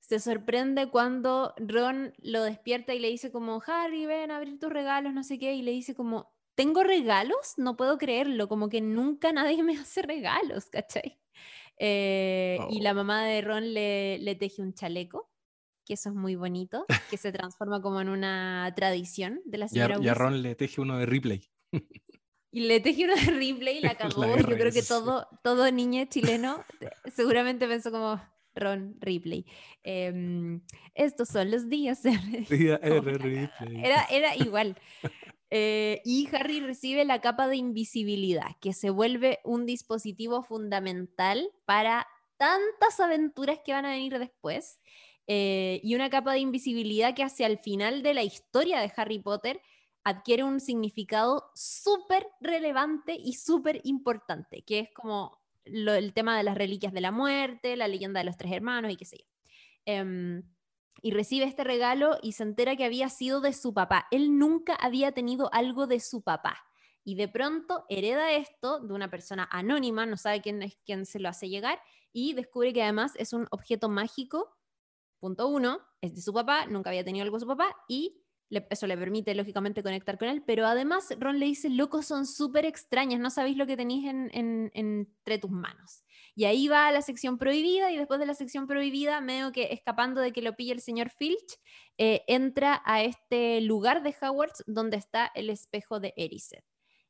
se 0.00 0.20
sorprende 0.20 0.88
cuando 0.88 1.54
Ron 1.58 2.14
lo 2.18 2.42
despierta 2.42 2.94
y 2.94 2.98
le 2.98 3.08
dice 3.08 3.30
como, 3.30 3.62
Harry, 3.66 4.06
ven 4.06 4.30
a 4.30 4.38
abrir 4.38 4.58
tus 4.58 4.72
regalos, 4.72 5.12
no 5.12 5.22
sé 5.22 5.38
qué, 5.38 5.54
y 5.54 5.62
le 5.62 5.72
dice 5.72 5.94
como, 5.94 6.32
¿tengo 6.58 6.82
regalos? 6.82 7.54
No 7.56 7.76
puedo 7.76 7.98
creerlo, 7.98 8.48
como 8.48 8.68
que 8.68 8.80
nunca 8.80 9.32
nadie 9.32 9.62
me 9.62 9.78
hace 9.78 10.02
regalos, 10.02 10.66
¿cachai? 10.66 11.16
Eh, 11.78 12.58
y 12.70 12.80
la 12.80 12.90
oh. 12.90 12.94
mamá 12.94 13.24
de 13.24 13.40
Ron 13.40 13.72
le, 13.72 14.18
le 14.18 14.34
teje 14.34 14.60
un 14.60 14.74
chaleco 14.74 15.30
que 15.86 15.94
eso 15.94 16.10
es 16.10 16.14
muy 16.16 16.34
bonito, 16.34 16.84
que 17.08 17.16
se 17.16 17.32
transforma 17.32 17.80
como 17.80 18.00
en 18.00 18.10
una 18.10 18.70
tradición 18.76 19.40
de 19.46 19.58
la 19.58 19.68
señora. 19.68 19.98
Y 20.02 20.08
a, 20.08 20.14
Ron 20.14 20.42
le 20.42 20.54
teje 20.56 20.80
uno 20.80 20.98
de 20.98 21.06
Ripley. 21.06 21.48
Y 22.50 22.60
le 22.60 22.80
teje 22.80 23.04
uno 23.04 23.14
de 23.14 23.30
Ripley 23.30 23.76
y 23.76 23.80
la 23.82 23.94
cagó. 23.94 24.24
Yo 24.38 24.46
creo 24.46 24.72
que 24.72 24.82
todo, 24.82 25.28
todo 25.44 25.70
niño 25.70 26.06
chileno 26.06 26.64
eh, 26.80 26.88
seguramente 27.14 27.68
pensó 27.68 27.90
como 27.90 28.18
Ron 28.54 28.96
Ripley. 29.00 29.44
Em, 29.82 30.62
estos 30.94 31.28
son 31.28 31.50
los 31.50 31.68
días 31.68 32.02
de. 32.02 32.18
Era, 33.84 34.04
era 34.10 34.34
igual. 34.36 34.78
Eh, 35.50 36.02
y 36.04 36.28
Harry 36.34 36.60
recibe 36.60 37.04
la 37.04 37.20
capa 37.20 37.48
de 37.48 37.56
invisibilidad, 37.56 38.56
que 38.60 38.72
se 38.72 38.90
vuelve 38.90 39.40
un 39.44 39.66
dispositivo 39.66 40.42
fundamental 40.42 41.50
para 41.64 42.06
tantas 42.36 43.00
aventuras 43.00 43.60
que 43.64 43.72
van 43.72 43.86
a 43.86 43.90
venir 43.90 44.18
después. 44.18 44.80
Eh, 45.26 45.80
y 45.82 45.94
una 45.94 46.10
capa 46.10 46.32
de 46.32 46.38
invisibilidad 46.40 47.14
que 47.14 47.22
hacia 47.22 47.46
el 47.46 47.58
final 47.58 48.02
de 48.02 48.14
la 48.14 48.22
historia 48.22 48.80
de 48.80 48.92
Harry 48.96 49.18
Potter 49.18 49.60
adquiere 50.04 50.42
un 50.42 50.60
significado 50.60 51.50
súper 51.54 52.26
relevante 52.40 53.14
y 53.14 53.34
súper 53.34 53.80
importante, 53.84 54.62
que 54.62 54.80
es 54.80 54.90
como 54.94 55.38
el 55.64 56.14
tema 56.14 56.36
de 56.36 56.44
las 56.44 56.56
reliquias 56.56 56.94
de 56.94 57.02
la 57.02 57.10
muerte, 57.10 57.76
la 57.76 57.88
leyenda 57.88 58.20
de 58.20 58.24
los 58.24 58.38
tres 58.38 58.52
hermanos 58.52 58.90
y 58.90 58.96
qué 58.96 59.04
sé 59.04 59.18
yo. 59.18 59.24
Em, 59.84 60.42
y 61.02 61.12
recibe 61.12 61.44
este 61.46 61.64
regalo 61.64 62.18
y 62.22 62.32
se 62.32 62.42
entera 62.42 62.76
que 62.76 62.84
había 62.84 63.08
sido 63.08 63.40
de 63.40 63.52
su 63.52 63.72
papá. 63.74 64.06
Él 64.10 64.38
nunca 64.38 64.74
había 64.74 65.12
tenido 65.12 65.48
algo 65.52 65.86
de 65.86 66.00
su 66.00 66.22
papá. 66.22 66.58
Y 67.04 67.14
de 67.14 67.28
pronto 67.28 67.84
hereda 67.88 68.32
esto 68.32 68.80
de 68.80 68.92
una 68.94 69.08
persona 69.10 69.48
anónima, 69.50 70.04
no 70.06 70.16
sabe 70.16 70.42
quién 70.42 70.62
es 70.62 70.76
quien 70.84 71.06
se 71.06 71.20
lo 71.20 71.28
hace 71.28 71.48
llegar, 71.48 71.80
y 72.12 72.34
descubre 72.34 72.72
que 72.72 72.82
además 72.82 73.12
es 73.16 73.32
un 73.32 73.46
objeto 73.50 73.88
mágico 73.88 74.58
punto 75.18 75.48
uno, 75.48 75.80
es 76.00 76.14
de 76.14 76.20
su 76.22 76.32
papá, 76.32 76.66
nunca 76.66 76.90
había 76.90 77.04
tenido 77.04 77.24
algo 77.24 77.36
de 77.36 77.40
su 77.40 77.46
papá 77.46 77.74
y 77.88 78.22
eso 78.70 78.86
le 78.86 78.96
permite 78.96 79.34
lógicamente 79.34 79.82
conectar 79.82 80.16
con 80.16 80.28
él, 80.28 80.42
pero 80.46 80.66
además 80.66 81.08
Ron 81.18 81.38
le 81.38 81.46
dice, 81.46 81.68
locos 81.68 82.06
son 82.06 82.26
súper 82.26 82.64
extrañas, 82.64 83.20
no 83.20 83.30
sabéis 83.30 83.56
lo 83.56 83.66
que 83.66 83.76
tenéis 83.76 84.06
en, 84.06 84.70
entre 84.72 85.38
tus 85.38 85.50
manos. 85.50 86.02
Y 86.38 86.44
ahí 86.44 86.68
va 86.68 86.86
a 86.86 86.92
la 86.92 87.02
sección 87.02 87.36
prohibida 87.36 87.90
y 87.90 87.96
después 87.96 88.20
de 88.20 88.26
la 88.26 88.32
sección 88.32 88.68
prohibida, 88.68 89.20
medio 89.20 89.50
que 89.50 89.72
escapando 89.72 90.20
de 90.20 90.32
que 90.32 90.40
lo 90.40 90.54
pille 90.54 90.72
el 90.72 90.80
señor 90.80 91.10
Filch, 91.10 91.58
eh, 91.96 92.22
entra 92.28 92.80
a 92.84 93.02
este 93.02 93.60
lugar 93.60 94.04
de 94.04 94.14
Hogwarts 94.22 94.62
donde 94.68 94.98
está 94.98 95.32
el 95.34 95.50
espejo 95.50 95.98
de 95.98 96.14
Erised. 96.16 96.62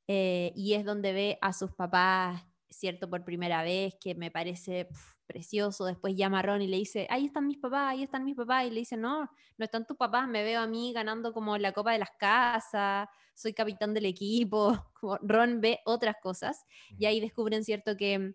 Eh, 0.06 0.54
y 0.56 0.72
es 0.72 0.86
donde 0.86 1.12
ve 1.12 1.38
a 1.42 1.52
sus 1.52 1.74
papás, 1.74 2.42
¿cierto? 2.70 3.10
Por 3.10 3.26
primera 3.26 3.62
vez, 3.62 3.96
que 4.00 4.14
me 4.14 4.30
parece 4.30 4.88
precioso. 5.26 5.84
Después 5.84 6.16
llama 6.16 6.38
a 6.38 6.42
Ron 6.42 6.62
y 6.62 6.66
le 6.66 6.78
dice, 6.78 7.06
ahí 7.10 7.26
están 7.26 7.46
mis 7.46 7.58
papás, 7.58 7.92
ahí 7.92 8.04
están 8.04 8.24
mis 8.24 8.34
papás. 8.34 8.64
Y 8.64 8.70
le 8.70 8.80
dice, 8.80 8.96
no, 8.96 9.30
no 9.58 9.64
están 9.66 9.86
tus 9.86 9.98
papás, 9.98 10.26
me 10.26 10.42
veo 10.42 10.62
a 10.62 10.66
mí 10.66 10.94
ganando 10.94 11.34
como 11.34 11.58
la 11.58 11.72
copa 11.72 11.92
de 11.92 11.98
las 11.98 12.12
casas, 12.18 13.06
soy 13.34 13.52
capitán 13.52 13.92
del 13.92 14.06
equipo. 14.06 14.72
Como 14.98 15.18
Ron 15.20 15.60
ve 15.60 15.80
otras 15.84 16.16
cosas. 16.22 16.64
Y 16.96 17.04
ahí 17.04 17.20
descubren, 17.20 17.62
¿cierto? 17.62 17.94
Que 17.94 18.34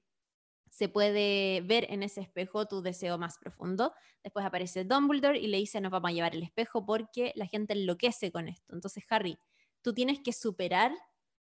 se 0.73 0.89
puede 0.89 1.61
ver 1.61 1.85
en 1.91 2.01
ese 2.01 2.19
espejo 2.19 2.65
tu 2.65 2.81
deseo 2.81 3.19
más 3.19 3.37
profundo. 3.37 3.93
Después 4.23 4.43
aparece 4.43 4.83
Dumbledore 4.83 5.37
y 5.37 5.45
le 5.45 5.59
dice, 5.59 5.79
nos 5.79 5.91
vamos 5.91 6.09
a 6.09 6.13
llevar 6.13 6.33
el 6.33 6.41
espejo 6.41 6.83
porque 6.83 7.31
la 7.35 7.45
gente 7.45 7.73
enloquece 7.73 8.31
con 8.31 8.47
esto. 8.47 8.73
Entonces, 8.73 9.03
Harry, 9.11 9.37
tú 9.83 9.93
tienes 9.93 10.19
que 10.21 10.33
superar, 10.33 10.91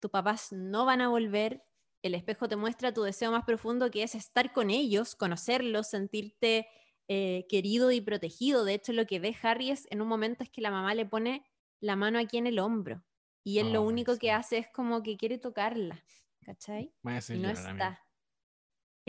tus 0.00 0.10
papás 0.10 0.52
no 0.52 0.86
van 0.86 1.02
a 1.02 1.08
volver, 1.08 1.62
el 2.00 2.14
espejo 2.14 2.48
te 2.48 2.56
muestra 2.56 2.94
tu 2.94 3.02
deseo 3.02 3.30
más 3.30 3.44
profundo 3.44 3.90
que 3.90 4.04
es 4.04 4.14
estar 4.14 4.54
con 4.54 4.70
ellos, 4.70 5.14
conocerlos, 5.14 5.90
sentirte 5.90 6.66
eh, 7.06 7.44
querido 7.50 7.92
y 7.92 8.00
protegido. 8.00 8.64
De 8.64 8.72
hecho, 8.72 8.94
lo 8.94 9.04
que 9.04 9.20
ve 9.20 9.36
Harry 9.42 9.68
es 9.68 9.86
en 9.90 10.00
un 10.00 10.08
momento 10.08 10.44
es 10.44 10.48
que 10.48 10.62
la 10.62 10.70
mamá 10.70 10.94
le 10.94 11.04
pone 11.04 11.44
la 11.78 11.94
mano 11.94 12.18
aquí 12.18 12.38
en 12.38 12.46
el 12.46 12.58
hombro 12.58 13.04
y 13.44 13.58
él 13.58 13.74
lo 13.74 13.82
único 13.82 14.16
que 14.16 14.32
hace 14.32 14.56
es 14.56 14.68
como 14.68 15.02
que 15.02 15.18
quiere 15.18 15.36
tocarla, 15.36 16.02
¿cachai? 16.40 16.94
Y 17.34 17.38
no 17.38 17.50
está. 17.50 18.00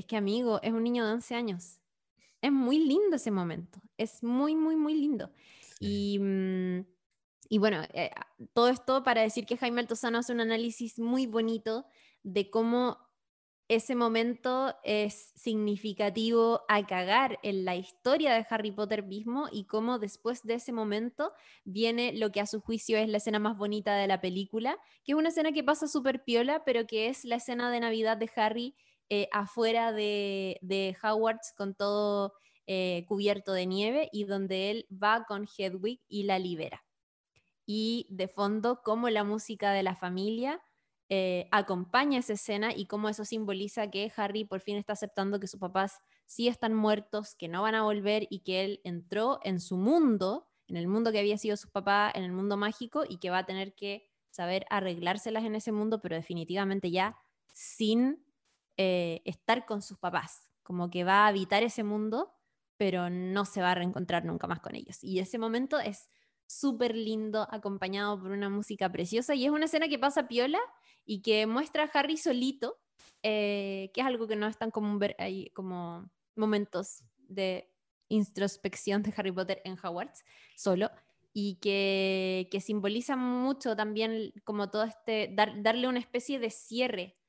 Es 0.01 0.07
que, 0.07 0.17
amigo, 0.17 0.59
es 0.63 0.73
un 0.73 0.81
niño 0.81 1.05
de 1.05 1.13
11 1.13 1.35
años. 1.35 1.79
Es 2.41 2.51
muy 2.51 2.79
lindo 2.79 3.17
ese 3.17 3.29
momento. 3.29 3.79
Es 3.99 4.23
muy, 4.23 4.55
muy, 4.55 4.75
muy 4.75 4.95
lindo. 4.95 5.31
Y, 5.79 6.17
mm, 6.17 6.87
y, 7.49 7.57
bueno, 7.59 7.83
eh, 7.93 8.09
todo 8.53 8.69
esto 8.69 9.03
para 9.03 9.21
decir 9.21 9.45
que 9.45 9.57
Jaime 9.57 9.79
Altozano 9.79 10.17
hace 10.17 10.33
un 10.33 10.41
análisis 10.41 10.97
muy 10.97 11.27
bonito 11.27 11.85
de 12.23 12.49
cómo 12.49 12.97
ese 13.67 13.93
momento 13.95 14.75
es 14.83 15.33
significativo 15.35 16.61
a 16.67 16.83
cagar 16.87 17.37
en 17.43 17.63
la 17.63 17.75
historia 17.75 18.33
de 18.33 18.45
Harry 18.49 18.71
Potter 18.71 19.03
mismo 19.03 19.49
y 19.51 19.65
cómo 19.65 19.99
después 19.99 20.41
de 20.41 20.55
ese 20.55 20.73
momento 20.73 21.31
viene 21.63 22.11
lo 22.13 22.31
que 22.31 22.41
a 22.41 22.47
su 22.47 22.59
juicio 22.59 22.97
es 22.97 23.07
la 23.07 23.17
escena 23.17 23.37
más 23.37 23.55
bonita 23.55 23.95
de 23.95 24.07
la 24.07 24.19
película, 24.19 24.79
que 25.03 25.11
es 25.11 25.17
una 25.17 25.29
escena 25.29 25.51
que 25.51 25.63
pasa 25.63 25.87
súper 25.87 26.23
piola, 26.23 26.65
pero 26.65 26.87
que 26.87 27.07
es 27.07 27.23
la 27.23 27.35
escena 27.35 27.69
de 27.69 27.81
Navidad 27.81 28.17
de 28.17 28.31
Harry 28.35 28.75
eh, 29.13 29.27
afuera 29.33 29.91
de, 29.91 30.57
de, 30.61 30.95
Hogwarts 31.03 31.53
con 31.57 31.75
todo 31.75 32.31
eh, 32.65 33.03
cubierto 33.09 33.51
de 33.51 33.65
nieve 33.65 34.07
y 34.13 34.23
donde 34.23 34.71
él 34.71 34.87
va 34.89 35.25
con 35.27 35.49
Hedwig 35.57 35.99
y 36.07 36.23
la 36.23 36.39
libera. 36.39 36.85
Y 37.65 38.07
de 38.09 38.29
fondo, 38.29 38.83
cómo 38.85 39.09
la 39.09 39.25
música 39.25 39.73
de 39.73 39.83
la 39.83 39.97
familia 39.97 40.61
eh, 41.09 41.49
acompaña 41.51 42.19
esa 42.19 42.31
escena 42.31 42.71
y 42.73 42.85
cómo 42.85 43.09
eso 43.09 43.25
simboliza 43.25 43.91
que 43.91 44.09
Harry 44.15 44.45
por 44.45 44.61
fin 44.61 44.77
está 44.77 44.93
aceptando 44.93 45.41
que 45.41 45.47
sus 45.47 45.59
papás 45.59 45.99
sí 46.25 46.47
están 46.47 46.73
muertos, 46.73 47.35
que 47.35 47.49
no 47.49 47.63
van 47.63 47.75
a 47.75 47.83
volver 47.83 48.27
y 48.29 48.39
que 48.39 48.63
él 48.63 48.79
entró 48.85 49.41
en 49.43 49.59
su 49.59 49.75
mundo, 49.75 50.47
en 50.69 50.77
el 50.77 50.87
mundo 50.87 51.11
que 51.11 51.19
había 51.19 51.37
sido 51.37 51.57
su 51.57 51.69
papá, 51.69 52.09
en 52.15 52.23
el 52.23 52.31
mundo 52.31 52.55
mágico 52.55 53.03
y 53.05 53.17
que 53.17 53.29
va 53.29 53.39
a 53.39 53.45
tener 53.45 53.75
que 53.75 54.07
saber 54.29 54.65
arreglárselas 54.69 55.43
en 55.43 55.55
ese 55.55 55.73
mundo, 55.73 56.01
pero 56.01 56.15
definitivamente 56.15 56.91
ya 56.91 57.17
sin 57.51 58.30
eh, 58.77 59.21
estar 59.25 59.65
con 59.65 59.81
sus 59.81 59.97
papás, 59.97 60.51
como 60.63 60.89
que 60.89 61.03
va 61.03 61.25
a 61.25 61.27
habitar 61.27 61.63
ese 61.63 61.83
mundo, 61.83 62.33
pero 62.77 63.09
no 63.09 63.45
se 63.45 63.61
va 63.61 63.71
a 63.71 63.75
reencontrar 63.75 64.25
nunca 64.25 64.47
más 64.47 64.59
con 64.59 64.75
ellos. 64.75 65.03
Y 65.03 65.19
ese 65.19 65.37
momento 65.37 65.79
es 65.79 66.09
súper 66.47 66.95
lindo, 66.95 67.47
acompañado 67.49 68.19
por 68.19 68.31
una 68.31 68.49
música 68.49 68.91
preciosa, 68.91 69.35
y 69.35 69.45
es 69.45 69.51
una 69.51 69.65
escena 69.65 69.87
que 69.87 69.99
pasa 69.99 70.27
piola 70.27 70.59
y 71.05 71.21
que 71.21 71.47
muestra 71.47 71.83
a 71.83 71.91
Harry 71.93 72.17
solito, 72.17 72.79
eh, 73.23 73.91
que 73.93 74.01
es 74.01 74.07
algo 74.07 74.27
que 74.27 74.35
no 74.35 74.47
es 74.47 74.57
tan 74.57 74.71
común 74.71 74.99
ver 74.99 75.15
ahí 75.19 75.49
como 75.51 76.09
momentos 76.35 77.03
de 77.17 77.71
introspección 78.09 79.03
de 79.03 79.13
Harry 79.15 79.31
Potter 79.31 79.61
en 79.63 79.77
Hogwarts, 79.81 80.23
solo, 80.55 80.89
y 81.33 81.55
que, 81.61 82.49
que 82.51 82.59
simboliza 82.59 83.15
mucho 83.15 83.75
también 83.75 84.33
como 84.43 84.69
todo 84.69 84.83
este, 84.83 85.33
darle 85.33 85.87
una 85.87 85.99
especie 85.99 86.39
de 86.39 86.49
cierre 86.49 87.20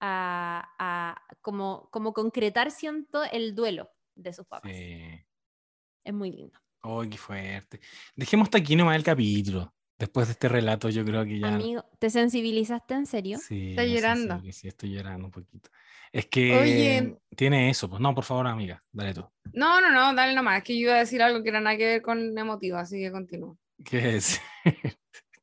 a, 0.00 1.16
como, 1.40 1.88
como 1.90 2.12
concretar, 2.12 2.70
siento, 2.70 3.22
el 3.24 3.54
duelo 3.54 3.90
de 4.14 4.32
sus 4.32 4.46
papás. 4.46 4.72
Es 4.72 6.14
muy 6.14 6.32
lindo. 6.32 6.58
¡Ay, 6.82 7.10
qué 7.10 7.18
fuerte! 7.18 7.80
Dejemos 8.16 8.46
hasta 8.46 8.58
aquí 8.58 8.74
nomás 8.74 8.96
el 8.96 9.04
capítulo. 9.04 9.74
Después 9.98 10.28
de 10.28 10.32
este 10.32 10.48
relato, 10.48 10.88
yo 10.88 11.04
creo 11.04 11.26
que 11.26 11.38
ya. 11.38 11.48
Amigo, 11.48 11.84
¿te 11.98 12.08
sensibilizaste 12.08 12.94
en 12.94 13.04
serio? 13.04 13.38
Sí. 13.38 13.70
Estoy 13.70 13.92
llorando. 13.92 14.40
Sí, 14.50 14.68
estoy 14.68 14.94
llorando 14.94 15.26
un 15.26 15.30
poquito. 15.30 15.68
Es 16.10 16.24
que 16.26 17.18
tiene 17.36 17.68
eso, 17.68 17.88
pues 17.88 18.00
no, 18.00 18.14
por 18.14 18.24
favor, 18.24 18.46
amiga, 18.46 18.82
dale 18.90 19.12
tú. 19.12 19.28
No, 19.52 19.80
no, 19.80 19.90
no, 19.90 20.14
dale 20.14 20.34
nomás. 20.34 20.58
Es 20.58 20.64
que 20.64 20.74
yo 20.74 20.84
iba 20.84 20.94
a 20.94 21.00
decir 21.00 21.22
algo 21.22 21.42
que 21.42 21.50
era 21.50 21.60
nada 21.60 21.76
que 21.76 21.84
ver 21.84 22.02
con 22.02 22.36
emotivo, 22.36 22.78
así 22.78 22.98
que 22.98 23.12
continúo. 23.12 23.58
¿Qué 23.84 24.16
es? 24.16 24.40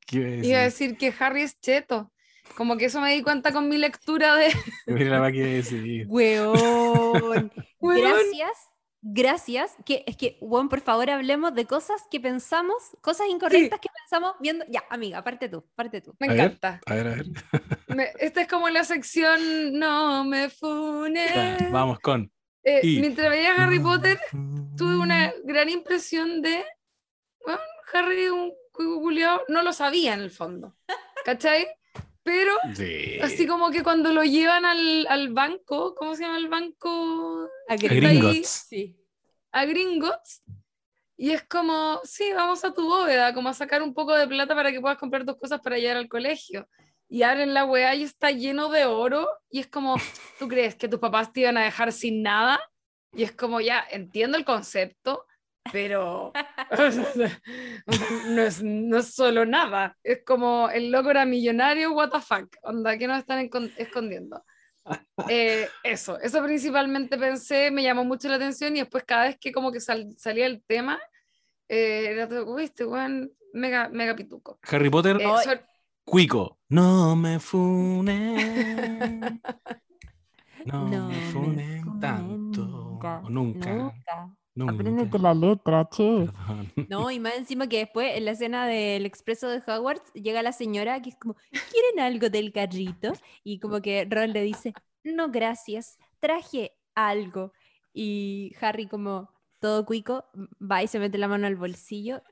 ¿Qué 0.08 0.18
iba 0.18 0.28
a 0.28 0.32
decir? 0.32 0.46
Iba 0.50 0.60
a 0.60 0.64
decir 0.64 0.98
que 0.98 1.14
Harry 1.20 1.44
es 1.44 1.60
cheto. 1.60 2.12
Como 2.56 2.78
que 2.78 2.86
eso 2.86 3.02
me 3.02 3.14
di 3.14 3.22
cuenta 3.22 3.52
con 3.52 3.70
mi 3.70 3.78
lectura 3.78 4.36
de. 4.36 4.52
Mira 4.88 5.20
la 5.20 5.32
que 5.32 5.44
decir. 5.44 6.06
Weón. 6.10 7.52
Gracias. 7.80 8.68
Gracias. 9.02 9.76
Que, 9.86 10.04
es 10.08 10.18
que, 10.18 10.38
weón, 10.42 10.70
por 10.70 10.82
favor, 10.82 11.10
hablemos 11.10 11.54
de 11.54 11.66
cosas 11.66 12.02
que 12.10 12.20
pensamos, 12.20 12.76
cosas 13.02 13.28
incorrectas 13.30 13.80
que 13.80 13.90
pensamos 14.02 14.36
viendo. 14.40 14.66
Ya, 14.70 14.84
amiga, 14.90 15.24
parte 15.24 15.50
tú, 15.50 15.64
parte 15.76 16.02
tú. 16.02 16.16
Me 16.20 16.28
encanta. 16.28 16.82
a 16.86 16.94
ver, 16.96 17.08
a 17.08 17.16
ver. 17.16 17.26
esta 18.20 18.42
es 18.42 18.48
como 18.48 18.70
la 18.70 18.84
sección 18.84 19.78
No 19.78 20.24
me 20.24 20.50
funes. 20.50 21.72
vamos 21.72 22.00
con. 22.00 22.32
Eh, 22.64 22.82
mientras 22.84 23.30
veía 23.30 23.56
Harry 23.56 23.80
Potter, 23.80 24.20
tuve 24.76 24.98
una 24.98 25.34
gran 25.46 25.70
impresión 25.70 26.42
de. 26.42 26.66
Bueno, 27.46 27.62
Harry, 27.94 28.28
un 28.28 28.52
culiao, 28.74 29.44
no 29.48 29.62
lo 29.64 29.72
sabía 29.72 30.14
en 30.14 30.20
el 30.20 30.32
fondo. 30.32 30.76
¿Cachai? 31.24 31.68
Pero 32.28 32.52
así 33.24 33.48
como 33.48 33.72
que 33.72 33.84
cuando 33.84 34.12
lo 34.12 34.22
llevan 34.22 34.66
al, 34.66 35.08
al, 35.08 35.32
banco, 35.32 35.96
¿cómo 35.96 36.14
se 36.14 36.24
llama 36.24 36.38
el 36.38 36.50
banco? 36.50 37.48
A, 37.70 37.78
Gringotts. 37.78 38.66
Sí. 38.68 38.98
A 39.54 39.64
Gringotts. 39.64 40.44
Y 41.16 41.32
es 41.32 41.44
como, 41.44 42.02
sí, 42.04 42.34
vamos 42.36 42.66
a 42.66 42.74
tu 42.74 42.86
bóveda, 42.86 43.34
como 43.34 43.48
a 43.48 43.54
sacar 43.54 43.82
un 43.82 43.94
poco 43.94 44.14
de 44.14 44.28
plata 44.28 44.54
para 44.54 44.74
que 44.74 44.82
puedas 44.82 44.98
comprar 44.98 45.24
tus 45.24 45.38
cosas 45.38 45.62
para 45.62 45.78
llegar 45.78 45.96
al 45.96 46.10
colegio. 46.10 46.68
Y 47.08 47.24
abren 47.24 47.54
la 47.54 47.64
weá 47.64 47.96
y 47.96 48.04
está 48.04 48.30
lleno 48.32 48.68
de 48.68 48.84
oro. 48.84 49.30
Y 49.50 49.62
es 49.62 49.68
como, 49.68 49.96
¿tú 50.38 50.50
crees 50.50 50.76
que 50.76 50.90
tus 50.90 51.00
papás 51.00 51.32
te 51.32 51.40
iban 51.40 51.58
a 51.58 51.64
dejar 51.64 51.94
sin 51.94 52.24
nada? 52.24 52.60
Y 53.14 53.24
es 53.24 53.32
como, 53.32 53.62
ya, 53.62 53.86
entiendo 53.90 54.38
el 54.38 54.44
concepto, 54.44 55.27
pero 55.72 56.34
no, 58.28 58.42
es, 58.42 58.64
no 58.64 58.98
es 58.98 59.14
solo 59.14 59.46
nada. 59.46 59.96
Es 60.04 60.24
como 60.26 60.70
el 60.70 60.92
loco 60.92 61.12
era 61.12 61.26
millonario, 61.26 61.94
what 61.94 62.10
the 62.10 62.20
fuck, 62.20 62.56
onda, 62.64 62.98
que 62.98 63.08
nos 63.08 63.20
están 63.20 63.50
escondiendo? 63.78 64.44
Eh, 65.30 65.68
eso, 65.84 66.18
eso 66.22 66.42
principalmente 66.42 67.18
pensé, 67.18 67.72
me 67.72 67.84
llamó 67.84 68.06
mucho 68.06 68.30
la 68.30 68.36
atención 68.36 68.74
y 68.74 68.80
después 68.80 69.04
cada 69.04 69.26
vez 69.26 69.38
que 69.38 69.52
como 69.52 69.70
que 69.70 69.82
salía 69.82 70.46
el 70.46 70.64
tema, 70.64 70.98
eh, 71.68 72.08
era 72.12 72.30
todo, 72.30 72.56
viste, 72.56 72.86
mega, 73.52 73.90
mega 73.90 74.16
pituco. 74.16 74.60
Harry 74.64 74.90
Potter, 74.90 75.18
eh, 75.20 75.62
cuico, 76.06 76.60
no 76.70 77.18
me 77.18 77.38
funen. 77.40 79.42
No, 80.66 80.86
me 80.86 81.22
funen 81.32 82.00
tanto. 82.00 83.00
nunca. 83.30 83.94
No, 84.58 84.72
Apréndete 84.72 85.20
la 85.20 85.36
letra, 85.36 85.88
che. 85.88 86.28
No, 86.90 87.12
y 87.12 87.20
más 87.20 87.36
encima 87.36 87.70
que 87.70 87.78
después 87.78 88.18
en 88.18 88.26
la 88.26 88.32
escena 88.32 88.66
del 88.66 89.06
expreso 89.06 89.48
de 89.50 89.60
Hogwarts 89.60 90.12
llega 90.14 90.42
la 90.42 90.52
señora 90.52 91.00
que 91.00 91.12
es 91.12 91.16
como, 91.16 91.36
¿quieren 91.52 92.00
algo 92.00 92.32
del 92.32 92.52
carrito? 92.52 93.14
Y 93.44 93.60
como 93.60 93.84
que 93.84 94.08
Ron 94.10 94.34
le 94.34 94.42
dice, 94.42 94.74
no, 95.04 95.30
gracias, 95.30 96.00
traje 96.20 96.76
algo. 96.96 97.54
Y 97.94 98.56
Harry 98.60 98.88
como 98.88 99.30
todo 99.60 99.86
cuico 99.86 100.26
va 100.60 100.82
y 100.82 100.88
se 100.88 100.98
mete 100.98 101.20
la 101.20 101.28
mano 101.28 101.46
al 101.46 101.56
bolsillo. 101.56 102.24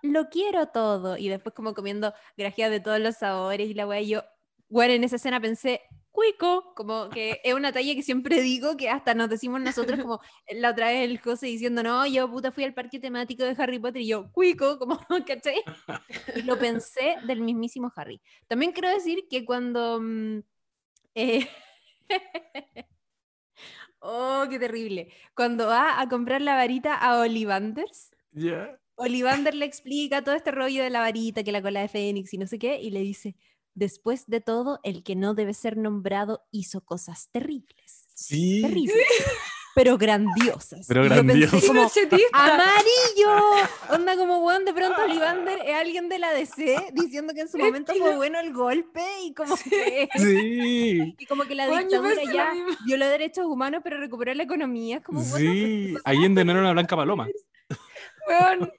Lo 0.00 0.30
quiero 0.30 0.68
todo. 0.68 1.18
Y 1.18 1.28
después 1.28 1.54
como 1.54 1.74
comiendo 1.74 2.14
grajeas 2.38 2.70
de 2.70 2.80
todos 2.80 2.98
los 2.98 3.16
sabores 3.16 3.68
y 3.68 3.74
la 3.74 3.86
wea, 3.86 4.00
yo, 4.00 4.22
bueno, 4.70 4.94
en 4.94 5.04
esa 5.04 5.16
escena 5.16 5.38
pensé, 5.38 5.82
cuico, 6.18 6.72
como 6.74 7.08
que 7.10 7.40
es 7.44 7.54
una 7.54 7.72
talla 7.72 7.94
que 7.94 8.02
siempre 8.02 8.40
digo, 8.40 8.76
que 8.76 8.90
hasta 8.90 9.14
nos 9.14 9.28
decimos 9.28 9.60
nosotros, 9.60 10.00
como 10.00 10.20
la 10.50 10.70
otra 10.70 10.88
vez 10.88 11.08
el 11.08 11.18
José 11.20 11.46
diciendo, 11.46 11.82
no, 11.82 12.06
yo 12.06 12.30
puta 12.30 12.50
fui 12.50 12.64
al 12.64 12.74
parque 12.74 12.98
temático 12.98 13.44
de 13.44 13.54
Harry 13.58 13.78
Potter 13.78 14.02
y 14.02 14.08
yo, 14.08 14.30
cuico, 14.32 14.78
como, 14.78 14.98
¿cachai? 15.26 15.62
Y 16.36 16.42
lo 16.42 16.58
pensé 16.58 17.16
del 17.26 17.40
mismísimo 17.40 17.92
Harry. 17.94 18.20
También 18.46 18.72
quiero 18.72 18.88
decir 18.88 19.26
que 19.30 19.44
cuando... 19.44 20.00
Mm, 20.00 20.40
eh, 21.14 21.48
Oh, 24.00 24.46
qué 24.48 24.60
terrible. 24.60 25.12
Cuando 25.34 25.66
va 25.66 26.00
a 26.00 26.08
comprar 26.08 26.40
la 26.40 26.54
varita 26.54 26.94
a 26.94 27.18
Ollivanders, 27.18 28.14
Ya. 28.30 28.78
Ollivander 28.94 29.54
le 29.54 29.64
explica 29.64 30.22
todo 30.22 30.34
este 30.34 30.50
rollo 30.50 30.82
de 30.82 30.90
la 30.90 31.00
varita, 31.00 31.44
que 31.44 31.52
la 31.52 31.62
cola 31.62 31.80
de 31.80 31.88
Fénix 31.88 32.34
y 32.34 32.38
no 32.38 32.46
sé 32.46 32.58
qué, 32.58 32.80
y 32.80 32.90
le 32.90 33.00
dice, 33.00 33.36
después 33.78 34.26
de 34.26 34.40
todo, 34.40 34.80
el 34.82 35.02
que 35.02 35.16
no 35.16 35.34
debe 35.34 35.54
ser 35.54 35.76
nombrado 35.76 36.42
hizo 36.50 36.84
cosas 36.84 37.28
terribles. 37.30 38.08
Sí. 38.14 38.62
Terribles. 38.62 39.06
Pero 39.74 39.96
grandiosas. 39.96 40.86
Pero 40.88 41.04
grandiosas. 41.04 41.64
como. 41.64 41.88
¡Amarillo! 42.32 43.30
Onda 43.90 44.16
como, 44.16 44.38
weón, 44.38 44.64
de 44.64 44.74
pronto 44.74 45.04
Olivander 45.04 45.60
es 45.64 45.74
alguien 45.76 46.08
de 46.08 46.18
la 46.18 46.32
DC 46.32 46.92
diciendo 46.94 47.32
que 47.32 47.42
en 47.42 47.48
su 47.48 47.58
momento 47.58 47.94
fue 47.94 48.16
bueno 48.16 48.40
el 48.40 48.52
golpe 48.52 49.04
y 49.24 49.32
como 49.34 49.56
que... 49.56 50.08
Sí. 50.16 51.14
Y 51.16 51.26
como 51.26 51.44
que 51.44 51.54
la 51.54 51.68
dictadura 51.68 52.24
ya 52.24 52.52
violó 52.86 53.06
derechos 53.06 53.46
humanos, 53.46 53.82
pero 53.84 53.98
recuperó 53.98 54.34
la 54.34 54.42
economía. 54.42 54.96
Es 54.96 55.04
como, 55.04 55.22
bueno, 55.22 55.52
Sí. 55.52 55.94
Allende 56.04 56.44
no 56.44 56.52
era 56.52 56.60
una 56.60 56.72
blanca 56.72 56.96
paloma. 56.96 57.28
Weón, 58.26 58.72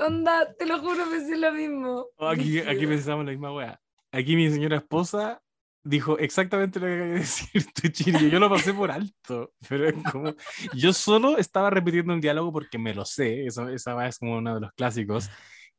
onda, 0.00 0.54
te 0.54 0.64
lo 0.64 0.78
juro, 0.78 1.04
pensé 1.10 1.36
lo 1.36 1.52
mismo. 1.52 2.06
Oh, 2.16 2.28
Aquí, 2.28 2.60
aquí 2.60 2.86
pensamos 2.86 3.26
la 3.26 3.32
misma 3.32 3.52
wea. 3.52 3.78
Aquí 4.16 4.34
mi 4.34 4.50
señora 4.50 4.78
esposa 4.78 5.42
dijo 5.84 6.18
exactamente 6.18 6.80
lo 6.80 6.86
que 6.86 6.94
acabas 6.94 7.10
de 7.12 7.18
decir 7.60 7.66
tú. 7.74 8.28
Yo 8.28 8.40
lo 8.40 8.48
pasé 8.48 8.72
por 8.72 8.90
alto, 8.90 9.52
pero 9.68 9.88
es 9.88 9.94
como... 10.10 10.34
Yo 10.74 10.92
solo 10.94 11.36
estaba 11.36 11.68
repitiendo 11.68 12.14
un 12.14 12.20
diálogo 12.20 12.50
porque 12.50 12.78
me 12.78 12.94
lo 12.94 13.04
sé. 13.04 13.46
Eso, 13.46 13.68
esa 13.68 13.94
wea 13.94 14.08
es 14.08 14.18
como 14.18 14.38
uno 14.38 14.54
de 14.54 14.60
los 14.62 14.72
clásicos. 14.72 15.28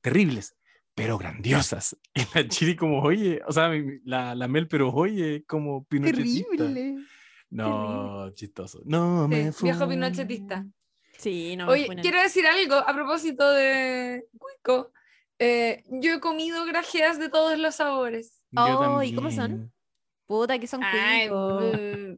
Terribles, 0.01 0.55
pero 0.93 1.17
grandiosas. 1.17 1.97
Y 2.13 2.21
la 2.35 2.47
Chiri 2.47 2.75
como, 2.75 3.01
oye, 3.01 3.41
o 3.47 3.51
sea, 3.51 3.71
la, 4.05 4.35
la 4.35 4.47
Mel, 4.47 4.67
pero 4.67 4.89
oye, 4.93 5.43
como 5.47 5.83
pinochetista. 5.85 6.57
terrible. 6.57 7.03
No, 7.49 8.29
chistoso. 8.33 8.81
No, 8.85 9.27
me 9.27 9.51
Sí, 9.51 9.63
viejo 9.63 9.87
pinochetista. 9.87 10.63
Sí, 11.17 11.55
no 11.55 11.65
me 11.65 11.71
Oye, 11.71 11.87
quiero 12.01 12.21
decir 12.21 12.45
algo 12.45 12.75
a 12.75 12.93
propósito 12.93 13.51
de 13.51 14.27
Cuico. 14.37 14.91
Eh, 15.39 15.83
yo 15.87 16.15
he 16.15 16.19
comido 16.19 16.65
grajeas 16.65 17.19
de 17.19 17.29
todos 17.29 17.57
los 17.59 17.75
sabores. 17.75 18.41
Yo 18.51 18.79
Oh, 18.79 19.03
¿y 19.03 19.13
cómo 19.13 19.31
son? 19.31 19.71
Puta, 20.25 20.57
que 20.59 20.67
son 20.67 20.83
Ay, 20.83 21.29
mm. 21.29 22.17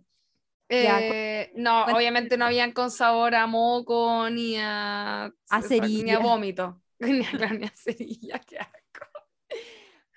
Eh, 0.72 1.52
no, 1.56 1.86
obviamente 1.86 2.38
no 2.38 2.46
habían 2.46 2.72
con 2.74 2.92
sabor 2.92 3.34
a 3.34 3.48
moco 3.48 4.30
ni 4.30 4.56
a, 4.58 5.26
A 5.26 5.60
ni 5.62 5.68
cerilla. 5.68 6.18
a 6.18 6.20
vómito. 6.20 6.82
Ni 7.00 7.26
a, 7.26 7.32
ni 7.60 7.66
a 7.66 7.74
cerilla, 7.76 8.40
qué 8.40 8.60
asco. 8.60 9.08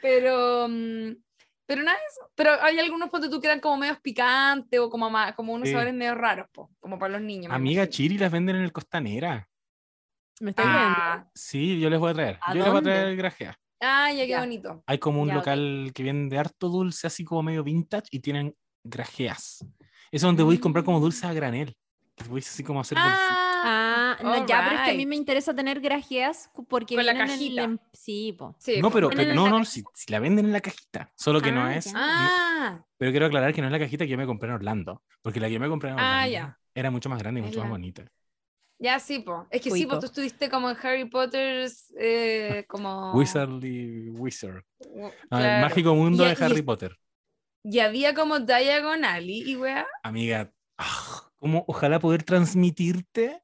Pero, 0.01 0.67
mm, 0.69 1.13
pero 1.65 1.83
nada 1.83 1.97
de 1.99 2.05
eso. 2.05 2.31
Pero 2.35 2.53
hay 2.61 2.79
algunos 2.79 3.09
ponte 3.09 3.31
tú 3.31 3.41
que 3.41 3.47
eran 3.47 3.61
como 3.61 3.79
medios 3.79 4.01
picantes 4.01 4.79
o 4.79 4.91
como, 4.91 5.11
como 5.37 5.55
unos 5.55 5.69
Sí. 5.69 5.73
sabores 5.73 5.95
medio 5.95 6.15
raros, 6.15 6.49
po, 6.53 6.71
como 6.81 6.99
para 6.99 7.15
los 7.15 7.23
niños. 7.23 7.53
Amiga. 7.53 7.89
Chiri 7.89 8.19
las 8.19 8.31
venden 8.31 8.57
en 8.57 8.63
el 8.63 8.73
Costanera. 8.73 9.49
¿Me 10.43 10.51
estás 10.51 10.67
viendo? 10.67 10.99
Ah, 10.99 11.25
Sí, 11.35 11.79
yo 11.79 11.89
les 11.89 12.01
voy 12.01 12.11
a 12.11 12.15
traer. 12.15 12.39
¿A 12.43 12.53
yo 12.53 12.63
les 12.63 12.69
voy 12.71 12.79
a 12.81 12.83
traer 12.83 13.07
el 13.09 13.17
grajea. 13.17 13.57
ah, 13.81 14.11
ya 14.13 14.23
qué 14.25 14.29
Ya. 14.29 14.41
bonito. 14.41 14.83
Hay 14.87 14.99
como 14.99 15.23
un 15.23 15.29
Ya, 15.29 15.35
local 15.35 15.93
que 15.95 16.03
vende 16.03 16.37
harto 16.37 16.69
dulce, 16.69 17.07
así 17.07 17.25
como 17.25 17.45
medio 17.45 17.63
vintage, 17.63 18.09
y 18.11 18.19
tienen 18.19 18.55
grajeas. 18.83 19.59
Eso 19.61 19.69
es 20.11 20.23
donde 20.23 20.43
voy 20.43 20.57
a 20.57 20.61
comprar 20.61 20.85
como 20.85 20.99
dulce 20.99 21.27
a 21.29 21.33
granel. 21.33 21.77
Voy 22.29 22.41
así 22.41 22.65
como 22.65 22.81
a 22.81 22.83
hacer 22.83 22.99
bolsitas. 22.99 23.39
Ah, 23.65 24.19
no, 24.23 24.47
ya, 24.47 24.65
pero 24.65 24.77
es 24.81 24.83
que 24.83 24.91
a 24.91 24.95
mí 24.95 25.07
me 25.07 25.15
interesa 25.17 25.55
tener 25.55 25.81
grajeas 25.81 26.51
porque 26.69 26.97
Con 26.97 27.07
la 27.07 27.13
vienen 27.13 27.31
en 27.31 27.35
el 27.35 27.39
cajita. 27.39 27.63
em- 27.63 27.79
Sí, 27.93 28.33
po. 28.37 28.57
Sí, 28.59 28.81
No, 28.83 28.91
pero, 28.91 29.11
no, 29.11 29.49
no, 29.49 29.65
si, 29.65 29.85
si 29.95 30.11
la 30.11 30.19
venden 30.19 30.47
en 30.47 30.53
la 30.53 30.61
cajita. 30.61 31.13
Solo 31.17 31.41
que 31.41 31.53
no 31.53 31.65
Ah, 31.65 31.77
es. 31.77 31.87
no- 31.93 31.99
Ah, 32.03 32.85
pero 32.99 33.13
quiero 33.13 33.27
aclarar 33.27 33.55
que 33.55 33.61
no 33.61 33.69
es 33.69 33.73
la 33.73 33.79
cajita 33.79 34.05
que 34.05 34.11
yo 34.11 34.19
me 34.19 34.27
compré 34.27 34.49
en 34.49 34.57
Orlando. 34.57 35.03
Porque 35.23 35.39
la 35.39 35.47
que 35.47 35.55
yo 35.55 35.61
me 35.61 35.69
compré 35.69 35.91
en 35.91 35.95
Orlando 35.95 36.17
Ah, 36.17 36.27
ya. 36.29 36.59
era 36.75 36.91
mucho 36.91 37.09
más 37.09 37.21
grande 37.21 37.41
y 37.41 37.45
Es 37.45 37.49
mucho 37.51 37.61
más 37.61 37.69
la- 37.69 37.71
bonita. 37.71 38.05
Ya 38.83 38.99
sí, 38.99 39.21
po. 39.21 39.47
Es 39.51 39.63
que 39.63 39.71
sí, 39.71 39.87
pues 39.87 40.01
tú 40.01 40.07
estuviste 40.07 40.51
como 40.51 40.69
en 40.69 40.77
Harry 40.83 41.05
Potter's, 41.05 41.93
eh, 41.99 42.65
como... 42.69 43.13
Wizardly 43.15 44.11
Wizard. 44.11 44.65
No, 44.95 45.07
el 45.09 45.13
claro. 45.29 45.69
mágico 45.69 45.95
mundo 45.95 46.25
Y- 46.25 46.29
de 46.29 46.33
y 46.39 46.43
Harry 46.45 46.57
es- 46.57 46.63
Potter. 46.63 46.99
Y 47.65 47.79
había 47.79 48.13
como 48.13 48.41
Diagon 48.41 49.05
Alley 49.05 49.49
y 49.49 49.55
weá. 49.57 49.87
Amiga, 50.03 50.53
ah, 50.79 51.31
como 51.37 51.65
ojalá 51.69 52.01
poder 52.01 52.25
transmitirte. 52.25 53.41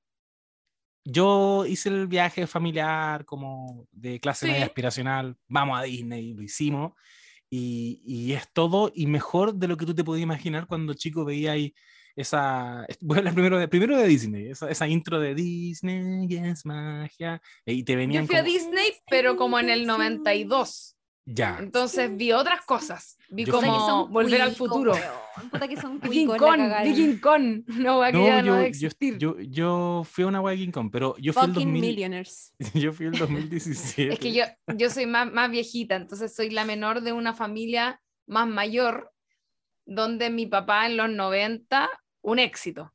Yo 1.05 1.65
hice 1.67 1.89
el 1.89 2.07
viaje 2.09 2.47
familiar 2.47 3.25
como 3.25 3.87
de 3.93 4.21
clase 4.21 4.47
media 4.47 4.59
Sí. 4.61 4.65
aspiracional, 4.65 5.37
vamos 5.47 5.79
a 5.79 5.83
Disney, 5.85 6.35
lo 6.35 6.43
hicimos, 6.43 6.93
y, 7.49 8.03
y 8.05 8.33
es 8.35 8.47
todo 8.53 8.91
y 8.95 9.07
mejor 9.07 9.55
de 9.55 9.69
lo 9.69 9.77
que 9.77 9.87
tú 9.87 9.95
te 9.95 10.05
podías 10.05 10.25
imaginar 10.25 10.67
cuando 10.67 10.93
chico 10.95 11.25
veía 11.25 11.53
ahí 11.53 11.75
esa, 12.21 12.87
voy 13.01 13.17
a 13.17 13.19
hablar 13.21 13.35
primero 13.35 13.59
de, 13.59 13.69
primero 13.69 13.97
de 13.97 14.07
Disney, 14.07 14.49
esa, 14.51 14.71
esa 14.71 14.89
intro 14.89 15.21
de 15.21 15.35
Disney 15.35 16.27
es 16.31 16.67
magia, 16.67 17.41
y 17.65 17.83
te 17.85 17.97
venían 17.97 18.25
Yo 18.25 18.27
fui 18.29 18.37
a 18.37 18.41
como- 18.41 18.53
Disney, 18.53 18.91
pero 19.09 19.37
como 19.37 19.59
en 19.59 19.71
el 19.71 19.87
92. 19.87 20.97
ya, 21.25 21.59
Entonces 21.61 22.17
vi 22.17 22.33
otras 22.33 22.63
cosas. 22.65 23.17
Vi 23.31 23.45
Yo 23.45 23.53
como 23.53 24.09
Volver 24.09 24.41
al 24.41 24.49
cuicos, 24.57 24.69
Futuro. 24.69 24.93
Puta 25.51 25.69
que 25.69 25.77
son 25.77 26.01
King 26.01 26.27
Kong, 26.29 26.39
cagaron. 26.39 26.85
vi 26.89 26.95
King 26.95 27.19
Kong. 27.21 27.63
No, 27.67 28.11
no, 28.11 28.27
ya 28.27 28.41
yo, 28.41 28.47
yo, 28.47 28.57
existir. 28.61 29.19
yo, 29.19 29.39
yo 29.39 30.03
fui 30.11 30.25
a 30.25 30.29
una 30.29 30.41
wea 30.41 30.53
de 30.57 30.65
King 30.65 30.71
Kong, 30.73 30.89
pero 30.91 31.15
yo 31.19 31.35
fui 31.35 31.43
el 31.45 31.49
Fucking 31.51 31.67
2000, 31.69 31.81
millionaires. 31.83 32.55
yo 32.75 32.93
fui 32.95 33.07
el 33.07 33.13
2017. 33.19 34.15
Es 34.15 34.19
que 34.19 34.33
yo, 34.33 34.45
yo 34.75 34.89
soy 34.89 35.05
más, 35.07 35.31
más 35.31 35.51
viejita, 35.51 35.97
entonces 35.97 36.35
soy 36.35 36.49
la 36.51 36.65
menor 36.65 37.03
de 37.03 37.13
una 37.13 37.35
familia 37.35 38.01
más 38.27 38.49
mayor, 38.49 39.13
donde 39.85 40.31
mi 40.31 40.47
papá 40.47 40.87
en 40.87 40.97
los 40.97 41.11
90, 41.11 41.89
un 42.31 42.39
éxito. 42.39 42.93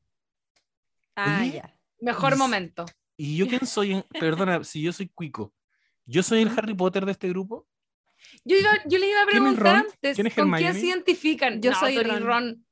Ah, 1.16 1.40
Oye, 1.42 1.54
ya. 1.54 1.76
Mejor 2.02 2.34
Y- 2.34 2.38
momento. 2.38 2.86
¿Y 3.18 3.38
yo 3.38 3.48
quién 3.48 3.66
soy? 3.66 3.94
en- 3.94 4.06
Perdona, 4.20 4.64
si 4.64 4.82
yo 4.82 4.92
soy 4.92 5.08
Cuico. 5.10 5.54
¿Yo 6.06 6.24
soy 6.24 6.42
el 6.42 6.50
Harry 6.50 6.74
Potter 6.74 7.06
de 7.06 7.12
este 7.14 7.30
grupo? 7.30 7.68
Yo, 8.44 8.58
iba- 8.58 8.82
yo 8.86 8.98
le 9.00 9.10
iba 9.10 9.22
a 9.22 9.26
¿Quién 9.26 9.44
es 9.46 9.54
preguntar 9.54 9.76
Ron? 9.76 9.86
antes, 9.92 10.16
¿Quién 10.16 10.30
¿con 10.32 10.52
quién 10.54 10.74
se 10.74 10.86
identifican? 10.88 11.62
Yo 11.62 11.72
no, 11.72 11.80
soy 11.80 11.98
eres 11.98 12.22
Ron. 12.22 12.66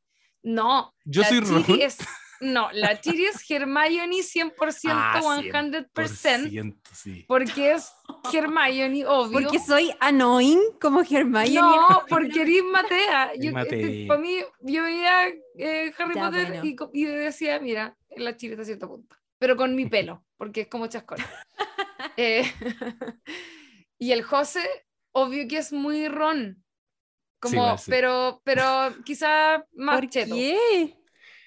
No, 0.44 0.94
Yo 1.06 1.24
soy 1.24 1.40
Ron. 1.42 1.66
es- 1.80 1.98
no, 2.42 2.70
la 2.74 3.00
Chiri 3.00 3.26
es 3.26 3.44
Hermione 3.50 4.18
100%, 4.18 4.92
Ah, 4.94 5.22
100%, 5.24 5.90
Por 5.94 6.08
ciento, 6.10 6.90
sí. 6.94 7.24
porque 7.28 7.72
es 7.74 7.92
Hermione, 8.34 9.06
obvio. 9.06 9.32
Porque 9.42 9.60
soy 9.60 9.92
annoying 10.00 10.60
como 10.82 11.02
Hermione. 11.02 11.54
No, 11.54 12.04
porque 12.10 12.42
eres 12.42 12.64
Matea. 12.64 13.32
Yo, 13.40 13.52
Matea. 13.52 14.08
para 14.08 14.20
mí, 14.20 14.38
yo 14.62 14.84
veía 14.84 15.28
eh, 15.56 15.94
Harry 15.98 16.16
Ya, 16.16 16.26
Potter 16.26 16.48
bueno. 16.62 16.90
y, 16.94 17.02
y 17.02 17.06
decía, 17.06 17.60
mira, 17.60 17.96
la 18.18 18.36
Chiri 18.36 18.54
está 18.54 18.64
a 18.64 18.66
cierto 18.66 18.88
punto. 18.88 19.16
Pero 19.40 19.56
con 19.56 19.76
mi 19.76 19.88
pelo, 19.88 20.24
porque 20.38 20.62
es 20.62 20.68
como 20.68 20.88
chascón. 20.88 21.18
Eh, 22.18 22.44
y 24.00 24.12
el 24.12 24.24
José, 24.24 24.68
obvio 25.12 25.48
que 25.48 25.58
es 25.58 25.72
muy 25.72 26.08
ron. 26.08 26.64
Como, 27.40 27.78
sí. 27.78 27.90
pero, 27.90 28.42
pero 28.44 28.64
quizá 29.06 29.66
más 29.74 30.00
¿Por 30.00 30.10
cheto. 30.10 30.36
qué? 30.36 30.96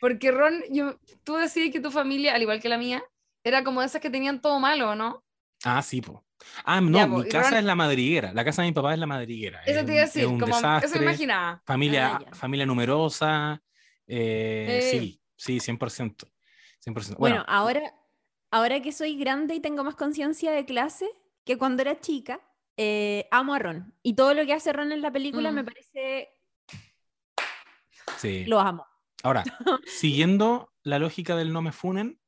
Porque 0.05 0.31
Ron, 0.31 0.63
yo, 0.69 0.99
tú 1.25 1.37
decías 1.37 1.71
que 1.73 1.81
tu 1.81 1.91
familia, 1.91 2.35
al 2.35 2.43
igual 2.43 2.61
que 2.61 2.69
la 2.69 2.77
mía, 2.77 3.03
era 3.43 3.65
como 3.65 3.83
esas 3.83 4.03
que 4.03 4.11
tenían 4.11 4.39
todo 4.43 4.61
malo, 4.61 4.95
¿no? 4.95 5.25
Ah, 5.65 5.81
sí, 5.81 6.03
po. 6.03 6.23
Ah, 6.63 6.79
no, 6.83 6.99
Ya, 6.99 7.07
po, 7.09 7.21
mi 7.21 7.29
casa 7.31 7.49
Ron- 7.53 7.59
es 7.61 7.65
la 7.65 7.75
madriguera. 7.75 8.31
La 8.35 8.45
casa 8.45 8.61
de 8.61 8.69
mi 8.69 8.75
papá 8.75 8.93
es 8.93 8.99
la 8.99 9.07
madriguera. 9.07 9.63
Eso 9.65 9.81
es 9.81 9.87
te 9.87 9.93
iba 9.95 10.03
a 10.03 10.05
un- 10.05 10.09
es 10.09 10.13
decir, 10.15 10.27
un 10.29 10.39
como 10.41 10.59
eso 10.59 10.99
me 10.99 11.03
imaginaba. 11.05 11.63
Familia, 11.65 12.17
Ah, 12.17 12.35
familia 12.35 12.67
numerosa. 12.67 13.63
eh, 14.07 14.79
Eh. 14.83 14.91
Sí, 14.91 15.23
sí, 15.37 15.59
100%. 15.61 16.31
100%. 16.81 17.17
Bueno, 17.19 17.37
Bueno, 17.37 17.45
ahora, 17.49 17.95
ahora 18.51 18.83
que 18.83 18.93
soy 18.93 19.17
grande 19.17 19.55
y 19.55 19.61
tengo 19.61 19.85
más 19.85 19.95
conciencia 19.95 20.53
de 20.53 20.67
clase 20.67 21.09
que 21.47 21.57
cuando 21.57 21.81
era 21.81 21.99
chica, 21.99 22.43
eh, 22.77 23.27
amo 23.31 23.55
a 23.55 23.59
Ron. 23.59 23.95
Y 24.03 24.17
todo 24.17 24.35
lo 24.35 24.45
que 24.45 24.53
hace 24.53 24.71
Ron 24.75 24.93
en 24.93 25.01
la 25.01 25.11
película 25.11 25.51
Mm. 25.51 25.55
me 25.55 25.65
parece... 25.65 26.29
sí. 28.19 28.45
Lo 28.45 28.61
amo. 28.61 28.87
Ahora, 29.25 29.43
siguiendo 29.87 30.71
la 30.83 30.99
lógica 30.99 31.35
del 31.35 31.53
no 31.53 31.63
me 31.63 31.73
funen, 31.73 32.21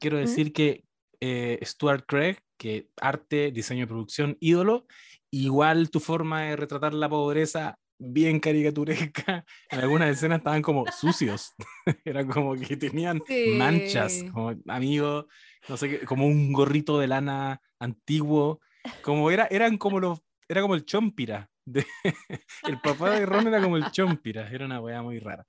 quiero 0.00 0.18
decir 0.18 0.52
que 0.52 0.84
eh, 1.20 1.60
Stuart 1.62 2.04
Craig, 2.06 2.38
que 2.58 2.90
arte, 3.00 3.52
diseño 3.52 3.82
de 3.82 3.86
producción, 3.86 4.36
ídolo, 4.40 4.84
igual 5.30 5.90
tu 5.90 6.00
forma 6.00 6.42
de 6.42 6.56
retratar 6.56 6.92
la 6.92 7.08
pobreza 7.08 7.78
bien 7.98 8.40
caricaturesca, 8.40 9.44
en 9.70 9.78
algunas 9.78 10.10
escenas 10.10 10.38
estaban 10.38 10.60
como 10.60 10.86
sucios, 10.90 11.52
era 12.04 12.26
como 12.26 12.56
que 12.56 12.76
tenían 12.76 13.22
Sí. 13.28 13.44
manchas, 13.46 14.24
como 14.32 14.52
amigos, 14.66 15.26
no 15.68 15.76
sé, 15.76 16.04
como 16.04 16.26
un 16.26 16.52
gorrito 16.52 16.98
de 16.98 17.06
lana 17.06 17.60
antiguo, 17.78 18.60
como 19.02 19.30
era, 19.30 19.46
eran 19.52 19.78
como 19.78 20.00
los, 20.00 20.20
era 20.48 20.62
como 20.62 20.74
el 20.74 20.84
chompira. 20.84 21.48
De- 21.72 21.86
el 22.68 22.80
papá 22.80 23.10
de 23.10 23.26
Ron 23.26 23.46
era 23.48 23.60
como 23.62 23.76
el 23.76 23.90
chompira, 23.90 24.48
era 24.50 24.66
una 24.66 24.80
weá 24.80 25.02
muy 25.02 25.18
rara. 25.18 25.44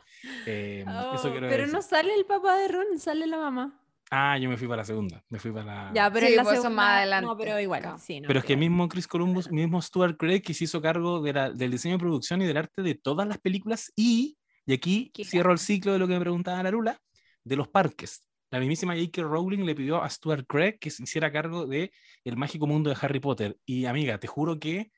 Eh, 0.45 0.83
eso 1.13 1.29
Oh, 1.29 1.33
pero 1.33 1.47
decir. 1.47 1.73
no 1.73 1.81
sale 1.81 2.13
el 2.13 2.25
papá 2.25 2.57
de 2.57 2.67
Ron, 2.67 2.99
sale 2.99 3.27
la 3.27 3.37
mamá. 3.37 3.77
Ah, 4.13 4.37
yo 4.37 4.49
me 4.49 4.57
fui 4.57 4.67
para 4.67 4.81
la 4.81 4.85
segunda. 4.85 5.23
Me 5.29 5.39
fui 5.39 5.51
para 5.51 5.65
la... 5.87 5.91
Ya, 5.93 6.11
pero 6.11 6.25
Sí, 6.27 6.33
en 6.33 6.37
la 6.37 6.43
pues 6.43 6.55
segunda... 6.61 6.75
más 6.75 6.87
No, 6.91 6.97
adelante. 6.97 7.35
pero 7.45 7.59
igual. 7.61 7.81
Claro. 7.81 7.97
sí, 7.97 8.19
no, 8.19 8.27
Pero 8.27 8.39
es 8.39 8.45
que 8.45 8.57
mismo 8.57 8.89
Chris 8.89 9.07
Columbus, 9.07 9.49
mismo 9.49 9.81
Stuart 9.81 10.17
Craig, 10.17 10.41
que 10.41 10.53
se 10.53 10.65
hizo 10.65 10.81
cargo 10.81 11.21
de 11.21 11.31
la- 11.33 11.49
del 11.51 11.71
diseño 11.71 11.95
de 11.95 11.99
producción 11.99 12.41
y 12.41 12.45
del 12.45 12.57
arte 12.57 12.81
de 12.81 12.95
todas 12.95 13.25
las 13.27 13.37
películas. 13.37 13.91
Y, 13.95 14.37
y 14.65 14.73
aquí 14.73 15.11
Qué 15.13 15.23
cierro 15.23 15.53
el 15.53 15.59
ciclo 15.59 15.93
de 15.93 15.99
lo 15.99 16.07
que 16.09 16.13
me 16.15 16.19
preguntaba 16.19 16.61
la 16.61 16.71
Lula, 16.71 16.99
de 17.45 17.55
los 17.55 17.69
parques. 17.69 18.23
La 18.49 18.59
mismísima 18.59 18.95
J.K. 18.95 19.21
Rowling 19.21 19.63
le 19.63 19.75
pidió 19.75 20.03
a 20.03 20.09
Stuart 20.09 20.45
Craig 20.45 20.77
que 20.77 20.89
se 20.89 21.03
hiciera 21.03 21.31
cargo 21.31 21.65
de 21.65 21.93
el 22.25 22.35
mágico 22.35 22.67
mundo 22.67 22.89
de 22.89 22.97
Harry 23.01 23.21
Potter. 23.21 23.55
Y 23.65 23.85
amiga, 23.85 24.17
te 24.17 24.27
juro 24.27 24.59
que 24.59 24.91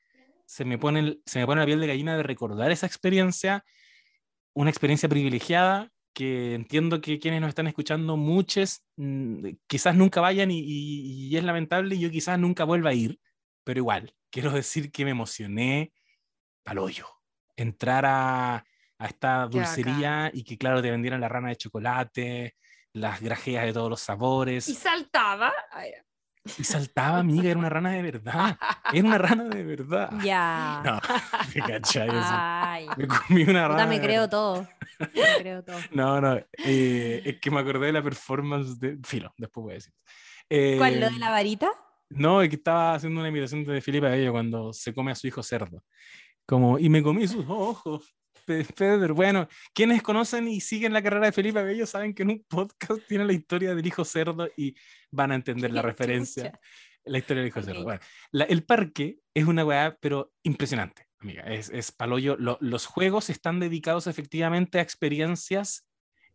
se 0.46 0.64
me 0.64 0.78
pone, 0.78 1.00
el- 1.00 1.22
se 1.26 1.38
me 1.38 1.46
pone 1.46 1.60
la 1.60 1.66
piel 1.66 1.80
de 1.80 1.86
gallina 1.86 2.16
de 2.16 2.22
recordar 2.22 2.70
esa 2.70 2.86
experiencia, 2.86 3.64
una 4.54 4.70
experiencia 4.70 5.08
privilegiada 5.08 5.90
que 6.12 6.54
entiendo 6.54 7.00
que 7.00 7.18
quienes 7.18 7.40
nos 7.40 7.48
están 7.48 7.66
escuchando, 7.66 8.16
muchos 8.16 8.84
mm, 8.96 9.48
quizás 9.66 9.96
nunca 9.96 10.20
vayan 10.20 10.50
y, 10.52 10.60
y- 10.60 11.28
y 11.28 11.36
es 11.36 11.42
lamentable, 11.42 11.96
y 11.96 12.00
yo 12.00 12.10
quizás 12.10 12.38
nunca 12.38 12.62
vuelva 12.64 12.90
a 12.90 12.94
ir, 12.94 13.18
pero 13.64 13.80
igual, 13.80 14.14
quiero 14.30 14.52
decir 14.52 14.92
que 14.92 15.04
me 15.04 15.10
emocioné 15.10 15.92
al 16.64 16.78
hoyo. 16.78 17.06
Entrar 17.56 18.04
a, 18.06 18.56
a 18.98 19.06
esta 19.06 19.46
dulcería 19.48 20.30
y 20.32 20.44
que, 20.44 20.56
claro, 20.56 20.80
te 20.82 20.90
vendieran 20.90 21.20
la 21.20 21.28
rana 21.28 21.48
de 21.48 21.56
chocolate, 21.56 22.56
las 22.92 23.20
grajeas 23.20 23.64
de 23.66 23.72
todos 23.72 23.90
los 23.90 24.00
sabores. 24.00 24.68
Y 24.68 24.74
saltaba. 24.76 25.52
Y 26.44 26.64
saltaba, 26.64 27.18
amiga, 27.18 27.50
era 27.50 27.58
una 27.58 27.70
rana 27.70 27.92
de 27.92 28.02
verdad. 28.02 28.58
Era 28.92 29.06
una 29.08 29.18
rana 29.18 29.44
de 29.44 29.64
verdad. 29.64 30.10
Ya. 30.24 30.82
No, 30.84 31.00
me 31.54 31.60
cachai. 31.62 32.08
Ay. 32.12 32.86
Me 32.96 33.06
comí 33.06 33.42
una 33.44 33.68
rana. 33.68 33.84
Puta, 33.84 33.86
me 33.86 34.00
creo 34.00 34.22
verdad. 34.22 34.30
todo. 34.30 34.68
Me 34.98 35.38
creo 35.38 35.64
todo. 35.64 35.76
No, 35.92 36.20
no, 36.20 36.36
eh, 36.36 37.22
es 37.24 37.40
que 37.40 37.50
me 37.50 37.60
acordé 37.60 37.86
de 37.86 37.92
la 37.92 38.02
performance 38.02 38.78
de 38.78 38.98
Filo, 39.04 39.32
después 39.38 39.62
voy 39.62 39.72
a 39.72 39.74
decir. 39.74 39.94
Eh, 40.50 40.74
¿Cuál, 40.76 41.00
lo 41.00 41.10
de 41.10 41.18
la 41.18 41.30
varita? 41.30 41.70
No, 42.10 42.42
es 42.42 42.50
que 42.50 42.56
estaba 42.56 42.94
haciendo 42.94 43.20
una 43.20 43.30
imitación 43.30 43.64
de 43.64 43.80
Felipe 43.80 44.06
Abello 44.06 44.32
cuando 44.32 44.72
se 44.72 44.92
come 44.92 45.12
a 45.12 45.14
su 45.14 45.26
hijo 45.26 45.42
cerdo. 45.42 45.82
Como, 46.46 46.78
y 46.78 46.90
me 46.90 47.02
comí 47.02 47.26
sus 47.26 47.46
ojos. 47.48 48.14
Pe- 48.44 48.64
Pedro, 48.76 49.14
bueno, 49.14 49.48
quienes 49.72 50.02
conocen 50.02 50.48
y 50.48 50.60
siguen 50.60 50.92
la 50.92 51.02
carrera 51.02 51.26
de 51.26 51.32
Felipe 51.32 51.58
Abello 51.60 51.86
saben 51.86 52.14
que 52.14 52.22
en 52.24 52.30
un 52.30 52.44
podcast 52.48 53.00
tiene 53.08 53.24
la 53.24 53.32
historia 53.32 53.74
del 53.74 53.86
hijo 53.86 54.04
cerdo 54.04 54.48
y 54.56 54.74
van 55.10 55.32
a 55.32 55.34
entender 55.36 55.72
la 55.72 55.82
referencia. 55.82 56.58
La 57.06 57.18
historia 57.18 57.42
del 57.42 57.48
hijo 57.48 57.62
cerdo. 57.62 57.80
Ok. 57.80 57.84
Bueno, 57.84 58.00
la- 58.32 58.44
el 58.44 58.64
parque 58.64 59.18
es 59.34 59.44
una 59.46 59.64
weá, 59.64 59.96
pero 60.00 60.32
impresionante, 60.42 61.06
amiga. 61.18 61.42
Es, 61.42 61.68
es 61.70 61.92
palollo. 61.92 62.36
Lo- 62.38 62.58
los 62.60 62.86
juegos 62.86 63.28
están 63.30 63.60
dedicados 63.60 64.06
efectivamente 64.06 64.78
a 64.78 64.82
experiencias, 64.82 65.86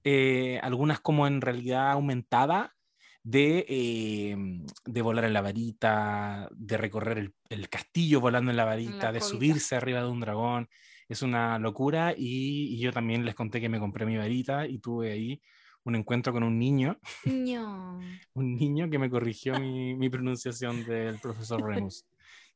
eh, 0.03 0.59
algunas 0.61 0.99
como 0.99 1.27
en 1.27 1.41
realidad 1.41 1.91
aumentada, 1.91 2.75
de, 3.21 3.65
eh, 3.67 4.37
de 4.85 5.01
volar 5.01 5.25
en 5.25 5.33
la 5.33 5.41
varita, 5.41 6.47
de 6.51 6.77
recorrer 6.77 7.17
el, 7.17 7.33
el 7.49 7.67
castillo 7.69 8.21
volando 8.21 8.49
en 8.49 8.57
la 8.57 8.63
varita, 8.65 9.11
de 9.11 9.19
subirse 9.21 9.75
arriba 9.75 10.01
de 10.01 10.07
un 10.07 10.21
dragón. 10.21 10.69
Es 11.09 11.21
una 11.23 11.57
locura 11.59 12.13
y, 12.15 12.75
y 12.75 12.79
yo 12.79 12.93
también 12.93 13.25
les 13.25 13.35
conté 13.35 13.59
que 13.59 13.67
me 13.69 13.79
compré 13.79 14.05
mi 14.05 14.15
varita 14.15 14.67
y 14.67 14.77
tuve 14.79 15.11
ahí 15.11 15.41
un 15.83 15.95
encuentro 15.95 16.31
con 16.31 16.43
un 16.43 16.57
niño, 16.59 16.99
No. 17.25 17.99
un 18.33 18.55
niño 18.55 18.89
que 18.89 18.99
me 18.99 19.09
corrigió 19.09 19.59
mi, 19.59 19.95
mi 19.95 20.09
pronunciación 20.09 20.85
del 20.85 21.19
profesor 21.19 21.61
Remus. 21.63 22.05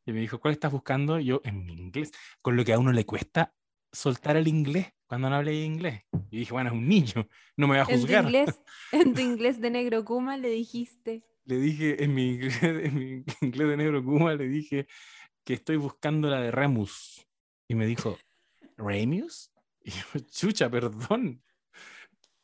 Y 0.05 0.11
me 0.11 0.19
dijo, 0.19 0.39
¿cuál 0.39 0.53
estás 0.53 0.71
buscando? 0.71 1.19
Y 1.19 1.25
yo, 1.25 1.41
en 1.43 1.65
mi 1.65 1.73
inglés, 1.73 2.11
con 2.41 2.55
lo 2.55 2.63
que 2.65 2.73
a 2.73 2.79
uno 2.79 2.91
le 2.91 3.05
cuesta 3.05 3.53
soltar 3.91 4.35
el 4.37 4.47
inglés 4.47 4.87
cuando 5.07 5.29
no 5.29 5.35
hablé 5.37 5.63
inglés. 5.63 6.01
Y 6.29 6.39
dije, 6.39 6.51
bueno, 6.51 6.69
es 6.69 6.75
un 6.75 6.87
niño, 6.87 7.27
no 7.57 7.67
me 7.67 7.77
va 7.77 7.83
a 7.83 7.85
En 7.89 7.95
tu, 7.95 8.01
juzgar. 8.01 8.23
inglés, 8.25 8.61
en 8.91 9.13
tu 9.13 9.21
inglés 9.21 9.61
de 9.61 9.69
negro 9.71 10.03
Kuma 10.05 10.37
le 10.37 10.49
dijiste. 10.49 11.23
le 11.45 11.57
dije 11.57 12.03
en 12.03 12.13
mi 12.13 12.33
inglés, 12.33 12.61
en 12.61 12.95
mi 12.95 13.23
inglés 13.41 13.67
de 13.69 13.77
negro 13.77 14.03
Kuma, 14.03 14.35
le 14.35 14.47
dije 14.47 14.85
que 15.45 15.53
estoy 15.53 15.77
buscando 15.77 16.29
la 16.29 16.41
de 16.41 16.51
Remus. 16.51 17.25
Y 17.69 17.75
me 17.75 17.85
dijo, 17.85 18.17
¿Remus? 18.77 19.49
Y 19.85 19.91
yo, 19.91 20.19
chucha, 20.31 20.69
perdón. 20.69 21.43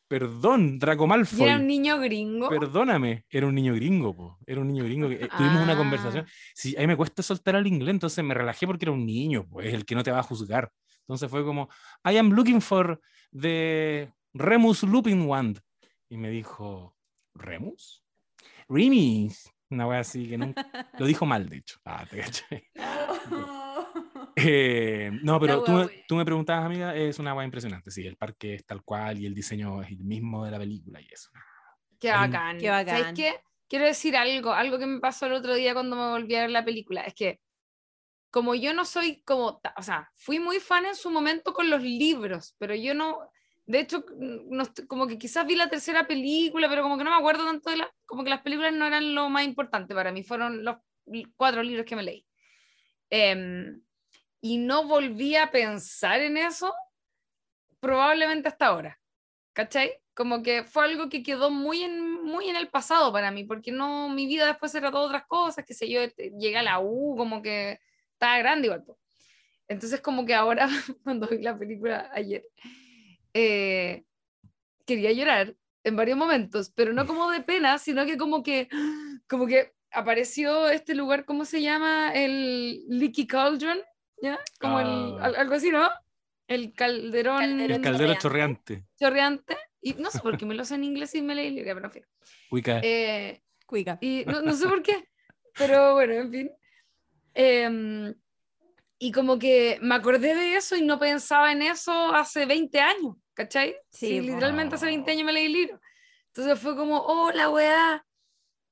Perdón, 0.08 0.78
Draco 0.78 1.06
Malfoy. 1.06 1.46
era 1.46 1.56
un 1.56 1.66
niño 1.68 1.98
gringo. 2.00 2.48
Perdóname, 2.48 3.24
era 3.30 3.46
un 3.46 3.54
niño 3.54 3.74
gringo, 3.74 4.14
po. 4.14 4.38
Era 4.44 4.60
un 4.60 4.66
niño 4.68 4.84
gringo. 4.84 5.08
Que, 5.08 5.14
eh, 5.24 5.28
tuvimos 5.38 5.62
una 5.62 5.72
Ah. 5.72 5.76
conversación. 5.76 6.26
Sí, 6.54 6.76
a 6.76 6.80
mí 6.80 6.86
me 6.88 6.96
cuesta 6.96 7.22
soltar 7.22 7.54
el 7.54 7.66
inglés, 7.66 7.90
entonces 7.94 8.22
me 8.24 8.34
relajé 8.34 8.66
porque 8.66 8.84
era 8.86 8.92
un 8.92 9.06
niño, 9.06 9.46
pues, 9.48 9.72
el 9.72 9.84
que 9.86 9.94
no 9.94 10.02
te 10.02 10.10
va 10.10 10.18
a 10.18 10.22
juzgar. 10.24 10.70
Entonces 11.02 11.30
fue 11.30 11.44
como, 11.44 11.68
I 12.04 12.16
am 12.18 12.30
looking 12.32 12.60
for 12.60 13.00
the 13.32 14.12
Remus 14.34 14.82
Lupin 14.82 15.22
Wand. 15.22 15.60
Y 16.08 16.16
me 16.18 16.28
dijo, 16.30 16.94
¿Remus? 17.34 18.04
Remus. 18.68 19.48
Una 19.70 19.86
wea 19.86 20.00
así 20.00 20.28
que 20.28 20.36
nunca. 20.36 20.66
Lo 20.98 21.06
dijo 21.06 21.24
mal, 21.24 21.48
de 21.48 21.58
hecho. 21.58 21.78
Ah, 21.84 22.04
te 22.10 22.18
caché. 22.18 22.70
Eh, 24.36 25.10
no, 25.22 25.38
pero 25.40 25.62
tú, 25.62 25.90
tú 26.06 26.14
me 26.16 26.24
preguntabas, 26.24 26.64
amiga, 26.66 26.94
es 26.94 27.18
una 27.18 27.34
wea 27.34 27.44
impresionante. 27.44 27.90
Sí, 27.90 28.06
el 28.06 28.16
parque 28.16 28.54
es 28.54 28.64
tal 28.66 28.82
cual 28.82 29.18
y 29.18 29.26
el 29.26 29.34
diseño 29.34 29.82
es 29.82 29.90
el 29.90 30.04
mismo 30.04 30.44
de 30.44 30.50
la 30.50 30.58
película 30.58 31.00
y 31.00 31.06
eso. 31.12 31.30
Qué 31.98 32.10
Hay 32.10 32.24
un- 32.26 32.32
bacán. 32.32 32.58
Qué 32.58 32.68
¿Sabes 32.68 32.86
bacán. 32.86 33.14
qué? 33.14 33.40
Quiero 33.68 33.84
decir 33.84 34.16
algo, 34.16 34.52
algo 34.52 34.78
que 34.78 34.86
me 34.86 35.00
pasó 35.00 35.26
el 35.26 35.32
otro 35.32 35.54
día 35.54 35.74
cuando 35.74 35.96
me 35.96 36.08
volví 36.08 36.34
a 36.34 36.42
ver 36.42 36.50
la 36.50 36.64
película. 36.64 37.02
Es 37.02 37.14
que, 37.14 37.40
como 38.30 38.54
yo 38.54 38.72
no 38.74 38.84
soy 38.84 39.22
como, 39.22 39.60
o 39.76 39.82
sea, 39.82 40.10
fui 40.16 40.38
muy 40.38 40.60
fan 40.60 40.86
en 40.86 40.94
su 40.94 41.10
momento 41.10 41.52
con 41.52 41.68
los 41.70 41.82
libros, 41.82 42.54
pero 42.58 42.74
yo 42.74 42.94
no, 42.94 43.18
de 43.66 43.80
hecho, 43.80 44.00
mm, 44.16 44.54
no 44.56 44.64
como 44.88 45.06
que 45.06 45.18
quizás 45.18 45.46
vi 45.46 45.56
la 45.56 45.68
tercera 45.68 46.06
película, 46.06 46.68
pero 46.68 46.82
como 46.82 46.96
que 46.96 47.04
no 47.04 47.10
me 47.10 47.16
acuerdo 47.16 47.44
tanto 47.44 47.70
de 47.70 47.76
la, 47.78 47.92
como 48.06 48.24
que 48.24 48.30
las 48.30 48.42
películas 48.42 48.72
no 48.72 48.86
eran 48.86 49.14
lo 49.14 49.28
más 49.28 49.44
importante 49.44 49.94
para 49.94 50.12
mí, 50.12 50.22
fueron 50.22 50.64
los 50.64 50.76
cuatro 51.36 51.62
libros 51.62 51.84
que 51.86 51.96
me 51.96 52.02
leí. 52.04 52.26
Em, 53.10 53.82
y 54.40 54.58
no 54.58 54.86
volví 54.86 55.36
a 55.36 55.50
pensar 55.50 56.20
en 56.20 56.36
eso 56.36 56.74
probablemente 57.80 58.48
hasta 58.48 58.66
ahora. 58.66 58.98
¿Cachai? 59.52 59.92
Como 60.14 60.42
que 60.42 60.64
fue 60.64 60.84
algo 60.84 61.08
que 61.08 61.22
quedó 61.22 61.50
muy 61.50 61.82
en, 61.82 62.22
muy 62.22 62.48
en 62.48 62.56
el 62.56 62.68
pasado 62.68 63.12
para 63.12 63.30
mí, 63.30 63.44
porque 63.44 63.72
no, 63.72 64.08
mi 64.08 64.26
vida 64.26 64.46
después 64.46 64.74
era 64.74 64.90
todas 64.90 65.08
otras 65.08 65.26
cosas, 65.26 65.64
que 65.64 65.74
sé 65.74 65.88
yo, 65.88 66.00
este, 66.00 66.30
llegué 66.38 66.58
a 66.58 66.62
la 66.62 66.80
U, 66.80 67.16
como 67.16 67.42
que 67.42 67.80
estaba 68.12 68.38
grande 68.38 68.66
igual. 68.66 68.84
po. 68.84 68.98
Entonces 69.68 70.00
como 70.00 70.26
que 70.26 70.34
ahora, 70.34 70.68
cuando 71.04 71.28
vi 71.28 71.38
la 71.38 71.58
película 71.58 72.10
ayer, 72.12 72.44
eh, 73.34 74.04
quería 74.84 75.12
llorar 75.12 75.54
en 75.84 75.96
varios 75.96 76.18
momentos, 76.18 76.70
pero 76.74 76.92
no 76.92 77.06
como 77.06 77.30
de 77.30 77.40
pena, 77.40 77.78
sino 77.78 78.04
que 78.04 78.18
como 78.18 78.42
que, 78.42 78.68
como 79.28 79.46
que 79.46 79.72
apareció 79.92 80.68
este 80.68 80.94
lugar, 80.94 81.24
¿cómo 81.24 81.44
se 81.44 81.62
llama? 81.62 82.12
El 82.12 82.84
Leaky 82.88 83.26
Cauldron, 83.26 83.80
¿ya? 84.22 84.38
Como 84.60 84.80
el, 84.80 84.86
Ah. 85.20 85.24
al- 85.26 85.36
algo 85.36 85.54
así, 85.54 85.70
¿no? 85.70 85.88
El 86.46 86.72
calderón, 86.74 87.38
Calderón 87.40 87.70
El 87.76 87.80
caldero 87.82 88.14
chorreante. 88.14 88.84
chorreante. 88.98 89.56
Y 89.80 89.94
no 89.94 90.10
sé 90.10 90.18
por 90.20 90.36
qué 90.36 90.44
me 90.46 90.54
lo 90.54 90.64
sé 90.64 90.74
en 90.74 90.84
inglés 90.84 91.14
y 91.14 91.22
me 91.22 91.34
leí 91.34 91.46
el 91.48 91.54
libro, 91.56 91.74
pero 91.74 91.86
en 91.86 91.92
fin. 91.92 92.04
Wicca. 92.50 92.80
Eh, 92.82 93.42
Cuica. 93.66 93.98
y 94.00 94.24
no, 94.26 94.42
no 94.42 94.52
sé 94.54 94.66
por 94.68 94.82
qué, 94.82 95.08
pero 95.56 95.94
bueno, 95.94 96.12
en 96.14 96.30
fin. 96.30 96.50
Em, 97.34 98.14
y 98.98 99.12
como 99.12 99.38
que 99.38 99.78
me 99.80 99.94
acordé 99.94 100.34
de 100.34 100.56
eso 100.56 100.76
y 100.76 100.82
no 100.82 100.98
pensaba 100.98 101.52
en 101.52 101.62
eso 101.62 102.12
hace 102.14 102.44
20 102.46 102.80
años, 102.80 103.16
¿cachai? 103.34 103.76
Sí, 103.90 104.08
Sí, 104.08 104.20
literalmente 104.20 104.74
hace 104.74 104.86
20 104.86 105.10
años 105.12 105.24
me 105.24 105.32
leí 105.32 105.46
el 105.46 105.52
libro. 105.52 105.80
Entonces 106.26 106.58
fue 106.58 106.76
como, 106.76 106.98
oh, 106.98 107.30
la 107.32 107.48
weá. 107.48 108.04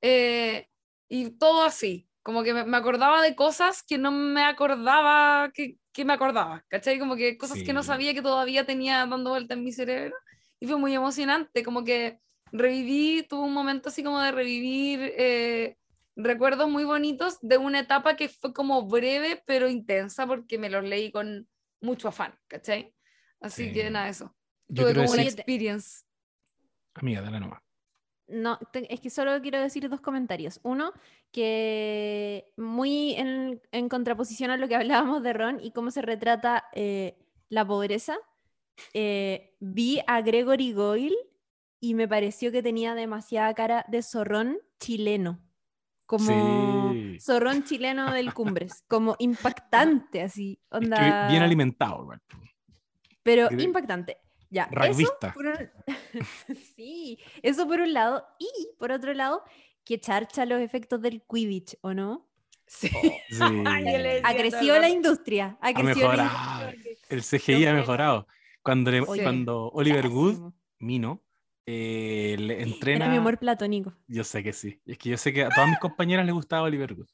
Eh, 0.03 0.69
y 1.09 1.31
todo 1.31 1.62
así, 1.65 2.07
como 2.29 2.43
que 2.43 2.53
me, 2.53 2.77
acordaba 2.77 3.23
de 3.23 3.35
cosas 3.35 3.83
que 3.83 3.97
no 3.97 4.13
me 4.13 4.45
acordaba 4.45 5.51
que, 5.51 5.79
que 5.95 6.05
me 6.05 6.13
acordaba, 6.13 6.63
¿cachai? 6.69 6.99
Como 6.99 7.17
que 7.17 7.39
cosas 7.39 7.63
que 7.63 7.73
no 7.73 7.83
Sí. 7.83 7.87
sabía 7.87 8.13
que 8.13 8.21
todavía 8.21 8.67
tenía 8.67 9.07
dando 9.07 9.31
vuelta 9.31 9.55
en 9.55 9.65
mi 9.65 9.73
cerebro. 9.73 10.15
Y 10.61 10.67
fue 10.67 10.77
muy 10.77 10.95
emocionante, 10.95 11.65
como 11.65 11.85
que 11.85 12.21
reviví, 12.53 13.23
tuve 13.27 13.47
un 13.47 13.55
momento 13.55 13.89
así 13.89 14.03
como 14.03 14.21
de 14.21 14.31
revivir 14.31 15.11
eh, 15.17 15.79
recuerdos 16.17 16.69
muy 16.69 16.85
bonitos 16.85 17.39
de 17.41 17.57
una 17.57 17.81
etapa 17.81 18.15
que 18.15 18.29
fue 18.29 18.53
como 18.53 18.87
breve 18.87 19.43
pero 19.47 19.67
intensa 19.67 20.27
porque 20.27 20.59
me 20.59 20.69
los 20.69 20.85
leí 20.85 21.11
con 21.11 21.49
mucho 21.81 22.09
afán, 22.09 22.39
¿cachai? 22.47 22.95
Así 23.41 23.69
Sí. 23.69 23.73
que 23.73 23.89
nada, 23.89 24.11
eso. 24.11 24.37
Yo 24.69 24.83
Tuve 24.83 24.97
como 24.97 25.13
una 25.13 25.23
decir, 25.23 25.41
experience. 25.41 26.05
amiga, 26.93 27.23
dale 27.23 27.41
nomás. 27.41 27.63
No, 28.29 28.59
te- 28.73 28.93
es 28.93 29.01
que 29.01 29.11
solo 29.11 29.41
quiero 29.41 29.59
decir 29.61 29.89
dos 29.89 30.01
comentarios. 30.01 30.61
Uno, 30.63 30.93
que 31.33 32.53
muy 32.57 33.15
en, 33.15 33.61
en 33.73 33.89
contraposición 33.89 34.51
a 34.51 34.57
lo 34.57 34.69
que 34.69 34.77
hablábamos 35.15 35.23
de 35.23 35.33
Ron 35.33 35.61
y 35.63 35.71
cómo 35.73 35.91
se 35.91 36.03
retrata 36.03 36.65
eh, 36.75 37.17
la 37.49 37.67
pobreza, 37.67 38.17
eh, 38.95 39.57
vi 39.61 40.01
a 40.07 40.21
Gregory 40.21 40.73
Goyle 40.73 41.17
y 41.81 41.95
me 41.95 42.07
pareció 42.09 42.53
que 42.53 42.63
tenía 42.63 42.95
demasiada 42.95 43.55
cara 43.55 43.85
de 43.89 44.03
zorrón 44.03 44.59
chileno. 44.79 45.41
Como 46.07 46.93
Sí. 46.93 47.19
zorrón 47.21 47.65
chileno 47.65 48.13
del 48.13 48.33
Cumbres, 48.35 48.83
como 48.89 49.17
impactante 49.19 50.23
así, 50.23 50.59
Es 50.63 50.69
que 50.71 50.77
onda, 50.77 51.29
bien 51.29 51.43
alimentado, 51.43 52.03
igual. 52.03 52.23
pero 53.23 53.49
impactante. 53.59 54.17
Ya, 54.51 54.65
eso 54.65 54.75
Rugbyista. 54.75 55.33
por 55.35 55.47
un- 55.47 55.70
sí, 56.77 57.19
eso 57.43 57.66
por 57.66 57.81
un 57.81 57.93
lado. 57.93 58.25
Y 58.39 58.49
por 58.79 58.93
otro 58.93 59.12
lado, 59.15 59.43
que 59.85 60.01
charcha 60.01 60.47
los 60.47 60.61
efectos 60.61 61.01
del 61.03 61.23
Quidditch, 61.23 61.77
¿o 61.83 61.95
no? 61.95 62.29
Sí. 62.66 62.89
Sí. 63.31 63.62
Ay, 63.66 63.85
yo 63.93 63.99
le- 63.99 64.20
Ha 64.25 64.31
Sí, 64.33 64.37
crecido 64.39 64.79
la 64.79 64.89
industria. 64.89 65.59
Ha 65.61 65.69
Ha 65.69 65.83
mejorado. 65.83 66.70
industria. 66.73 66.97
El 67.11 67.23
CGI 67.23 67.66
ha 67.66 67.73
Lo 67.73 67.79
mejorado. 67.81 68.27
Cuando, 68.62 68.91
le- 68.91 69.01
Sí. 69.05 69.20
cuando 69.23 69.69
Oliver 69.70 70.07
Wood, 70.09 70.31
Pésimo. 70.31 70.55
Mino, 70.81 71.25
eh, 71.66 72.37
le 72.39 72.62
entrena. 72.62 73.05
Era 73.05 73.12
mi 73.12 73.19
amor 73.19 73.39
platónico. 73.39 73.95
Yo 74.07 74.25
sé 74.25 74.43
que 74.43 74.53
sí. 74.53 74.81
Es 74.87 74.97
que 74.99 75.11
yo 75.11 75.16
sé 75.19 75.33
que 75.33 75.45
a 75.45 75.51
todas 75.51 75.69
mis 75.69 75.79
compañeras 75.79 76.25
les 76.25 76.35
gustaba 76.35 76.62
Oliver 76.62 76.93
Wood. 76.95 77.09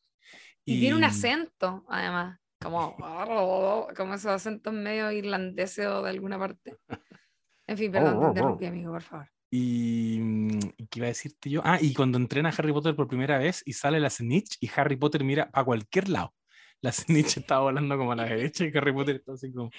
Y, 0.65 0.81
tiene 0.81 0.97
un 0.97 1.05
acento, 1.05 1.85
además, 1.89 2.39
como, 2.61 2.97
como 3.97 4.15
esos 4.15 4.27
acentos 4.33 4.73
medio 4.73 5.11
irlandeses 5.13 5.87
o 5.87 6.03
de 6.03 6.11
alguna 6.11 6.39
parte. 6.39 6.77
En 7.67 7.79
fin, 7.79 7.91
perdón, 7.93 8.21
te 8.21 8.27
interrumpí, 8.27 8.67
amigo, 8.67 8.93
por 8.93 9.03
favor. 9.03 9.29
Y, 9.51 10.19
¿y 10.77 10.87
¿qué 10.89 10.99
iba 10.99 11.07
a 11.07 11.09
decirte 11.09 11.49
yo? 11.49 11.61
Ah, 11.65 11.79
y 11.81 11.95
cuando 11.95 12.19
entrena 12.19 12.49
a 12.49 12.53
Harry 12.53 12.73
Potter 12.73 12.97
por 12.97 13.07
primera 13.09 13.39
vez 13.39 13.63
y 13.65 13.73
sale 13.73 14.01
la 14.01 14.11
snitch 14.11 14.57
y 14.61 14.69
Harry 14.75 14.97
Potter 14.97 15.23
mira 15.23 15.49
a 15.53 15.65
cualquier 15.65 16.09
lado. 16.09 16.35
La 16.81 16.91
snitch 16.93 17.37
estaba 17.39 17.63
volando 17.63 17.97
como 17.97 18.13
a 18.13 18.17
la 18.17 18.25
derecha 18.25 18.65
y 18.65 18.77
Harry 18.77 18.93
Potter 18.93 19.17
está 19.17 19.33
así 19.35 19.53
como... 19.53 19.71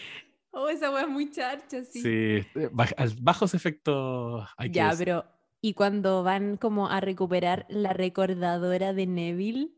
Oh, 0.52 0.70
esa 0.70 0.90
wea 0.90 1.02
es 1.04 1.10
muy 1.10 1.30
charcha, 1.30 1.84
sí. 1.84 2.02
Sí, 2.02 2.08
eh, 2.10 2.70
baj- 2.72 2.94
al- 2.98 3.18
bajos 3.20 3.54
efectos. 3.54 4.48
Hay 4.56 4.70
que 4.72 4.76
Ya, 4.78 4.94
pero 4.98 5.26
y 5.60 5.74
cuando 5.74 6.24
van 6.24 6.56
como 6.56 6.88
a 6.90 7.02
recuperar 7.02 7.66
la 7.68 7.92
recordadora 7.92 8.94
de 8.94 9.06
Neville 9.06 9.72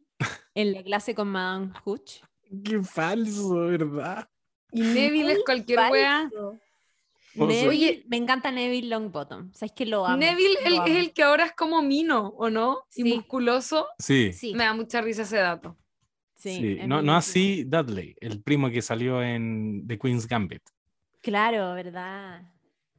en 0.54 0.74
la 0.74 0.84
clase 0.84 1.16
con 1.16 1.30
Madame 1.30 1.72
Hooch. 1.84 2.22
Qué 2.64 2.84
falso, 2.84 3.56
¿verdad? 3.66 4.30
Y 4.72 4.82
Neville 4.84 5.32
es 5.34 5.40
cualquier 5.44 5.80
wea. 5.92 6.30
O 6.38 6.60
Neville, 7.46 7.68
Oye- 7.70 8.06
me 8.08 8.18
encanta 8.18 8.52
Neville 8.52 8.88
Longbottom. 8.90 9.52
¿Sabes 9.54 9.72
que 9.74 9.86
lo 9.86 10.06
amo? 10.06 10.18
Neville 10.18 10.56
lo 10.62 10.68
el- 10.68 10.74
amo. 10.78 10.86
es 10.88 10.96
el 10.98 11.14
que 11.14 11.24
ahora 11.24 11.46
es 11.46 11.52
como 11.54 11.82
Mino, 11.82 12.30
¿o 12.38 12.50
no? 12.50 12.80
Y 12.96 13.04
Sí. 13.04 13.14
musculoso. 13.16 13.88
Sí, 14.00 14.34
Sí, 14.34 14.54
Me 14.56 14.64
da 14.64 14.74
mucha 14.74 15.02
risa 15.02 15.22
ese 15.24 15.38
dato. 15.38 15.78
sí, 16.36 16.56
sí. 16.80 16.88
No, 16.88 17.02
no 17.02 17.16
así 17.16 17.64
Dudley, 17.64 18.16
el 18.22 18.42
primo 18.42 18.70
que 18.70 18.82
salió 18.82 19.22
en 19.22 19.86
The 19.88 19.98
Queen's 20.00 20.28
Gambit. 20.28 20.64
Claro, 21.22 21.74
¿verdad? 21.74 22.42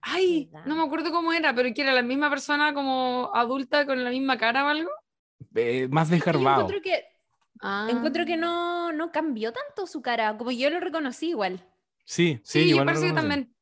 Ay, 0.01 0.49
¿Verdad? 0.53 0.67
no 0.67 0.77
me 0.77 0.83
acuerdo 0.85 1.11
cómo 1.11 1.33
era, 1.33 1.55
pero 1.55 1.73
que 1.75 1.83
era 1.83 1.93
la 1.93 2.03
misma 2.03 2.31
persona 2.31 2.73
como 2.75 3.31
adulta 3.35 3.85
con 3.87 4.03
la 4.05 4.11
misma 4.11 4.37
cara 4.39 4.65
o 4.65 4.69
algo. 4.69 4.91
Eh, 5.55 5.89
más 5.91 6.09
Yo 6.09 6.15
desgarbado. 6.17 6.63
encuentro 6.63 6.83
que, 6.83 7.05
Ah. 7.61 7.89
encuentro 7.91 8.25
que 8.25 8.37
no, 8.37 8.93
no 8.93 9.11
cambió 9.11 9.53
tanto 9.53 9.87
su 9.87 10.01
cara, 10.03 10.37
como 10.37 10.51
yo 10.53 10.71
lo 10.71 10.79
reconocí 10.81 11.31
igual. 11.31 11.65
Sí, 12.05 12.39
sí, 12.45 12.61
Sí, 12.61 12.61
yo 12.61 12.67
igual 12.77 12.87
lo 12.87 12.93
parece 12.93 13.07
que 13.09 13.13
también. 13.13 13.55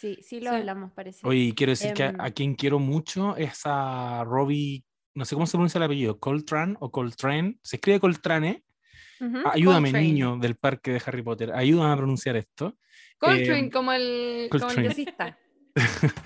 Sí, 0.00 0.18
sí 0.22 0.40
lo 0.40 0.50
Sí. 0.50 0.56
hablamos, 0.56 0.92
parece. 0.92 1.26
Oye, 1.26 1.52
quiero 1.56 1.72
decir 1.72 1.92
que 1.92 2.04
a, 2.04 2.08
Em, 2.10 2.20
a 2.20 2.30
quien 2.30 2.54
quiero 2.54 2.78
mucho 2.78 3.36
es 3.36 3.62
a 3.64 4.22
Robbie, 4.24 4.84
no 5.14 5.24
sé 5.24 5.34
cómo 5.34 5.46
se 5.46 5.52
pronuncia 5.56 5.78
el 5.78 5.84
apellido, 5.84 6.18
Coltrane 6.20 6.76
o 6.78 6.90
Coltrane. 6.92 7.58
Se 7.62 7.76
escribe 7.76 7.98
Coltrane. 7.98 8.62
Ujú. 9.20 9.38
Ah, 9.44 9.50
Ayúdame, 9.54 9.88
Coltrane. 9.88 10.06
niño 10.06 10.36
del 10.38 10.54
parque 10.56 10.92
de 10.92 11.02
Harry 11.04 11.22
Potter. 11.22 11.52
Ayúdame 11.52 11.92
a 11.92 11.96
pronunciar 11.96 12.36
esto. 12.36 12.76
Coltrane, 13.18 13.66
Eh, 13.66 13.70
como 13.70 13.90
el, 13.92 14.48
como 14.50 14.70
el 14.70 14.76
Coltrane. 14.76 14.88
jazzista. 14.88 15.38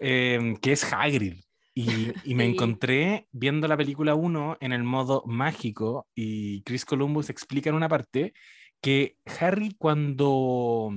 Em, 0.00 0.56
que 0.56 0.72
es 0.72 0.84
Hagrid. 0.92 1.34
Y, 1.74 1.84
y 2.24 2.34
me 2.34 2.44
Sí. 2.46 2.50
encontré 2.50 3.28
viendo 3.30 3.68
la 3.68 3.76
película 3.76 4.14
1 4.16 4.56
en 4.60 4.72
el 4.72 4.82
modo 4.82 5.22
mágico 5.26 6.08
y 6.14 6.62
Chris 6.62 6.84
Columbus 6.84 7.30
explica 7.30 7.70
en 7.70 7.76
una 7.76 7.88
parte 7.88 8.34
que 8.80 9.16
Harry 9.40 9.76
cuando 9.78 10.90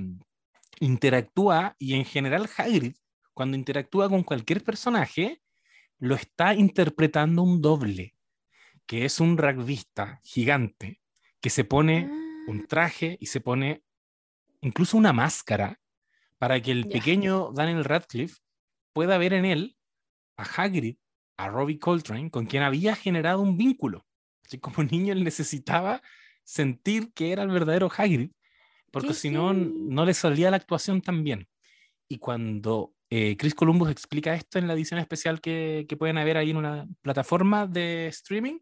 interactúa 0.80 1.76
y 1.78 1.94
en 1.94 2.04
general 2.04 2.48
Hagrid 2.56 2.94
cuando 3.34 3.56
interactúa 3.56 4.08
con 4.08 4.22
cualquier 4.22 4.64
personaje 4.64 5.42
lo 5.98 6.14
está 6.14 6.54
interpretando 6.54 7.42
un 7.42 7.60
doble, 7.60 8.16
que 8.86 9.04
es 9.04 9.20
un 9.20 9.36
rugbyista 9.38 10.20
gigante 10.22 11.00
que 11.40 11.50
se 11.50 11.64
pone 11.64 12.08
un 12.46 12.60
Ah, 12.60 12.64
traje 12.68 13.18
y 13.20 13.26
se 13.26 13.40
pone 13.40 13.82
incluso 14.60 14.96
una 14.96 15.12
máscara 15.12 15.80
para 16.38 16.60
que 16.60 16.72
el 16.72 16.88
pequeño 16.88 17.52
Daniel 17.52 17.84
Radcliffe 17.84 18.40
pueda 18.92 19.18
ver 19.18 19.32
en 19.32 19.44
él 19.44 19.76
a 20.36 20.42
Hagrid, 20.42 20.96
a 21.36 21.48
Robbie 21.48 21.78
Coltrane, 21.78 22.30
con 22.30 22.46
quien 22.46 22.62
había 22.62 22.94
generado 22.94 23.40
un 23.40 23.56
vínculo. 23.56 24.06
Así 24.44 24.58
como 24.58 24.82
niño 24.84 25.12
él 25.12 25.24
necesitaba 25.24 26.02
sentir 26.44 27.12
que 27.12 27.32
era 27.32 27.42
el 27.42 27.48
verdadero 27.48 27.90
Hagrid, 27.94 28.30
porque 28.96 29.08
¡Qué 29.08 29.14
si 29.14 29.28
no, 29.28 29.52
no 29.52 30.06
le 30.06 30.14
salía 30.14 30.50
la 30.50 30.56
actuación 30.56 31.02
tan 31.02 31.22
bien. 31.22 31.46
Y 32.08 32.16
cuando 32.16 32.94
eh, 33.10 33.36
Chris 33.36 33.54
Columbus 33.54 33.90
explica 33.90 34.34
esto 34.34 34.58
en 34.58 34.66
la 34.66 34.72
edición 34.72 34.98
especial 34.98 35.42
que, 35.42 35.84
que 35.86 35.98
pueden 35.98 36.16
ver 36.16 36.38
ahí 36.38 36.52
en 36.52 36.56
una 36.56 36.88
plataforma 37.02 37.66
de 37.66 38.06
streaming, 38.06 38.58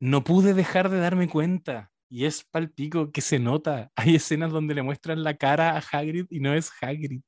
no 0.00 0.24
pude 0.24 0.54
dejar 0.54 0.88
de 0.88 0.98
darme 0.98 1.28
cuenta. 1.28 1.92
Y 2.10 2.24
es 2.24 2.42
palpico 2.42 3.12
que 3.12 3.20
se 3.20 3.38
nota. 3.38 3.92
Hay 3.96 4.16
escenas 4.16 4.50
donde 4.50 4.74
le 4.74 4.82
muestran 4.82 5.22
la 5.22 5.36
cara 5.36 5.76
a 5.76 5.84
Hagrid 5.88 6.26
y 6.30 6.40
no 6.40 6.52
es 6.52 6.72
Hagrid. 6.80 7.20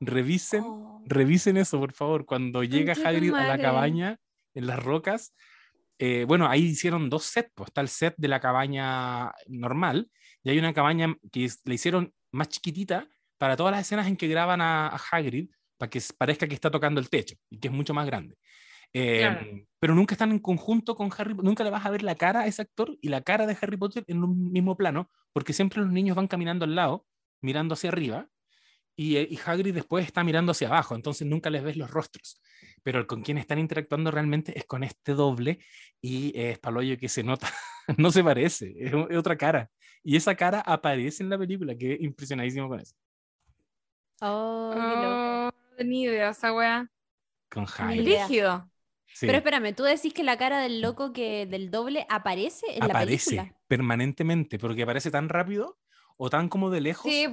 Revisen, 0.00 0.64
oh, 0.66 1.02
revisen 1.06 1.56
eso, 1.56 1.80
por 1.80 1.94
favor. 1.94 2.26
Cuando 2.26 2.62
llega 2.62 2.92
Hagrid 2.92 3.32
a 3.32 3.40
la 3.40 3.48
madre. 3.48 3.62
cabaña 3.62 4.18
en 4.52 4.66
las 4.66 4.82
rocas, 4.82 5.34
eh, 5.98 6.26
bueno, 6.28 6.46
ahí 6.46 6.64
hicieron 6.64 7.08
dos 7.08 7.24
sets. 7.24 7.52
Pues, 7.54 7.68
está 7.68 7.80
el 7.80 7.88
set 7.88 8.16
de 8.18 8.28
la 8.28 8.38
cabaña 8.38 9.32
normal 9.46 10.10
y 10.44 10.50
hay 10.50 10.58
una 10.58 10.72
cabaña 10.72 11.16
que 11.32 11.50
le 11.64 11.74
hicieron 11.74 12.14
más 12.30 12.48
chiquitita 12.48 13.08
para 13.38 13.56
todas 13.56 13.72
las 13.72 13.80
escenas 13.80 14.06
en 14.06 14.16
que 14.16 14.28
graban 14.28 14.60
a, 14.60 14.88
a 14.88 14.96
Hagrid 15.10 15.50
para 15.76 15.90
que 15.90 16.00
parezca 16.16 16.46
que 16.46 16.54
está 16.54 16.70
tocando 16.70 17.00
el 17.00 17.10
techo 17.10 17.34
y 17.50 17.58
que 17.58 17.68
es 17.68 17.74
mucho 17.74 17.94
más 17.94 18.06
grande. 18.06 18.36
Eh, 18.92 19.20
Claro. 19.20 19.46
Pero 19.80 19.94
nunca 19.94 20.14
están 20.14 20.30
en 20.30 20.38
conjunto 20.38 20.94
con 20.94 21.10
Harry, 21.18 21.34
nunca 21.34 21.64
le 21.64 21.70
vas 21.70 21.84
a 21.84 21.90
ver 21.90 22.02
la 22.02 22.14
cara 22.14 22.42
a 22.42 22.46
ese 22.46 22.62
actor 22.62 22.96
y 23.02 23.08
la 23.08 23.22
cara 23.22 23.46
de 23.46 23.56
Harry 23.60 23.76
Potter 23.76 24.04
en 24.06 24.22
un 24.22 24.52
mismo 24.52 24.76
plano, 24.76 25.10
porque 25.32 25.52
siempre 25.52 25.82
los 25.82 25.90
niños 25.92 26.16
van 26.16 26.28
caminando 26.28 26.64
al 26.64 26.74
lado, 26.74 27.06
mirando 27.42 27.74
hacia 27.74 27.90
arriba, 27.90 28.28
y, 28.96 29.16
eh, 29.16 29.26
y 29.28 29.38
Hagrid 29.44 29.74
después 29.74 30.06
está 30.06 30.22
mirando 30.24 30.52
hacia 30.52 30.68
abajo, 30.68 30.94
entonces 30.94 31.26
nunca 31.26 31.50
les 31.50 31.62
ves 31.62 31.76
los 31.76 31.90
rostros. 31.90 32.40
Pero 32.82 33.06
con 33.06 33.22
quien 33.22 33.38
están 33.38 33.58
interactuando 33.58 34.10
realmente 34.10 34.56
es 34.56 34.64
con 34.66 34.84
este 34.84 35.12
doble 35.14 35.58
y 36.00 36.28
eh, 36.38 36.52
es 36.52 36.58
paloyo 36.60 36.96
que 36.96 37.08
se 37.08 37.24
nota, 37.24 37.50
no 37.98 38.10
se 38.10 38.22
parece, 38.22 38.72
es, 38.78 38.92
es 39.10 39.16
otra 39.18 39.36
cara. 39.36 39.70
Y 40.04 40.16
esa 40.16 40.36
cara 40.36 40.60
aparece 40.60 41.22
en 41.24 41.30
la 41.30 41.38
película, 41.38 41.76
que 41.76 41.94
es 41.94 42.00
impresionadísimo 42.02 42.68
con 42.68 42.80
eso. 42.80 42.94
oh. 44.20 44.70
Oh, 44.76 45.50
no 45.52 45.76
tenía 45.76 46.10
idea 46.10 46.30
esa 46.30 46.52
wea. 46.54 46.88
Con 47.50 47.66
Ni. 47.88 48.00
Rígido. 48.02 48.70
sí. 49.06 49.26
Pero 49.26 49.38
espérame, 49.38 49.74
tú 49.74 49.84
decís 49.84 50.12
que 50.14 50.24
la 50.24 50.36
cara 50.36 50.60
del 50.60 50.80
loco 50.80 51.12
que 51.12 51.46
del 51.46 51.70
doble 51.70 52.06
aparece 52.08 52.66
en 52.76 52.82
aparece 52.82 53.36
la 53.36 53.42
película. 53.44 53.60
permanentemente, 53.68 54.58
porque 54.58 54.82
aparece 54.82 55.10
tan 55.10 55.28
rápido 55.28 55.78
o 56.16 56.30
tan 56.30 56.48
como 56.48 56.70
de 56.70 56.80
lejos 56.80 57.10
Sí, 57.10 57.26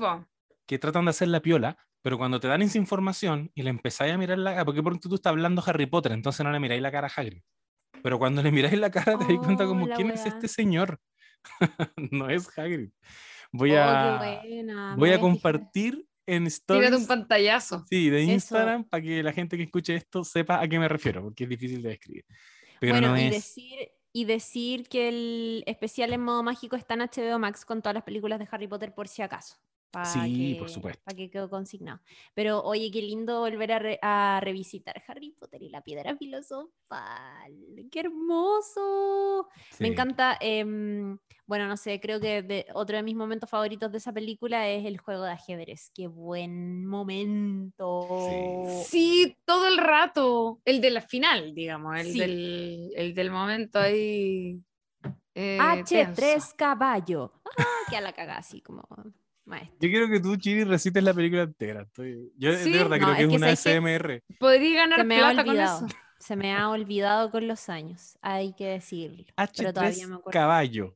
que 0.67 0.79
tratan 0.79 1.05
de 1.05 1.11
hacer 1.11 1.27
la 1.29 1.41
piola, 1.41 1.77
pero 2.01 2.17
cuando 2.17 2.39
te 2.39 2.47
dan 2.47 2.61
esa 2.61 2.77
información 2.77 3.51
y 3.55 3.63
le 3.63 3.69
empezáis 3.71 4.13
a 4.13 4.17
mirar 4.17 4.37
la 4.39 4.51
cara, 4.53 4.65
porque 4.65 4.83
por 4.83 4.93
ejemplo 4.93 5.09
tú 5.09 5.15
estás 5.15 5.31
hablando 5.31 5.63
Harry 5.65 5.85
Potter, 5.87 6.11
entonces 6.13 6.43
no 6.45 6.51
le 6.51 6.59
miráis 6.59 6.81
la 6.81 6.91
cara 6.91 7.07
a 7.07 7.11
Hagrid. 7.21 7.41
Pero 8.03 8.19
cuando 8.19 8.43
le 8.43 8.51
miráis 8.51 8.79
la 8.79 8.91
cara 8.91 9.17
te 9.17 9.25
das 9.27 9.39
cuenta 9.39 9.65
Oh, 9.65 9.67
como, 9.67 9.89
¿quién 9.91 10.11
es 10.11 10.25
weá. 10.25 10.35
este 10.35 10.47
señor? 10.47 10.99
no 12.11 12.29
es 12.29 12.47
Hagrid. 12.57 12.89
Voy 13.51 13.71
Oh, 13.71 13.79
a, 13.79 14.41
buena, 14.43 14.95
voy 14.97 15.11
a 15.11 15.19
compartir 15.19 16.05
en 16.25 16.45
Tírate 16.45 16.95
un 16.95 17.01
stories 17.01 17.07
pantallazo. 17.07 17.85
sí, 17.89 18.09
de. 18.09 18.23
Instagram 18.23 18.85
para 18.85 19.03
que 19.03 19.21
la 19.23 19.33
gente 19.33 19.57
que 19.57 19.63
escuche 19.63 19.95
esto 19.95 20.23
sepa 20.23 20.61
a 20.61 20.67
qué 20.67 20.79
me 20.79 20.87
refiero, 20.87 21.21
porque 21.23 21.43
es 21.43 21.49
difícil 21.49 21.81
de 21.81 21.89
describir. 21.89 22.25
Pero 22.79 22.93
bueno, 22.93 23.09
no 23.09 23.19
y 23.19 23.25
es... 23.25 23.31
decir 23.31 23.91
y 24.13 24.25
decir 24.25 24.87
que 24.89 25.07
el 25.09 25.63
especial 25.67 26.11
en 26.13 26.21
modo 26.21 26.43
mágico 26.43 26.75
está 26.75 26.95
en 26.95 27.01
HBO 27.01 27.39
Max 27.39 27.65
con 27.65 27.81
todas 27.81 27.93
las 27.93 28.03
películas 28.03 28.39
de 28.39 28.47
Harry 28.51 28.67
Potter 28.67 28.93
por 28.93 29.07
si 29.07 29.21
acaso. 29.21 29.55
Pa' 29.91 30.05
Sí, 30.05 30.53
que- 30.53 30.59
por 30.59 30.69
supuesto. 30.69 31.01
Para 31.03 31.15
que 31.17 31.29
quedó 31.29 31.49
consignado. 31.49 31.99
Pero 32.33 32.61
oye, 32.63 32.89
qué 32.91 33.01
lindo 33.01 33.39
volver 33.41 33.71
a, 33.73 33.79
re- 33.79 33.99
a 34.01 34.39
revisitar 34.41 35.01
Harry 35.07 35.31
Potter 35.31 35.61
y 35.61 35.69
la 35.69 35.81
piedra 35.81 36.15
filosofal. 36.17 37.51
¡Qué 37.91 37.99
hermoso! 37.99 39.47
Me 39.79 39.87
encanta, 39.89 40.37
em, 40.39 41.17
bueno, 41.45 41.67
no 41.67 41.75
sé, 41.77 41.99
creo 41.99 42.19
que 42.19 42.41
de- 42.41 42.65
otro 42.73 42.95
de 42.97 43.03
mis 43.03 43.15
momentos 43.15 43.49
favoritos 43.49 43.91
de 43.91 43.97
esa 43.97 44.13
película 44.13 44.67
es 44.69 44.85
el 44.85 44.97
juego 44.97 45.23
de 45.23 45.31
ajedrez. 45.31 45.91
¡Qué 45.93 46.07
buen 46.07 46.85
momento! 46.85 48.07
Sí, 48.85 49.35
todo 49.45 49.67
el 49.67 49.77
rato. 49.77 50.61
El 50.65 50.79
de 50.81 50.89
la 50.91 51.01
final, 51.01 51.53
digamos. 51.53 51.99
El, 51.99 52.11
Sí. 52.11 52.19
del, 52.19 52.91
el 52.95 53.13
del 53.13 53.31
momento 53.31 53.79
ahí. 53.79 54.59
eh, 55.35 55.57
H3 55.59 56.15
tenso. 56.15 56.53
caballo. 56.55 57.33
Ah, 57.57 57.65
que 57.89 57.97
a 57.97 58.01
la 58.01 58.13
cagada, 58.13 58.39
así 58.39 58.61
como 58.61 58.83
maestro. 59.45 59.77
Yo 59.81 59.89
quiero 59.89 60.09
que 60.09 60.19
tú, 60.19 60.35
Chiri, 60.37 60.63
recites 60.63 61.03
la 61.03 61.13
película 61.13 61.43
entera. 61.43 61.81
Estoy- 61.83 62.31
Yo 62.37 62.53
Sí. 62.53 62.71
de 62.71 62.77
verdad 62.83 62.97
No, 62.99 63.05
creo 63.05 63.15
que 63.15 63.23
es 63.23 63.29
que 63.29 63.35
una 63.35 63.51
SMR. 63.51 64.23
Podría 64.39 64.75
ganar 64.81 64.99
Se 64.99 65.05
me 65.05 65.15
ha 65.15 65.19
plata 65.19 65.41
con 65.43 65.49
olvidado. 65.51 65.85
eso. 65.85 65.95
Se 66.19 66.35
me 66.35 66.53
ha 66.53 66.69
olvidado 66.69 67.31
con 67.31 67.47
los 67.47 67.67
años, 67.69 68.17
hay 68.21 68.53
que 68.53 68.65
decirlo. 68.67 69.25
Pero 69.57 69.73
todavía 69.73 70.07
me 70.07 70.13
H3 70.13 70.19
acuerdo. 70.19 70.31
caballo. 70.39 70.95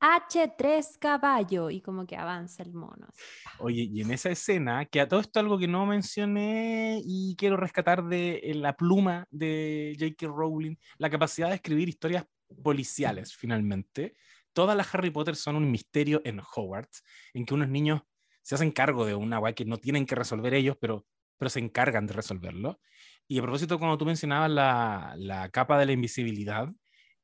H3 0.00 0.96
caballo 0.98 1.70
y 1.70 1.80
como 1.80 2.06
que 2.06 2.16
avanza 2.16 2.62
el 2.62 2.72
mono. 2.72 3.06
así. 3.08 3.20
Oye, 3.58 3.82
y 3.82 4.00
en 4.00 4.12
esa 4.12 4.30
escena, 4.30 4.84
que 4.86 5.00
a 5.00 5.08
todo 5.08 5.20
esto 5.20 5.40
algo 5.40 5.58
que 5.58 5.66
no 5.66 5.84
mencioné 5.86 7.00
y 7.04 7.34
quiero 7.36 7.56
rescatar 7.56 8.04
de 8.04 8.40
la 8.54 8.76
pluma 8.76 9.26
de 9.30 9.96
J.K. 9.98 10.26
Rowling, 10.28 10.76
la 10.98 11.10
capacidad 11.10 11.48
de 11.48 11.56
escribir 11.56 11.88
historias 11.88 12.24
policiales, 12.62 13.34
finalmente. 13.34 14.14
Todas 14.58 14.76
las 14.76 14.92
Harry 14.92 15.10
Potter 15.12 15.36
son 15.36 15.54
un 15.54 15.70
misterio 15.70 16.20
en 16.24 16.40
Hogwarts, 16.40 17.04
en 17.32 17.46
que 17.46 17.54
unos 17.54 17.68
niños 17.68 18.02
se 18.42 18.56
hacen 18.56 18.72
cargo 18.72 19.06
de 19.06 19.14
una 19.14 19.38
guay 19.38 19.54
que 19.54 19.64
no 19.64 19.76
tienen 19.78 20.04
que 20.04 20.16
resolver 20.16 20.52
ellos, 20.52 20.76
pero, 20.80 21.06
pero 21.36 21.48
se 21.48 21.60
encargan 21.60 22.08
de 22.08 22.14
resolverlo. 22.14 22.80
Y 23.28 23.38
a 23.38 23.42
propósito, 23.42 23.78
cuando 23.78 23.96
tú 23.96 24.04
mencionabas 24.04 24.50
la, 24.50 25.14
la 25.16 25.48
capa 25.50 25.78
de 25.78 25.86
la 25.86 25.92
invisibilidad, 25.92 26.66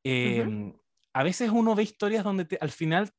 eh, 0.04 0.72
a 1.12 1.24
veces 1.24 1.50
uno 1.50 1.74
ve 1.74 1.82
historias 1.82 2.22
donde 2.22 2.44
te- 2.44 2.58
al 2.60 2.70
final, 2.70 3.10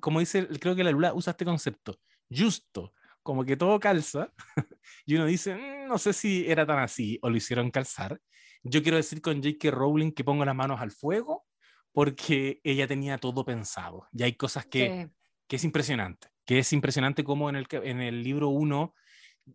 como 0.00 0.20
dice, 0.20 0.48
creo 0.58 0.74
que 0.74 0.82
la 0.84 0.90
Lula 0.90 1.12
usa 1.12 1.32
este 1.32 1.44
concepto, 1.44 2.00
justo, 2.30 2.94
como 3.22 3.44
que 3.44 3.58
todo 3.58 3.78
calza, 3.78 4.32
y 5.04 5.16
uno 5.16 5.26
dice, 5.26 5.54
"Mm, 5.56 5.88
no 5.88 5.98
sé 5.98 6.14
si 6.14 6.50
era 6.50 6.64
tan 6.64 6.78
así 6.78 7.18
o 7.20 7.28
lo 7.28 7.36
hicieron 7.36 7.70
calzar. 7.70 8.18
Yo 8.62 8.82
quiero 8.82 8.96
decir 8.96 9.20
con 9.20 9.42
J.K. 9.42 9.70
Rowling 9.72 10.12
que 10.12 10.24
pongo 10.24 10.42
las 10.46 10.56
manos 10.56 10.80
al 10.80 10.90
fuego 10.90 11.44
porque 11.92 12.60
ella 12.64 12.86
tenía 12.86 13.18
todo 13.18 13.44
pensado. 13.44 14.08
Y 14.12 14.22
hay 14.22 14.34
cosas 14.34 14.66
que, 14.66 15.06
Sí. 15.06 15.12
que 15.48 15.56
es 15.56 15.64
impresionante, 15.64 16.28
que 16.46 16.58
es 16.58 16.72
impresionante 16.72 17.24
como 17.24 17.48
en 17.50 17.56
el, 17.56 17.66
en 17.70 18.00
el 18.00 18.22
libro 18.22 18.48
1 18.48 18.94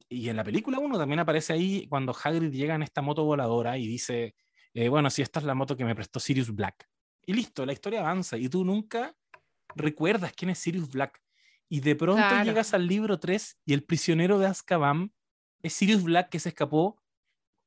y 0.09 0.29
en 0.29 0.35
la 0.35 0.43
película 0.43 0.79
1 0.79 0.97
también 0.97 1.19
aparece 1.19 1.53
ahí 1.53 1.87
cuando 1.87 2.13
Hagrid 2.13 2.51
llega 2.51 2.75
en 2.75 2.83
esta 2.83 3.01
moto 3.01 3.23
voladora 3.23 3.77
y 3.77 3.87
dice, 3.87 4.35
eh, 4.73 4.89
bueno, 4.89 5.09
si 5.09 5.21
esta 5.21 5.39
es 5.39 5.45
la 5.45 5.55
moto 5.55 5.75
que 5.77 5.85
me 5.85 5.95
prestó 5.95 6.19
Sirius 6.19 6.53
Black. 6.53 6.87
Y 7.25 7.33
listo, 7.33 7.65
la 7.65 7.73
historia 7.73 8.01
avanza 8.01 8.37
y 8.37 8.47
tú 8.49 8.63
nunca 8.63 9.15
recuerdas 9.75 10.33
quién 10.35 10.49
es 10.51 10.59
Sirius 10.59 10.89
Black. 10.89 11.21
Y 11.69 11.81
de 11.81 11.95
pronto 11.95 12.21
Claro. 12.27 12.43
llegas 12.45 12.73
al 12.73 12.87
libro 12.87 13.19
3 13.19 13.57
y 13.65 13.73
el 13.73 13.83
prisionero 13.83 14.39
de 14.39 14.47
Azkaban 14.47 15.13
es 15.61 15.73
Sirius 15.73 16.03
Black 16.03 16.29
que 16.29 16.39
se 16.39 16.49
escapó 16.49 17.01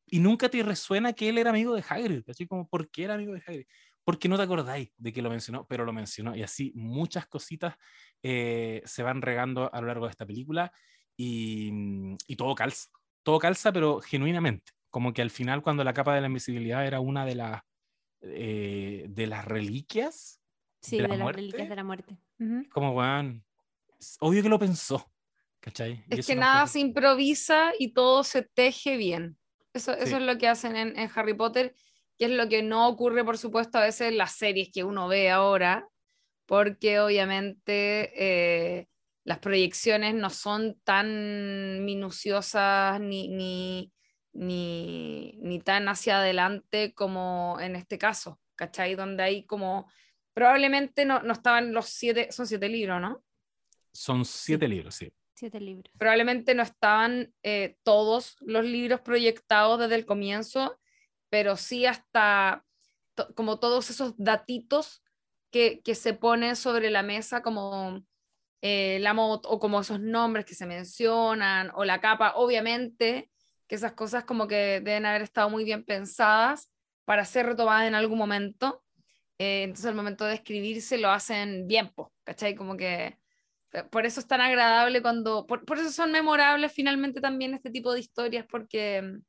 y 0.06 0.20
nunca 0.20 0.48
te 0.48 0.62
resuena 0.62 1.12
que 1.12 1.28
él 1.28 1.38
era 1.38 1.50
amigo 1.50 1.74
de 1.74 1.84
Hagrid. 1.88 2.22
Así 2.28 2.46
como, 2.46 2.68
¿por 2.68 2.90
qué 2.90 3.04
era 3.04 3.14
amigo 3.14 3.32
de 3.34 3.42
Hagrid? 3.46 3.66
Porque 4.10 4.28
no 4.28 4.36
te 4.36 4.42
acordáis 4.42 4.90
de 4.96 5.12
que 5.12 5.22
lo 5.22 5.30
mencionó, 5.30 5.66
pero 5.68 5.84
lo 5.84 5.92
mencionó. 5.92 6.34
Y 6.36 6.42
así 6.42 6.72
muchas 6.74 7.26
cositas 7.26 7.76
eh, 8.22 8.82
se 8.84 9.02
van 9.02 9.22
regando 9.22 9.72
a 9.72 9.80
lo 9.80 9.86
largo 9.86 10.06
de 10.06 10.10
esta 10.10 10.26
película 10.26 10.72
y, 11.16 11.70
y 12.26 12.36
todo 12.36 12.54
calza. 12.54 12.88
Todo 13.22 13.38
calza, 13.38 13.72
pero 13.72 14.00
genuinamente. 14.00 14.72
Como 14.90 15.12
que 15.12 15.22
al 15.22 15.30
final, 15.30 15.62
cuando 15.62 15.84
la 15.84 15.92
capa 15.94 16.14
de 16.14 16.22
la 16.22 16.26
invisibilidad 16.26 16.84
era 16.86 16.98
una 17.00 17.24
de 17.24 17.34
las, 17.36 17.62
eh, 18.22 19.06
de 19.08 19.26
las 19.26 19.44
reliquias, 19.44 20.40
Sí, 20.82 20.96
¿De 20.96 21.02
de, 21.02 21.08
la 21.08 21.14
las 21.16 21.18
muerte? 21.24 21.40
reliquias 21.42 21.68
de 21.68 21.76
la 21.76 21.84
muerte. 21.84 22.18
Ujú. 22.38 22.64
como, 22.72 22.92
weón, 22.92 23.44
obvio 24.20 24.42
que 24.42 24.48
lo 24.48 24.58
pensó. 24.58 25.12
¿Cachai? 25.60 26.02
Y 26.08 26.14
Es 26.14 26.20
eso 26.20 26.28
que 26.28 26.34
lo 26.34 26.40
nada 26.40 26.66
se 26.66 26.80
improvisa 26.80 27.72
y 27.78 27.92
todo 27.92 28.24
se 28.24 28.42
teje 28.42 28.96
bien. 28.96 29.38
Eso, 29.74 29.92
eso 29.92 30.06
Sí. 30.06 30.14
es 30.16 30.22
lo 30.22 30.38
que 30.38 30.48
hacen 30.48 30.74
en, 30.74 30.98
en 30.98 31.10
Harry 31.14 31.34
Potter, 31.34 31.74
que 32.20 32.26
es 32.26 32.32
lo 32.32 32.50
que 32.50 32.62
no 32.62 32.86
ocurre, 32.86 33.24
por 33.24 33.38
supuesto, 33.38 33.78
a 33.78 33.84
veces 33.84 34.08
en 34.08 34.18
las 34.18 34.32
series 34.32 34.68
que 34.70 34.84
uno 34.84 35.08
ve 35.08 35.30
ahora, 35.30 35.88
porque 36.44 37.00
obviamente 37.00 38.12
eh, 38.14 38.88
las 39.24 39.38
proyecciones 39.38 40.14
no 40.14 40.28
son 40.28 40.78
tan 40.84 41.82
minuciosas 41.82 43.00
ni, 43.00 43.28
ni, 43.28 43.90
ni, 44.34 45.32
ni 45.40 45.60
tan 45.60 45.88
hacia 45.88 46.18
adelante 46.18 46.92
como 46.92 47.56
en 47.58 47.74
este 47.74 47.96
caso, 47.96 48.38
¿cachai? 48.54 48.96
Donde 48.96 49.22
hay 49.22 49.46
como, 49.46 49.90
probablemente 50.34 51.06
no, 51.06 51.22
no 51.22 51.32
estaban 51.32 51.72
los 51.72 51.86
siete, 51.86 52.30
son 52.32 52.46
siete 52.46 52.68
libros, 52.68 53.00
¿no? 53.00 53.24
Son 53.94 54.26
siete 54.26 54.68
libros, 54.68 54.94
sí. 54.94 55.10
Siete 55.32 55.58
libros. 55.58 55.90
probablemente 55.96 56.54
no 56.54 56.62
estaban 56.62 57.32
eh, 57.42 57.78
todos 57.82 58.36
los 58.40 58.62
libros 58.62 59.00
proyectados 59.00 59.80
desde 59.80 59.94
el 59.94 60.04
comienzo, 60.04 60.78
pero 61.30 61.56
sí 61.56 61.86
hasta 61.86 62.64
to- 63.14 63.34
como 63.34 63.58
todos 63.60 63.90
esos 63.90 64.14
datitos 64.18 65.02
que, 65.50 65.80
que 65.82 65.94
se 65.94 66.14
ponen 66.14 66.56
sobre 66.56 66.90
la 66.90 67.02
mesa 67.02 67.42
como 67.42 68.04
eh, 68.62 68.98
la 69.00 69.14
moto 69.14 69.48
o 69.50 69.58
como 69.60 69.80
esos 69.80 70.00
nombres 70.00 70.44
que 70.44 70.54
se 70.54 70.66
mencionan 70.66 71.70
o 71.74 71.84
la 71.84 72.00
capa, 72.00 72.34
obviamente 72.36 73.30
que 73.68 73.76
esas 73.76 73.92
cosas 73.92 74.24
como 74.24 74.48
que 74.48 74.80
deben 74.82 75.06
haber 75.06 75.22
estado 75.22 75.48
muy 75.50 75.64
bien 75.64 75.84
pensadas 75.84 76.70
para 77.04 77.24
ser 77.24 77.46
retomadas 77.46 77.86
en 77.88 77.94
algún 77.94 78.18
momento. 78.18 78.82
Eh, 79.38 79.64
entonces 79.64 79.86
al 79.86 79.94
momento 79.94 80.24
de 80.26 80.34
escribirse 80.34 80.98
lo 80.98 81.10
hacen 81.10 81.66
bien, 81.66 81.90
po, 81.90 82.12
¿cachai? 82.24 82.54
Como 82.56 82.76
que 82.76 83.18
eh, 83.72 83.84
por 83.90 84.06
eso 84.06 84.20
es 84.20 84.26
tan 84.26 84.40
agradable 84.40 85.02
cuando, 85.02 85.46
por, 85.46 85.64
por 85.64 85.78
eso 85.78 85.90
son 85.92 86.12
memorables 86.12 86.72
finalmente 86.72 87.20
también 87.20 87.54
este 87.54 87.70
tipo 87.70 87.92
de 87.92 88.00
historias, 88.00 88.46
porque 88.50 89.02
mm, 89.02 89.22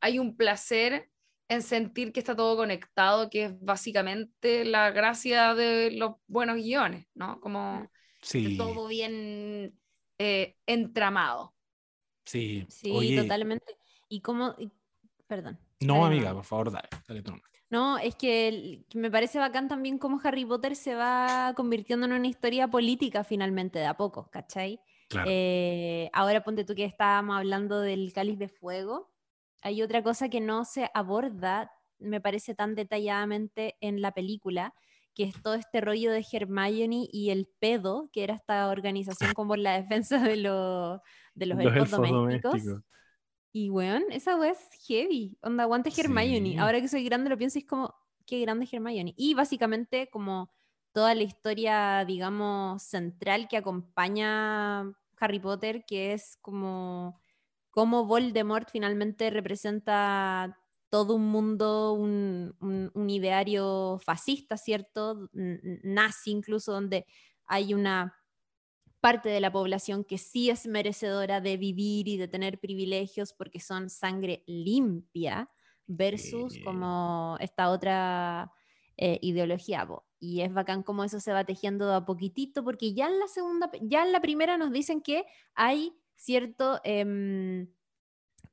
hay 0.00 0.18
un 0.18 0.36
placer 0.36 1.10
en 1.48 1.62
sentir 1.62 2.12
que 2.12 2.20
está 2.20 2.34
todo 2.36 2.56
conectado, 2.56 3.30
que 3.30 3.44
es 3.46 3.60
básicamente 3.60 4.64
la 4.64 4.90
gracia 4.90 5.54
de 5.54 5.90
los 5.92 6.16
buenos 6.26 6.56
guiones, 6.56 7.06
¿no? 7.14 7.40
Como 7.40 7.90
que 8.40 8.50
Sí, 8.50 8.56
todo 8.56 8.88
bien 8.88 9.78
eh, 10.18 10.56
entramado. 10.66 11.54
sí. 12.24 12.66
Sí, 12.68 12.90
Oye, 12.90 13.16
totalmente. 13.16 13.76
Y 14.08 14.20
cómo, 14.20 14.54
y- 14.58 14.72
perdón. 15.26 15.58
no, 15.80 15.94
dale 15.94 16.06
amiga, 16.06 16.28
nomás. 16.28 16.34
por 16.34 16.44
favor, 16.44 16.70
dale, 16.72 16.88
dale 17.08 17.22
tú. 17.22 17.32
No, 17.70 17.98
es 17.98 18.14
que, 18.16 18.48
el- 18.48 18.86
que 18.88 18.98
me 18.98 19.10
parece 19.10 19.38
bacán 19.38 19.68
también 19.68 19.98
cómo 19.98 20.20
Harry 20.22 20.44
Potter 20.44 20.76
se 20.76 20.94
va 20.94 21.52
convirtiendo 21.56 22.06
en 22.06 22.12
una 22.12 22.26
historia 22.28 22.68
política 22.68 23.24
finalmente, 23.24 23.78
de 23.80 23.86
a 23.86 23.96
poco, 23.96 24.30
¿cachai? 24.30 24.80
Claro. 25.08 25.30
Eh, 25.30 26.08
ahora 26.12 26.44
ponte 26.44 26.64
tú 26.64 26.74
que 26.74 26.84
estábamos 26.84 27.36
hablando 27.36 27.80
del 27.80 28.12
cáliz 28.12 28.38
de 28.38 28.48
fuego. 28.48 29.10
Hay 29.66 29.82
otra 29.82 30.00
cosa 30.00 30.28
que 30.28 30.40
no 30.40 30.64
se 30.64 30.88
aborda, 30.94 31.72
me 31.98 32.20
parece 32.20 32.54
tan 32.54 32.76
detalladamente 32.76 33.74
en 33.80 34.00
la 34.00 34.12
película, 34.12 34.72
que 35.12 35.24
es 35.24 35.42
todo 35.42 35.54
este 35.54 35.80
rollo 35.80 36.12
de 36.12 36.24
Hermione 36.30 37.08
y 37.10 37.30
el 37.30 37.48
pedo, 37.58 38.08
que 38.12 38.22
era 38.22 38.34
esta 38.34 38.68
organización 38.68 39.34
como 39.34 39.56
la 39.56 39.72
defensa 39.72 40.20
de, 40.20 40.36
los 40.36 41.00
de 41.34 41.46
los, 41.46 41.58
elfos, 41.58 41.90
domésticos. 41.90 42.62
Y 43.52 43.68
weón, 43.70 44.04
esa 44.10 44.36
wea 44.38 44.52
es 44.52 44.68
heavy. 44.86 45.36
Onda, 45.42 45.64
aguante 45.64 45.90
Hermione. 45.96 46.50
Sí. 46.50 46.58
Ahora 46.58 46.80
que 46.80 46.86
soy 46.86 47.02
grande 47.02 47.28
lo 47.28 47.36
pienso 47.36 47.58
y 47.58 47.62
es 47.62 47.66
como, 47.66 47.92
qué 48.24 48.38
grande 48.38 48.68
Hermione. 48.70 49.14
Y 49.16 49.34
básicamente 49.34 50.08
como 50.12 50.48
toda 50.92 51.12
la 51.16 51.24
historia, 51.24 52.04
digamos, 52.06 52.84
central 52.84 53.48
que 53.48 53.56
acompaña 53.56 54.92
Harry 55.18 55.40
Potter, 55.40 55.84
que 55.88 56.12
es 56.12 56.38
como 56.40 57.18
cómo 57.76 58.06
Voldemort 58.06 58.70
finalmente 58.72 59.30
representa 59.30 60.58
todo 60.90 61.16
un 61.16 61.28
mundo, 61.30 61.92
un, 61.94 62.56
un- 62.62 62.90
un 62.94 63.10
ideario 63.10 64.00
fascista, 64.04 64.56
¿cierto? 64.56 65.28
Nazi 65.34 66.32
incluso, 66.32 66.72
donde 66.72 67.06
hay 67.46 67.74
una 67.74 68.16
parte 69.00 69.28
de 69.28 69.40
la 69.40 69.52
población 69.52 70.04
que 70.04 70.18
sí 70.18 70.50
es 70.50 70.66
merecedora 70.66 71.40
de 71.40 71.56
vivir 71.56 72.08
y 72.08 72.16
de 72.16 72.28
tener 72.28 72.58
privilegios 72.60 73.32
porque 73.34 73.60
son 73.60 73.90
sangre 73.90 74.42
limpia 74.46 75.50
versus 75.86 76.58
como 76.58 77.36
esta 77.40 77.70
otra 77.70 78.52
eh, 78.96 79.18
ideología. 79.22 79.86
po. 79.86 80.06
Y 80.18 80.40
es 80.40 80.52
bacán 80.52 80.82
como 80.82 81.04
eso 81.04 81.20
se 81.20 81.32
va 81.32 81.44
tejiendo 81.44 81.92
a 81.94 82.04
poquitito 82.06 82.64
porque 82.64 82.94
ya 82.94 83.06
en 83.08 83.20
la 83.20 83.28
segunda, 83.28 83.70
ya 83.82 84.04
en 84.04 84.12
la 84.12 84.20
primera 84.20 84.56
nos 84.58 84.72
dicen 84.72 85.02
que 85.02 85.24
hay 85.54 85.92
cierto... 86.16 86.80
em, 86.84 87.68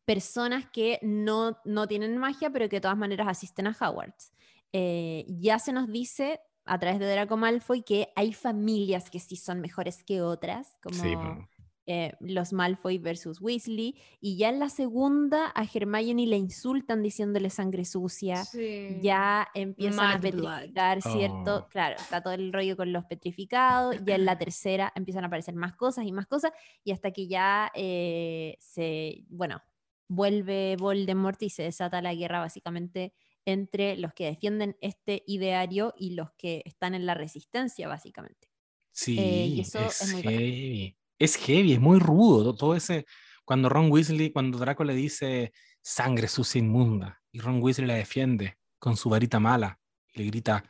personas 0.05 0.69
que 0.69 0.99
no, 1.01 1.57
no 1.63 1.87
tienen 1.87 2.17
magia, 2.17 2.49
pero 2.49 2.67
que 2.67 2.77
de 2.77 2.81
todas 2.81 2.97
maneras 2.97 3.27
asisten 3.27 3.67
a 3.67 3.77
Hogwarts. 3.79 4.33
Eh, 4.73 5.25
ya 5.27 5.59
se 5.59 5.71
nos 5.71 5.87
dice 5.87 6.41
a 6.65 6.79
través 6.79 6.99
de 6.99 7.11
Draco 7.11 7.37
Malfoy 7.37 7.83
que 7.83 8.09
hay 8.15 8.33
familias 8.33 9.09
que 9.09 9.19
sí 9.19 9.35
son 9.35 9.61
mejores 9.61 10.03
que 10.03 10.21
otras, 10.21 10.77
como 10.81 11.01
Sí, 11.01 11.15
po. 11.15 11.47
Eh, 11.85 12.13
los 12.21 12.53
Malfoy 12.53 12.97
versus 12.97 13.41
Weasley, 13.41 13.95
y 14.21 14.37
ya 14.37 14.49
en 14.49 14.59
la 14.59 14.69
segunda 14.69 15.51
a 15.53 15.65
Hermione 15.65 16.25
le 16.27 16.37
insultan 16.37 17.03
diciéndole 17.03 17.49
sangre 17.49 17.83
sucia, 17.85 18.45
Sí. 18.45 18.99
ya 19.01 19.47
empiezan 19.53 19.99
a 20.05 20.17
blood. 20.17 20.31
petrificar, 20.31 21.01
¿cierto? 21.01 21.65
Oh. 21.65 21.67
Claro, 21.69 21.95
está 21.97 22.21
todo 22.21 22.33
el 22.33 22.53
rollo 22.53 22.77
con 22.77 22.93
los 22.93 23.05
petrificados, 23.05 23.97
ya 24.05 24.15
en 24.15 24.25
la 24.25 24.37
tercera 24.37 24.91
empiezan 24.95 25.23
a 25.25 25.27
aparecer 25.27 25.55
más 25.55 25.75
cosas 25.75 26.05
y 26.05 26.11
más 26.11 26.25
cosas, 26.27 26.51
y 26.83 26.91
hasta 26.91 27.11
que 27.11 27.27
ya 27.27 27.71
eh, 27.75 28.55
se, 28.59 29.25
bueno, 29.29 29.61
vuelve 30.07 30.75
Voldemort 30.77 31.41
y 31.43 31.49
se 31.49 31.63
desata 31.63 32.01
la 32.01 32.13
guerra 32.13 32.39
básicamente 32.39 33.13
entre 33.45 33.97
los 33.97 34.13
que 34.13 34.25
defienden 34.25 34.77
este 34.79 35.23
ideario 35.27 35.93
y 35.97 36.11
los 36.11 36.31
que 36.37 36.61
están 36.65 36.95
en 36.95 37.05
la 37.05 37.13
resistencia, 37.13 37.89
básicamente. 37.89 38.47
Sí, 38.91 39.19
y 39.19 39.59
eso 39.59 39.79
es, 39.79 40.01
es 40.01 40.13
muy 40.13 40.21
bacán. 40.21 40.39
heavy. 40.39 40.97
Es 41.19 41.35
heavy, 41.37 41.73
es 41.73 41.79
muy 41.79 41.99
rudo. 41.99 42.43
to- 42.43 42.55
Todo 42.55 42.75
ese. 42.75 43.05
Cuando 43.45 43.69
Ron 43.69 43.91
Weasley, 43.91 44.31
cuando 44.31 44.57
Draco 44.57 44.83
le 44.83 44.93
dice 44.95 45.51
sangre 45.81 46.27
sucia 46.27 46.59
inmunda, 46.59 47.21
y 47.31 47.39
Ron 47.39 47.61
Weasley 47.61 47.87
la 47.87 47.95
defiende 47.95 48.57
con 48.79 48.95
su 48.97 49.09
varita 49.09 49.39
mala, 49.39 49.79
y 50.13 50.19
le 50.19 50.25
grita, 50.27 50.63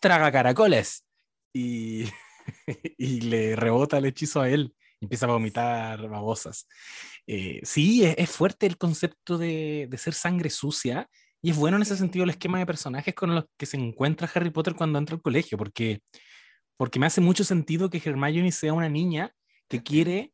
traga 0.00 0.32
caracoles, 0.32 1.06
y, 1.52 2.04
y 2.98 3.20
le 3.22 3.56
rebota 3.56 3.98
el 3.98 4.06
hechizo 4.06 4.40
a 4.40 4.48
él, 4.48 4.74
y 5.00 5.04
empieza 5.04 5.26
a 5.26 5.30
vomitar 5.30 6.08
babosas. 6.08 6.66
Eh, 7.26 7.60
sí, 7.62 8.04
es, 8.04 8.14
es 8.18 8.30
fuerte 8.30 8.66
el 8.66 8.78
concepto 8.78 9.36
de, 9.38 9.86
de 9.90 9.98
ser 9.98 10.14
sangre 10.14 10.48
sucia, 10.50 11.08
y 11.42 11.50
es 11.50 11.56
bueno 11.58 11.76
en 11.76 11.82
ese 11.82 11.96
sentido 11.98 12.24
el 12.24 12.30
esquema 12.30 12.58
de 12.58 12.64
personajes 12.66 13.14
con 13.14 13.34
los 13.34 13.44
que 13.58 13.66
se 13.66 13.76
encuentra 13.76 14.30
Harry 14.34 14.48
Potter 14.50 14.74
cuando 14.74 14.98
entra 14.98 15.14
al 15.16 15.22
colegio, 15.22 15.58
porque 15.58 16.00
porque 16.76 16.98
me 16.98 17.06
hace 17.06 17.20
mucho 17.20 17.44
sentido 17.44 17.88
que 17.90 18.02
Hermione 18.04 18.50
sea 18.50 18.72
una 18.72 18.88
niña 18.88 19.32
que 19.68 19.82
quiere 19.82 20.32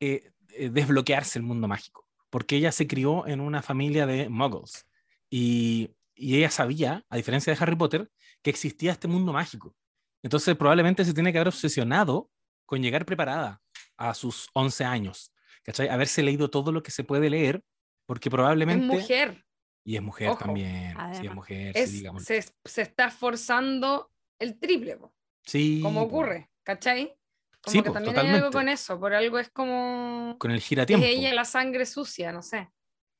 eh, 0.00 0.30
eh, 0.50 0.68
desbloquearse 0.70 1.38
el 1.38 1.44
mundo 1.44 1.68
mágico. 1.68 2.06
porque 2.30 2.56
ella 2.56 2.72
se 2.72 2.86
crió 2.86 3.26
en 3.26 3.40
una 3.40 3.62
familia 3.62 4.04
de 4.06 4.28
muggles. 4.28 4.86
Y, 5.30 5.90
y 6.14 6.36
ella 6.36 6.50
sabía, 6.50 7.04
a 7.08 7.16
diferencia 7.16 7.54
de 7.54 7.58
Harry 7.62 7.74
Potter, 7.76 8.10
que 8.42 8.50
existía 8.50 8.92
este 8.92 9.08
mundo 9.08 9.32
mágico. 9.32 9.74
Entonces 10.22 10.54
probablemente 10.56 11.04
se 11.06 11.14
tiene 11.14 11.32
que 11.32 11.38
haber 11.38 11.48
obsesionado 11.48 12.30
con 12.66 12.82
llegar 12.82 13.06
preparada 13.06 13.62
a 13.96 14.12
sus 14.12 14.48
11 14.52 14.84
años, 14.84 15.32
¿cachai? 15.62 15.88
Haberse 15.88 16.22
leído 16.22 16.50
todo 16.50 16.70
lo 16.70 16.82
que 16.82 16.90
se 16.90 17.02
puede 17.02 17.30
leer, 17.30 17.62
porque 18.04 18.28
Es 18.28 18.32
probablemente... 18.32 18.86
mujer. 18.86 19.44
Y 19.84 19.96
es 19.96 20.02
mujer 20.02 20.28
Ojo. 20.30 20.44
también, 20.44 20.94
sí, 21.14 21.26
es 21.26 21.34
mujer, 21.34 21.72
sí, 21.74 22.04
Es, 22.04 22.24
se, 22.26 22.44
se 22.66 22.82
está 22.82 23.06
esforzando 23.06 24.10
el 24.38 24.58
triple, 24.58 24.98
po, 24.98 25.14
Sí, 25.46 25.80
como 25.82 26.00
po, 26.00 26.06
ocurre, 26.08 26.50
¿cachai? 26.62 27.14
Como 27.62 27.72
Sí, 27.72 27.82
que 27.82 27.90
también 27.90 28.14
hay 28.16 28.26
algo 28.28 28.46
totalmente. 28.46 28.56
con 28.58 28.68
eso, 28.68 29.00
por 29.00 29.14
algo 29.14 29.38
es 29.38 29.50
como... 29.50 30.36
Con 30.38 30.50
el 30.50 30.58
Es 30.58 30.64
giratiempo. 30.66 31.04
ella 31.04 31.34
la 31.34 31.44
sangre 31.44 31.86
sucia, 31.86 32.32
no 32.32 32.42
sé. 32.42 32.70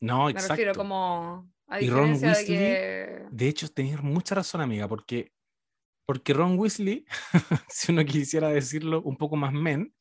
No, 0.01 0.27
Me 0.27 0.31
exacto. 0.33 0.53
refiero 0.55 0.75
como... 0.75 1.51
A 1.67 1.81
Y 1.83 1.91
Ron 1.91 2.13
diferencia 2.15 2.29
de 2.29 2.35
Weasley, 2.35 2.57
que... 2.59 3.23
De 3.31 3.49
hecho, 3.49 3.69
tenías 3.69 4.03
mucha 4.03 4.35
razón, 4.35 4.61
amiga, 4.63 4.89
porque, 4.89 5.33
porque 6.07 6.33
Ron 6.33 6.59
Weasley, 6.59 7.05
si 7.69 7.93
uno 7.93 8.05
quisiera 8.05 8.49
decirlo 8.49 9.03
un 9.03 9.17
poco 9.17 9.37
más 9.37 9.53
men, 9.53 9.93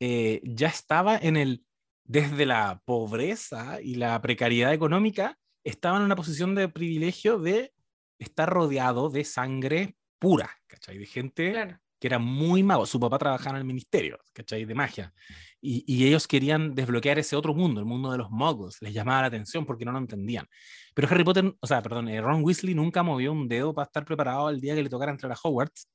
eh, 0.00 0.40
ya 0.44 0.68
estaba 0.68 1.16
en 1.16 1.36
el, 1.36 1.64
desde 2.04 2.44
la 2.46 2.82
pobreza 2.84 3.80
y 3.80 3.94
la 3.94 4.20
precariedad 4.20 4.72
económica, 4.74 5.38
estaba 5.64 5.96
en 5.96 6.02
una 6.04 6.16
posición 6.16 6.54
de 6.54 6.68
privilegio 6.68 7.38
de 7.38 7.72
estar 8.18 8.48
rodeado 8.50 9.08
de 9.08 9.24
sangre 9.24 9.96
pura, 10.18 10.50
¿cachai? 10.66 10.98
De 10.98 11.06
gente 11.06 11.52
Claro. 11.52 11.78
Que 12.00 12.06
era 12.06 12.18
muy 12.18 12.62
mago. 12.62 12.86
Su 12.86 13.00
papá 13.00 13.18
trabajaba 13.18 13.56
en 13.56 13.62
el 13.62 13.64
ministerio, 13.64 14.18
¿cachai? 14.32 14.64
De 14.64 14.74
magia. 14.74 15.12
Y, 15.60 15.84
y 15.86 16.06
ellos 16.06 16.26
querían 16.28 16.74
desbloquear 16.74 17.18
ese 17.18 17.34
otro 17.36 17.54
mundo, 17.54 17.80
el 17.80 17.86
mundo 17.86 18.10
de 18.12 18.18
los 18.18 18.30
muggles. 18.30 18.80
Les 18.80 18.92
llamaba 18.94 19.22
la 19.22 19.26
atención 19.28 19.66
porque 19.66 19.84
no 19.84 19.92
lo 19.92 19.98
entendían. 19.98 20.46
Pero 20.94 21.08
Harry 21.10 21.24
Potter, 21.24 21.52
o 21.60 21.66
sea, 21.66 21.82
perdón, 21.82 22.08
eh, 22.08 22.20
Ron 22.20 22.44
Weasley 22.44 22.74
nunca 22.74 23.02
movió 23.02 23.32
un 23.32 23.48
dedo 23.48 23.74
para 23.74 23.86
estar 23.86 24.04
preparado 24.04 24.46
al 24.46 24.60
día 24.60 24.74
que 24.74 24.82
le 24.82 24.88
tocara 24.88 25.10
entrar 25.12 25.32
a 25.32 25.36
Hogwarts, 25.42 25.88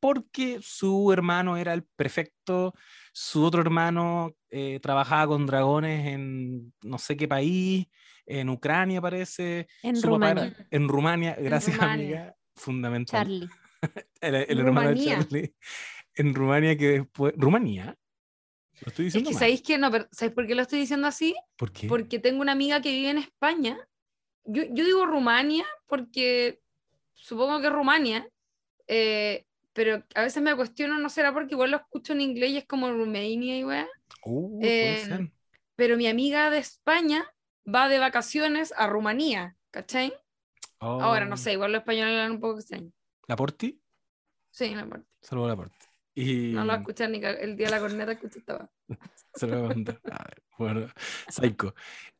porque 0.00 0.58
su 0.62 1.12
hermano 1.12 1.56
era 1.56 1.74
el 1.74 1.84
prefecto, 1.96 2.74
su 3.12 3.44
otro 3.44 3.60
hermano 3.60 4.32
eh, 4.50 4.80
trabajaba 4.82 5.28
con 5.28 5.46
dragones 5.46 6.06
en 6.08 6.72
no 6.82 6.98
sé 6.98 7.16
qué 7.16 7.28
país, 7.28 7.86
en 8.26 8.48
Ucrania 8.48 9.00
parece, 9.00 9.68
En 9.82 9.96
su 9.96 10.10
papá 10.10 10.30
era- 10.30 10.40
Rumania, 10.42 10.66
en 10.70 10.88
Rumania, 10.88 11.36
gracias 11.38 11.76
Rumania. 11.76 11.94
amiga, 12.04 12.36
fundamental. 12.56 13.20
Charlie. 13.22 13.48
El, 14.20 14.34
el 14.36 14.58
hermano 14.60 14.90
de. 14.94 15.04
Charlie. 15.04 15.54
En 16.14 16.34
Rumania 16.34 16.76
que 16.76 16.88
después... 17.00 17.34
¿Rumanía? 17.36 17.96
Lo 18.82 18.88
estoy 18.88 19.06
Es 19.06 19.12
diciendo 19.14 19.30
que 19.30 19.34
mal. 19.34 19.40
¿sabéis 19.40 19.62
que 19.62 19.78
no? 19.78 19.90
pero 19.90 20.08
¿Sabéis 20.12 20.34
por 20.34 20.46
qué 20.46 20.54
lo 20.54 20.62
estoy 20.62 20.80
diciendo 20.80 21.06
así? 21.08 21.34
¿Por 21.56 21.72
qué? 21.72 21.88
Porque 21.88 22.18
tengo 22.18 22.40
una 22.40 22.52
amiga 22.52 22.80
que 22.80 22.90
vive 22.90 23.10
en 23.10 23.18
España. 23.18 23.78
Yo, 24.44 24.62
yo 24.70 24.84
digo 24.84 25.06
Rumania 25.06 25.64
porque 25.86 26.60
supongo 27.14 27.60
que 27.60 27.68
es 27.68 27.72
Rumania, 27.72 28.28
eh, 28.88 29.46
pero 29.72 30.04
a 30.14 30.22
veces 30.22 30.42
me 30.42 30.54
cuestiono, 30.54 30.98
no 30.98 31.08
será 31.08 31.32
porque 31.32 31.54
igual 31.54 31.70
lo 31.70 31.78
escucho 31.78 32.12
en 32.12 32.20
inglés 32.20 32.50
y 32.50 32.56
es 32.58 32.66
como 32.66 32.90
Rumania 32.90 33.58
y 33.58 33.64
weá. 33.64 33.88
Uh, 34.24 34.60
eh. 34.62 35.30
Pero 35.76 35.96
mi 35.96 36.06
amiga 36.06 36.50
de 36.50 36.58
España 36.58 37.24
va 37.66 37.88
de 37.88 37.98
vacaciones 37.98 38.74
a 38.76 38.86
Rumanía, 38.86 39.56
¿cachai? 39.70 40.12
Ahora 40.78 41.24
no 41.24 41.34
Oh. 41.34 41.38
sé, 41.38 41.52
igual 41.52 41.72
los 41.72 41.80
españoles 41.80 42.12
hablan 42.12 42.32
un 42.32 42.40
poco 42.40 42.58
extraño. 42.58 42.90
¿La 43.32 43.36
Porti? 43.36 43.80
Sí, 44.50 44.74
no 44.74 44.80
importa. 44.82 45.06
Saludos 45.22 45.46
a 45.46 45.48
la 45.52 45.56
Porti. 45.56 45.86
Y... 46.14 46.52
No 46.52 46.66
lo 46.66 46.74
escuchar 46.74 47.08
ni 47.08 47.16
el 47.24 47.56
día 47.56 47.68
de 47.68 47.70
la 47.70 47.80
corneta 47.80 48.12
escuché 48.12 48.40
esta 48.40 48.56
weá. 48.56 48.98
Se 49.34 49.46
lo 49.46 49.56
voy 49.56 49.64
a 49.64 49.68
mandar. 49.70 50.00
A 50.04 50.24
ver, 50.24 50.42
bueno, 50.58 50.86
Psycho. 51.30 51.74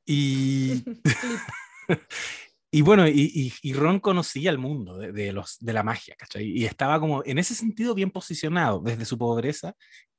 Y, 0.06 0.82
y 2.70 2.80
bueno, 2.80 3.06
y, 3.06 3.30
y- 3.34 3.52
y 3.60 3.74
Ron 3.74 4.00
conocía 4.00 4.50
el 4.50 4.56
mundo 4.56 4.96
de, 4.96 5.12
de 5.12 5.32
los, 5.34 5.58
de 5.58 5.74
la 5.74 5.82
magia, 5.82 6.16
¿cachai? 6.16 6.46
Y 6.46 6.64
estaba 6.64 6.98
como 6.98 7.22
en 7.26 7.36
ese 7.36 7.54
sentido 7.54 7.94
bien 7.94 8.10
posicionado 8.10 8.80
desde 8.80 9.04
su 9.04 9.18
pobreza 9.18 9.74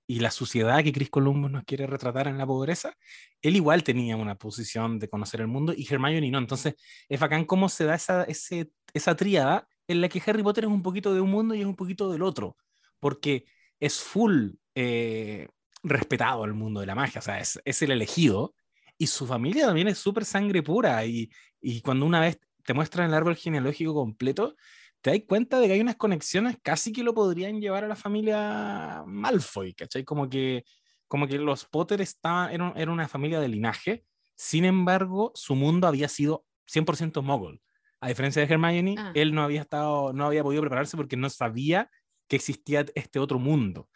y 0.05 0.19
la 0.19 0.29
suciedad 0.29 0.83
que 0.83 0.93
Chris 0.93 1.09
Columbus 1.09 1.49
nos 1.49 1.63
quiere 1.63 1.87
retratar 1.87 2.27
en 2.27 2.37
la 2.37 2.45
pobreza. 2.45 2.93
Él 3.41 3.55
igual 3.55 3.83
tenía 3.83 4.15
una 4.15 4.35
posición 4.35 4.99
de 4.99 5.09
conocer 5.09 5.41
el 5.41 5.47
mundo 5.47 5.73
y 5.75 5.87
Hermione 5.91 6.29
no. 6.29 6.37
Entonces 6.37 6.75
es 7.09 7.19
bacán 7.19 7.45
cómo 7.45 7.67
se 7.67 7.85
da 7.85 7.95
esa, 7.95 8.25
ese, 8.25 8.69
esa 8.93 9.15
tríada 9.15 9.67
en 9.87 10.01
la 10.01 10.09
que 10.09 10.21
Harry 10.25 10.43
Potter 10.43 10.65
es 10.65 10.69
un 10.69 10.81
poquito 10.83 11.13
de 11.13 11.21
un 11.21 11.29
mundo 11.29 11.55
y 11.55 11.61
es 11.61 11.65
un 11.65 11.75
poquito 11.75 12.11
del 12.11 12.21
otro, 12.21 12.57
porque 12.99 13.45
es 13.79 13.99
full 13.99 14.51
eh, 14.75 15.47
respetado 15.83 16.45
el 16.45 16.53
mundo 16.53 16.79
de 16.79 16.85
la 16.85 16.95
magia, 16.95 17.19
o 17.19 17.21
sea, 17.21 17.39
es, 17.39 17.59
es 17.65 17.81
el 17.81 17.91
elegido 17.91 18.55
y 18.97 19.07
su 19.07 19.25
familia 19.25 19.65
también 19.65 19.87
es 19.87 19.97
súper 19.97 20.25
sangre 20.25 20.63
pura 20.63 21.05
y, 21.05 21.29
y 21.59 21.81
cuando 21.81 22.05
una 22.05 22.21
vez 22.21 22.39
te 22.63 22.73
muestran 22.73 23.09
el 23.09 23.13
árbol 23.13 23.35
genealógico 23.35 23.93
completo, 23.93 24.55
te 25.01 25.11
das 25.11 25.19
cuenta 25.27 25.59
de 25.59 25.67
que 25.67 25.73
hay 25.73 25.81
unas 25.81 25.97
conexiones 25.97 26.57
casi 26.63 26.93
que 26.93 27.03
lo 27.03 27.13
podrían 27.13 27.59
llevar 27.59 27.83
a 27.83 27.89
la 27.89 27.95
familia 27.97 29.03
Malfoy, 29.05 29.73
¿cachai? 29.73 30.05
Como 30.05 30.29
que, 30.29 30.63
como 31.09 31.27
que 31.27 31.37
los 31.37 31.65
Potter 31.65 31.99
estaban, 31.99 32.51
eran, 32.51 32.73
era 32.77 32.89
una 32.89 33.09
familia 33.09 33.41
de 33.41 33.49
linaje, 33.49 34.05
sin 34.35 34.63
embargo, 34.63 35.33
su 35.35 35.55
mundo 35.55 35.87
había 35.87 36.07
sido 36.07 36.45
100% 36.67 37.21
mogul. 37.21 37.61
A 38.03 38.07
diferencia 38.09 38.45
de 38.45 38.53
Hermione, 38.53 38.95
Ah. 38.97 39.11
él 39.15 39.33
no 39.33 39.43
había, 39.43 39.61
estado, 39.61 40.11
no 40.11 40.25
había 40.25 40.43
podido 40.43 40.61
prepararse 40.61 40.97
porque 40.97 41.15
no 41.15 41.29
sabía 41.29 41.89
que 42.27 42.35
existía 42.35 42.85
este 42.95 43.19
otro 43.19 43.39
mundo. 43.39 43.89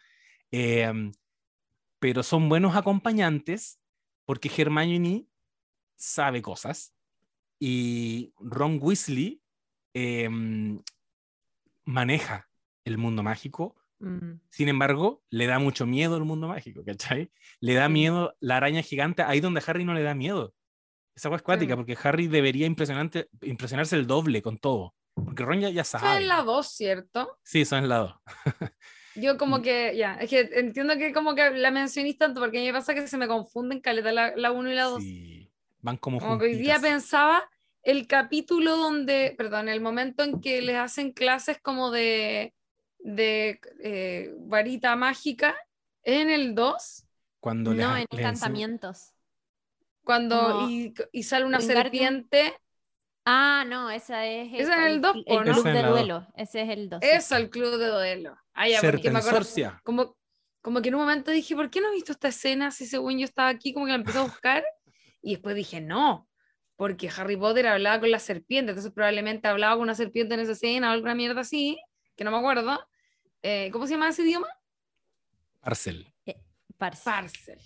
Eh, 0.50 1.12
pero 1.98 2.22
son 2.22 2.48
buenos 2.48 2.74
acompañantes 2.74 3.78
porque 4.24 4.50
Hermione 4.56 5.26
sabe 5.96 6.40
cosas 6.40 6.94
y 7.58 8.32
Ron 8.38 8.78
Weasley 8.80 9.42
eh, 9.92 10.28
maneja 11.84 12.48
el 12.84 12.98
mundo 12.98 13.22
mágico. 13.22 13.76
Mm. 13.98 14.40
Sin 14.48 14.68
embargo, 14.68 15.22
le 15.28 15.46
da 15.46 15.58
mucho 15.58 15.84
miedo 15.86 16.16
el 16.16 16.24
mundo 16.24 16.48
mágico, 16.48 16.84
¿cachai? 16.84 17.30
Le 17.60 17.74
da 17.74 17.88
miedo 17.88 18.36
la 18.40 18.56
araña 18.56 18.82
gigante 18.82 19.22
ahí 19.22 19.40
donde 19.40 19.62
Harry 19.66 19.84
no 19.84 19.92
le 19.92 20.02
da 20.02 20.14
miedo. 20.14 20.54
Esa 21.18 21.34
es 21.34 21.42
cuática, 21.42 21.72
Sí. 21.72 21.76
porque 21.76 21.98
Harry 22.04 22.28
debería 22.28 22.64
impresionante, 22.64 23.28
impresionarse 23.42 23.96
el 23.96 24.06
doble 24.06 24.40
con 24.40 24.56
todo. 24.56 24.94
Porque 25.14 25.44
Ron 25.44 25.58
ya, 25.60 25.68
ya 25.70 25.82
sabe. 25.82 26.20
es 26.22 26.28
la 26.28 26.42
2, 26.42 26.68
¿cierto? 26.68 27.38
Sí, 27.42 27.64
son 27.64 27.80
en 27.80 27.88
la 27.88 27.96
dos. 27.98 28.14
Yo 29.16 29.34
Mm. 29.34 29.36
como 29.36 29.60
que, 29.60 29.96
ya, 29.96 30.14
es 30.14 30.30
que 30.30 30.48
entiendo 30.52 30.96
que 30.96 31.12
como 31.12 31.34
que 31.34 31.50
la 31.50 31.72
mencionís 31.72 32.16
tanto, 32.18 32.38
porque 32.40 32.58
a 32.58 32.60
mí 32.60 32.66
me 32.68 32.72
pasa 32.72 32.94
que 32.94 33.08
se 33.08 33.16
me 33.18 33.26
confunden 33.26 33.80
caleta 33.80 34.12
la 34.12 34.52
1 34.52 34.70
y 34.70 34.74
la 34.76 34.84
2. 34.84 35.02
Sí, 35.02 35.50
van 35.80 35.96
como 35.96 36.20
Como 36.20 36.38
que 36.38 36.44
hoy 36.44 36.54
día 36.54 36.78
pensaba 36.78 37.42
el 37.82 38.06
capítulo 38.06 38.76
donde, 38.76 39.34
perdón, 39.36 39.68
el 39.68 39.80
momento 39.80 40.22
en 40.22 40.40
que 40.40 40.62
les 40.62 40.76
hacen 40.76 41.10
clases 41.10 41.58
como 41.60 41.90
de, 41.90 42.54
de 43.00 43.60
eh, 43.82 44.32
varita 44.38 44.94
mágica, 44.94 45.56
¿es 46.04 46.20
en 46.22 46.30
el 46.30 46.54
2? 46.54 47.04
Cuando 47.40 47.74
No, 47.74 47.96
en 47.96 48.02
les 48.02 48.06
enseña- 48.12 48.28
encantamientos. 48.28 49.14
Cuando 50.08 50.66
y, 50.70 50.94
y 51.12 51.22
sale 51.22 51.44
una 51.44 51.58
Wingardium 51.58 51.82
serpiente, 51.84 52.54
Ah, 53.26 53.62
no, 53.68 53.90
esa 53.90 54.24
es 54.24 54.54
Esa 54.54 54.86
es 54.86 54.92
el 54.94 55.02
dos, 55.02 55.14
cl- 55.14 55.24
po, 55.26 55.32
el 55.32 55.36
¿no? 55.36 55.52
club 55.52 55.58
Esa 55.58 55.68
es 55.68 55.82
de 55.82 55.88
duelo. 55.90 56.26
Ese 56.34 56.62
es 56.62 56.68
el 56.70 56.88
2. 56.88 57.00
eso, 57.02 57.36
el 57.36 57.50
club 57.50 57.76
de 57.76 57.88
duelo. 57.88 58.38
Ah, 58.54 58.66
ya, 58.66 58.80
porque 58.80 59.10
me 59.10 59.18
acuerdo, 59.18 59.46
como, 59.82 60.16
como 60.62 60.80
que 60.80 60.88
en 60.88 60.94
un 60.94 61.02
momento 61.02 61.30
dije, 61.30 61.54
¿por 61.54 61.68
qué 61.68 61.82
no 61.82 61.90
he 61.90 61.92
visto 61.94 62.12
esta 62.12 62.28
escena? 62.28 62.70
Si 62.70 62.86
según 62.86 63.18
yo 63.18 63.26
estaba 63.26 63.50
aquí, 63.50 63.74
como 63.74 63.84
que 63.84 63.90
la 63.92 63.96
empecé 63.98 64.16
a 64.16 64.22
buscar, 64.22 64.64
y 65.20 65.32
después 65.32 65.54
dije, 65.54 65.82
no, 65.82 66.26
porque 66.76 67.10
Harry 67.14 67.36
Potter 67.36 67.66
hablaba 67.66 68.00
con 68.00 68.10
la 68.10 68.18
serpiente, 68.18 68.70
entonces 68.70 68.92
probablemente 68.94 69.46
hablaba 69.46 69.74
con 69.74 69.82
una 69.82 69.94
serpiente 69.94 70.32
en 70.32 70.40
esa 70.40 70.52
escena 70.52 70.88
o 70.88 70.92
alguna 70.94 71.14
mierda 71.14 71.42
así, 71.42 71.78
que 72.16 72.24
no 72.24 72.30
me 72.30 72.38
acuerdo. 72.38 72.80
Eh, 73.42 73.68
¿Cómo 73.74 73.86
se 73.86 73.92
llama 73.92 74.08
ese 74.08 74.22
idioma? 74.22 74.48
Parcel. 75.60 76.14
Parce. 76.78 77.02
Parcel. 77.04 77.58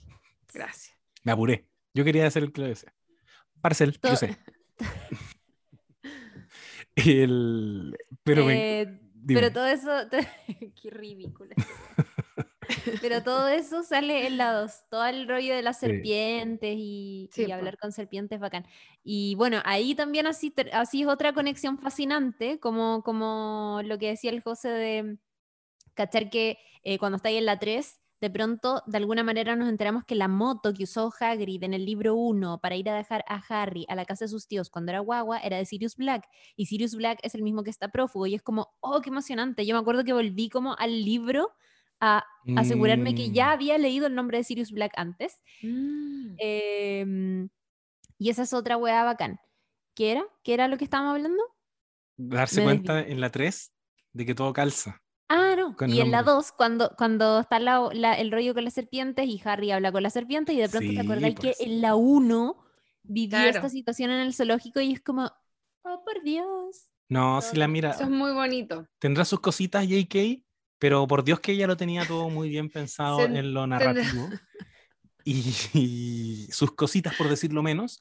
Gracias. 0.53 0.97
Me 1.23 1.31
apuré. 1.31 1.69
Yo 1.95 2.05
quería 2.05 2.27
hacer 2.27 2.43
el 2.43 2.53
que 2.53 2.61
lo 2.63 2.67
decía. 2.69 2.95
Parcel, 3.61 3.99
To- 4.01 4.09
yo 4.09 4.17
sé. 4.17 4.37
El... 6.95 7.97
Pero 8.23 8.51
Eh, 8.51 9.01
pero 9.27 9.53
todo 9.53 9.67
eso, 9.67 9.91
qué 10.83 10.91
ridículo. 10.91 11.55
pero 13.01 13.23
todo 13.23 13.49
eso 13.49 13.83
sale 13.83 14.27
en 14.27 14.37
la 14.37 14.53
2, 14.53 14.73
todo 14.91 15.07
el 15.07 15.29
rollo 15.29 15.55
de 15.55 15.63
las 15.63 15.79
serpientes 15.79 16.75
y, 16.77 17.31
Sí, 17.33 17.47
y 17.47 17.53
hablar 17.53 17.79
con 17.79 17.93
serpientes 17.93 18.41
bacán. 18.41 18.67
Y 19.03 19.35
bueno, 19.37 19.61
ahí 19.65 19.95
también 19.95 20.27
así, 20.27 20.53
así 20.73 21.03
es 21.03 21.09
otra 21.09 21.33
conexión 21.33 21.79
fascinante, 21.79 22.59
como, 22.59 23.03
como 23.03 23.81
lo 23.85 23.99
que 23.99 24.09
decía 24.09 24.31
el 24.31 24.43
José 24.43 24.69
de 24.69 25.19
cachar 25.95 26.31
que 26.31 26.59
eh, 26.83 26.99
cuando 26.99 27.17
está 27.17 27.29
ahí 27.29 27.37
en 27.37 27.47
la 27.47 27.59
3, 27.59 28.01
de 28.23 28.31
pronto, 28.31 28.85
de 28.87 28.99
alguna 28.99 29.25
manera 29.25 29.57
nos 29.57 29.69
enteramos 29.69 30.05
que 30.05 30.15
la 30.15 30.29
moto 30.29 30.73
que 30.73 30.85
usó 30.85 31.13
Hagrid 31.19 31.65
en 31.65 31.75
el 31.75 31.85
libro 31.85 32.15
1 32.15 32.61
para 32.61 32.77
ir 32.77 32.89
a 32.89 32.95
dejar 32.95 33.25
a 33.27 33.43
Harry 33.49 33.85
a 33.89 33.97
la 33.97 34.05
casa 34.05 34.27
de 34.27 34.29
sus 34.29 34.47
tíos 34.47 34.71
cuando 34.71 34.93
era 34.93 35.01
guagua 35.01 35.41
era 35.41 35.57
de 35.57 35.67
Sirius 35.67 35.97
Black. 35.97 36.29
Y 36.55 36.67
Sirius 36.67 36.95
Black 36.95 37.19
es 37.25 37.35
el 37.35 37.43
mismo 37.43 37.65
que 37.65 37.71
está 37.71 37.89
prófugo. 37.89 38.29
Y 38.29 38.37
es 38.37 38.43
como, 38.43 38.77
oh, 38.79 39.01
qué 39.01 39.11
emocionante. 39.11 39.67
Yo 39.67 39.75
me 39.75 39.81
acuerdo 39.81 40.05
que 40.05 40.13
volví 40.13 40.49
como 40.51 40.77
al 40.79 41.05
libro 41.05 41.51
a 41.99 42.25
asegurarme 42.57 43.17
que 43.17 43.33
ya 43.33 43.49
Mm, 43.49 43.53
había 43.55 43.79
leído 43.79 44.07
el 44.07 44.15
nombre 44.15 44.39
de 44.39 44.45
Sirius 44.45 44.71
Black 44.71 44.93
antes. 44.95 45.41
Mm. 45.61 46.35
Em, 46.39 47.49
Y 48.19 48.31
esa 48.31 48.45
es 48.45 48.53
otra 48.53 48.77
weá 48.77 49.03
bacán. 49.03 49.41
¿Qué 49.97 50.13
era? 50.13 50.25
¿Qué 50.45 50.55
era 50.55 50.69
lo 50.69 50.79
que 50.79 50.85
estábamos 50.85 51.17
hablando? 51.17 51.43
Darse 52.17 52.61
Me 52.61 52.67
cuenta 52.67 53.01
en 53.01 53.21
la 53.21 53.31
3 53.31 53.73
de 54.13 54.27
que 54.27 54.37
todo 54.37 54.53
calza. 54.53 55.03
Con 55.77 55.91
el 55.91 55.97
Y 55.97 56.01
en 56.01 56.11
la 56.11 56.19
nombre. 56.19 56.35
2, 56.35 56.53
cuando, 56.53 56.95
cuando 56.97 57.41
está 57.41 57.59
la- 57.59 57.89
la- 57.93 58.15
el 58.15 58.31
rollo 58.33 58.55
con 58.55 58.65
las 58.65 58.75
serpientes 58.75 59.27
y 59.27 59.41
Harry 59.45 59.71
habla 59.71 59.93
con 59.93 60.03
la 60.03 60.11
serpiente 60.11 60.53
y 60.53 60.59
de 60.59 60.69
pronto 60.69 60.89
Sí, 60.91 60.95
te 60.97 61.01
acordáis 61.03 61.35
pues. 61.35 61.57
que 61.59 61.65
en 61.65 61.81
la 61.81 61.95
1 61.95 62.57
vivió 63.03 63.39
Claro. 63.39 63.51
esta 63.51 63.69
situación 63.69 64.11
en 64.11 64.21
el 64.21 64.35
zoológico 64.35 64.81
y 64.81 64.93
es 64.93 65.01
como, 65.01 65.31
oh, 65.83 66.05
por 66.05 66.23
Dios. 66.23 66.89
No, 67.09 67.41
si 67.43 67.57
la 67.57 67.69
mira, 67.69 67.91
Eso 67.91 68.05
es 68.05 68.11
muy 68.11 68.33
bonito. 68.33 68.87
tendrá 68.99 69.25
sus 69.25 69.41
cositas 69.41 69.87
JK, 69.87 70.43
pero 70.79 71.07
por 71.07 71.23
Dios 71.25 71.41
que 71.41 71.53
ella 71.53 71.67
lo 71.67 71.77
tenía 71.77 72.07
todo 72.07 72.29
muy 72.31 72.49
bien 72.49 72.71
pensado 72.71 73.19
Sen- 73.21 73.37
en 73.37 73.53
lo 73.55 73.67
narrativo. 73.67 74.29
Y, 75.25 75.55
y 75.75 76.49
sus 76.51 76.73
cositas, 76.75 77.15
por 77.15 77.29
decirlo 77.29 77.63
menos. 77.63 78.01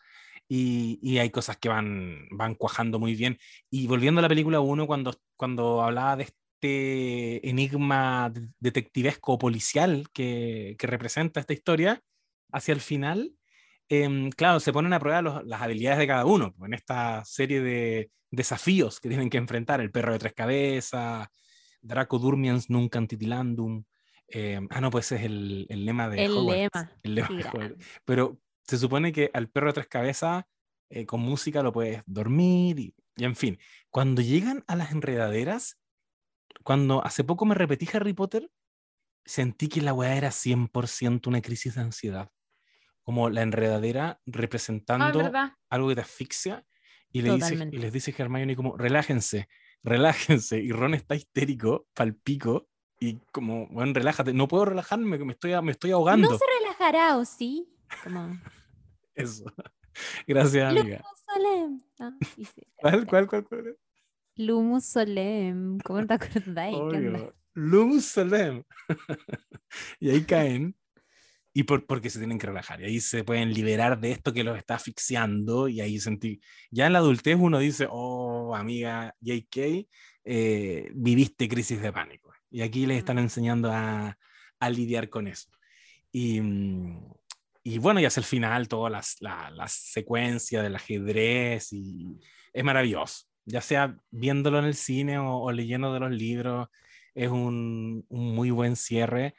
Y, 0.49 0.97
y 1.03 1.19
hay 1.19 1.29
cosas 1.29 1.55
que 1.57 1.69
van, 1.69 2.27
van 2.31 2.55
cuajando 2.55 2.97
muy 2.99 3.13
bien. 3.15 3.37
Y 3.69 3.85
volviendo 3.85 4.19
a 4.19 4.21
la 4.23 4.27
película 4.27 4.59
1, 4.59 4.87
cuando, 4.87 5.13
cuando 5.37 5.83
hablaba 5.83 6.15
de 6.15 6.23
este 6.61 7.49
enigma 7.49 8.29
de- 8.29 8.47
detectivesco 8.59 9.33
o 9.33 9.37
policial 9.39 10.07
que, 10.13 10.75
que 10.77 10.87
representa 10.87 11.39
esta 11.39 11.53
historia, 11.53 12.01
hacia 12.51 12.73
el 12.73 12.81
final, 12.81 13.33
em, 13.89 14.29
claro, 14.29 14.59
se 14.59 14.71
ponen 14.73 14.93
a 14.93 14.99
prueba 14.99 15.21
los- 15.21 15.43
las 15.45 15.61
habilidades 15.61 15.99
de 15.99 16.07
cada 16.07 16.25
uno 16.25 16.53
pues, 16.53 16.69
en 16.69 16.73
esta 16.75 17.23
serie 17.25 17.61
de 17.61 18.11
desafíos 18.29 18.99
que 18.99 19.09
tienen 19.09 19.29
que 19.29 19.37
enfrentar 19.37 19.81
el 19.81 19.91
perro 19.91 20.13
de 20.13 20.19
tres 20.19 20.33
cabezas, 20.33 21.27
Draco 21.81 22.19
Durmiens 22.19 22.69
Nunc 22.69 22.95
Antitilandum. 22.95 23.83
em, 24.27 24.67
ah, 24.69 24.79
no, 24.81 24.91
pues 24.91 25.11
es 25.11 25.23
el, 25.23 25.65
el 25.69 25.83
lema 25.83 26.07
de 26.09 26.23
El 26.23 26.31
Hogwarts, 26.31 26.69
lema. 26.73 26.91
el 27.03 27.15
lema 27.15 27.27
de. 27.29 27.43
Hogwarts. 27.43 27.85
Pero 28.05 28.39
se 28.65 28.77
supone 28.77 29.11
que 29.11 29.29
al 29.33 29.49
perro 29.49 29.67
de 29.67 29.73
tres 29.73 29.87
cabezas 29.87 30.43
eh, 30.89 31.05
con 31.05 31.19
música 31.21 31.61
lo 31.63 31.73
puedes 31.73 32.01
dormir 32.05 32.79
y, 32.79 32.93
y 33.17 33.23
en 33.25 33.35
fin. 33.35 33.57
Cuando 33.89 34.21
llegan 34.21 34.63
a 34.67 34.75
las 34.77 34.91
enredaderas, 34.91 35.77
cuando 36.63 37.03
hace 37.05 37.23
poco 37.23 37.45
me 37.45 37.55
repetí 37.55 37.87
Harry 37.93 38.13
Potter, 38.13 38.49
sentí 39.25 39.67
que 39.67 39.81
la 39.81 39.93
weá 39.93 40.15
era 40.15 40.29
100% 40.31 41.27
una 41.27 41.41
crisis 41.41 41.75
de 41.75 41.81
ansiedad. 41.81 42.29
Como 43.03 43.29
la 43.29 43.41
enredadera 43.41 44.09
Ah, 44.09 44.21
es 44.25 44.33
representando 44.33 45.19
verdad. 45.19 45.53
algo 45.69 45.89
que 45.89 45.95
te 45.95 46.01
asfixia 46.01 46.65
y, 47.11 47.21
le 47.21 47.35
dice, 47.35 47.69
y 47.71 47.77
les 47.77 47.91
dice 47.91 48.13
Hermione 48.17 48.55
como, 48.55 48.77
relájense, 48.77 49.49
relájense. 49.83 50.59
Y 50.59 50.71
Ron 50.71 50.93
está 50.93 51.15
histérico, 51.15 51.87
palpico, 51.93 52.69
y 52.99 53.17
como, 53.31 53.67
bueno, 53.69 53.93
relájate, 53.93 54.31
no 54.33 54.47
puedo 54.47 54.65
relajarme, 54.65 55.17
que 55.17 55.25
me 55.25 55.33
estoy, 55.33 55.59
me 55.63 55.71
estoy 55.71 55.91
ahogando. 55.91 56.29
No 56.29 56.37
se 56.37 56.45
relajará, 56.59 57.17
¿o 57.17 57.25
sí? 57.25 57.67
Como, 58.03 58.39
Eso. 59.15 59.45
Gracias, 60.27 60.71
amiga. 60.71 61.03
Ah, 61.99 62.11
y 62.37 62.45
sí, 62.45 62.61
¿Cuál, 62.75 63.05
cuál, 63.07 63.27
cuál, 63.27 63.43
cuál? 63.43 63.77
Lumus 64.41 64.85
Solem. 64.85 65.77
¿Cómo 65.79 66.05
te 66.05 66.13
acordáis? 66.13 66.77
Lumus 67.53 68.05
Salem. 68.05 68.63
y 69.99 70.09
ahí 70.09 70.23
caen. 70.23 70.75
Y 71.53 71.63
por, 71.63 71.85
porque 71.85 72.09
se 72.09 72.19
tienen 72.19 72.39
que 72.39 72.47
relajar. 72.47 72.81
Y 72.81 72.85
ahí 72.85 72.99
se 73.01 73.23
pueden 73.23 73.53
liberar 73.53 73.99
de 73.99 74.11
esto 74.11 74.33
que 74.33 74.43
los 74.43 74.57
está 74.57 74.75
asfixiando. 74.75 75.67
Y 75.67 75.81
ahí 75.81 75.99
sentí. 75.99 76.41
Ya 76.71 76.87
en 76.87 76.93
la 76.93 76.99
adultez 76.99 77.37
uno 77.39 77.59
dice, 77.59 77.87
oh, 77.89 78.55
amiga 78.55 79.15
JK, 79.19 79.87
eh, 80.23 80.89
viviste 80.95 81.49
crisis 81.49 81.81
de 81.81 81.91
pánico. 81.91 82.33
Y 82.49 82.61
aquí 82.61 82.85
les 82.85 82.97
están 82.97 83.19
enseñando 83.19 83.71
a, 83.71 84.17
a 84.59 84.69
lidiar 84.69 85.09
con 85.09 85.27
eso. 85.27 85.49
Y, 86.11 86.41
mm, 86.41 87.13
y 87.63 87.77
bueno, 87.77 87.99
y 87.99 88.05
hacia 88.05 88.21
el 88.21 88.25
final, 88.25 88.67
toda 88.67 88.89
las, 88.89 89.17
la, 89.19 89.51
la 89.51 89.67
secuencia 89.67 90.63
del 90.63 90.75
ajedrez. 90.75 91.73
Y 91.73 92.17
es 92.53 92.63
maravilloso. 92.63 93.30
Ya 93.51 93.61
sea 93.61 93.97
viéndolo 94.11 94.59
en 94.59 94.65
el 94.65 94.75
cine 94.75 95.19
o, 95.19 95.37
o 95.37 95.51
leyendo 95.51 95.93
de 95.93 95.99
los 95.99 96.11
libros 96.11 96.69
es 97.13 97.29
un, 97.29 98.05
un 98.09 98.35
muy 98.35 98.51
buen 98.51 98.75
cierre. 98.75 99.35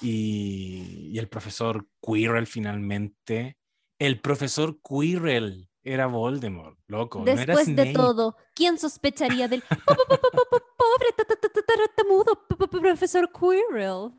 Y, 0.00 1.10
y 1.12 1.18
el 1.18 1.28
profesor 1.28 1.86
Quirrell 2.00 2.46
finalmente, 2.46 3.56
el 3.98 4.20
profesor 4.20 4.78
Quirrell 4.82 5.68
era 5.82 6.06
Voldemort, 6.06 6.78
loco. 6.86 7.20
no 7.20 7.30
era 7.30 7.38
Después 7.56 7.74
de 7.74 7.92
todo, 7.92 8.36
¿quién 8.54 8.78
sospecharía 8.78 9.48
del 9.48 9.62
po- 9.68 9.76
po- 9.84 9.94
po- 9.96 10.20
po- 10.20 10.30
po- 10.32 10.46
po- 10.50 10.76
pobre 10.76 11.62
tartamudo 11.66 12.46
profesor 12.70 13.30
Quirrell? 13.32 14.10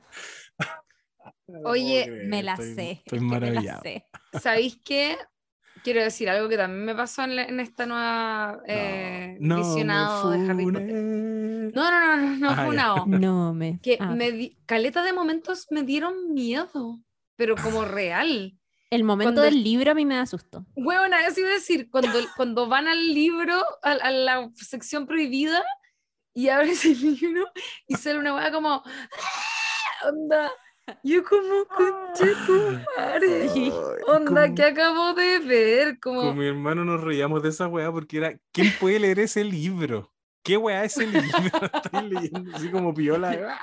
Oye, 1.65 2.07
Me 2.25 2.43
la 2.43 2.57
sé. 2.57 3.03
Estoy 3.05 3.19
maravillado. 3.19 3.81
¿Sabéis 4.41 4.79
qué? 4.83 5.17
Quiero 5.83 6.01
decir 6.03 6.29
algo 6.29 6.49
que 6.49 6.57
también 6.57 6.85
me 6.85 6.95
pasó 6.95 7.23
en, 7.23 7.35
la- 7.35 7.43
en 7.45 7.59
esta 7.59 7.85
nueva 7.85 8.61
eh, 8.67 9.37
No, 9.39 9.57
visionado 9.57 10.31
de 10.31 10.49
Harry 10.49 10.65
Potter. 10.65 10.93
No, 11.73 11.91
no, 11.91 11.99
no, 11.99 12.17
no, 12.17 12.35
no 12.37 12.49
Ah, 12.51 12.55
fue 12.65 12.75
ya. 12.75 12.93
una 12.93 12.93
O. 12.95 13.05
No 13.07 13.53
me. 13.53 13.79
Que 13.81 13.97
ah, 13.99 14.11
me 14.11 14.31
di- 14.31 14.57
caleta 14.65 15.03
de 15.03 15.13
momentos 15.13 15.67
me 15.69 15.83
dieron 15.83 16.33
miedo, 16.33 16.99
pero 17.35 17.55
como 17.55 17.83
real. 17.85 18.57
el 18.89 19.03
momento 19.03 19.25
cuando 19.33 19.41
del 19.43 19.63
libro 19.63 19.91
a 19.91 19.93
mí 19.95 20.05
me 20.05 20.15
da 20.15 20.25
susto. 20.25 20.65
Huevona, 20.75 21.25
eso 21.27 21.41
iba 21.41 21.49
a 21.49 21.53
decir, 21.53 21.89
cuando, 21.89 22.17
cuando 22.35 22.67
van 22.67 22.87
al 22.87 23.13
libro, 23.13 23.61
a, 23.83 23.91
a 23.91 24.11
la 24.11 24.49
sección 24.55 25.05
prohibida, 25.07 25.63
y 26.33 26.49
abres 26.49 26.85
el 26.85 27.01
libro 27.01 27.45
y 27.87 27.95
sale 27.95 28.19
una 28.19 28.33
hueá 28.35 28.51
como, 28.51 28.83
"Ah", 28.85 30.07
onda, 30.09 30.51
yo 31.03 31.23
como, 31.23 31.65
conche 31.65 32.31
tu 32.45 32.79
madre, 32.97 33.71
onda, 34.07 34.43
Como- 34.43 34.55
que 34.55 34.63
acabo 34.63 35.13
de 35.13 35.39
ver? 35.39 35.99
Con 35.99 36.15
Como, 36.15 36.33
mi 36.35 36.47
hermano 36.47 36.85
nos 36.85 37.01
reíamos 37.01 37.43
de 37.43 37.49
esa 37.49 37.67
weá 37.67 37.91
porque 37.91 38.17
era, 38.17 38.37
¿quién 38.51 38.73
puede 38.79 38.99
leer 38.99 39.19
ese 39.19 39.43
libro? 39.43 40.13
¿Qué 40.43 40.55
weá 40.57 40.83
es 40.85 40.97
el 40.97 41.11
libro? 41.11 41.21
Estoy 41.83 42.09
leyendo 42.09 42.55
así 42.55 42.69
como 42.71 42.93
piola. 42.93 43.57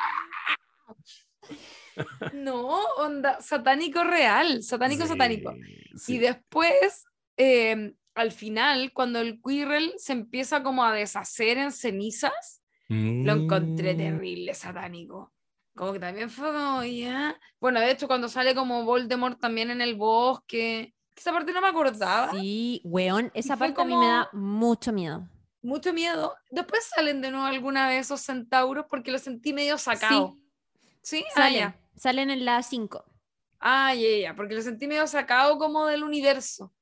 no, 2.32 2.80
onda, 2.98 3.40
satánico 3.40 4.02
real, 4.04 4.62
satánico, 4.62 5.06
satánico. 5.06 5.54
Sí. 5.96 6.16
Y 6.16 6.18
después, 6.18 7.04
eh, 7.36 7.94
al 8.14 8.32
final, 8.32 8.92
cuando 8.92 9.20
el 9.20 9.40
Quirrell 9.40 9.92
se 9.96 10.12
empieza 10.12 10.62
como 10.62 10.84
a 10.84 10.92
deshacer 10.92 11.58
en 11.58 11.72
cenizas, 11.72 12.62
lo 12.88 13.32
encontré 13.32 13.94
Mm. 13.94 13.96
terrible, 13.96 14.54
satánico. 14.54 15.32
Como 15.74 15.92
que 15.92 15.98
también 15.98 16.30
fue 16.30 16.52
como, 16.52 16.84
ya. 16.84 17.38
Bueno, 17.60 17.80
de 17.80 17.90
hecho, 17.90 18.06
cuando 18.06 18.28
sale 18.28 18.54
como 18.54 18.84
Voldemort 18.84 19.40
también 19.40 19.70
en 19.70 19.80
el 19.80 19.94
bosque, 19.96 20.94
esa 21.16 21.32
parte 21.32 21.52
no 21.52 21.60
me 21.60 21.68
acordaba. 21.68 22.30
Sí, 22.32 22.80
weón, 22.84 23.30
esa 23.34 23.56
parte 23.56 23.80
a 23.80 23.84
mí 23.84 23.96
me 23.96 24.06
da 24.06 24.28
mucho 24.32 24.92
miedo. 24.92 25.28
Mucho 25.62 25.92
miedo. 25.92 26.34
Después 26.50 26.84
salen 26.94 27.20
de 27.22 27.30
nuevo 27.30 27.46
alguna 27.46 27.88
vez 27.88 28.02
esos 28.06 28.20
centauros 28.20 28.86
porque 28.88 29.10
lo 29.10 29.18
sentí 29.18 29.52
medio 29.52 29.78
sacado. 29.78 30.36
¿Sí? 31.02 31.24
Ah, 31.30 31.34
Salen, 31.34 31.58
ya. 31.58 31.80
salen 31.96 32.30
en 32.30 32.44
la 32.44 32.62
5. 32.62 33.04
Ah, 33.60 33.94
ya, 33.94 34.18
ya, 34.20 34.34
porque 34.36 34.54
lo 34.54 34.62
sentí 34.62 34.86
medio 34.86 35.06
sacado 35.06 35.58
como 35.58 35.86
del 35.86 36.04
universo. 36.04 36.72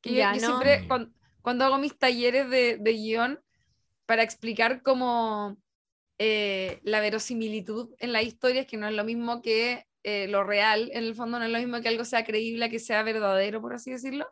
Que 0.00 0.14
yo- 0.16 0.30
no. 0.32 0.38
siempre, 0.38 0.80
Mm. 0.82 0.88
cuan- 0.88 1.14
cuando, 1.42 1.64
hago 1.64 1.78
mis 1.78 1.96
talleres 1.98 2.50
de, 2.50 2.78
de 2.78 2.92
guion 2.92 3.40
para 4.06 4.22
explicar 4.22 4.82
como 4.82 5.56
eh, 6.18 6.80
la 6.82 7.00
verosimilitud 7.00 7.94
en 7.98 8.12
la 8.12 8.22
historia, 8.22 8.62
es 8.62 8.66
que 8.66 8.76
no 8.76 8.88
es 8.88 8.94
lo 8.94 9.04
mismo 9.04 9.42
que 9.42 9.86
eh, 10.02 10.28
lo 10.28 10.44
real, 10.44 10.90
en 10.92 11.04
el 11.04 11.14
fondo 11.14 11.38
no 11.38 11.44
es 11.44 11.50
lo 11.50 11.58
mismo 11.58 11.80
que 11.80 11.88
algo 11.88 12.04
sea 12.04 12.24
creíble, 12.24 12.70
que 12.70 12.78
sea 12.78 13.02
verdadero, 13.02 13.60
por 13.60 13.74
así 13.74 13.90
decirlo. 13.90 14.30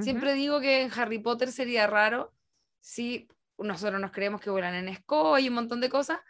Siempre 0.00 0.34
digo 0.34 0.60
que 0.60 0.82
en 0.82 0.90
Harry 0.94 1.18
Potter 1.18 1.50
sería 1.50 1.88
raro 1.88 2.32
si 2.80 3.26
nosotros 3.58 4.00
nos 4.00 4.12
creemos 4.12 4.40
que 4.40 4.48
vuelan 4.48 4.74
en 4.76 4.88
escoba 4.88 5.40
y 5.40 5.48
un 5.48 5.54
montón 5.54 5.80
de 5.80 5.88
cosas, 5.88 6.20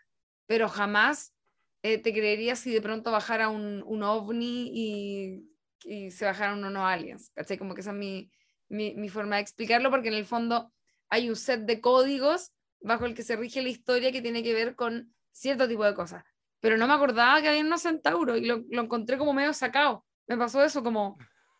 pero 0.46 0.66
jamás 0.68 1.34
eh, 1.82 1.98
te 1.98 2.12
creería 2.12 2.56
si 2.56 2.72
de 2.72 2.80
pronto 2.80 3.12
bajara 3.12 3.50
un, 3.50 3.82
un 3.86 4.02
ovni 4.02 4.70
y, 4.72 5.44
y 5.84 6.10
se 6.10 6.24
bajaran 6.24 6.64
unos 6.64 6.82
aliens. 6.82 7.30
¿cachai? 7.34 7.58
Como 7.58 7.74
que 7.74 7.82
esa 7.82 7.90
es 7.90 7.96
mi, 7.96 8.30
mi, 8.68 8.94
mi 8.94 9.10
forma 9.10 9.36
de 9.36 9.42
explicarlo, 9.42 9.90
porque 9.90 10.08
en 10.08 10.14
el 10.14 10.24
fondo 10.24 10.72
hay 11.10 11.28
un 11.28 11.36
set 11.36 11.60
de 11.60 11.80
códigos 11.80 12.52
bajo 12.80 13.06
el 13.06 13.14
que 13.14 13.22
se 13.22 13.36
rige 13.36 13.62
la 13.62 13.68
historia 13.68 14.12
que 14.12 14.22
tiene 14.22 14.42
que 14.42 14.52
ver 14.54 14.74
con 14.74 15.12
cierto 15.32 15.68
tipo 15.68 15.84
de 15.84 15.94
cosas. 15.94 16.24
Pero 16.60 16.76
no 16.76 16.86
me 16.86 16.94
acordaba 16.94 17.40
que 17.40 17.48
había 17.48 17.62
unos 17.62 17.82
centauros 17.82 18.38
y 18.38 18.44
lo, 18.46 18.64
lo 18.70 18.82
encontré 18.82 19.16
como 19.18 19.32
medio 19.32 19.52
sacado. 19.54 20.04
Me 20.26 20.36
pasó 20.36 20.62
eso 20.62 20.82
como, 20.82 21.16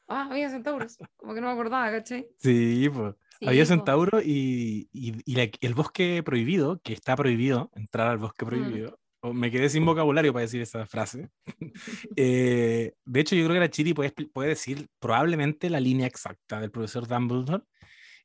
ah, 0.09 0.29
había 0.31 0.51
centauros. 0.51 0.99
Como 1.17 1.35
que 1.35 1.41
no 1.41 1.47
me 1.49 1.53
acordaba, 1.55 1.91
¿cachai? 1.91 2.27
Sí, 2.39 2.89
pues. 2.93 3.15
Sí, 3.39 3.47
Había 3.49 3.63
po. 3.65 3.69
centauro 3.69 4.21
y, 4.23 4.89
y- 4.93 5.15
y 5.25 5.35
la- 5.35 5.49
el 5.61 5.75
bosque 5.75 6.23
prohibido, 6.23 6.79
que 6.83 6.93
está 6.93 7.17
prohibido, 7.17 7.71
entrar 7.75 8.09
al 8.09 8.19
bosque 8.19 8.45
prohibido. 8.45 8.99
me 9.23 9.51
quedé 9.51 9.69
sin 9.71 9.85
vocabulario 9.87 10.33
para 10.33 10.43
decir 10.43 10.61
esa 10.63 10.87
frase. 10.87 11.31
Eh, 12.17 12.93
de 13.05 13.21
hecho, 13.21 13.35
yo 13.37 13.45
creo 13.45 13.55
que 13.55 13.61
la 13.61 13.71
Chiri 13.71 13.95
puede, 13.95 14.11
puede 14.33 14.51
decir 14.51 14.89
probablemente 14.99 15.71
la 15.71 15.81
línea 15.81 16.07
exacta 16.07 16.61
del 16.61 16.71
profesor 16.71 17.07
Dumbledore 17.07 17.65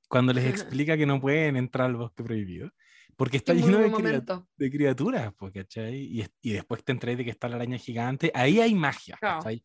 cuando 0.08 0.34
les 0.34 0.46
explica 0.46 0.98
que 0.98 1.06
no 1.06 1.20
pueden 1.20 1.56
entrar 1.56 1.88
al 1.88 1.96
bosque 1.96 2.24
prohibido. 2.24 2.72
Porque 3.18 3.38
está 3.38 3.54
lleno 3.54 3.78
de, 3.78 4.22
de 4.58 4.72
criaturas, 4.72 5.34
¿cachai? 5.54 5.96
Y, 5.96 6.22
es- 6.22 6.32
y 6.42 6.52
después 6.52 6.84
te 6.84 6.92
enteras 6.92 7.18
de 7.18 7.24
que 7.26 7.32
está 7.32 7.48
la 7.48 7.56
araña 7.56 7.78
gigante. 7.78 8.32
Ahí 8.36 8.60
hay 8.60 8.74
magia, 8.76 9.16
Claro. 9.20 9.38
¿cachai? 9.40 9.64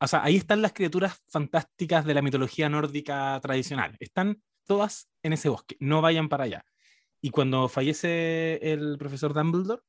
O 0.00 0.06
sea, 0.06 0.22
ahí 0.24 0.36
están 0.36 0.62
las 0.62 0.72
criaturas 0.72 1.22
fantásticas 1.28 2.04
de 2.04 2.14
la 2.14 2.22
mitología 2.22 2.68
nórdica 2.68 3.38
tradicional. 3.40 3.96
Están 4.00 4.42
todas 4.64 5.08
en 5.22 5.32
ese 5.32 5.48
bosque. 5.48 5.76
No 5.80 6.00
vayan 6.02 6.28
para 6.28 6.44
allá. 6.44 6.64
Y 7.20 7.30
cuando 7.30 7.68
fallece 7.68 8.58
el 8.72 8.96
profesor 8.98 9.34
Dumbledore, 9.34 9.82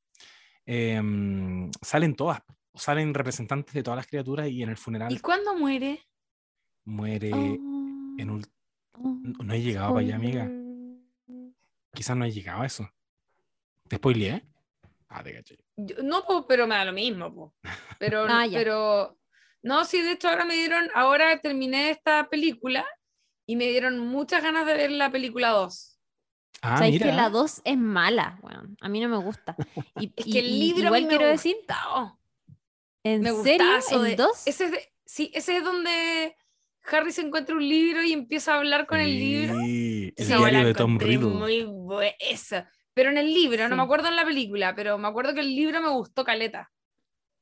em, 0.66 1.70
salen 1.82 2.16
todas. 2.16 2.42
Salen 2.76 3.14
representantes 3.14 3.74
de 3.74 3.84
todas 3.84 3.98
las 3.98 4.08
criaturas 4.08 4.48
y 4.50 4.64
en 4.64 4.70
el 4.70 4.78
funeral 4.78 5.12
¿Y 5.12 5.20
cuándo 5.20 5.56
muere? 5.56 6.00
muere 6.86 7.30
en 7.30 8.30
un... 8.30 8.42
Oh, 8.94 9.16
No 9.44 9.54
he 9.54 9.62
llegado 9.62 9.94
para 9.94 10.06
allá, 10.06 10.16
amiga. 10.16 10.50
Quizás 11.94 12.16
no 12.18 12.26
he 12.26 12.32
llegado 12.32 12.62
a 12.62 12.66
eso. 12.66 12.90
¿Te 13.90 13.98
spoileé? 13.98 14.44
Ah, 15.10 15.24
te 15.24 15.34
caché. 15.34 15.58
Yo- 15.76 16.04
no, 16.04 16.24
po, 16.26 16.46
pero 16.48 16.68
me 16.68 16.76
da 16.76 16.86
lo 16.86 16.94
mismo, 16.94 17.34
po. 17.34 17.56
Pero, 17.98 18.26
Ah, 18.30 18.46
pero, 18.52 19.18
no, 19.64 19.84
sí, 19.86 20.02
de 20.02 20.14
hecho 20.14 20.30
ahora 20.30 20.46
me 20.46 20.54
dieron, 20.56 20.90
ahora 20.94 21.40
terminé 21.42 21.90
esta 21.90 22.30
película 22.30 22.86
y 23.48 23.56
me 23.56 23.66
dieron 23.68 24.00
muchas 24.00 24.44
ganas 24.44 24.66
de 24.66 24.74
ver 24.76 24.92
la 24.92 25.12
película 25.12 25.50
2. 25.50 26.00
Ah, 26.62 26.78
Sabéis 26.78 26.94
mira. 26.96 27.06
que 27.08 27.14
la 27.14 27.30
2 27.30 27.62
es 27.64 27.78
mala, 27.78 28.38
weón. 28.44 28.78
A 28.82 28.90
mí 28.90 29.00
no 29.00 29.10
me 29.10 29.18
gusta. 29.18 29.56
Y, 30.00 30.14
Es 30.16 30.28
y- 30.28 30.32
que 30.34 30.40
el 30.40 30.60
libro 30.60 30.86
igual 30.88 31.04
me 31.04 31.08
quiero 31.10 31.26
decir. 31.28 31.56
¿en 33.04 33.22
Me 33.22 33.32
serio? 33.44 33.66
¿El 33.92 34.04
de- 34.04 34.16
2? 34.18 34.48
Ese 34.48 34.66
es 34.66 34.72
de- 34.72 34.94
sí, 35.06 35.32
ese 35.34 35.58
es 35.58 35.64
donde 35.64 36.36
Harry 36.92 37.12
se 37.12 37.22
encuentra 37.22 37.56
un 37.56 37.68
libro 37.68 38.04
y 38.04 38.14
empieza 38.14 38.54
a 38.54 38.58
hablar 38.58 38.86
con 38.88 39.00
el 39.00 39.18
libro. 39.18 39.60
Sí, 39.62 40.14
el 40.16 40.26
Sí. 40.26 40.34
diario 40.34 40.66
de 40.66 40.74
Tom 40.74 41.00
Riddle. 41.00 41.30
Muy 41.30 41.64
buena. 41.64 42.12
Esa. 42.20 42.70
Pero 43.00 43.12
en 43.12 43.18
el 43.18 43.34
libro, 43.34 43.70
no 43.70 43.78
me 43.78 43.84
acuerdo 43.84 44.10
en 44.10 44.18
la 44.18 44.26
película, 44.26 44.76
pero 44.76 44.98
me 44.98 45.08
acuerdo 45.08 45.34
que 45.34 45.40
el 45.40 45.56
libro 45.56 45.82
me 45.82 45.88
gustó 45.88 46.26
caleta. 46.26 46.70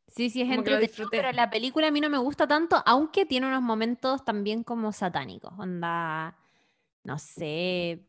Sí, 0.05 0.29
sí, 0.29 0.43
es 0.43 0.51
entretenido, 0.51 1.09
pero 1.09 1.31
la 1.31 1.49
película 1.49 1.88
a 1.88 1.91
mí 1.91 1.99
no 1.99 2.11
me 2.11 2.19
gusta 2.19 2.47
tanto, 2.47 2.84
aunque 2.85 3.25
tiene 3.25 3.47
unos 3.47 3.63
momentos 3.63 4.23
también 4.23 4.63
como 4.63 4.93
satánicos. 4.93 5.51
Onda, 5.57 6.38
no 7.03 7.17
sé, 7.17 8.05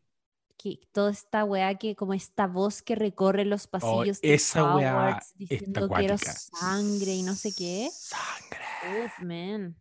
que 0.59 0.79
toda 0.91 1.09
esta 1.09 1.43
weá 1.43 1.73
que, 1.73 1.95
como 1.95 2.13
esta 2.13 2.45
voz 2.45 2.83
que 2.83 2.93
recorre 2.93 3.45
los 3.45 3.65
pasillos 3.65 4.21
de 4.21 4.29
Oh, 4.29 4.33
esa 4.35 4.75
weá 4.75 4.91
Hogwarts 4.93 5.35
diciendo 5.35 5.89
quiero 5.89 6.19
sangre 6.19 7.15
y 7.15 7.23
no 7.23 7.33
sé 7.33 7.51
qué. 7.57 7.89
Sangre. 7.91 9.05
Uf, 9.05 9.23
man. 9.23 9.75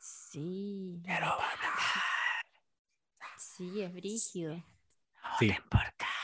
Sí, 0.00 1.00
Quiero 1.04 1.26
matar. 1.26 1.54
sí, 3.38 3.80
es 3.80 3.92
brígido. 3.92 4.56
Sí. 5.38 5.48
No 5.48 6.19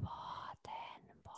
voten 0.00 1.22
por 1.22 1.34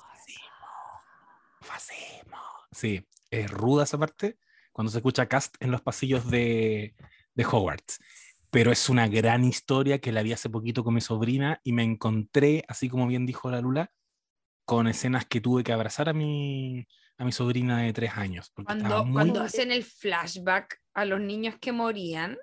Fascismo. 1.61 2.37
Sí, 2.73 3.07
es 3.31 3.51
ruda 3.51 3.85
esa 3.85 3.99
parte 3.99 4.39
cuando 4.73 4.91
se 4.91 4.99
escucha 4.99 5.27
Cast 5.27 5.57
en 5.61 5.71
los 5.71 5.83
pasillos 5.83 6.31
de, 6.31 6.95
de 7.35 7.45
Hogwarts. 7.45 7.99
Pero 8.51 8.73
es 8.73 8.89
una 8.89 9.07
gran 9.09 9.45
historia 9.45 10.01
que 10.01 10.11
la 10.13 10.23
vi 10.23 10.33
hace 10.33 10.51
poquito 10.51 10.83
con 10.83 10.95
mi 10.95 11.01
sobrina 11.01 11.61
y 11.63 11.73
me 11.73 11.85
encontré, 11.85 12.65
así 12.67 12.89
como 12.89 13.07
bien 13.07 13.27
dijo 13.27 13.51
la 13.51 13.61
Lula, 13.61 13.93
con 14.65 14.89
escenas 14.89 15.25
que 15.27 15.41
tuve 15.41 15.63
que 15.63 15.73
abrazar 15.73 16.09
a 16.09 16.13
mi, 16.13 16.87
a 17.17 17.25
mi 17.25 17.33
sobrina 17.33 17.79
de 17.79 17.93
tres 17.93 18.13
años. 18.17 18.51
Cuando, 18.65 19.05
muy- 19.05 19.13
cuando 19.15 19.43
hacen 19.43 19.71
el 19.71 19.85
flashback 19.85 20.81
a 20.95 21.05
los 21.05 21.21
niños 21.21 21.57
que 21.61 21.71
morían, 21.73 22.39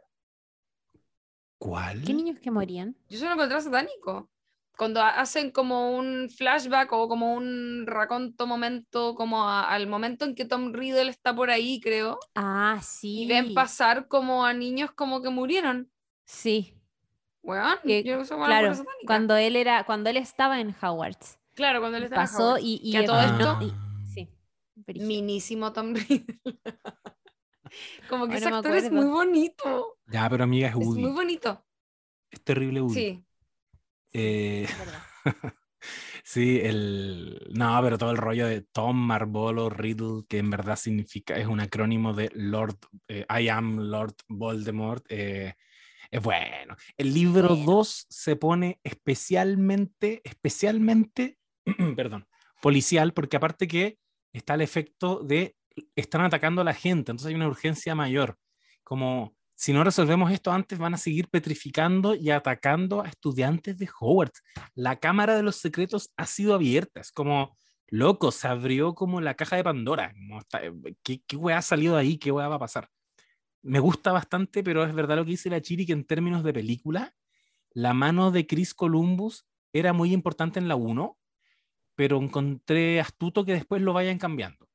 ¿Cuál? 1.57 2.03
¿Qué 2.03 2.13
niños 2.13 2.39
que 2.39 2.51
morían? 2.51 2.95
yo 3.09 3.17
se 3.19 3.25
lo 3.25 3.33
encontré 3.33 3.59
satánico. 3.61 4.29
Cuando 4.77 5.01
ha- 5.01 5.19
hacen 5.19 5.49
como 5.49 5.97
un 5.97 6.29
flashback 6.29 6.91
o 6.93 7.07
como 7.07 7.33
un 7.33 7.85
raconto 7.87 8.45
momento, 8.45 9.15
como 9.15 9.49
a- 9.49 9.67
al 9.67 9.87
momento 9.87 10.23
en 10.25 10.35
que 10.35 10.45
Tom 10.45 10.71
Riddle 10.71 11.09
está 11.09 11.35
por 11.35 11.49
ahí, 11.49 11.79
creo, 11.81 12.19
Ah, 12.35 12.79
sí. 12.83 13.23
y 13.23 13.27
ven 13.27 13.55
pasar 13.55 14.07
como 14.07 14.45
a 14.45 14.53
niños 14.53 14.91
como 14.91 15.21
que 15.21 15.29
murieron. 15.29 15.89
Sí, 16.25 16.73
Weón, 17.43 17.77
Que- 17.81 18.03
yo 18.03 18.17
la 18.17 18.25
claro. 18.45 18.73
Cuando 19.05 19.37
él 19.37 19.55
era, 19.55 19.85
cuando 19.85 20.09
él 20.09 20.17
estaba 20.17 20.59
en 20.59 20.75
Hogwarts. 20.81 21.39
Claro, 21.55 21.79
cuando 21.79 21.97
él 21.97 22.03
estaba 22.03 22.23
en 22.23 22.27
Pasó 22.27 22.43
Hogwarts. 22.49 22.65
y, 22.65 22.81
y 22.83 22.91
Que 22.91 22.97
a 22.97 23.05
todo 23.05 23.21
no- 23.21 23.23
esto- 23.61 23.65
y- 23.65 24.13
sí. 24.13 24.29
brígido. 24.75 25.07
Minísimo 25.07 25.71
Tom 25.71 25.93
Riddle. 25.95 26.25
como 28.09 28.27
que 28.27 28.33
Ay, 28.33 28.37
ese 28.39 28.49
no 28.49 28.57
actor 28.57 28.75
es 28.75 28.91
muy 28.91 29.05
bonito. 29.05 29.97
Ya, 30.07 30.29
pero 30.29 30.43
amiga, 30.43 30.67
es 30.69 30.75
Es 30.75 30.85
Woody. 30.85 31.01
muy 31.01 31.11
bonito. 31.11 31.65
Es 32.31 32.43
terrible 32.43 32.81
Woody. 32.81 32.93
Sí. 32.93 33.25
Eh, 34.13 34.67
sí, 36.23 36.59
el. 36.61 37.47
No, 37.53 37.79
pero 37.81 37.97
todo 37.97 38.11
el 38.11 38.17
rollo 38.17 38.47
de 38.47 38.61
Tom 38.61 38.97
Marvolo 38.97 39.69
Riddle, 39.69 40.23
que 40.27 40.37
en 40.39 40.49
verdad 40.49 40.75
significa, 40.75 41.35
es 41.35 41.47
un 41.47 41.59
acrónimo 41.59 42.13
de 42.13 42.29
Lord, 42.33 42.77
eh, 43.07 43.25
I 43.29 43.49
am 43.49 43.77
Lord 43.79 44.15
Voldemort, 44.27 45.05
eh, 45.09 45.55
es 46.09 46.21
bueno. 46.21 46.75
El 46.97 47.13
libro 47.13 47.49
Bueno. 47.49 47.65
2 47.65 48.07
se 48.09 48.35
pone 48.37 48.79
especialmente, 48.83 50.21
especialmente, 50.23 51.37
perdón, 51.95 52.27
policial, 52.61 53.13
porque 53.13 53.37
aparte 53.37 53.67
que 53.67 53.97
está 54.33 54.53
el 54.55 54.61
efecto 54.61 55.21
de 55.21 55.55
están 55.95 56.21
atacando 56.21 56.61
a 56.61 56.65
la 56.65 56.73
gente, 56.73 57.11
entonces 57.11 57.27
hay 57.27 57.35
una 57.35 57.47
urgencia 57.47 57.95
mayor. 57.95 58.37
Como 58.83 59.35
si 59.55 59.73
no 59.73 59.83
resolvemos 59.83 60.31
esto 60.31 60.51
antes, 60.51 60.77
van 60.77 60.93
a 60.93 60.97
seguir 60.97 61.29
petrificando 61.29 62.13
y 62.13 62.29
atacando 62.29 63.01
a 63.01 63.07
estudiantes 63.07 63.77
de 63.77 63.89
Hogwarts. 63.99 64.43
La 64.75 64.97
Cámara 64.97 65.35
de 65.35 65.43
los 65.43 65.55
Secretos 65.55 66.11
ha 66.15 66.27
sido 66.27 66.53
abierta, 66.53 67.01
es 67.01 67.11
como, 67.11 67.57
loco, 67.87 68.31
se 68.31 68.47
abrió 68.47 68.93
como 68.93 69.19
la 69.19 69.33
caja 69.33 69.55
de 69.55 69.63
Pandora. 69.63 70.13
¿Qué, 71.03 71.23
qué 71.25 71.35
weá 71.35 71.57
ha 71.57 71.61
salido 71.63 71.97
ahí? 71.97 72.17
¿Qué 72.17 72.31
weá 72.31 72.47
va 72.47 72.55
a 72.55 72.59
pasar? 72.59 72.89
Me 73.63 73.79
gusta 73.79 74.11
bastante, 74.11 74.63
pero 74.63 74.85
es 74.85 74.93
verdad 74.93 75.17
lo 75.17 75.25
que 75.25 75.31
dice 75.31 75.49
la 75.49 75.61
Chiri, 75.61 75.85
que 75.85 75.93
en 75.93 76.05
términos 76.05 76.43
de 76.43 76.53
película, 76.53 77.15
la 77.71 77.93
mano 77.93 78.31
de 78.31 78.45
Chris 78.45 78.73
Columbus 78.73 79.47
era 79.73 79.91
muy 79.91 80.13
importante 80.13 80.59
en 80.59 80.67
la 80.67 80.75
1, 80.75 81.17
pero 81.95 82.21
encontré 82.21 82.99
astuto 82.99 83.43
que 83.43 83.53
después 83.53 83.81
lo 83.81 83.93
vayan 83.93 84.19
cambiando. 84.19 84.66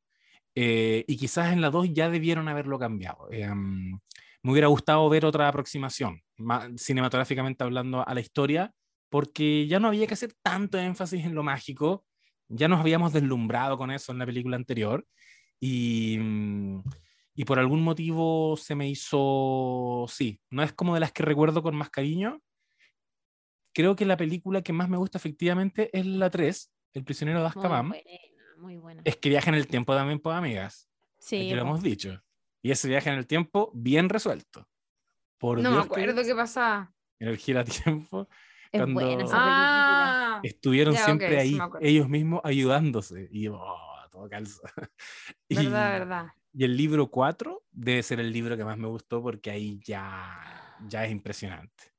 Eh, 0.55 1.05
y 1.09 1.17
quizás 1.17 1.53
en 1.53 1.61
la 1.61 1.71
2 1.71 1.93
ya 1.93 2.11
debieron 2.11 2.49
haberlo 2.49 2.79
cambiado. 2.79 3.29
Eh, 3.31 3.49
me 3.55 4.51
hubiera 4.51 4.67
gustado 4.69 5.09
ver 5.09 5.25
otra 5.25 5.49
aproximación, 5.49 6.21
ma- 6.37 6.69
cinematográficamente 6.77 7.65
hablando, 7.65 8.07
a 8.07 8.15
la 8.15 8.21
historia, 8.21 8.73
porque 9.09 9.67
ya 9.67 9.79
no 9.79 9.89
había 9.89 10.07
que 10.07 10.15
hacer 10.15 10.33
tanto 10.43 10.79
énfasis 10.79 11.25
en 11.25 11.35
lo 11.35 11.43
mágico, 11.43 12.05
ya 12.49 12.69
nos 12.69 12.81
habíamos 12.81 13.13
deslumbrado 13.13 13.79
con 13.79 13.91
eso 13.91 14.13
en 14.13 14.19
la 14.19 14.27
película 14.27 14.57
anterior, 14.57 15.07
y, 15.61 16.19
mm, 16.19 16.83
y 17.35 17.45
por 17.45 17.59
algún 17.59 17.83
motivo 17.83 18.57
se 18.57 18.75
me 18.75 18.89
hizo, 18.89 20.07
sí, 20.09 20.41
no 20.51 20.63
es 20.63 20.73
como 20.73 20.95
de 20.95 21.01
las 21.01 21.13
que 21.13 21.23
recuerdo 21.23 21.63
con 21.63 21.77
más 21.77 21.89
cariño. 21.91 22.41
Creo 23.75 23.97
que 23.97 24.05
la 24.05 24.17
película 24.19 24.61
que 24.63 24.73
más 24.73 24.89
me 24.89 24.99
gusta 24.99 25.19
efectivamente 25.19 25.89
es 25.99 26.05
la 26.05 26.29
3, 26.31 26.73
El 26.93 27.05
prisionero 27.05 27.41
de 27.41 27.47
Azkaban. 27.47 27.89
Muy 28.63 28.77
buena. 28.79 29.03
Es 29.05 29.17
que 29.17 29.29
viaja 29.29 29.51
en 29.51 29.57
el 29.57 29.67
tiempo 29.67 29.95
también, 29.95 30.19
pues, 30.21 30.35
amigas. 30.37 30.89
Sí, 31.19 31.37
Aquí 31.37 31.55
lo 31.55 31.63
hemos 31.63 31.83
dicho. 31.83 32.23
Y 32.63 32.71
ese 32.71 32.89
viaje 32.89 33.11
en 33.11 33.17
el 33.17 33.27
tiempo, 33.27 33.71
bien 33.75 34.09
resuelto. 34.09 34.69
Por 35.39 35.59
No 35.61 35.73
me 35.73 35.81
acuerdo 35.81 36.23
que 36.23 36.29
qué 36.29 36.35
pasaba. 36.35 36.93
en 37.19 37.29
el 37.29 37.37
giratiempo 37.37 38.29
es 38.71 38.81
cuando- 38.81 38.95
buena 38.95 39.11
esa 39.25 39.37
película. 39.37 40.37
Ah, 40.37 40.41
estuvieron 40.45 40.95
Ya, 40.95 41.05
siempre 41.05 41.39
ahí, 41.39 41.59
ellos 41.81 42.09
mismos 42.09 42.41
ayudándose. 42.45 43.29
Y 43.33 43.49
oh, 43.49 43.77
todo 44.11 44.29
calza. 44.29 44.61
Y, 45.49 45.57
verdad, 45.57 45.91
verdad. 45.99 46.27
y 46.55 46.65
el 46.65 46.77
libro 46.77 47.09
4 47.11 47.65
debe 47.71 48.03
ser 48.03 48.21
el 48.21 48.33
libro 48.33 48.57
que 48.57 48.65
más 48.65 48.79
me 48.79 48.87
gustó 48.89 49.21
porque 49.23 49.51
ahí 49.51 49.79
ya, 49.85 50.77
ya 50.87 51.05
es 51.05 51.11
impresionante. 51.13 51.93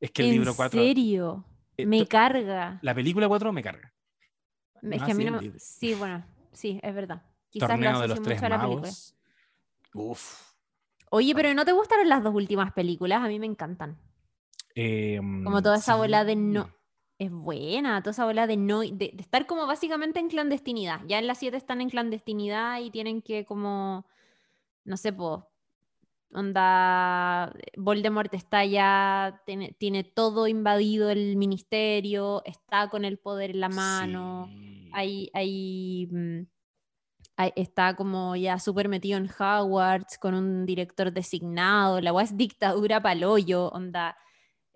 Es 0.00 0.10
que 0.12 0.22
el 0.22 0.28
¿En 0.28 0.34
libro 0.34 0.54
4, 0.54 0.80
serio? 0.80 1.44
eh, 1.76 1.84
me 1.86 2.06
carga. 2.06 2.78
la 2.82 2.94
película 2.94 3.28
4 3.28 3.52
me 3.52 3.62
carga. 3.62 3.92
Es 4.94 5.00
No 5.00 5.06
que 5.06 5.12
a 5.12 5.14
mí 5.14 5.22
así 5.22 5.24
no 5.24 5.28
el 5.28 5.32
me- 5.36 5.42
libro. 5.42 5.58
Sí, 5.60 5.94
bueno, 5.94 6.24
sí, 6.52 6.80
es 6.82 6.94
verdad. 6.94 7.22
Quizás 7.50 7.68
lo 7.68 7.74
Torneo 7.74 7.90
de 7.90 7.96
asocio 7.96 8.14
los 8.14 8.22
Tres 8.24 8.36
mucho 8.42 8.46
a 8.46 8.48
la 8.56 8.60
película. 8.64 8.92
Uf. 9.94 10.52
Oye, 11.10 11.34
pero 11.34 11.54
¿no 11.54 11.64
te 11.64 11.72
gustaron 11.72 12.08
las 12.08 12.22
dos 12.22 12.34
últimas 12.34 12.72
películas? 12.72 13.22
A 13.22 13.28
mí 13.28 13.38
me 13.38 13.46
encantan. 13.46 13.98
Em, 14.74 15.44
Como 15.44 15.62
toda 15.62 15.76
esa 15.76 15.96
bola 15.96 16.24
de 16.24 16.32
sí. 16.34 16.38
no. 16.38 16.68
Es 17.18 17.30
buena, 17.30 18.02
toda 18.02 18.10
esa 18.10 18.26
bola 18.26 18.46
de 18.46 18.58
no. 18.58 18.80
De, 18.80 18.90
de 18.92 19.14
estar 19.18 19.46
como 19.46 19.66
básicamente 19.66 20.20
en 20.20 20.28
clandestinidad. 20.28 21.00
Ya 21.06 21.18
en 21.18 21.26
las 21.26 21.38
7 21.38 21.56
están 21.56 21.80
en 21.80 21.88
clandestinidad 21.88 22.80
y 22.80 22.90
tienen 22.90 23.22
que, 23.22 23.46
como. 23.46 24.06
No 24.84 24.96
sé, 24.98 25.12
po. 25.14 25.48
Onda. 26.30 27.54
Voldemort 27.76 28.34
está 28.34 28.64
ya. 28.66 29.40
Tiene, 29.46 29.72
tiene 29.78 30.04
todo 30.04 30.46
invadido 30.46 31.08
el 31.08 31.36
ministerio. 31.36 32.42
Está 32.44 32.90
con 32.90 33.04
el 33.06 33.18
poder 33.18 33.50
en 33.52 33.60
la 33.60 33.68
mano. 33.70 34.46
Sí. 34.52 34.75
Hay, 34.96 35.30
hay, 35.34 36.08
mm, 36.10 36.46
hay- 37.36 37.52
está 37.56 37.94
como 37.96 38.34
ya 38.36 38.58
súper 38.58 38.88
metido 38.88 39.18
en 39.18 39.28
Hogwarts 39.28 40.18
con 40.18 40.34
un 40.34 40.64
director 40.66 41.12
designado. 41.12 42.00
La 42.00 42.18
es 42.22 42.36
dictadura 42.36 43.02
paloyo, 43.02 43.68
onda. 43.70 44.16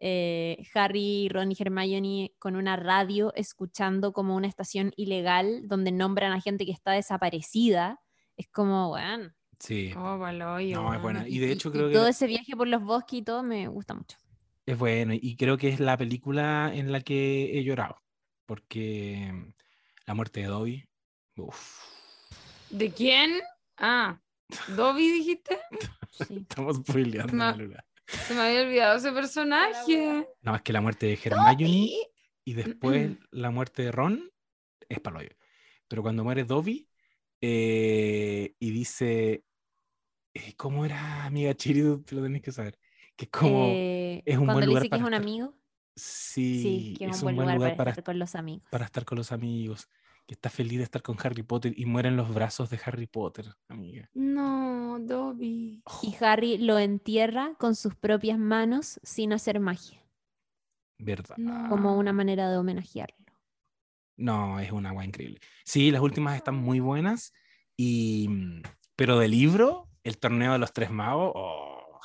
eh, 0.02 0.64
Harry, 0.74 1.28
Ron 1.30 1.52
y 1.52 1.56
Hermione 1.58 2.32
con 2.38 2.56
una 2.56 2.76
radio 2.76 3.32
escuchando 3.34 4.12
como 4.14 4.34
una 4.36 4.46
estación 4.48 4.92
ilegal 4.96 5.68
donde 5.68 5.92
nombran 5.92 6.32
a 6.32 6.40
gente 6.40 6.64
que 6.66 6.72
está 6.72 6.92
desaparecida. 6.92 8.00
Es 8.36 8.48
como, 8.48 8.92
weón, 8.92 9.34
Sí, 9.58 9.92
Oh, 9.96 10.18
pa'l 10.18 10.40
hoyo, 10.40 10.80
no, 10.82 10.94
es 10.94 11.02
buena. 11.02 11.28
Y 11.28 11.38
de 11.38 11.52
hecho 11.52 11.68
y 11.68 11.72
creo 11.72 11.90
todo 11.92 12.04
que 12.04 12.10
ese 12.10 12.26
viaje 12.26 12.56
por 12.56 12.66
los 12.68 12.82
bosques 12.82 13.18
y 13.18 13.22
todo 13.22 13.42
me 13.42 13.68
gusta 13.68 13.92
mucho. 13.94 14.16
es 14.66 14.78
bueno. 14.78 15.12
Y 15.14 15.36
creo 15.36 15.58
que 15.58 15.68
es 15.68 15.80
la 15.80 15.96
película 15.98 16.70
en 16.74 16.92
la 16.92 17.00
que 17.02 17.58
he 17.58 17.62
llorado. 17.64 17.96
Porque 18.46 19.52
la 20.10 20.14
muerte 20.14 20.40
de 20.40 20.46
Dobby. 20.46 20.88
Uf, 21.36 21.84
¿De 22.68 22.90
quién? 22.90 23.30
Ah, 23.76 24.20
¿Dobby 24.76 25.08
dijiste? 25.08 25.56
Sí. 26.10 26.38
estamos 26.48 26.78
spoileando. 26.78 27.54
Se 28.08 28.34
me 28.34 28.40
había 28.40 28.62
olvidado 28.62 28.96
ese 28.96 29.12
personaje. 29.12 30.26
No, 30.42 30.56
es 30.56 30.62
que 30.62 30.72
la 30.72 30.80
muerte 30.80 31.06
de 31.06 31.12
Hermione 31.12 31.52
Dobby. 31.52 32.06
y 32.44 32.54
después 32.54 33.12
la 33.30 33.50
muerte 33.52 33.84
de 33.84 33.92
Ron 33.92 34.32
es 34.88 34.98
palo 34.98 35.20
Pero 35.86 36.02
cuando 36.02 36.24
muere 36.24 36.42
Dobby 36.42 36.88
eh, 37.40 38.52
y 38.58 38.70
dice, 38.72 39.44
eh, 40.34 40.54
¿cómo 40.56 40.84
era, 40.84 41.24
amiga 41.24 41.54
Chiri? 41.54 42.02
Te 42.02 42.16
lo 42.16 42.22
tenés 42.24 42.42
que 42.42 42.50
saber. 42.50 42.76
Que 43.14 43.26
es 43.26 43.30
como, 43.30 43.66
Eh, 43.68 44.24
es 44.26 44.38
un 44.38 44.46
cuando 44.46 44.54
buen 44.54 44.62
le 44.62 44.66
lugar 44.66 44.82
dice 44.82 44.90
que 44.90 44.96
es 44.96 45.02
para 45.02 45.06
un 45.06 45.14
estar. 45.14 45.22
amigo. 45.22 45.59
Sí, 45.96 46.62
Sí, 46.62 46.94
que 46.98 47.06
es, 47.06 47.16
es 47.16 47.22
un 47.22 47.34
buen 47.34 47.54
lugar, 47.54 47.76
para, 47.76 47.90
estar 47.90 48.04
con 48.04 48.18
los 48.18 48.34
amigos. 48.34 48.68
para 48.70 48.84
estar 48.84 49.04
con 49.04 49.18
los 49.18 49.32
amigos, 49.32 49.88
que 50.26 50.34
está 50.34 50.50
feliz 50.50 50.78
de 50.78 50.84
estar 50.84 51.02
con 51.02 51.16
Harry 51.22 51.42
Potter 51.42 51.72
y 51.76 51.86
muere 51.86 52.08
en 52.08 52.16
los 52.16 52.32
brazos 52.32 52.70
de 52.70 52.80
Harry 52.84 53.06
Potter, 53.06 53.46
amiga. 53.68 54.08
No, 54.14 54.98
Dobby. 55.00 55.82
Y 56.02 56.16
Harry 56.20 56.58
lo 56.58 56.78
entierra 56.78 57.54
con 57.58 57.74
sus 57.74 57.94
propias 57.94 58.38
manos 58.38 59.00
sin 59.02 59.32
hacer 59.32 59.60
magia, 59.60 60.00
Verdad. 60.98 61.36
No. 61.36 61.68
como 61.68 61.96
una 61.96 62.12
manera 62.12 62.50
de 62.50 62.56
homenajearlo. 62.56 63.16
No, 64.16 64.60
es 64.60 64.70
una 64.70 64.90
agua 64.90 65.04
increíble. 65.04 65.40
Sí, 65.64 65.90
las 65.90 66.02
últimas 66.02 66.36
están 66.36 66.54
muy 66.54 66.78
buenas, 66.78 67.32
y, 67.76 68.28
mm, 68.28 68.62
pero 68.94 69.18
de 69.18 69.28
libro, 69.28 69.88
el 70.04 70.18
torneo 70.18 70.52
de 70.52 70.58
los 70.58 70.72
tres 70.72 70.90
magos, 70.90 71.32
oh, 71.34 71.98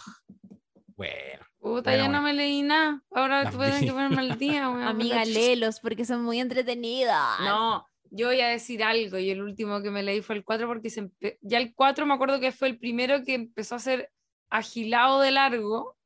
bueno. 0.96 1.46
Puta, 1.66 1.90
Bueno, 1.90 2.04
ya 2.04 2.10
no 2.10 2.22
bueno. 2.22 2.28
me 2.28 2.34
leí 2.36 2.62
nada. 2.62 3.02
Ahora 3.10 3.50
vi. 3.50 3.86
que 3.88 3.92
ponerme 3.92 4.20
al 4.22 4.38
día, 4.38 4.70
weón, 4.70 4.84
Amiga, 4.84 5.26
léelos 5.26 5.80
porque 5.80 6.06
son 6.06 6.24
muy 6.24 6.40
entretenidas. 6.40 7.40
No, 7.40 7.88
yo 8.12 8.28
voy 8.28 8.40
a 8.42 8.50
decir 8.50 8.84
algo 8.84 9.18
y 9.18 9.32
el 9.32 9.42
último 9.42 9.82
que 9.82 9.90
me 9.90 10.04
leí 10.04 10.22
fue 10.22 10.36
el 10.36 10.44
4 10.44 10.68
porque 10.68 10.92
se 10.92 11.02
empe- 11.06 11.40
ya 11.42 11.58
el 11.58 11.74
4 11.74 12.06
me 12.06 12.14
acuerdo 12.14 12.40
que 12.40 12.52
fue 12.52 12.68
el 12.68 12.78
primero 12.78 13.24
que 13.24 13.34
empezó 13.34 13.74
a 13.74 13.80
ser 13.80 14.12
agilado 14.52 15.20
de 15.22 15.32
largo 15.32 15.98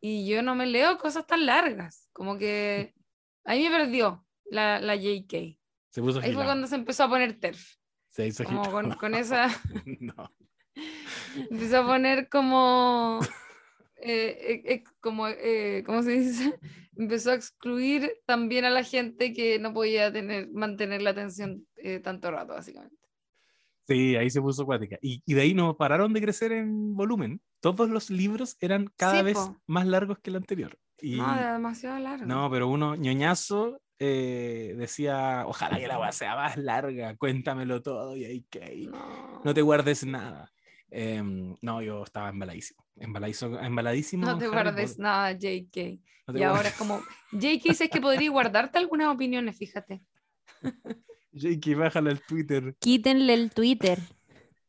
y 0.00 0.26
yo 0.26 0.40
no 0.42 0.54
me 0.54 0.64
leo 0.66 0.96
cosas 0.96 1.26
tan 1.26 1.44
largas, 1.44 2.08
como 2.14 2.38
que 2.38 2.94
ahí 3.44 3.68
me 3.68 3.76
perdió 3.76 4.24
la, 4.50 4.80
la 4.80 4.96
JK. 4.96 5.58
Se 5.90 6.00
puso 6.00 6.20
Ahí 6.20 6.32
fue 6.32 6.44
cuando 6.46 6.66
se 6.68 6.74
empezó 6.76 7.04
a 7.04 7.08
poner 7.10 7.38
TERF, 7.38 7.74
Se 8.08 8.26
hizo 8.28 8.44
como 8.44 8.70
con, 8.70 8.92
con 8.94 9.14
esa, 9.14 9.48
No. 10.00 10.32
empezó 11.50 11.80
a 11.80 11.86
poner 11.86 12.30
como, 12.30 13.20
eh, 13.96 14.38
eh, 14.40 14.62
eh, 14.74 14.84
como, 15.00 15.26
eh, 15.28 15.82
¿cómo 15.86 16.02
se 16.02 16.10
dice? 16.12 16.58
Empezó 16.96 17.30
a 17.30 17.34
excluir 17.34 18.12
también 18.26 18.64
a 18.64 18.70
la 18.70 18.82
gente 18.84 19.32
que 19.32 19.58
no 19.58 19.72
podía 19.74 20.12
tener, 20.12 20.48
mantener 20.52 21.02
la 21.02 21.10
atención 21.10 21.66
eh, 21.76 22.00
tanto 22.00 22.30
rato, 22.30 22.54
básicamente. 22.54 22.96
Sí, 23.88 24.16
ahí 24.16 24.30
se 24.30 24.40
puso 24.40 24.62
acuática. 24.62 24.98
Y, 25.00 25.22
y 25.24 25.34
de 25.34 25.42
ahí 25.42 25.54
no 25.54 25.76
pararon 25.76 26.12
de 26.12 26.20
crecer 26.20 26.52
en 26.52 26.94
volumen. 26.96 27.40
Todos 27.60 27.88
los 27.88 28.10
libros 28.10 28.56
eran 28.60 28.90
cada 28.96 29.18
Sí, 29.18 29.24
vez 29.24 29.34
po. 29.36 29.56
más 29.66 29.86
largos 29.86 30.18
que 30.18 30.30
el 30.30 30.36
anterior. 30.36 30.76
Y, 31.00 31.16
No, 31.16 31.34
era 31.36 31.52
demasiado 31.52 31.98
largo. 32.00 32.26
no, 32.26 32.50
pero 32.50 32.68
uno, 32.68 32.96
ñoñazo, 32.96 33.80
eh, 33.98 34.74
decía, 34.76 35.44
ojalá 35.46 35.78
que 35.78 35.86
la 35.86 35.98
weá 35.98 36.10
sea 36.12 36.34
más 36.34 36.56
larga, 36.56 37.16
cuéntamelo 37.16 37.82
todo 37.82 38.16
y 38.16 38.24
ahí 38.24 38.46
que 38.50 38.86
no. 38.90 39.42
no 39.44 39.54
te 39.54 39.62
guardes 39.62 40.04
nada. 40.04 40.50
Em, 40.90 41.54
no, 41.60 41.82
yo 41.82 42.02
estaba 42.02 42.30
embaladísimo. 42.30 42.85
Embaladísimo. 42.96 44.24
No 44.26 44.38
te 44.38 44.44
Harry 44.46 44.54
guardes 44.54 44.90
Potter. 44.92 45.02
nada, 45.02 45.32
JK. 45.32 46.00
No 46.28 46.38
Y 46.38 46.42
ahora 46.42 46.70
como, 46.76 47.00
JK 47.32 47.62
dices 47.62 47.88
que 47.90 48.00
podría 48.00 48.30
guardarte 48.30 48.78
algunas 48.78 49.14
opiniones, 49.14 49.56
fíjate. 49.56 50.02
Jake, 51.32 51.74
bájala 51.74 52.10
al 52.10 52.20
Twitter. 52.22 52.74
Quítenle 52.80 53.34
el 53.34 53.50
Twitter. 53.50 53.98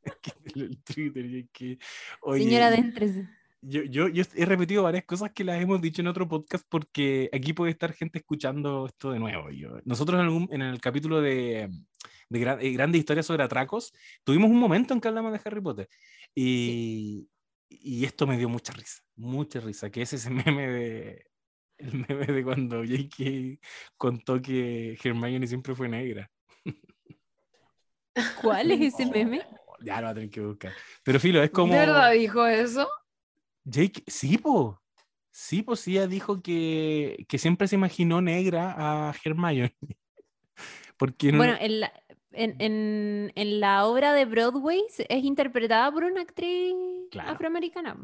Quítale 0.22 0.66
el 0.66 0.84
Twitter, 0.84 1.30
Jake. 1.30 1.80
Oye, 2.22 2.44
Señora, 2.44 2.68
adéntrese. 2.68 3.30
Yo, 3.62 3.82
yo, 3.84 4.08
yo 4.08 4.24
he 4.36 4.46
repetido 4.46 4.84
varias 4.84 5.06
cosas 5.06 5.32
que 5.34 5.44
las 5.44 5.60
hemos 5.62 5.82
dicho 5.82 6.02
en 6.02 6.08
otro 6.08 6.28
podcast 6.28 6.64
porque 6.70 7.30
aquí 7.34 7.54
puede 7.54 7.72
estar 7.72 7.92
gente 7.94 8.20
escuchando 8.20 8.86
esto 8.86 9.12
de 9.12 9.20
nuevo. 9.20 9.50
Yo, 9.50 9.80
nosotros 9.84 10.20
en, 10.20 10.26
algún, 10.26 10.48
en 10.52 10.62
el 10.62 10.80
capítulo 10.80 11.22
de, 11.22 11.70
de 12.30 12.40
gran- 12.40 12.62
eh, 12.62 12.72
Grandes 12.72 13.00
Historias 13.00 13.26
sobre 13.26 13.44
Atracos 13.44 13.92
tuvimos 14.24 14.50
un 14.52 14.60
momento 14.60 14.94
en 14.94 15.02
que 15.02 15.08
hablamos 15.08 15.34
de 15.34 15.42
Harry 15.44 15.60
Potter 15.62 15.90
y, 16.36 17.28
y 17.70 18.06
esto 18.06 18.28
me 18.28 18.38
dio 18.38 18.50
mucha 18.50 18.74
risa, 18.74 19.02
mucha 19.16 19.60
risa, 19.60 19.90
que 19.90 20.02
es 20.02 20.14
ese 20.14 20.30
meme 20.30 20.68
de, 20.68 21.26
el 21.78 22.06
meme 22.08 22.26
de 22.26 22.44
cuando 22.44 22.78
J.K. 22.78 23.60
contó 23.98 24.42
que 24.42 24.98
Hermione 25.04 25.48
siempre 25.48 25.76
fue 25.76 25.88
negra. 25.88 26.30
¿Cuál 28.42 28.72
es 28.72 28.94
ese 28.94 29.06
meme? 29.06 29.42
Ya 29.82 30.02
lo 30.02 30.06
va 30.06 30.12
a 30.12 30.14
tener 30.16 30.30
que 30.30 30.42
buscar. 30.42 30.74
Pero 31.04 31.20
Filo, 31.20 31.44
es 31.44 31.52
como... 31.52 31.74
¿De 31.74 31.80
verdad 31.80 32.12
dijo 32.12 32.46
eso? 32.48 32.88
Jake, 33.64 34.04
sí, 34.08 34.38
po. 34.38 34.82
Sí, 35.30 35.62
pues 35.62 35.82
sí, 35.82 35.98
ella 35.98 36.08
dijo 36.08 36.42
que, 36.42 37.26
que 37.30 37.38
siempre 37.38 37.68
se 37.68 37.76
imaginó 37.76 38.22
negra 38.22 38.74
a 38.76 39.14
Hermione. 39.24 39.76
Porque 40.98 41.32
no, 41.32 41.38
Bueno, 41.38 41.56
en 41.60 41.82
la, 41.82 41.94
en, 42.38 42.56
en- 42.60 43.32
en 43.36 43.60
la 43.60 43.86
obra 43.86 44.14
de 44.14 44.26
Broadway 44.26 44.84
es 44.98 45.24
interpretada 45.24 45.92
por 45.92 46.04
una 46.04 46.22
actriz 46.22 46.74
Claro. 47.12 47.32
afroamericana. 47.32 47.98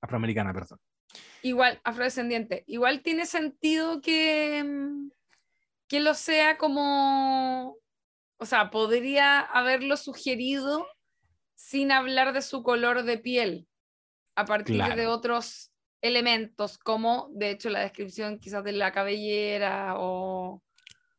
afroamericana, 0.00 0.52
perdón. 0.52 0.78
Igual, 1.42 1.80
afrodescendiente. 1.84 2.64
Igual 2.66 3.02
tiene 3.02 3.26
sentido 3.26 4.00
que, 4.00 4.62
mm, 4.64 5.10
que 5.88 6.00
lo 6.00 6.14
sea 6.14 6.56
como, 6.58 7.76
o 8.38 8.46
sea, 8.46 8.70
podría 8.70 9.40
haberlo 9.40 9.96
sugerido 9.96 10.86
sin 11.54 11.92
hablar 11.92 12.32
de 12.32 12.42
su 12.42 12.62
color 12.62 13.02
de 13.02 13.18
piel, 13.18 13.66
a 14.36 14.44
partir 14.44 14.82
de 14.82 15.06
otros 15.06 15.70
elementos, 16.02 16.78
como 16.78 17.28
de 17.32 17.50
hecho 17.50 17.68
la 17.70 17.80
descripción 17.80 18.38
quizás 18.38 18.64
de 18.64 18.72
la 18.72 18.92
cabellera 18.92 19.94
o... 19.98 20.62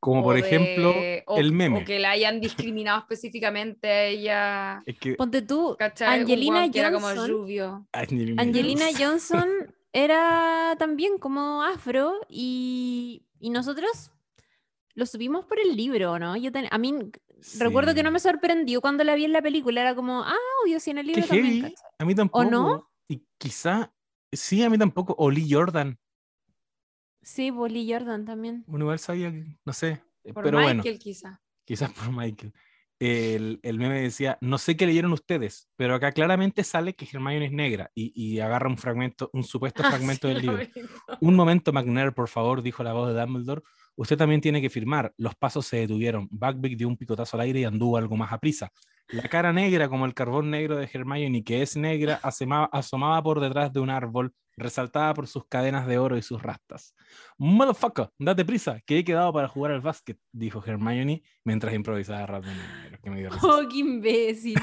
Como 0.01 0.19
o 0.21 0.23
por 0.23 0.33
de- 0.33 0.41
ejemplo 0.41 0.93
o- 1.27 1.37
el 1.37 1.51
meme. 1.53 1.81
O 1.81 1.85
que 1.85 1.99
la 1.99 2.09
hayan 2.11 2.41
discriminado 2.41 2.99
específicamente 2.99 3.87
a 3.87 4.03
ella. 4.05 4.83
Es 4.85 4.97
que 4.97 5.13
Ponte 5.13 5.41
tú, 5.43 5.75
¿cachai? 5.79 6.19
Angelina 6.21 6.69
que 6.69 6.79
era 6.79 6.91
como 6.91 7.05
Johnson. 7.07 7.29
rubio. 7.29 7.87
Angelina, 7.93 8.41
Angelina. 8.41 8.85
Johnson 8.99 9.47
era 9.93 10.75
también 10.79 11.17
como 11.19 11.61
afro 11.63 12.15
y, 12.27 13.23
y 13.39 13.49
nosotros 13.51 14.11
lo 14.95 15.05
subimos 15.05 15.45
por 15.45 15.59
el 15.59 15.75
libro, 15.77 16.17
¿no? 16.19 16.35
Yo 16.35 16.51
ten- 16.51 16.67
a 16.71 16.77
mí 16.77 16.93
recuerdo 17.59 17.93
que 17.93 18.01
no 18.03 18.09
Sí. 18.09 18.13
me 18.13 18.19
sorprendió 18.19 18.81
cuando 18.81 19.03
la 19.03 19.15
vi 19.15 19.25
en 19.25 19.33
la 19.33 19.41
película, 19.41 19.81
era 19.81 19.93
como, 19.95 20.23
ah, 20.23 20.35
obvio, 20.65 20.79
sí 20.79 20.89
en 20.91 20.97
el 20.97 21.05
Qué 21.05 21.11
libro 21.13 21.27
también. 21.27 21.61
heavy. 21.61 21.75
A 21.99 22.05
mí 22.05 22.15
tampoco. 22.15 22.43
no? 22.45 22.89
Y 23.07 23.23
quizá, 23.37 23.93
sí, 24.31 24.63
a 24.63 24.69
mí 24.71 24.77
tampoco. 24.79 25.15
O 25.19 25.29
Lee 25.29 25.47
Jordan. 25.49 25.99
Sí, 27.21 27.51
Bolly 27.51 27.91
Jordan 27.91 28.25
también. 28.25 28.63
Uno 28.67 28.85
igual 28.85 28.99
sabía, 28.99 29.31
que- 29.31 29.57
no 29.65 29.73
sé. 29.73 30.01
eh, 30.23 30.33
Por 30.33 30.43
pero 30.43 30.57
Michael 30.59 30.81
bueno, 30.83 30.99
quizá. 30.99 31.41
quizás 31.65 31.91
por 31.91 32.11
Michael. 32.15 32.53
El, 32.99 33.59
el 33.63 33.79
meme 33.79 33.99
decía, 34.01 34.37
no 34.41 34.59
sé 34.59 34.77
qué 34.77 34.85
leyeron 34.85 35.11
ustedes, 35.11 35.67
pero 35.75 35.95
acá 35.95 36.11
claramente 36.11 36.63
sale 36.63 36.93
que 36.93 37.07
Hermione 37.11 37.45
es 37.47 37.51
negra 37.51 37.89
y, 37.95 38.11
y 38.15 38.39
agarra 38.39 38.69
un 38.69 38.77
fragmento, 38.77 39.31
un 39.33 39.43
supuesto 39.43 39.81
Ah, 39.85 39.89
fragmento 39.89 40.27
sí, 40.27 40.33
del 40.35 40.43
libro. 40.43 40.59
Un 41.19 41.35
momento, 41.35 41.73
McNair, 41.73 42.13
por 42.13 42.27
favor, 42.27 42.61
dijo 42.61 42.83
la 42.83 42.93
voz 42.93 43.11
de 43.11 43.19
Dumbledore. 43.19 43.63
Usted 43.95 44.17
también 44.17 44.39
tiene 44.39 44.61
que 44.61 44.69
firmar. 44.69 45.13
Los 45.17 45.33
pasos 45.35 45.65
se 45.65 45.77
detuvieron. 45.77 46.27
Buckbeak 46.31 46.77
dio 46.77 46.87
un 46.87 46.95
picotazo 46.95 47.37
al 47.37 47.41
aire 47.41 47.61
y 47.61 47.63
anduvo 47.63 47.97
algo 47.97 48.15
más 48.15 48.31
a 48.31 48.37
prisa. 48.37 48.71
La 49.09 49.23
cara 49.23 49.51
negra, 49.51 49.89
como 49.89 50.05
el 50.05 50.13
carbón 50.13 50.51
negro 50.51 50.77
de 50.77 50.87
Hermione, 50.91 51.43
que 51.43 51.61
es 51.63 51.75
negra, 51.75 52.19
asomaba, 52.21 52.69
asomaba 52.71 53.21
por 53.23 53.39
detrás 53.41 53.73
de 53.73 53.79
un 53.79 53.89
árbol, 53.89 54.31
resaltada 54.61 55.13
por 55.13 55.27
sus 55.27 55.45
cadenas 55.47 55.87
de 55.87 55.97
oro 55.97 56.17
y 56.17 56.21
sus 56.21 56.41
rastas. 56.41 56.95
Motherfucker, 57.37 58.09
date 58.17 58.45
prisa, 58.45 58.79
que 58.85 58.99
he 58.99 59.03
quedado 59.03 59.33
para 59.33 59.47
jugar 59.47 59.71
al 59.73 59.81
básquet, 59.81 60.17
dijo 60.31 60.63
Hermione 60.65 61.23
mientras 61.43 61.73
improvisaba 61.73 62.41
que 63.03 63.09
me 63.09 63.19
dio 63.19 63.29
risa. 63.29 63.41
Oh, 63.47 63.67
qué 63.69 63.77
imbécil. 63.77 64.55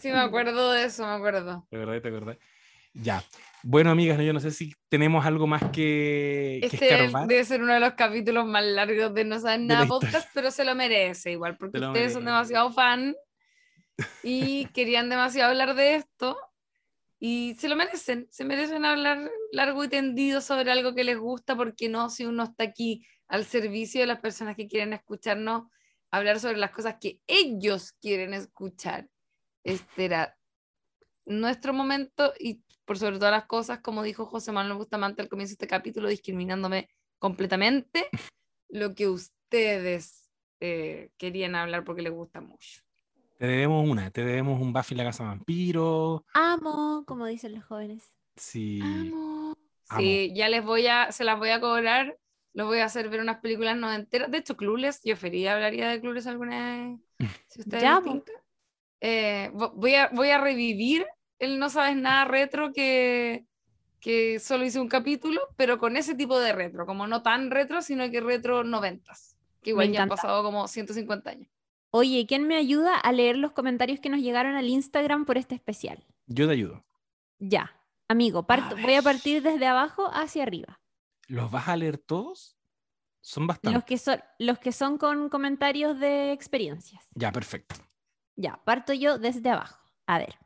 Sí, 0.00 0.08
me 0.10 0.18
acuerdo 0.18 0.72
de 0.72 0.84
eso, 0.84 1.04
me 1.06 1.12
acuerdo. 1.12 1.66
¿Te 1.70 1.76
acordás? 1.76 2.02
¿Te 2.02 2.08
acordás? 2.08 2.36
Ya. 2.94 3.22
Bueno, 3.62 3.90
amigas, 3.90 4.18
yo 4.20 4.32
no 4.32 4.40
sé 4.40 4.50
si 4.52 4.72
tenemos 4.88 5.26
algo 5.26 5.46
más 5.46 5.62
que, 5.64 6.58
que 6.62 6.68
Este 6.72 6.94
escarbar. 6.94 7.26
debe 7.28 7.44
ser 7.44 7.62
uno 7.62 7.74
de 7.74 7.80
los 7.80 7.92
capítulos 7.94 8.46
más 8.46 8.64
largos 8.64 9.12
de 9.12 9.24
No 9.24 9.38
Saben 9.38 9.66
Nada 9.66 9.82
historia. 9.84 10.08
podcast, 10.10 10.30
pero 10.32 10.50
se 10.50 10.64
lo 10.64 10.74
merece 10.74 11.32
igual, 11.32 11.56
porque 11.56 11.78
ustedes 11.78 12.12
son 12.14 12.24
merece. 12.24 12.36
demasiado 12.54 12.72
fan 12.72 13.14
y 14.22 14.66
querían 14.66 15.08
demasiado 15.08 15.50
hablar 15.50 15.74
de 15.74 15.96
esto 15.96 16.36
y 17.18 17.54
se 17.58 17.68
lo 17.68 17.76
merecen, 17.76 18.26
se 18.30 18.44
merecen 18.44 18.84
hablar 18.84 19.30
largo 19.52 19.84
y 19.84 19.88
tendido 19.88 20.40
sobre 20.40 20.70
algo 20.70 20.94
que 20.94 21.04
les 21.04 21.18
gusta, 21.18 21.56
porque 21.56 21.88
no 21.88 22.10
si 22.10 22.26
uno 22.26 22.44
está 22.44 22.64
aquí 22.64 23.06
al 23.28 23.44
servicio 23.44 24.00
de 24.00 24.06
las 24.06 24.20
personas 24.20 24.56
que 24.56 24.68
quieren 24.68 24.92
escucharnos 24.92 25.64
hablar 26.10 26.40
sobre 26.40 26.58
las 26.58 26.70
cosas 26.70 26.96
que 27.00 27.20
ellos 27.26 27.92
quieren 28.00 28.34
escuchar. 28.34 29.08
Este 29.64 30.04
era 30.04 30.36
nuestro 31.24 31.72
momento 31.72 32.32
y 32.38 32.62
por 32.84 32.98
sobre 32.98 33.18
todas 33.18 33.32
las 33.32 33.46
cosas, 33.46 33.80
como 33.80 34.02
dijo 34.02 34.26
José 34.26 34.52
Manuel 34.52 34.78
Bustamante 34.78 35.22
al 35.22 35.28
comienzo 35.28 35.50
de 35.50 35.54
este 35.54 35.66
capítulo, 35.66 36.08
discriminándome 36.08 36.88
completamente 37.18 38.06
lo 38.68 38.94
que 38.94 39.08
ustedes 39.08 40.30
eh, 40.60 41.10
querían 41.18 41.54
hablar 41.56 41.84
porque 41.84 42.02
les 42.02 42.12
gusta 42.12 42.40
mucho. 42.40 42.85
Te 43.38 43.46
debemos 43.46 43.88
una, 43.88 44.10
te 44.10 44.24
debemos 44.24 44.60
un 44.60 44.72
Buffy 44.72 44.94
la 44.94 45.04
casa 45.04 45.24
vampiro. 45.24 46.24
Amo, 46.32 47.04
como 47.06 47.26
dicen 47.26 47.54
los 47.54 47.64
jóvenes. 47.64 48.14
Sí. 48.36 48.80
Amo. 48.82 49.56
Amo. 49.88 50.00
Sí, 50.00 50.32
ya 50.34 50.48
les 50.48 50.64
voy 50.64 50.86
a, 50.86 51.12
se 51.12 51.22
las 51.24 51.38
voy 51.38 51.50
a 51.50 51.60
cobrar, 51.60 52.16
los 52.54 52.66
voy 52.66 52.78
a 52.78 52.86
hacer 52.86 53.08
ver 53.08 53.20
unas 53.20 53.40
películas 53.40 53.76
no 53.76 53.92
enteras. 53.92 54.30
De 54.30 54.38
hecho, 54.38 54.56
Clueless, 54.56 55.00
yo 55.04 55.16
Feria 55.16 55.54
hablaría 55.54 55.88
de 55.88 56.00
Clueless 56.00 56.26
alguna 56.26 56.76
vez. 56.88 57.00
Si 57.48 57.60
ustedes 57.60 57.82
Ya. 57.82 58.02
Eh, 59.00 59.50
vo- 59.52 59.72
voy, 59.74 59.94
a, 59.94 60.08
voy 60.12 60.30
a 60.30 60.38
revivir 60.38 61.06
el 61.38 61.58
No 61.58 61.68
Sabes 61.70 61.96
Nada 61.96 62.24
retro 62.24 62.72
que, 62.72 63.44
que 64.00 64.38
solo 64.40 64.64
hice 64.64 64.80
un 64.80 64.88
capítulo, 64.88 65.40
pero 65.56 65.78
con 65.78 65.96
ese 65.96 66.14
tipo 66.14 66.38
de 66.38 66.52
retro, 66.52 66.86
como 66.86 67.06
no 67.06 67.22
tan 67.22 67.50
retro, 67.50 67.82
sino 67.82 68.10
que 68.10 68.20
retro 68.20 68.64
noventas, 68.64 69.36
que 69.62 69.70
igual 69.70 69.88
Me 69.88 69.94
ya 69.94 70.02
han 70.02 70.08
pasado 70.08 70.42
como 70.42 70.66
150 70.66 71.30
años. 71.30 71.48
Oye, 71.90 72.26
¿quién 72.26 72.46
me 72.46 72.56
ayuda 72.56 72.96
a 72.96 73.12
leer 73.12 73.36
los 73.36 73.52
comentarios 73.52 74.00
que 74.00 74.08
nos 74.08 74.20
llegaron 74.20 74.54
al 74.56 74.68
Instagram 74.68 75.24
por 75.24 75.38
este 75.38 75.54
especial? 75.54 76.04
Yo 76.26 76.46
te 76.46 76.52
ayudo. 76.54 76.84
Ya, 77.38 77.74
amigo, 78.08 78.46
parto- 78.46 78.76
A 78.76 78.80
voy 78.82 78.94
a 78.94 79.02
partir 79.02 79.42
desde 79.42 79.66
abajo 79.66 80.08
hacia 80.12 80.42
arriba. 80.42 80.80
¿Los 81.28 81.50
vas 81.50 81.68
a 81.68 81.76
leer 81.76 81.98
todos? 81.98 82.56
Son 83.20 83.42
Los 83.42 83.48
bastantes. 83.48 83.84
que, 83.84 83.98
son, 83.98 84.20
los 84.38 84.58
que 84.58 84.72
son 84.72 84.98
con 84.98 85.28
comentarios 85.28 85.98
de 85.98 86.32
experiencias. 86.32 87.08
Ya, 87.14 87.32
perfecto. 87.32 87.74
Ya, 88.36 88.60
parto 88.64 88.92
yo 88.92 89.18
desde 89.18 89.50
abajo. 89.50 89.80
A 90.06 90.18
ver, 90.18 90.36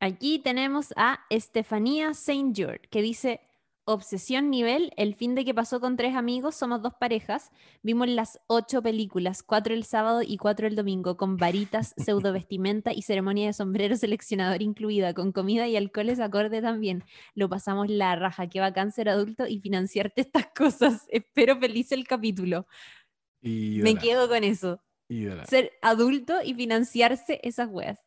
aquí 0.00 0.38
tenemos 0.38 0.94
a 0.96 1.24
Estefanía 1.28 2.14
Saint 2.14 2.56
George, 2.56 2.88
que 2.90 3.02
dice, 3.02 3.40
obsesión 3.86 4.50
nivel, 4.50 4.92
el 4.96 5.14
fin 5.14 5.34
de 5.34 5.44
que 5.44 5.54
pasó 5.54 5.80
con 5.80 5.96
tres 5.96 6.16
amigos, 6.16 6.56
somos 6.56 6.82
dos 6.82 6.92
parejas, 6.94 7.52
vimos 7.82 8.08
las 8.08 8.40
ocho 8.48 8.82
películas, 8.82 9.44
cuatro 9.44 9.74
el 9.74 9.84
sábado 9.84 10.22
y 10.22 10.36
cuatro 10.36 10.66
el 10.66 10.74
domingo, 10.74 11.16
con 11.16 11.36
varitas, 11.36 11.94
pseudo 11.96 12.32
vestimenta 12.32 12.92
y 12.92 13.02
ceremonia 13.02 13.46
de 13.46 13.52
sombrero 13.52 13.96
seleccionador 13.96 14.60
incluida, 14.60 15.14
con 15.14 15.32
comida 15.32 15.68
y 15.68 15.76
alcoholes 15.76 16.18
acorde 16.18 16.60
también. 16.60 17.04
Lo 17.34 17.48
pasamos 17.48 17.88
la 17.88 18.16
raja, 18.16 18.48
qué 18.48 18.60
bacán 18.60 18.90
ser 18.90 19.08
adulto 19.08 19.46
y 19.46 19.60
financiarte 19.60 20.20
estas 20.20 20.48
cosas. 20.48 21.06
Espero 21.08 21.58
feliz 21.58 21.92
el 21.92 22.06
capítulo. 22.06 22.66
Me 23.40 23.94
quedo 23.94 24.28
con 24.28 24.42
eso. 24.42 24.82
Ser 25.48 25.72
adulto 25.80 26.42
y 26.44 26.54
financiarse 26.54 27.40
esas 27.44 27.68
weas. 27.70 28.00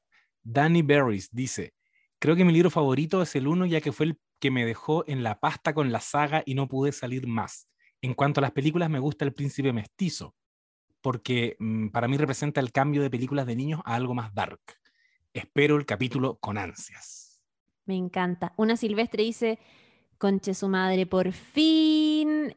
Danny 0.44 0.82
Berries 0.82 1.30
dice, 1.32 1.74
creo 2.20 2.36
que 2.36 2.44
mi 2.44 2.52
libro 2.52 2.70
favorito 2.70 3.22
es 3.22 3.34
el 3.36 3.48
uno 3.48 3.66
ya 3.66 3.80
que 3.80 3.94
fue 3.94 4.08
el 4.08 4.20
que 4.40 4.52
me 4.52 4.66
dejó 4.66 5.04
en 5.08 5.24
la 5.24 5.40
pasta 5.40 5.74
con 5.74 5.92
la 5.92 6.00
saga 6.00 6.44
y 6.46 6.56
no 6.56 6.68
pude 6.68 6.92
salir 6.92 7.28
más. 7.28 7.68
En 8.02 8.14
cuanto 8.14 8.40
a 8.40 8.44
las 8.44 8.52
películas, 8.52 8.90
me 8.90 9.00
gusta 9.00 9.26
El 9.26 9.34
Príncipe 9.34 9.74
Mestizo, 9.74 10.36
porque 11.02 11.56
mm, 11.60 11.90
para 11.90 12.08
mí 12.08 12.18
representa 12.18 12.62
el 12.62 12.72
cambio 12.72 13.02
de 13.02 13.10
películas 13.10 13.46
de 13.46 13.56
niños 13.56 13.82
a 13.86 13.96
algo 13.96 14.14
más 14.14 14.34
dark. 14.34 14.62
Espero 15.34 15.76
el 15.76 15.86
capítulo 15.86 16.38
con 16.40 16.58
ansias. 16.58 17.44
Me 17.86 17.96
encanta. 17.96 18.54
Una 18.56 18.78
silvestre 18.78 19.24
dice, 19.24 19.60
conche 20.18 20.54
su 20.54 20.70
madre, 20.70 21.06
por 21.06 21.32
fin. 21.32 22.09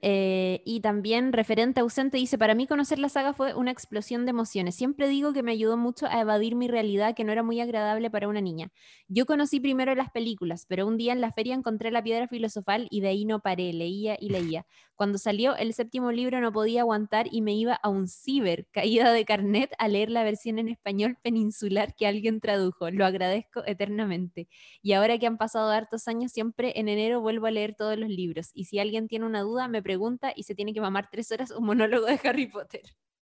Eh, 0.03 0.63
y 0.65 0.81
también 0.81 1.33
referente 1.33 1.81
ausente 1.81 2.17
dice, 2.17 2.39
para 2.39 2.55
mí 2.55 2.67
conocer 2.67 2.99
la 2.99 3.09
saga 3.09 3.33
fue 3.33 3.55
una 3.55 3.71
explosión 3.71 4.25
de 4.25 4.31
emociones. 4.31 4.75
Siempre 4.75 5.09
digo 5.09 5.33
que 5.33 5.43
me 5.43 5.53
ayudó 5.53 5.77
mucho 5.77 6.07
a 6.07 6.21
evadir 6.21 6.55
mi 6.55 6.69
realidad 6.69 7.15
que 7.15 7.25
no 7.25 7.33
era 7.33 7.43
muy 7.43 7.61
agradable 7.61 8.11
para 8.11 8.29
una 8.29 8.41
niña. 8.41 8.71
Yo 9.09 9.27
conocí 9.27 9.61
primero 9.61 9.95
las 9.95 10.11
películas, 10.11 10.67
pero 10.69 10.87
un 10.87 10.97
día 10.97 11.13
en 11.13 11.21
la 11.21 11.33
feria 11.33 11.55
encontré 11.55 11.91
la 11.91 12.03
piedra 12.03 12.29
filosofal 12.29 12.89
y 12.91 13.01
de 13.01 13.09
ahí 13.09 13.25
no 13.25 13.41
paré, 13.41 13.73
leía 13.73 14.17
y 14.19 14.31
leía. 14.31 14.67
Cuando 14.95 15.19
salió 15.19 15.57
el 15.57 15.75
séptimo 15.75 16.13
libro 16.13 16.41
no 16.41 16.53
podía 16.53 16.83
aguantar 16.83 17.27
y 17.31 17.43
me 17.43 17.55
iba 17.55 17.75
a 17.75 17.89
un 17.89 18.07
ciber, 18.09 18.67
caída 18.71 19.13
de 19.13 19.25
carnet, 19.25 19.73
a 19.79 19.89
leer 19.89 20.11
la 20.11 20.23
versión 20.23 20.59
en 20.59 20.69
español 20.69 21.19
peninsular 21.23 21.95
que 21.97 22.07
alguien 22.07 22.41
tradujo. 22.41 22.91
Lo 22.91 23.05
agradezco 23.05 23.65
eternamente. 23.67 24.49
Y 24.83 24.93
ahora 24.93 25.19
que 25.19 25.27
han 25.27 25.39
pasado 25.39 25.71
hartos 25.71 26.09
años, 26.09 26.33
siempre 26.33 26.79
en 26.79 26.89
enero 26.89 27.21
vuelvo 27.21 27.47
a 27.47 27.51
leer 27.51 27.75
todos 27.75 27.99
los 27.99 28.09
libros. 28.11 28.51
Y 28.55 28.65
si 28.65 28.79
alguien 28.79 29.09
tiene 29.09 29.27
una 29.27 29.41
duda, 29.43 29.52
me 29.69 29.83
pregunta 29.83 30.33
y 30.35 30.43
se 30.45 30.55
tiene 30.55 30.73
que 30.74 30.81
mamar 30.81 31.09
tres 31.11 31.31
horas 31.33 31.51
un 31.51 31.65
monólogo 31.66 32.07
de 32.07 32.20
Harry 32.24 32.47
Potter. 32.47 32.83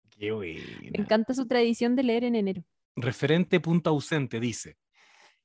Qué 0.09 0.27
Me 0.27 0.31
buena. 0.31 0.61
encanta 0.93 1.33
su 1.33 1.47
tradición 1.47 1.95
de 1.95 2.03
leer 2.03 2.23
en 2.23 2.35
enero. 2.35 2.63
Referente 2.95 3.59
punto 3.59 3.89
ausente 3.91 4.39
dice, 4.39 4.77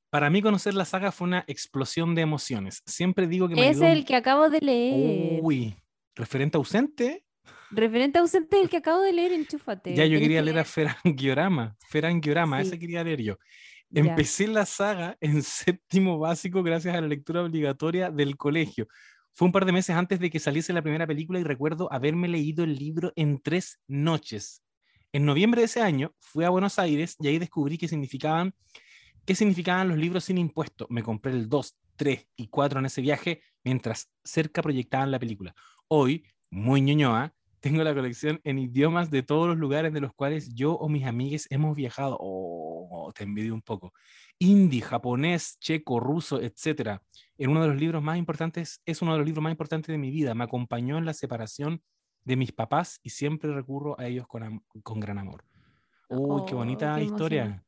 para 0.09 0.29
mí 0.29 0.41
conocer 0.41 0.73
la 0.73 0.85
saga 0.85 1.11
fue 1.11 1.27
una 1.27 1.43
explosión 1.47 2.15
de 2.15 2.21
emociones. 2.23 2.81
Siempre 2.85 3.27
digo 3.27 3.47
que 3.47 3.55
me 3.55 3.61
Ese 3.61 3.69
ayudó 3.71 3.85
es 3.87 3.93
el 3.93 4.05
que 4.05 4.15
acabo 4.15 4.49
de 4.49 4.59
leer. 4.61 5.39
Uy, 5.43 5.75
referente 6.15 6.57
ausente. 6.57 7.23
Referente 7.71 8.19
ausente 8.19 8.57
es 8.57 8.63
el 8.63 8.69
que 8.69 8.77
acabo 8.77 9.01
de 9.01 9.13
leer, 9.13 9.31
enchúfate. 9.33 9.95
Ya 9.95 10.05
yo 10.05 10.19
quería 10.19 10.39
que 10.39 10.45
leer 10.45 10.59
a 10.59 10.63
Ferangiorama. 10.65 11.75
Ferangiorama, 11.89 12.61
Sí. 12.61 12.67
ese 12.67 12.79
quería 12.79 13.03
leer 13.03 13.21
yo. 13.21 13.37
Ya. 13.89 14.01
Empecé 14.01 14.47
la 14.47 14.65
saga 14.65 15.17
en 15.21 15.41
séptimo 15.43 16.17
básico 16.17 16.63
gracias 16.63 16.95
a 16.95 17.01
la 17.01 17.07
lectura 17.07 17.43
obligatoria 17.43 18.09
del 18.09 18.37
colegio. 18.37 18.87
Fue 19.35 19.47
un 19.47 19.51
par 19.51 19.65
de 19.65 19.71
meses 19.71 19.95
antes 19.95 20.19
de 20.19 20.29
que 20.29 20.39
saliese 20.39 20.73
la 20.73 20.83
primera 20.83 21.07
película 21.07 21.39
y 21.39 21.43
recuerdo 21.43 21.91
haberme 21.91 22.27
leído 22.27 22.63
el 22.63 22.75
libro 22.75 23.11
en 23.15 23.41
tres 23.41 23.79
noches. 23.87 24.63
En 25.11 25.25
noviembre 25.25 25.61
de 25.61 25.65
ese 25.65 25.81
año 25.81 26.13
fui 26.19 26.45
a 26.45 26.49
Buenos 26.49 26.77
Aires 26.77 27.15
y 27.19 27.27
ahí 27.27 27.39
descubrí 27.39 27.79
qué 27.79 27.87
significaban, 27.87 28.53
qué 29.25 29.33
significaban 29.33 29.89
los 29.89 29.97
libros 29.97 30.25
sin 30.25 30.37
impuesto. 30.37 30.85
Me 30.91 31.01
compré 31.01 31.31
el 31.31 31.49
2, 31.49 31.75
3 31.95 32.27
y 32.35 32.47
4 32.47 32.79
en 32.79 32.85
ese 32.85 33.01
viaje 33.01 33.41
mientras 33.63 34.11
cerca 34.23 34.61
proyectaban 34.61 35.09
la 35.09 35.17
película. 35.17 35.55
Hoy, 35.87 36.27
muy 36.51 36.81
ñoñoa, 36.81 37.33
tengo 37.59 37.83
la 37.83 37.95
colección 37.95 38.39
en 38.43 38.59
idiomas 38.59 39.09
de 39.09 39.23
todos 39.23 39.47
los 39.47 39.57
lugares 39.57 39.93
de 39.93 40.01
los 40.01 40.13
cuales 40.13 40.53
yo 40.53 40.73
o 40.73 40.89
mis 40.89 41.05
amigues 41.05 41.47
hemos 41.49 41.75
viajado. 41.75 42.17
Oh, 42.19 43.11
te 43.15 43.23
envidio 43.23 43.55
un 43.55 43.61
poco. 43.63 43.93
Hindi, 44.39 44.81
japonés, 44.81 45.57
checo, 45.59 45.99
ruso, 45.99 46.41
etcétera. 46.41 47.03
En 47.37 47.51
uno 47.51 47.61
de 47.61 47.69
los 47.69 47.77
libros 47.77 48.03
más 48.03 48.17
importantes, 48.17 48.81
es 48.85 49.01
uno 49.01 49.13
de 49.13 49.19
los 49.19 49.25
libros 49.25 49.43
más 49.43 49.51
importantes 49.51 49.87
de 49.93 49.97
mi 49.97 50.11
vida. 50.11 50.35
Me 50.35 50.43
acompañó 50.43 50.97
en 50.97 51.05
la 51.05 51.13
separación 51.13 51.83
de 52.23 52.35
mis 52.35 52.51
papás 52.51 52.99
y 53.03 53.11
siempre 53.11 53.53
recurro 53.53 53.99
a 53.99 54.07
ellos 54.07 54.27
con, 54.27 54.65
con 54.83 54.99
gran 54.99 55.17
amor. 55.19 55.45
Uy, 56.27 56.43
qué 56.45 56.55
Oh, 56.55 56.55
bonita 56.55 56.93
qué 56.93 57.03
historia. 57.03 57.65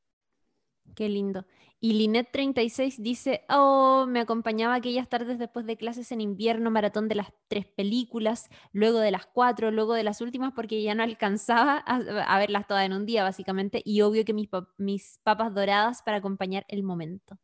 Qué 0.93 1.09
lindo. 1.09 1.45
Y 1.81 1.93
Linet36 1.93 2.97
dice, 2.99 3.43
oh, 3.49 4.05
me 4.07 4.21
acompañaba 4.21 4.75
aquellas 4.75 5.09
tardes 5.09 5.37
después 5.37 5.65
de 5.65 5.75
clases 5.77 6.11
en 6.13 6.21
invierno, 6.21 6.71
maratón 6.71 7.09
de 7.09 7.15
las 7.15 7.33
tres 7.49 7.65
películas, 7.65 8.49
luego 8.71 8.99
de 8.99 9.11
las 9.11 9.25
cuatro, 9.25 9.71
luego 9.71 9.93
de 9.93 10.03
las 10.03 10.21
últimas, 10.21 10.53
porque 10.53 10.81
ya 10.81 10.95
no 10.95 11.03
alcanzaba 11.03 11.83
a, 11.85 11.95
a 11.97 12.39
verlas 12.39 12.65
todas 12.67 12.85
en 12.85 12.93
un 12.93 13.05
día, 13.05 13.23
básicamente, 13.23 13.81
y 13.83 14.01
obvio 14.01 14.23
que 14.25 14.33
mis, 14.33 14.49
pap- 14.49 14.69
mis 14.77 15.19
papas 15.23 15.53
doradas 15.53 16.01
para 16.01 16.17
acompañar 16.17 16.65
el 16.69 16.81
momento. 16.83 17.37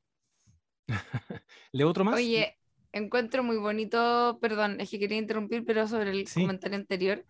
¿Leo 1.72 1.90
otro 1.90 2.04
más? 2.04 2.32
Oye, 2.32 2.58
encuentro 2.92 3.44
muy 3.44 3.58
bonito, 3.58 4.38
perdón, 4.42 4.82
es 4.82 4.90
que 4.90 5.00
quería 5.00 5.18
interrumpir, 5.18 5.66
pero 5.66 5.88
sobre 5.88 6.12
el 6.12 6.34
Sí. 6.34 6.34
comentario 6.34 6.78
anterior, 6.78 7.26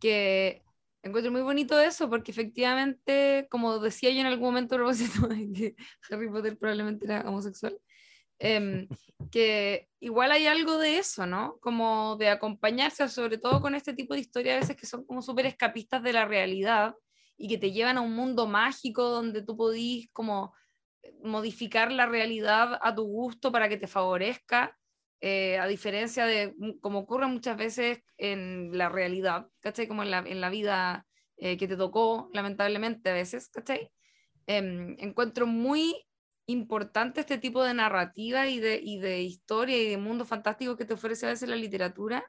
que 0.00 0.64
encuentro 1.02 1.32
muy 1.32 1.42
bonito 1.42 1.78
eso, 1.80 2.08
porque 2.08 2.30
efectivamente, 2.30 3.46
como 3.50 3.78
decía 3.78 4.10
yo 4.10 4.20
en 4.20 4.26
algún 4.26 4.48
momento 4.48 4.74
a 4.74 4.78
propósito 4.78 5.26
de 5.28 5.52
que 5.52 5.76
Harry 6.10 6.30
Potter 6.30 6.58
probablemente 6.58 7.06
era 7.06 7.28
homosexual, 7.28 7.78
em, 8.38 8.88
que 9.32 9.88
igual 10.00 10.32
hay 10.32 10.46
algo 10.46 10.78
de 10.78 10.98
eso, 10.98 11.26
¿no? 11.26 11.58
Como 11.60 12.16
de 12.16 12.28
acompañarse, 12.28 13.08
sobre 13.08 13.38
todo 13.38 13.60
con 13.60 13.74
este 13.74 13.94
tipo 13.94 14.14
de 14.14 14.20
historias 14.20 14.56
a 14.56 14.60
veces 14.60 14.76
que 14.76 14.86
son 14.86 15.04
como 15.04 15.22
súper 15.22 15.46
escapistas 15.46 16.02
de 16.02 16.12
la 16.12 16.24
realidad 16.24 16.94
y 17.36 17.48
que 17.48 17.58
te 17.58 17.72
llevan 17.72 17.98
a 17.98 18.02
un 18.02 18.14
mundo 18.14 18.46
mágico 18.46 19.08
donde 19.08 19.42
tú 19.42 19.56
podís 19.56 20.08
como 20.12 20.54
modificar 21.22 21.90
la 21.90 22.06
realidad 22.06 22.78
a 22.80 22.94
tu 22.94 23.04
gusto 23.04 23.50
para 23.50 23.68
que 23.68 23.76
te 23.76 23.86
favorezca, 23.86 24.78
eh, 25.22 25.58
a 25.58 25.66
diferencia 25.68 26.26
de 26.26 26.54
mu- 26.58 26.80
como 26.80 27.00
ocurre 27.00 27.28
muchas 27.28 27.56
veces 27.56 28.00
en 28.18 28.76
la 28.76 28.90
realidad, 28.90 29.48
¿cachai? 29.60 29.88
Como 29.88 30.02
en 30.02 30.10
la, 30.10 30.18
en 30.18 30.40
la 30.42 30.50
vida 30.50 31.06
eh, 31.38 31.56
que 31.56 31.68
te 31.68 31.76
tocó, 31.78 32.28
lamentablemente 32.34 33.10
a 33.10 33.14
veces, 33.14 33.48
¿cachai? 33.50 33.90
Em, 34.46 34.96
encuentro 34.98 35.46
muy 35.46 35.94
importante 36.46 37.20
este 37.20 37.38
tipo 37.38 37.64
de 37.64 37.74
narrativa 37.74 38.48
y 38.48 38.60
de, 38.60 38.80
y 38.82 38.98
de 38.98 39.22
historia 39.22 39.78
y 39.80 39.88
de 39.90 39.96
mundo 39.98 40.24
fantástico 40.24 40.76
que 40.76 40.84
te 40.84 40.94
ofrece 40.94 41.26
a 41.26 41.30
veces 41.30 41.48
la 41.48 41.56
literatura 41.56 42.24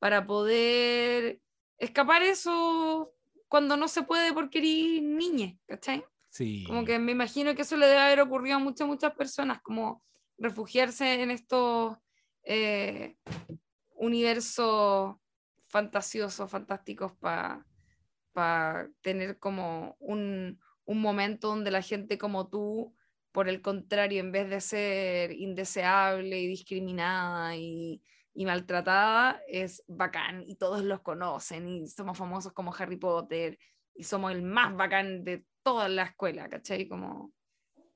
para 0.00 0.26
poder 0.26 1.40
escapar 1.78 2.22
eso 2.22 3.12
cuando 3.48 3.76
no 3.76 3.88
se 3.88 4.02
puede 4.02 4.32
porque 4.32 4.58
eres 4.58 5.02
niña, 5.02 5.56
¿cachai? 5.66 6.04
Sí. 6.30 6.64
Como 6.66 6.84
que 6.84 6.98
me 6.98 7.12
imagino 7.12 7.54
que 7.54 7.62
eso 7.62 7.76
le 7.76 7.86
debe 7.86 8.00
haber 8.00 8.20
ocurrido 8.20 8.56
a 8.56 8.58
muchas, 8.58 8.88
muchas 8.88 9.14
personas, 9.14 9.62
como 9.62 10.02
refugiarse 10.36 11.22
en 11.22 11.30
estos 11.30 11.96
eh, 12.44 13.16
universos 13.94 15.16
fantasiosos, 15.66 16.50
fantásticos, 16.50 17.12
para 17.20 18.88
tener 19.00 19.38
como 19.38 19.96
un, 19.98 20.60
un 20.84 21.00
momento 21.00 21.48
donde 21.48 21.70
la 21.70 21.82
gente 21.82 22.18
como 22.18 22.48
tú 22.48 22.94
por 23.34 23.48
el 23.48 23.60
contrario, 23.62 24.20
en 24.20 24.30
vez 24.30 24.48
de 24.48 24.60
ser 24.60 25.32
indeseable 25.32 26.40
y 26.40 26.46
discriminada 26.46 27.56
y, 27.56 28.00
y 28.32 28.46
maltratada, 28.46 29.42
es 29.48 29.82
bacán 29.88 30.44
y 30.46 30.54
todos 30.54 30.84
los 30.84 31.00
conocen 31.00 31.68
y 31.68 31.88
somos 31.88 32.16
famosos 32.16 32.52
como 32.52 32.72
Harry 32.72 32.96
Potter 32.96 33.58
y 33.92 34.04
somos 34.04 34.30
el 34.30 34.42
más 34.42 34.76
bacán 34.76 35.24
de 35.24 35.44
toda 35.64 35.88
la 35.88 36.04
escuela, 36.04 36.48
¿cachai? 36.48 36.86
Como... 36.86 37.32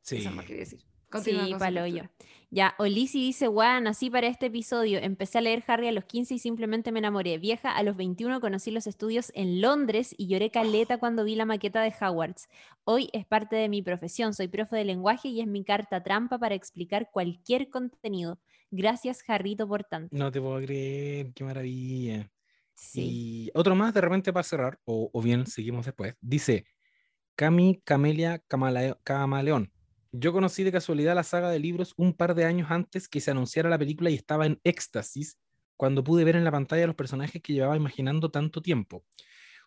Sí. 0.01 0.17
Eso 0.17 0.33
más 0.33 0.45
quería 0.45 0.65
decir. 0.65 0.81
Sí, 1.09 1.13
Continúa 1.13 1.43
con 1.43 1.53
su 1.53 1.59
paloyo. 1.59 2.03
Ya, 2.51 2.75
Olisi 2.79 3.21
dice, 3.21 3.47
guau, 3.47 3.81
nací 3.83 4.09
para 4.11 4.27
este 4.27 4.47
episodio. 4.47 4.99
Empecé 4.99 5.39
a 5.39 5.41
leer 5.43 5.63
Harry 5.67 5.89
a 5.89 5.93
los 5.93 6.05
15 6.05 6.35
y 6.35 6.39
simplemente 6.39 6.93
me 6.93 6.99
enamoré. 6.99 7.37
Vieja, 7.39 7.71
a 7.77 7.83
los 7.83 7.95
21 7.97 8.41
conocí 8.41 8.71
los 8.71 8.87
estudios 8.87 9.31
en 9.35 9.61
Londres 9.61 10.15
y 10.17 10.29
lloré 10.29 10.51
caleta 10.51 10.97
cuando 10.99 11.25
vi 11.25 11.35
la 11.35 11.45
maqueta 11.45 11.83
de 11.83 11.93
Hogwarts. 12.01 12.49
Hoy 12.85 13.11
es 13.13 13.27
parte 13.27 13.57
de 13.57 13.69
mi 13.69 13.83
profesión. 13.83 14.33
Soy 14.33 14.49
profe 14.49 14.77
de 14.77 14.85
lenguaje 14.87 15.29
y 15.29 15.41
es 15.43 15.47
mi 15.47 15.63
carta 15.63 16.03
trampa 16.03 16.39
para 16.39 16.55
explicar 16.55 17.11
cualquier 17.11 17.69
contenido. 17.69 18.39
Gracias, 18.71 19.23
Jarrito, 19.23 19.69
por 19.69 19.85
tanto. 19.85 20.15
No 20.17 20.31
te 20.33 20.41
puedo 20.41 20.59
creer, 20.61 21.33
qué 21.35 21.45
maravilla. 21.45 22.31
Sí. 22.75 23.01
Y 23.03 23.51
otro 23.55 23.75
más 23.75 23.93
de 23.93 24.01
repente 24.01 24.33
para 24.33 24.43
cerrar, 24.45 24.79
o, 24.85 25.11
o 25.13 25.21
bien 25.23 25.47
seguimos 25.47 25.85
después. 25.85 26.15
Dice 26.23 26.65
Cami 27.35 27.81
Camelia 27.85 28.43
Camale- 28.49 28.97
Camaleón. 29.05 29.71
Yo 30.13 30.33
conocí 30.33 30.65
de 30.65 30.73
casualidad 30.73 31.15
la 31.15 31.23
saga 31.23 31.51
de 31.51 31.59
libros 31.59 31.93
un 31.99 32.15
par 32.15 32.35
de 32.35 32.47
años 32.47 32.71
antes 32.71 33.09
que 33.09 33.21
se 33.21 33.31
anunciara 33.31 33.69
la 33.69 33.79
película 33.79 34.09
y 34.09 34.15
estaba 34.15 34.47
en 34.47 34.59
éxtasis 34.65 35.39
cuando 35.77 36.03
pude 36.03 36.25
ver 36.25 36.35
en 36.35 36.45
la 36.45 36.51
pantalla 36.51 36.87
los 36.87 36.97
personajes 36.97 37.43
que 37.43 37.53
llevaba 37.53 37.77
imaginando 37.77 38.31
tanto 38.31 38.63
tiempo. 38.63 39.05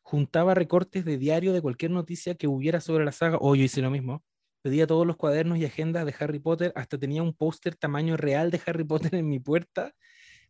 Juntaba 0.01 0.55
recortes 0.55 1.05
de 1.05 1.17
diario 1.19 1.53
de 1.53 1.61
cualquier 1.61 1.91
noticia 1.91 2.33
que 2.35 2.47
hubiera 2.47 2.81
sobre 2.81 3.05
la 3.05 3.11
saga, 3.11 3.37
o 3.39 3.55
yo 3.55 3.63
hice 3.63 3.83
lo 3.83 3.91
mismo. 3.91 4.23
Pedía 4.63 4.87
todos 4.87 5.05
los 5.05 5.15
cuadernos 5.15 5.59
y 5.59 5.65
agendas 5.65 6.05
de 6.07 6.15
Harry 6.19 6.39
Potter, 6.39 6.73
hasta 6.75 6.97
tenía 6.97 7.21
un 7.21 7.33
póster 7.35 7.75
tamaño 7.75 8.17
real 8.17 8.49
de 8.49 8.59
Harry 8.65 8.83
Potter 8.83 9.15
en 9.15 9.29
mi 9.29 9.39
puerta, 9.39 9.93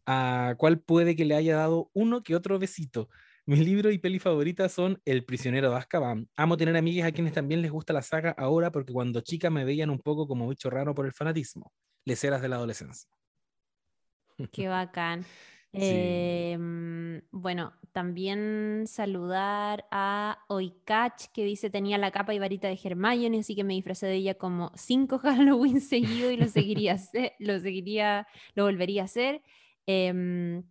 a 0.05 0.55
cual 0.57 0.79
puede 0.79 1.17
que 1.17 1.25
le 1.25 1.35
haya 1.35 1.57
dado 1.57 1.89
uno 1.93 2.23
que 2.23 2.35
otro 2.35 2.57
besito. 2.59 3.09
Mis 3.45 3.59
libros 3.59 3.93
y 3.93 3.97
peli 3.97 4.19
favoritas 4.19 4.71
son 4.71 4.99
El 5.05 5.25
prisionero 5.25 5.71
de 5.71 5.77
Azkaban. 5.77 6.27
Amo 6.35 6.57
tener 6.57 6.75
amigas 6.77 7.07
a 7.07 7.11
quienes 7.11 7.33
también 7.33 7.61
les 7.61 7.71
gusta 7.71 7.93
la 7.93 8.01
saga 8.01 8.31
ahora 8.37 8.71
porque 8.71 8.93
cuando 8.93 9.21
chica 9.21 9.49
me 9.49 9.65
veían 9.65 9.89
un 9.89 9.99
poco 9.99 10.27
como 10.27 10.47
bicho 10.47 10.69
raro 10.69 10.93
por 10.93 11.05
el 11.05 11.13
fanatismo. 11.13 11.71
Leceras 12.05 12.41
de 12.41 12.49
la 12.49 12.55
adolescencia. 12.57 13.09
Qué 14.51 14.67
bacán. 14.67 15.25
Sí. 15.73 15.79
Em, 16.53 17.21
bueno, 17.31 17.71
también 17.93 18.83
saludar 18.87 19.85
a 19.89 20.39
Oikach, 20.49 21.27
que 21.33 21.45
dice 21.45 21.69
tenía 21.69 21.97
la 21.97 22.11
capa 22.11 22.33
y 22.33 22.39
varita 22.39 22.67
de 22.67 22.77
Hermione, 22.83 23.39
así 23.39 23.55
que 23.55 23.63
me 23.63 23.75
disfracé 23.75 24.07
de 24.07 24.15
ella 24.15 24.33
como 24.33 24.73
cinco 24.75 25.17
Halloween 25.23 25.79
seguidos 25.79 26.33
y 26.33 26.35
lo 26.35 26.47
seguiría, 26.49 26.95
hacer- 26.95 27.31
lo 27.39 27.57
seguiría, 27.61 28.27
lo 28.53 28.65
volvería 28.65 29.03
a 29.03 29.05
hacer. 29.05 29.43
Em, 29.85 30.63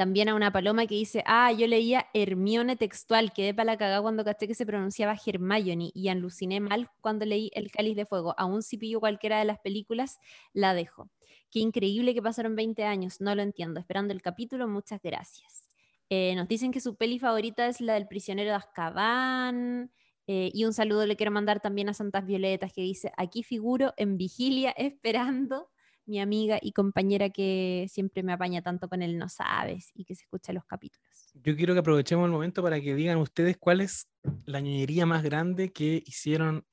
también 0.00 0.30
a 0.30 0.34
una 0.34 0.50
paloma 0.50 0.86
que 0.86 0.94
dice, 0.94 1.22
ah, 1.26 1.52
yo 1.52 1.66
leía 1.66 2.06
Hermione 2.14 2.74
textual, 2.74 3.34
quedé 3.34 3.52
para 3.52 3.66
la 3.66 3.76
cagada 3.76 4.00
cuando 4.00 4.24
caché 4.24 4.48
que 4.48 4.54
se 4.54 4.64
pronunciaba 4.64 5.14
Hermione 5.26 5.90
y 5.92 6.08
aluciné 6.08 6.58
mal 6.58 6.88
cuando 7.02 7.26
leí 7.26 7.50
El 7.52 7.70
Cáliz 7.70 7.96
de 7.96 8.06
Fuego. 8.06 8.34
Aún 8.38 8.62
si 8.62 8.78
pillo 8.78 8.98
cualquiera 8.98 9.38
de 9.38 9.44
las 9.44 9.58
películas, 9.58 10.18
la 10.54 10.72
dejo. 10.72 11.10
Qué 11.50 11.58
increíble 11.58 12.14
que 12.14 12.22
pasaron 12.22 12.56
20 12.56 12.82
años, 12.82 13.20
no 13.20 13.34
lo 13.34 13.42
entiendo. 13.42 13.78
Esperando 13.78 14.14
el 14.14 14.22
capítulo, 14.22 14.66
muchas 14.68 15.02
gracias. 15.02 15.68
Eh, 16.08 16.34
nos 16.34 16.48
dicen 16.48 16.72
que 16.72 16.80
su 16.80 16.94
peli 16.94 17.18
favorita 17.18 17.66
es 17.66 17.82
la 17.82 17.92
del 17.92 18.08
prisionero 18.08 18.48
de 18.48 18.56
Azkaban. 18.56 19.92
eh, 20.26 20.50
y 20.54 20.64
un 20.64 20.72
saludo 20.72 21.04
le 21.06 21.16
quiero 21.16 21.30
mandar 21.30 21.60
también 21.60 21.90
a 21.90 21.92
Santas 21.92 22.24
Violetas 22.24 22.72
que 22.72 22.80
dice, 22.80 23.12
aquí 23.18 23.42
figuro 23.42 23.92
en 23.98 24.16
vigilia 24.16 24.70
esperando 24.70 25.68
mi 26.06 26.20
amiga 26.20 26.58
y 26.60 26.72
compañera 26.72 27.30
que 27.30 27.86
siempre 27.88 28.22
me 28.22 28.32
apaña 28.32 28.62
tanto 28.62 28.88
con 28.88 29.02
el 29.02 29.16
no 29.18 29.28
sabes 29.28 29.90
y 29.94 30.04
que 30.04 30.14
se 30.14 30.24
escucha 30.24 30.52
los 30.52 30.64
capítulos. 30.64 31.30
Yo 31.34 31.56
quiero 31.56 31.74
que 31.74 31.80
aprovechemos 31.80 32.24
el 32.26 32.32
momento 32.32 32.62
para 32.62 32.80
que 32.80 32.94
digan 32.94 33.18
ustedes 33.18 33.56
cuál 33.56 33.80
es 33.80 34.08
la 34.44 34.60
ñoñería 34.60 35.06
más 35.06 35.22
grande 35.22 35.72
que 35.72 36.02
hicieron 36.06 36.66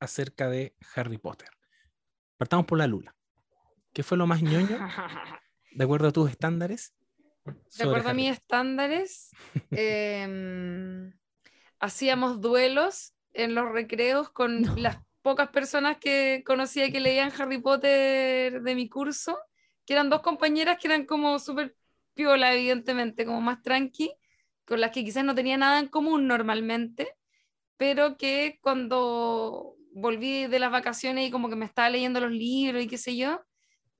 acerca 0.00 0.48
de 0.48 0.74
Harry 0.96 1.18
Potter. 1.18 1.48
Partamos 2.36 2.66
por 2.66 2.78
la 2.78 2.86
Lula. 2.88 3.14
¿Qué 3.92 4.02
fue 4.02 4.18
lo 4.18 4.26
más 4.26 4.42
ñoño, 4.42 4.78
de 5.72 5.84
acuerdo 5.84 6.08
a 6.08 6.12
tus 6.12 6.30
estándares? 6.30 6.94
De 7.44 7.84
acuerdo 7.84 8.08
a 8.08 8.14
mis 8.14 8.30
estándares, 8.32 9.30
em, 9.70 11.12
hacíamos 11.78 12.40
duelos 12.40 13.14
en 13.32 13.54
los 13.54 13.70
recreos 13.70 14.30
con 14.30 14.62
No. 14.62 14.76
las 14.76 14.98
pocas 15.22 15.48
personas 15.50 15.98
que 15.98 16.42
conocía 16.44 16.90
que 16.90 17.00
leían 17.00 17.32
Harry 17.38 17.60
Potter 17.60 18.62
de 18.62 18.74
mi 18.74 18.88
curso, 18.88 19.38
que 19.86 19.94
eran 19.94 20.10
dos 20.10 20.22
compañeras 20.22 20.78
que 20.78 20.88
eran 20.88 21.06
como 21.06 21.38
súper 21.38 21.76
piola, 22.14 22.54
evidentemente, 22.54 23.24
como 23.24 23.40
más 23.40 23.62
tranqui, 23.62 24.12
con 24.64 24.80
las 24.80 24.90
que 24.90 25.04
quizás 25.04 25.24
no 25.24 25.34
tenía 25.34 25.56
nada 25.56 25.78
en 25.78 25.88
común 25.88 26.26
normalmente, 26.26 27.08
pero 27.76 28.16
que 28.16 28.58
cuando 28.60 29.76
volví 29.94 30.46
de 30.46 30.58
las 30.58 30.70
vacaciones 30.70 31.28
y 31.28 31.30
como 31.30 31.48
que 31.48 31.56
me 31.56 31.66
estaba 31.66 31.90
leyendo 31.90 32.20
los 32.20 32.30
libros 32.30 32.82
y 32.82 32.88
qué 32.88 32.98
sé 32.98 33.16
yo, 33.16 33.44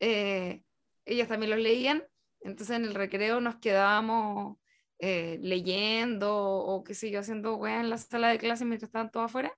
eh, 0.00 0.62
ellas 1.04 1.28
también 1.28 1.50
los 1.50 1.60
leían, 1.60 2.04
entonces 2.40 2.76
en 2.76 2.84
el 2.84 2.94
recreo 2.94 3.40
nos 3.40 3.56
quedábamos 3.56 4.58
eh, 4.98 5.38
leyendo 5.42 6.32
o 6.36 6.84
qué 6.84 6.94
sé 6.94 7.10
yo, 7.10 7.20
haciendo 7.20 7.56
weá 7.56 7.80
en 7.80 7.90
la 7.90 7.98
sala 7.98 8.28
de 8.28 8.38
clases 8.38 8.66
mientras 8.66 8.88
estaban 8.88 9.10
todos 9.10 9.26
afuera. 9.26 9.52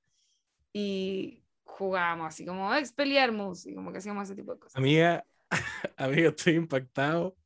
Y 0.72 1.43
jugábamos 1.76 2.28
así 2.28 2.46
como 2.46 2.72
Expelliarmus 2.74 3.66
y 3.66 3.74
como 3.74 3.90
que 3.92 3.98
hacíamos 3.98 4.24
ese 4.24 4.36
tipo 4.36 4.55
de 4.55 4.60
cosas. 4.60 4.76
Amiga, 4.76 5.24
amiga, 5.96 6.28
estoy 6.28 6.55
impactado. 6.55 7.36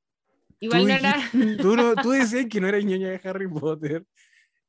Igual 0.60 0.82
tú, 0.82 0.88
no 0.88 0.94
era... 0.94 1.16
tú, 1.62 1.76
no- 1.76 1.94
tú 1.96 2.10
decías 2.10 2.46
que 2.46 2.60
no 2.60 2.68
eras 2.68 2.84
ñoña 2.84 3.10
de 3.10 3.20
Harry 3.24 3.48
Potter. 3.48 4.04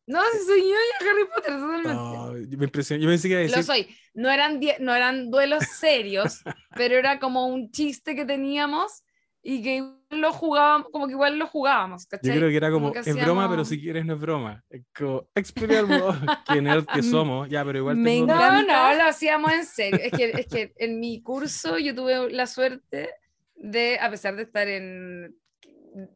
No, 0.07 0.21
si 0.33 0.39
soy 0.45 0.61
yo 0.61 0.67
y 0.75 1.07
Harry 1.07 1.25
Potter 1.25 1.53
totalmente. 1.53 1.93
No, 1.93 2.37
yo 2.37 2.57
me 2.57 2.65
impresioné. 2.65 3.03
Yo 3.03 3.09
pensé 3.09 3.27
que 3.27 3.35
a 3.35 3.39
Lo 3.41 3.45
decir, 3.47 3.63
soy. 3.63 3.95
No 4.15 4.31
eran, 4.31 4.59
no 4.79 4.95
eran 4.95 5.29
duelos 5.29 5.63
serios, 5.65 6.41
pero 6.75 6.95
era 6.95 7.19
como 7.19 7.47
un 7.47 7.69
chiste 7.71 8.15
que 8.15 8.25
teníamos 8.25 9.03
y 9.41 9.63
que 9.63 9.75
igual 9.77 9.95
lo 10.11 10.33
jugábamos, 10.33 10.87
como 10.91 11.07
que 11.07 11.13
igual 11.13 11.37
lo 11.39 11.47
jugábamos, 11.47 12.03
yo 12.03 12.09
¿cachai? 12.09 12.37
creo 12.37 12.49
que 12.49 12.57
era 12.57 12.71
como, 12.71 12.91
que 12.91 12.99
es 12.99 13.15
broma, 13.15 13.49
pero 13.49 13.63
si 13.63 13.79
quieres 13.79 14.05
no 14.05 14.15
es 14.15 14.19
broma. 14.19 14.63
Es 14.69 14.83
como, 14.95 15.29
Expelliarmus, 15.35 16.15
qué 16.47 16.61
nerd 16.61 16.85
que 16.85 17.01
somos. 17.03 17.47
Ya, 17.49 17.63
pero 17.63 17.77
igual 17.79 17.95
Me 17.97 18.11
tengo- 18.11 18.27
No, 18.27 18.63
no, 18.63 18.93
lo 18.95 19.03
hacíamos 19.03 19.51
en 19.53 19.65
serio. 19.65 19.99
Es 20.03 20.11
que, 20.11 20.31
es 20.31 20.47
que 20.47 20.73
en 20.77 20.99
mi 20.99 21.21
curso 21.21 21.77
yo 21.77 21.95
tuve 21.95 22.31
la 22.31 22.47
suerte 22.47 23.09
de, 23.55 23.97
a 23.99 24.09
pesar 24.09 24.35
de 24.35 24.43
estar 24.43 24.67
en, 24.67 25.35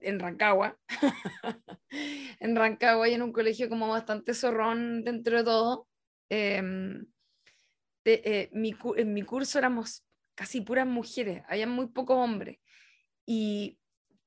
en 0.01 0.19
Rancagua, 0.19 0.77
en 2.39 2.55
Rancagua 2.55 3.07
y 3.09 3.13
en 3.13 3.21
un 3.21 3.31
colegio 3.31 3.69
como 3.69 3.87
bastante 3.89 4.33
zorrón 4.33 5.03
dentro 5.03 5.37
de 5.37 5.43
todo, 5.43 5.87
em, 6.29 7.05
de- 8.05 8.21
eh, 8.25 8.49
mi 8.53 8.75
en 8.97 9.13
mi 9.13 9.21
curso 9.23 9.59
éramos 9.59 10.03
casi 10.35 10.61
puras 10.61 10.87
mujeres, 10.87 11.43
había 11.47 11.67
muy 11.67 11.87
pocos 11.87 12.17
hombres. 12.17 12.57
Y 13.25 13.79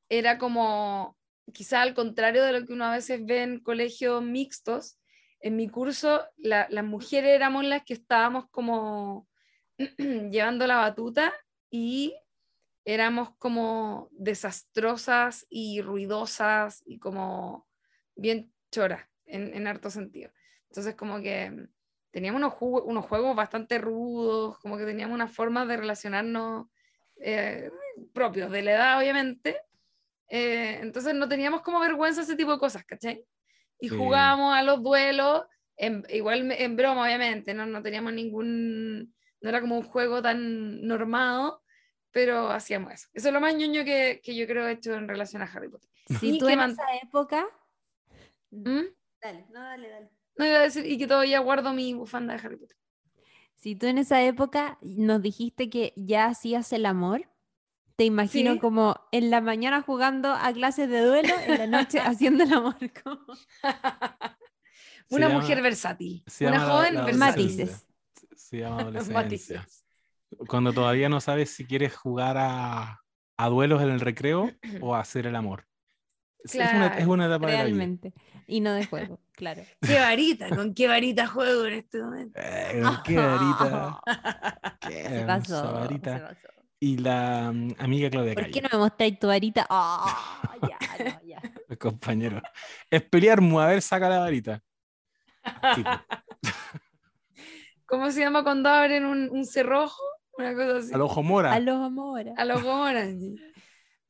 era 0.09 0.39
como, 0.39 1.16
quizá 1.52 1.82
al 1.82 1.94
contrario 1.94 2.44
de 2.44 2.52
lo 2.52 2.66
que 2.66 2.73
uno 2.73 2.85
a 2.85 2.93
veces 2.93 3.24
ve 3.24 3.43
en 3.43 3.60
colegios 3.60 4.23
mixtos, 4.23 4.98
en 5.40 5.56
mi 5.56 5.68
curso 5.68 6.23
la- 6.36 6.66
las 6.70 6.85
mujeres 6.85 7.31
éramos 7.35 7.64
las 7.64 7.85
que 7.85 7.94
estábamos 7.94 8.47
como 8.51 9.28
llevando 9.98 10.66
la 10.66 10.77
batuta 10.77 11.32
y 11.70 12.14
éramos 12.85 13.31
como 13.39 14.09
desastrosas 14.12 15.47
y 15.51 15.82
ruidosas 15.82 16.82
y 16.86 16.98
como 16.98 17.66
bien 18.14 18.52
choras 18.70 19.06
en, 19.27 19.55
en 19.55 19.66
harto 19.66 19.90
sentido. 19.90 20.31
Entonces 20.70 20.94
como 20.94 21.20
que 21.20 21.68
teníamos 22.12 22.39
unos, 22.40 22.55
unos 22.85 23.05
juegos 23.06 23.36
bastante 23.36 23.78
rudos, 23.78 24.59
como 24.60 24.78
que 24.78 24.85
teníamos 24.85 25.14
una 25.14 25.28
forma 25.28 25.66
de 25.66 25.77
relacionarnos 25.77 26.68
eh, 27.20 27.70
propios 28.12 28.51
de 28.51 28.62
la 28.62 28.72
edad, 28.72 28.98
obviamente. 28.98 29.56
Eh, 30.28 30.78
entonces 30.82 31.14
no 31.14 31.28
teníamos 31.28 31.62
como 31.62 31.80
vergüenza 31.80 32.22
ese 32.22 32.36
tipo 32.36 32.52
de 32.52 32.59
cosas, 32.59 32.84
¿cachai? 32.84 33.24
Y 33.78 33.88
Sí. 33.88 33.97
jugábamos 33.97 34.55
a 34.55 34.62
los 34.62 34.82
duelos, 34.82 35.44
en- 35.76 36.05
igual 36.10 36.51
en 36.52 36.76
broma, 36.76 37.05
obviamente, 37.05 37.55
¿no? 37.55 37.66
no 37.66 37.82
teníamos 37.82 38.12
ningún, 38.12 39.14
no 39.40 39.48
era 39.48 39.60
como 39.60 39.76
un 39.76 39.84
juego 39.84 40.22
tan 40.22 40.82
normado, 40.86 41.62
pero 42.10 42.48
hacíamos 42.51 42.93
eso. 42.94 43.09
Eso 43.12 43.28
es 43.28 43.34
lo 43.34 43.40
más 43.40 43.55
ñoño 43.55 43.84
que, 43.84 44.20
que 44.24 44.34
yo 44.34 44.47
creo 44.47 44.66
he 44.66 44.72
hecho 44.72 44.94
en 44.94 45.06
relación 45.06 45.43
a 45.43 45.44
Harry 45.44 45.68
Potter. 45.68 45.90
Si 46.18 46.36
Y 46.36 46.38
tú 46.38 46.47
que 46.47 46.55
en 46.55 46.60
esa 46.60 46.84
época... 47.02 47.47
¿Mm? 48.51 48.84
Dale, 49.20 49.47
no, 49.51 49.60
dale, 49.60 49.88
dale. 49.88 50.10
No 50.36 50.47
iba 50.47 50.56
a 50.56 50.62
decir, 50.62 50.86
y 50.86 50.97
que 50.98 51.06
todavía 51.06 51.40
guardo 51.40 51.72
mi 51.72 51.94
bufanda 51.94 52.34
de 52.34 52.40
Harry 52.47 52.56
Potter. 52.56 52.76
Si 53.56 53.74
tú 53.74 53.86
en 53.86 53.98
esa 53.98 54.22
época 54.22 54.78
nos 54.82 55.20
dijiste 55.22 55.68
que 55.70 55.92
ya 55.96 56.26
hacías 56.26 56.72
el 56.72 56.86
amor, 56.86 57.28
te 57.96 58.04
imagino 58.04 58.52
Sí. 58.54 58.58
como 58.58 58.96
en 59.12 59.30
la 59.30 59.40
mañana 59.40 59.80
jugando 59.82 60.30
a 60.32 60.52
clases 60.52 60.88
de 60.88 61.00
duelo, 61.00 61.34
en 61.46 61.58
la 61.58 61.66
noche 61.66 61.98
haciendo 62.00 62.44
el 62.44 62.52
amor. 62.52 62.76
como- 63.02 63.26
Una 65.08 65.28
llama- 65.28 65.40
mujer 65.40 65.62
versátil. 65.62 66.24
Una 66.40 66.50
la- 66.50 66.60
joven 66.66 66.94
la. 66.94 67.12
Matices. 67.12 67.86
Se 68.36 68.58
llama 68.58 68.80
adolescencia. 68.82 69.14
Matices. 69.14 69.84
Cuando 70.48 70.72
todavía 70.72 71.08
no 71.08 71.20
sabes 71.20 71.50
si 71.50 71.64
quieres 71.64 71.96
jugar 71.96 72.36
a, 72.38 73.00
a 73.38 73.48
duelos 73.48 73.80
en 73.82 73.90
el 73.90 74.00
recreo 74.00 74.50
o 74.80 74.94
a 74.94 75.00
hacer 75.00 75.26
el 75.26 75.36
amor. 75.36 75.66
Es, 76.47 76.55
es 76.55 76.73
una, 76.73 76.86
es 76.98 77.06
una 77.06 77.27
etapa 77.27 77.47
de 77.47 77.52
la 77.52 77.64
vida. 77.64 77.77
Realmente. 77.77 78.12
Y 78.47 78.60
no 78.60 78.73
de 78.74 78.86
juego, 78.86 79.20
claro. 79.32 79.62
¿Qué 79.81 79.98
varita? 79.98 80.48
¿Con 80.51 80.74
qué 80.74 80.86
varita 80.89 81.27
juego 81.27 81.66
en 81.66 81.74
este 81.74 82.02
momento? 82.02 82.40
Eh, 82.43 82.82
qué 83.05 83.16
varita. 83.16 84.01
Qué 84.81 85.02
Se 85.09 85.24
pasó, 85.27 85.73
varita. 85.73 86.18
se 86.18 86.24
pasó. 86.24 86.48
Y 86.78 86.98
la 86.98 87.51
mm, 87.52 87.74
amiga 87.78 88.10
Claudia 88.10 88.35
¿Por 88.35 88.51
qué 88.51 88.60
no 88.60 88.68
me 88.70 88.78
mostráis 88.78 89.18
tu 89.18 89.27
varita? 89.28 89.66
Ah, 89.68 90.43
ya, 90.62 90.78
no, 91.05 91.27
ya. 91.27 91.43
el 91.68 91.78
compañero. 91.78 92.40
Es 92.90 93.02
pelear, 93.02 93.40
a 93.40 93.66
ver, 93.66 93.82
saca 93.82 94.09
la 94.09 94.18
varita. 94.20 94.62
¿Cómo 97.86 98.10
se 98.10 98.20
llama 98.20 98.43
cuando 98.43 98.68
abren 98.68 99.05
un, 99.05 99.31
un 99.31 99.44
cerrojo? 99.47 100.02
Una 100.39 100.55
cosa 100.55 100.77
así. 100.78 100.93
al 100.93 101.01
ojo 101.01 101.23
mora. 101.23 101.52
A 101.52 101.60
los 101.60 101.77
amores. 101.81 102.35
A 102.36 102.44
los 102.44 102.62
Orange. 102.62 103.40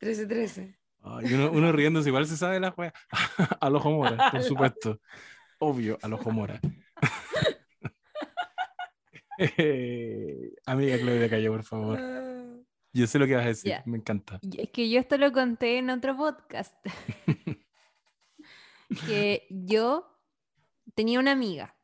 13-13. 0.01 0.77
Ay, 1.09 1.33
uno, 1.35 1.53
uno 1.53 1.71
riéndose, 1.71 2.09
igual 2.09 2.27
se 2.27 2.37
sabe 2.37 2.59
la 2.59 2.73
juega. 2.73 2.93
al 3.61 3.77
ojo 3.77 3.91
mora, 3.93 4.31
por 4.31 4.43
supuesto. 4.43 5.01
Obvio, 5.61 5.99
al 6.03 6.13
ojo 6.15 6.31
mora. 6.33 6.61
Eh, 9.39 10.53
amiga 10.67 10.99
Claudia 10.99 11.31
Cayo, 11.31 11.53
por 11.53 11.63
favor. 11.63 11.99
Ah. 12.01 12.57
Yo 12.93 13.07
sé 13.07 13.19
lo 13.19 13.27
que 13.27 13.37
vas 13.37 13.45
a 13.45 13.49
decir, 13.49 13.75
me 13.85 13.99
encanta. 13.99 14.39
Y 14.43 14.63
Es 14.63 14.71
que 14.71 14.89
yo 14.89 14.99
esto 14.99 15.17
lo 15.19 15.31
conté 15.31 15.79
en 15.79 15.91
otro 15.91 16.17
podcast. 16.17 16.75
que 19.07 19.47
yo 19.51 20.07
tenía 20.95 21.21
una 21.21 21.33
amiga, 21.33 21.77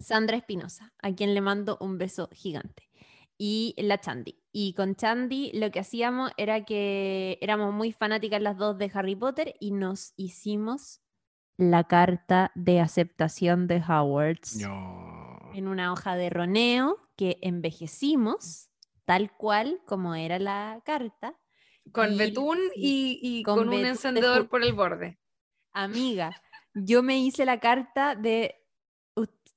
Sandra 0.00 0.36
Espinosa, 0.36 0.92
a 1.00 1.12
quien 1.12 1.34
le 1.34 1.40
mando 1.40 1.78
un 1.80 1.98
beso 1.98 2.28
gigante. 2.32 2.87
Y 3.40 3.74
la 3.78 3.98
Chandy. 4.00 4.36
Y 4.50 4.74
con 4.74 4.96
Chandy 4.96 5.52
lo 5.54 5.70
que 5.70 5.78
hacíamos 5.80 6.32
era 6.36 6.64
que 6.64 7.38
éramos 7.40 7.72
muy 7.72 7.92
fanáticas 7.92 8.42
las 8.42 8.56
dos 8.56 8.76
de 8.78 8.90
Harry 8.92 9.14
Potter 9.14 9.54
y 9.60 9.70
nos 9.70 10.12
hicimos 10.16 11.00
la 11.56 11.84
carta 11.84 12.50
de 12.56 12.80
aceptación 12.80 13.66
de 13.68 13.76
Hogwarts 13.76 14.56
No. 14.56 15.50
en 15.54 15.68
una 15.68 15.92
hoja 15.92 16.16
de 16.16 16.30
roneo 16.30 16.98
que 17.16 17.38
envejecimos 17.42 18.70
tal 19.04 19.32
cual 19.36 19.80
como 19.86 20.14
era 20.14 20.38
la 20.38 20.82
carta. 20.84 21.38
Con 21.92 22.12
Y- 22.14 22.18
betún 22.18 22.58
y, 22.74 23.18
y 23.22 23.42
con 23.44 23.56
con, 23.58 23.66
betún 23.68 23.78
un 23.78 23.82
de 23.84 23.88
encendedor 23.90 24.48
por 24.48 24.62
el 24.62 24.72
borde. 24.72 25.18
Amiga, 25.72 26.32
yo 26.74 27.02
me 27.04 27.18
hice 27.18 27.44
la 27.44 27.60
carta 27.60 28.14
de 28.16 28.56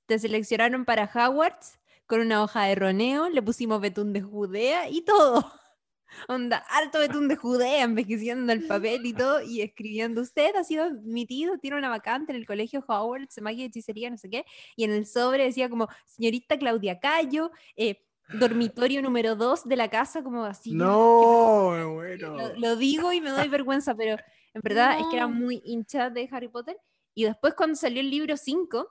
te 0.05 0.19
seleccionaron 0.19 0.85
para 0.85 1.05
Hogwarts 1.13 1.79
con 2.11 2.19
una 2.19 2.43
hoja 2.43 2.65
de 2.65 2.75
roneo, 2.75 3.29
le 3.29 3.41
pusimos 3.41 3.79
betún 3.79 4.11
de 4.11 4.21
Judea 4.21 4.89
y 4.89 5.01
todo. 5.01 5.49
Onda, 6.27 6.57
harto 6.69 6.99
betún 6.99 7.29
de 7.29 7.37
Judea, 7.37 7.83
envejeciendo 7.83 8.51
el 8.51 8.67
papel 8.67 9.05
y 9.05 9.13
todo, 9.13 9.41
y 9.41 9.61
escribiendo, 9.61 10.19
usted 10.19 10.53
ha 10.57 10.63
sido 10.65 10.83
admitido, 10.83 11.57
tiene 11.57 11.77
una 11.77 11.87
vacante 11.87 12.33
en 12.33 12.37
el 12.37 12.45
colegio 12.45 12.83
Hogwarts, 12.85 13.41
magia 13.41 13.63
y 13.63 13.67
hechicería, 13.67 14.09
no 14.09 14.17
sé 14.17 14.29
qué, 14.29 14.43
y 14.75 14.83
en 14.83 14.91
el 14.91 15.05
sobre 15.05 15.45
decía 15.45 15.69
como, 15.69 15.87
señorita 16.05 16.59
Claudia 16.59 16.99
Cayo, 16.99 17.49
eh, 17.77 18.05
dormitorio 18.33 19.01
número 19.01 19.37
2 19.37 19.63
de 19.65 19.77
la 19.77 19.89
casa, 19.89 20.21
como 20.21 20.43
así. 20.43 20.73
No, 20.73 21.69
me 21.71 21.85
muero. 21.85 22.35
Lo, 22.37 22.55
lo 22.59 22.75
digo 22.75 23.13
y 23.13 23.21
me 23.21 23.29
doy 23.29 23.47
vergüenza, 23.47 23.95
pero 23.95 24.17
en 24.53 24.61
verdad 24.61 24.99
es 24.99 25.07
que 25.07 25.15
era 25.15 25.27
No. 25.27 25.33
muy 25.35 25.61
hincha 25.63 26.09
de 26.09 26.27
Harry 26.29 26.49
Potter. 26.49 26.77
Y 27.15 27.23
después 27.23 27.53
cuando 27.53 27.77
salió 27.77 28.01
el 28.01 28.09
libro 28.09 28.35
5, 28.35 28.85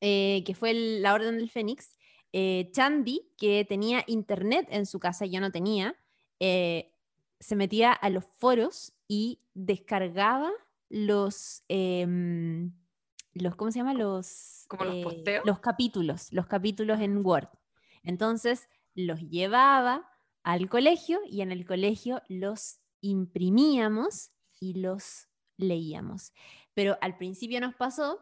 eh, 0.00 0.42
que 0.46 0.54
fue 0.54 0.70
el- 0.70 1.02
La 1.02 1.14
Orden 1.14 1.36
del 1.38 1.50
Fénix, 1.50 1.96
eh, 2.32 2.70
Chandy, 2.72 3.32
que 3.36 3.64
tenía 3.68 4.04
internet 4.06 4.66
en 4.70 4.86
su 4.86 4.98
casa, 4.98 5.26
y 5.26 5.30
yo 5.30 5.40
no 5.40 5.52
tenía, 5.52 5.94
eh, 6.40 6.94
se 7.40 7.56
metía 7.56 7.92
a 7.92 8.08
los 8.08 8.24
foros 8.38 8.92
y 9.06 9.40
descargaba 9.54 10.50
los, 10.88 11.62
em, 11.68 12.72
los 13.34 13.56
¿cómo 13.56 13.70
se 13.70 13.80
llama? 13.80 13.94
Los, 13.94 14.64
¿Como 14.68 14.84
los 14.84 14.94
eh, 14.94 15.02
posteos? 15.02 15.44
los 15.44 15.58
capítulos, 15.60 16.32
los 16.32 16.46
capítulos 16.46 17.00
en 17.00 17.24
Word. 17.24 17.48
Entonces 18.02 18.68
los 18.94 19.20
llevaba 19.20 20.08
al 20.42 20.68
colegio 20.68 21.20
y 21.28 21.40
en 21.42 21.52
el 21.52 21.66
colegio 21.66 22.22
los 22.28 22.80
imprimíamos 23.00 24.30
y 24.60 24.74
los 24.74 25.28
leíamos. 25.56 26.32
Pero 26.74 26.96
al 27.00 27.16
principio 27.16 27.60
nos 27.60 27.74
pasó 27.74 28.20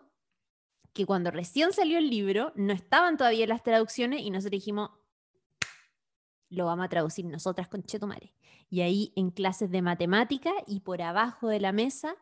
que 0.93 1.07
cuando 1.07 1.31
recién 1.31 1.73
salió 1.73 1.99
el 1.99 2.11
libro 2.11 2.53
no 2.57 2.73
estaban 2.73 3.17
todavía 3.17 3.47
las 3.47 3.63
traducciones 3.63 4.23
y 4.23 4.31
nosotros 4.31 4.53
dijimos, 4.53 4.91
lo 6.49 6.67
vamos 6.67 6.87
a 6.87 6.89
traducir 6.89 7.25
nosotras 7.25 7.69
con 7.69 7.83
Chetumare. 7.83 8.35
Y 8.69 8.83
ahí 8.83 9.13
en 9.17 9.31
clases 9.31 9.71
de 9.71 9.83
matemática 9.83 10.53
y 10.67 10.81
por 10.81 11.03
abajo 11.03 11.49
de 11.49 11.61
la 11.61 11.73
mesa, 11.73 12.15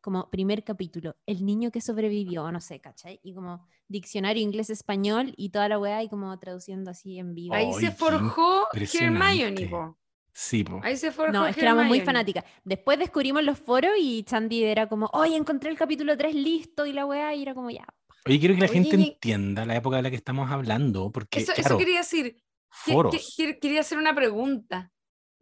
como 0.00 0.30
primer 0.30 0.64
capítulo, 0.64 1.16
el 1.26 1.44
niño 1.44 1.70
que 1.70 1.80
sobrevivió, 1.80 2.50
no 2.50 2.60
sé, 2.60 2.80
¿cachai? 2.80 3.20
Y 3.22 3.34
como 3.34 3.66
diccionario 3.88 4.42
inglés-español 4.42 5.34
y 5.36 5.50
toda 5.50 5.68
la 5.68 5.78
weá 5.78 6.02
y 6.02 6.08
como 6.08 6.36
traduciendo 6.38 6.90
así 6.90 7.18
en 7.18 7.34
vivo. 7.34 7.54
Ahí 7.54 7.72
se 7.74 7.90
forjó. 7.90 8.66
Hermione, 8.72 9.68
po. 9.68 9.96
Sí, 10.40 10.62
po. 10.62 10.78
Ahí 10.84 10.96
se 10.96 11.10
No, 11.32 11.48
es 11.48 11.56
que 11.56 11.62
éramos 11.62 11.86
muy 11.86 12.00
fanáticas. 12.00 12.44
Después 12.62 12.96
descubrimos 12.96 13.42
los 13.42 13.58
foros 13.58 13.90
y 13.98 14.22
Chandy 14.22 14.62
era 14.62 14.88
como, 14.88 15.10
oye, 15.12 15.34
encontré 15.34 15.68
el 15.68 15.76
capítulo 15.76 16.16
3 16.16 16.32
listo 16.32 16.86
y 16.86 16.92
la 16.92 17.06
weá, 17.06 17.34
y 17.34 17.42
era 17.42 17.54
como, 17.54 17.70
ya. 17.70 17.84
Oye, 18.24 18.38
quiero 18.38 18.54
que 18.54 18.60
la 18.60 18.66
Oye, 18.66 18.74
gente 18.74 18.96
y- 18.96 19.08
entienda 19.08 19.66
la 19.66 19.74
época 19.74 19.96
de 19.96 20.02
la 20.04 20.10
que 20.10 20.16
estamos 20.16 20.48
hablando, 20.48 21.10
porque, 21.10 21.40
Eso, 21.40 21.50
eso 21.50 21.62
claro, 21.62 21.78
quería 21.78 21.98
decir. 21.98 22.36
que- 22.36 22.42
que- 22.86 22.92
foros. 22.92 23.34
que- 23.36 23.58
quería 23.58 23.80
hacer 23.80 23.98
una 23.98 24.14
pregunta. 24.14 24.92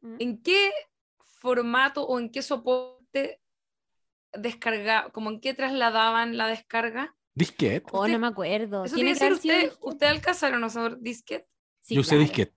Mm. 0.01 0.17
¿En 0.19 0.43
qué 0.43 0.71
formato 1.41 2.03
o 2.07 2.19
en 2.19 2.31
qué 2.31 2.41
soporte 2.41 3.43
descarga, 4.33 5.11
como 5.13 5.29
en 5.29 5.41
qué 5.41 5.53
trasladaban 5.53 6.39
la 6.39 6.47
descarga? 6.49 7.15
Disquete. 7.35 7.85
Oh, 7.93 8.09
no 8.09 8.19
me 8.19 8.29
acuerdo. 8.29 8.85
Eso 8.87 8.95
Tiene 8.95 9.13
quiere 9.13 9.29
que 9.29 9.35
decir 9.35 9.53
usted, 9.73 9.79
usted 9.83 10.07
alcanzaron 10.07 10.65
a 10.65 10.69
usar 10.69 10.99
disquete. 11.01 11.47
Sí, 11.83 11.95
Yo 11.97 12.01
usé 12.01 12.13
claro. 12.13 12.23
disquete. 12.23 12.55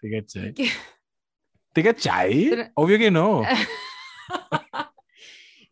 ¿Te 0.00 0.10
cachai? 0.10 0.52
¿Qué? 0.52 0.68
¿Te 1.72 1.82
cachai? 1.82 2.50
Pero- 2.50 2.70
Obvio 2.74 2.98
que 2.98 3.10
no. 3.10 3.42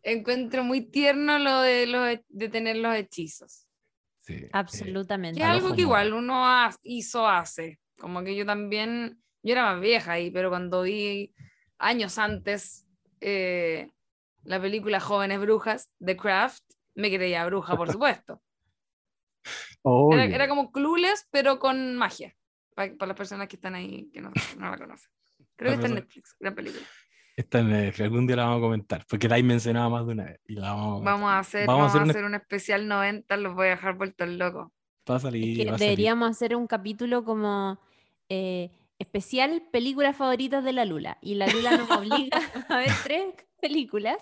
Encuentro 0.03 0.63
muy 0.63 0.81
tierno 0.81 1.37
lo 1.37 1.61
de, 1.61 1.85
los 1.85 2.07
he- 2.07 2.25
de 2.29 2.49
tener 2.49 2.77
los 2.77 2.95
hechizos. 2.95 3.67
Sí, 4.39 4.45
eh, 4.45 4.49
Absolutamente. 4.53 5.39
Que 5.39 5.43
es 5.45 5.49
Al 5.49 5.57
algo 5.57 5.75
que 5.75 5.81
igual 5.81 6.13
uno 6.13 6.45
ha- 6.47 6.75
hizo 6.83 7.27
hace. 7.27 7.79
Como 7.97 8.23
que 8.23 8.35
yo 8.35 8.45
también, 8.45 9.21
yo 9.43 9.51
era 9.53 9.73
más 9.73 9.81
vieja 9.81 10.13
ahí, 10.13 10.31
pero 10.31 10.49
cuando 10.49 10.81
vi 10.83 11.33
años 11.77 12.17
antes 12.17 12.87
eh, 13.19 13.89
la 14.43 14.59
película 14.61 14.99
Jóvenes 14.99 15.39
Brujas, 15.39 15.89
The 16.03 16.17
Craft, 16.17 16.63
me 16.95 17.13
creía 17.13 17.45
bruja, 17.45 17.75
por 17.77 17.91
supuesto. 17.91 18.41
Era, 20.13 20.25
era 20.25 20.47
como 20.47 20.71
Clueless, 20.71 21.27
pero 21.31 21.59
con 21.59 21.95
magia. 21.95 22.35
Para 22.75 22.93
las 23.07 23.17
personas 23.17 23.47
que 23.47 23.55
están 23.57 23.75
ahí 23.75 24.09
que 24.13 24.21
no, 24.21 24.31
no 24.57 24.69
la 24.71 24.77
conocen. 24.77 25.11
Creo 25.55 25.71
que 25.71 25.75
está 25.75 25.87
en 25.87 25.95
Netflix, 25.95 26.35
gran 26.39 26.55
película. 26.55 26.85
Esta 27.41 27.59
en 27.59 27.69
Netflix, 27.69 28.01
algún 28.01 28.27
día 28.27 28.35
la 28.35 28.43
vamos 28.45 28.57
a 28.59 28.61
comentar, 28.61 29.05
porque 29.09 29.27
la 29.27 29.37
he 29.37 29.43
mencionado 29.43 29.89
más 29.89 30.05
de 30.05 30.11
una 30.13 30.23
vez. 30.25 30.39
Y 30.47 30.53
la 30.55 30.73
vamos 30.73 31.01
a. 31.01 31.03
Vamos 31.05 31.29
a 31.31 31.39
hacer, 31.39 31.67
Vamos 31.67 31.79
a 31.79 31.83
vamos 31.83 31.89
hacer 31.91 32.01
a 32.01 32.03
un- 32.03 32.09
hacer 32.11 32.23
un 32.25 32.35
especial 32.35 32.87
90, 32.87 33.37
los 33.37 33.55
voy 33.55 33.67
a 33.67 33.69
dejar 33.71 33.95
vueltos 33.97 34.27
locos. 34.29 34.67
Va 35.09 35.15
a 35.15 35.17
Es 35.17 35.23
salir, 35.23 35.57
que 35.57 35.65
va 35.65 35.75
a 35.75 35.77
salir. 35.77 35.89
deberíamos 35.89 36.29
hacer 36.29 36.55
un 36.55 36.67
capítulo 36.67 37.23
como 37.23 37.79
eh, 38.29 38.69
especial 38.99 39.63
películas 39.71 40.15
favoritas 40.15 40.63
de 40.63 40.73
la 40.73 40.85
Lula. 40.85 41.17
Y 41.21 41.35
la 41.35 41.47
Lula 41.47 41.77
nos 41.77 41.89
obliga 41.97 42.39
a 42.69 42.77
ver 42.77 42.91
tres 43.03 43.25
películas. 43.61 44.17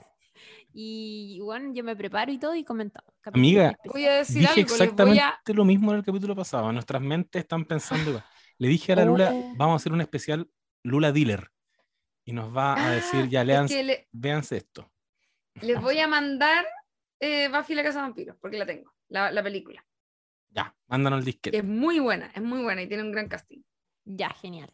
Y 0.73 1.39
bueno, 1.41 1.73
yo 1.73 1.83
me 1.83 1.95
preparo 1.95 2.31
y 2.31 2.37
todo 2.37 2.55
y 2.55 2.63
comentamos. 2.63 3.11
capítulo 3.21 3.39
Amiga. 3.41 3.75
Voy 3.91 4.05
a 4.05 4.13
decir 4.17 4.37
Dije 4.41 4.49
algo, 4.61 4.61
exactamente 4.61 5.21
voy 5.21 5.53
a... 5.53 5.53
lo 5.57 5.65
mismo 5.65 5.91
en 5.91 5.97
el 5.97 6.05
capítulo 6.05 6.35
pasado. 6.35 6.71
Nuestras 6.71 7.01
mentes 7.01 7.41
están 7.41 7.65
pensando 7.65 8.11
igual. 8.11 8.25
Le 8.59 8.67
dije 8.67 8.93
a 8.93 8.95
la 8.97 9.05
Lula, 9.05 9.31
Oh. 9.33 9.53
vamos 9.57 9.73
a 9.73 9.75
hacer 9.77 9.91
un 9.93 10.01
especial 10.01 10.47
Lula 10.83 11.11
Dealer. 11.11 11.49
Y 12.29 12.31
nos 12.31 12.55
va 12.55 12.75
a 12.79 12.91
decir, 12.91 13.27
ya, 13.27 13.39
Ah, 13.39 13.41
es 13.41 13.47
leanse, 13.47 13.73
que 13.75 13.83
le- 13.83 14.07
véanse 14.11 14.57
esto. 14.57 14.91
les 15.61 15.81
voy 15.81 15.99
a 15.99 16.07
mandar 16.07 16.63
eh, 17.19 17.47
Buffy 17.49 17.73
la 17.73 17.81
Casa 17.83 17.99
de 17.99 18.03
Vampiros, 18.03 18.37
porque 18.39 18.57
la 18.59 18.65
tengo, 18.67 18.93
la, 19.07 19.31
la 19.31 19.41
película. 19.41 19.83
Ya, 20.51 20.75
mándanos 20.87 21.19
el 21.19 21.25
Que 21.25 21.31
disquete. 21.31 21.57
es 21.57 21.63
muy 21.63 21.99
buena, 21.99 22.31
es 22.35 22.41
muy 22.41 22.61
buena 22.61 22.81
y 22.83 22.87
tiene 22.87 23.01
un 23.03 23.11
gran 23.11 23.27
casting. 23.27 23.61
Ya, 24.05 24.29
genial. 24.29 24.71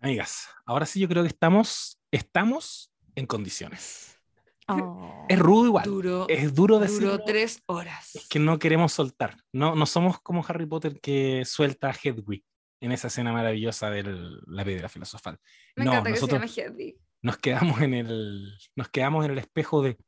Amigas, 0.00 0.48
ahora 0.64 0.86
sí 0.86 0.98
yo 1.00 1.08
creo 1.08 1.22
que 1.24 1.28
estamos, 1.28 1.98
estamos 2.10 2.90
en 3.14 3.26
condiciones. 3.26 4.12
Oh. 4.68 5.24
Es 5.28 5.38
rudo 5.38 5.66
igual. 5.66 5.84
Duro, 5.84 6.26
Es 6.28 6.52
duro 6.52 6.80
decirlo. 6.80 7.12
duró 7.12 7.24
tres 7.24 7.62
horas. 7.66 8.16
Es 8.16 8.28
que 8.28 8.40
no 8.40 8.58
queremos 8.58 8.92
soltar. 8.92 9.36
No, 9.52 9.76
no 9.76 9.86
somos 9.86 10.20
como 10.20 10.44
Harry 10.48 10.66
Potter 10.66 10.98
que 11.00 11.44
suelta 11.44 11.90
a 11.90 11.94
Hedwig 11.94 12.42
en 12.86 12.92
esa 12.92 13.08
escena 13.08 13.32
maravillosa 13.32 13.90
de 13.90 14.02
la 14.46 14.64
piedra 14.64 14.88
filosofal. 14.88 15.38
Me 15.76 15.84
no, 15.84 15.92
encanta 15.92 16.10
nosotros- 16.10 16.40
que 16.42 16.48
se 16.48 16.62
llame 16.62 16.74
Hedwig. 16.76 16.96
nos 17.22 17.36
quedamos 17.38 17.80
en 17.82 17.94
el, 17.94 18.58
nos 18.74 18.88
quedamos 18.88 19.24
en 19.24 19.30
el 19.32 19.38
espejo 19.38 19.82
de 19.82 19.98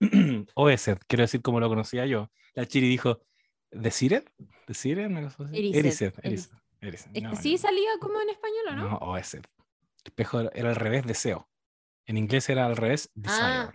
Oesed, 0.54 0.98
quiero 1.06 1.22
decir 1.22 1.42
como 1.42 1.60
lo 1.60 1.68
conocía 1.68 2.06
yo. 2.06 2.30
La 2.54 2.66
Chiri 2.66 2.88
dijo, 2.88 3.22
¿Decired? 3.70 4.24
¿Decired? 4.66 5.06
Una 5.10 5.22
cosa 5.22 5.44
así. 5.44 5.56
Erised, 5.58 5.76
Erised, 5.78 6.14
Erised. 6.22 6.22
Erised, 6.22 6.52
Erised. 6.80 7.10
Es 7.16 7.22
No, 7.22 7.30
que 7.30 7.36
sí 7.36 7.58
salía 7.58 7.90
como 8.00 8.20
en 8.20 8.28
español, 8.30 8.66
¿o 8.70 8.76
no? 8.76 8.88
No, 8.90 8.96
Oesed. 8.98 9.40
El 9.40 9.44
espejo 10.06 10.40
era 10.52 10.68
al 10.70 10.76
revés, 10.76 11.04
deseo. 11.04 11.48
En 12.06 12.16
inglés 12.16 12.48
era 12.48 12.64
al 12.66 12.76
revés, 12.76 13.10
desire. 13.14 13.40
Ah. 13.42 13.72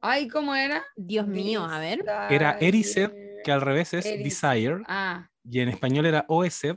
Ay, 0.00 0.28
¿cómo 0.28 0.54
era? 0.54 0.84
Dios 0.96 1.26
mío, 1.26 1.64
a 1.64 1.78
ver. 1.80 2.04
Era 2.30 2.58
Erised, 2.60 3.10
que 3.42 3.50
al 3.50 3.60
revés 3.62 3.94
es 3.94 4.06
Erised. 4.06 4.24
desire, 4.24 4.82
Ah, 4.86 5.28
y 5.42 5.60
en 5.60 5.70
español 5.70 6.06
era 6.06 6.24
Oesed, 6.28 6.76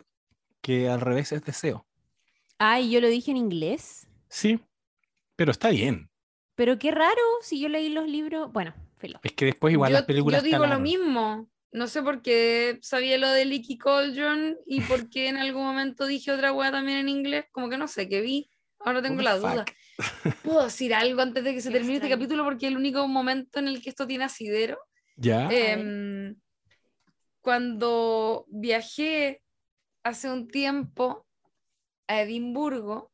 que 0.61 0.89
al 0.89 1.01
revés 1.01 1.31
es 1.31 1.43
deseo. 1.43 1.85
Ay, 2.57 2.89
yo 2.89 3.01
lo 3.01 3.07
dije 3.07 3.31
en 3.31 3.37
inglés. 3.37 4.07
Sí, 4.29 4.59
pero 5.35 5.51
está 5.51 5.69
bien. 5.69 6.09
Pero 6.55 6.79
qué 6.79 6.91
raro 6.91 7.21
si 7.41 7.59
yo 7.59 7.69
leí 7.69 7.89
los 7.89 8.07
libros. 8.07 8.51
Bueno, 8.51 8.73
filo. 8.97 9.19
Es 9.23 9.33
que 9.33 9.45
después 9.45 9.71
igual 9.71 9.91
yo, 9.91 9.97
las 9.97 10.05
películas 10.05 10.41
yo 10.41 10.45
digo 10.45 10.65
lo 10.65 10.79
mismo. 10.79 11.47
No 11.71 11.87
sé 11.87 12.01
por 12.01 12.21
qué 12.21 12.79
sabía 12.81 13.17
lo 13.17 13.29
de 13.29 13.45
Licky 13.45 13.77
Cauldron 13.77 14.57
y 14.65 14.81
por 14.81 15.09
qué 15.09 15.27
en 15.27 15.37
algún 15.37 15.63
momento 15.63 16.07
dije 16.07 16.31
otra 16.31 16.53
wea 16.53 16.71
también 16.71 16.97
en 16.97 17.09
inglés. 17.09 17.45
Como 17.51 17.69
que 17.69 17.77
no 17.77 17.87
sé, 17.87 18.09
qué 18.09 18.21
vi. 18.21 18.49
Ahora 18.79 19.01
tengo 19.01 19.21
la 19.21 19.37
duda. 19.37 19.65
fuck? 19.65 19.75
¿Puedo 20.43 20.63
decir 20.63 20.93
algo 20.93 21.21
antes 21.21 21.43
de 21.43 21.53
que 21.53 21.61
se 21.61 21.71
termine 21.71 21.95
este 21.95 22.09
capítulo? 22.09 22.43
Porque 22.43 22.67
es 22.67 22.71
el 22.71 22.77
único 22.77 23.07
momento 23.07 23.59
en 23.59 23.67
el 23.67 23.81
que 23.81 23.89
esto 23.89 24.07
tiene 24.07 24.23
asidero. 24.23 24.79
¿Ya? 25.15 25.49
Em, 25.51 26.35
cuando 27.41 28.45
viajé 28.49 29.41
hace 30.07 30.31
un 30.31 30.47
tiempo 30.47 31.25
a 32.07 32.21
Edimburgo, 32.21 33.11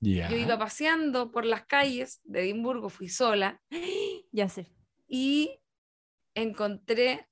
yo 0.00 0.36
iba 0.36 0.58
paseando 0.58 1.30
por 1.30 1.44
las 1.44 1.66
calles 1.66 2.20
de 2.24 2.40
Edimburgo, 2.42 2.88
fui 2.88 3.08
sola 3.08 3.60
Ya 4.32 4.48
sé. 4.48 4.66
y 5.06 5.60
encontré 6.34 7.28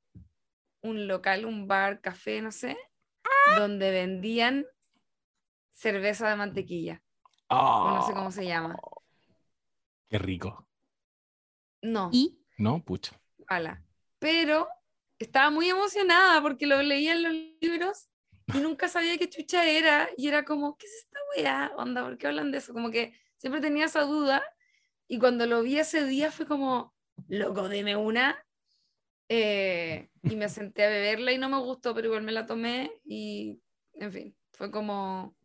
un 0.82 1.06
local, 1.09 1.44
un 1.47 1.66
bar, 1.66 2.01
café, 2.01 2.40
no 2.43 2.52
sé, 2.52 2.77
donde 3.56 3.90
vendían 3.90 4.66
cerveza 5.73 6.28
de 6.28 6.36
mantequilla, 6.36 7.02
no 7.51 8.05
sé 8.06 8.12
cómo 8.12 8.31
se 8.31 8.44
llama. 8.47 8.77
Qué 10.09 10.19
rico. 10.19 10.66
No, 11.82 12.10
Y 12.12 12.39
¿No? 12.59 12.82
Pucha. 12.82 13.20
ala. 13.47 13.82
Pero 14.19 14.69
estaba 15.19 15.51
muy 15.51 15.69
emocionada 15.69 16.43
porque 16.43 16.66
lo 16.66 16.82
leía 16.82 17.12
en 17.12 17.23
los 17.23 17.32
libros 17.60 18.09
y 18.54 18.58
nunca 18.60 18.88
sabía 18.88 19.18
qué 19.18 19.28
chucha 19.28 19.68
era. 19.68 20.08
Y 20.16 20.28
era 20.28 20.44
como, 20.44 20.76
¿qué 20.76 20.86
es 20.86 20.92
esta 21.04 21.18
weá? 21.36 21.72
Onda, 21.76 22.04
¿por 22.04 22.18
qué 22.18 22.26
hablan 22.26 22.50
de 22.50 22.58
eso? 22.58 22.72
Como 22.72 22.90
que 22.90 23.12
siempre 23.36 23.60
tenía 23.60 23.86
esa 23.86 24.02
duda. 24.02 24.42
Y 25.06 25.18
cuando 25.18 25.46
lo 25.46 25.62
vi 25.62 25.78
ese 25.78 26.04
día 26.04 26.30
fue 26.30 26.46
como, 26.46 26.94
loco, 27.28 27.68
deme 27.68 27.96
una. 27.96 28.44
Eh, 29.28 30.08
y 30.22 30.36
me 30.36 30.48
senté 30.48 30.84
a 30.84 30.88
beberla 30.88 31.32
y 31.32 31.38
no 31.38 31.48
me 31.48 31.58
gustó, 31.58 31.94
pero 31.94 32.06
igual 32.06 32.22
me 32.22 32.32
la 32.32 32.46
tomé 32.46 32.92
y, 33.04 33.60
en 33.94 34.12
fin, 34.12 34.36
fue 34.52 34.70
como 34.70 35.36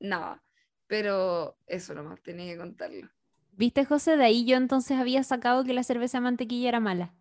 nada. 0.00 0.42
Pero 0.86 1.58
eso 1.66 1.94
nomás, 1.94 2.22
tenía 2.22 2.52
que 2.52 2.58
contarlo. 2.58 3.10
¿Viste, 3.52 3.84
José? 3.84 4.16
De 4.16 4.24
ahí 4.24 4.44
yo 4.44 4.56
entonces 4.56 4.98
había 4.98 5.22
sacado 5.22 5.64
que 5.64 5.74
la 5.74 5.82
cerveza 5.82 6.18
de 6.18 6.22
mantequilla 6.22 6.68
era 6.70 6.80
mala. 6.80 7.14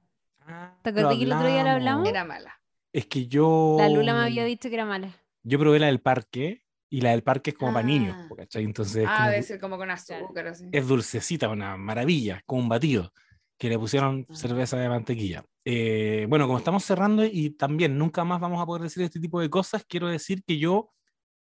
¿Te 0.82 0.90
acuerdas 0.90 1.16
que 1.16 1.24
el 1.24 1.32
otro 1.32 1.48
día 1.48 1.64
lo 1.64 1.70
hablamos? 1.70 2.08
Era 2.08 2.26
mala. 2.26 2.60
Es 2.94 3.08
que 3.08 3.28
yo. 3.28 3.76
La 3.80 3.90
Lula 3.90 4.14
me 4.14 4.22
había 4.26 4.46
dicho 4.46 4.70
que 4.70 4.76
era 4.76 4.86
mala. 4.86 5.14
Yo 5.44 5.60
probé 5.60 5.80
la 5.80 5.88
del 5.88 6.00
parque 6.00 6.64
y 6.90 7.02
la 7.02 7.10
del 7.12 7.24
parque 7.24 7.50
es 7.50 7.58
como 7.58 7.74
para 7.74 7.86
niños, 7.86 8.16
Ah. 8.18 8.30
¿cachai? 8.38 8.64
Entonces 8.64 8.98
es, 8.98 9.08
Ah, 9.10 9.18
como- 9.18 9.30
debe 9.32 9.44
ser 9.44 9.60
como 9.60 9.78
con 9.78 9.90
azúcar, 9.92 10.48
así. 10.48 10.70
es 10.72 10.88
dulcecita, 10.88 11.50
una 11.50 11.76
maravilla, 11.76 12.42
como 12.46 12.62
un 12.62 12.70
batido, 12.70 13.12
que 13.58 13.68
le 13.70 13.80
pusieron 13.80 14.26
Ah. 14.30 14.36
cerveza 14.36 14.78
de 14.78 14.88
mantequilla. 14.90 15.44
Eh, 15.66 16.28
bueno, 16.30 16.46
como 16.46 16.60
estamos 16.60 16.84
cerrando 16.86 17.26
y 17.26 17.50
también 17.52 17.98
nunca 17.98 18.24
más 18.24 18.40
vamos 18.40 18.62
a 18.62 18.66
poder 18.66 18.84
decir 18.84 19.02
este 19.04 19.20
tipo 19.20 19.42
de 19.42 19.50
cosas, 19.50 19.84
quiero 19.88 20.08
decir 20.08 20.44
que 20.44 20.58
yo 20.60 20.92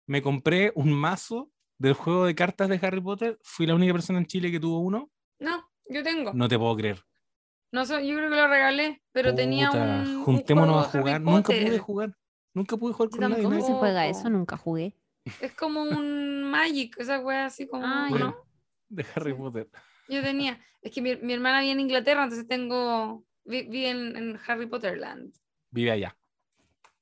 me 0.07 0.23
compré 0.23 0.73
un 0.77 0.93
mazo 0.93 1.51
del 1.79 1.95
juego 1.95 2.27
de 2.27 2.35
cartas 2.37 2.69
de 2.69 2.79
Harry 2.81 3.01
Potter. 3.01 3.39
Fui 3.43 3.67
la 3.67 3.75
única 3.75 3.93
persona 3.93 4.19
en 4.21 4.27
Chile 4.27 4.53
que 4.53 4.61
tuvo 4.61 4.79
uno. 4.81 5.11
No, 5.41 5.69
yo 5.89 6.03
tengo. 6.05 6.33
No 6.33 6.47
te 6.49 6.57
puedo 6.59 6.77
creer. 6.77 7.03
Sé, 7.85 8.07
yo 8.07 8.17
creo 8.17 8.29
que 8.31 8.37
lo 8.37 8.47
regalé, 8.47 9.03
pero 9.13 9.35
tenía 9.35 9.69
Puta, 9.69 9.83
un. 9.83 10.07
un 10.17 10.23
Juntémonos 10.25 10.87
a 10.87 10.89
juego 10.91 11.03
jugar. 11.07 11.15
Harry 11.15 11.25
Nunca 11.25 11.53
pude 11.53 11.79
jugar. 11.79 12.17
Nunca 12.55 12.77
pude 12.77 12.93
jugar 12.93 13.11
con 13.11 13.21
nadie. 13.21 13.43
¿Cómo 13.43 13.61
se 13.67 13.73
juega 13.73 14.07
eso? 14.07 14.31
Nunca 14.31 14.57
jugué. 14.57 14.95
Es 15.41 15.53
como 15.55 15.83
un 15.83 16.43
Magic, 16.45 16.97
esa 16.99 17.19
wea 17.21 17.47
así 17.47 17.67
como. 17.67 17.85
Ah, 17.87 18.09
¿o 18.13 18.17
ya. 18.19 18.25
¿no? 18.27 18.37
De 18.89 19.05
Harry 19.15 19.35
Potter. 19.35 19.69
Yo 20.09 20.23
tenía. 20.23 20.61
Es 20.83 20.93
que 20.93 21.01
mi, 21.03 21.17
mi 21.17 21.33
hermana 21.33 21.61
vive 21.63 21.73
en 21.73 21.81
Inglaterra, 21.81 22.23
entonces 22.25 22.47
tengo. 22.47 23.25
vi- 23.45 23.63
Vive 23.69 23.89
en, 23.91 24.17
en 24.17 24.41
Harry 24.47 24.67
Potter 24.67 24.99
Land. 24.99 25.35
Vive 25.71 25.91
allá. 25.91 26.17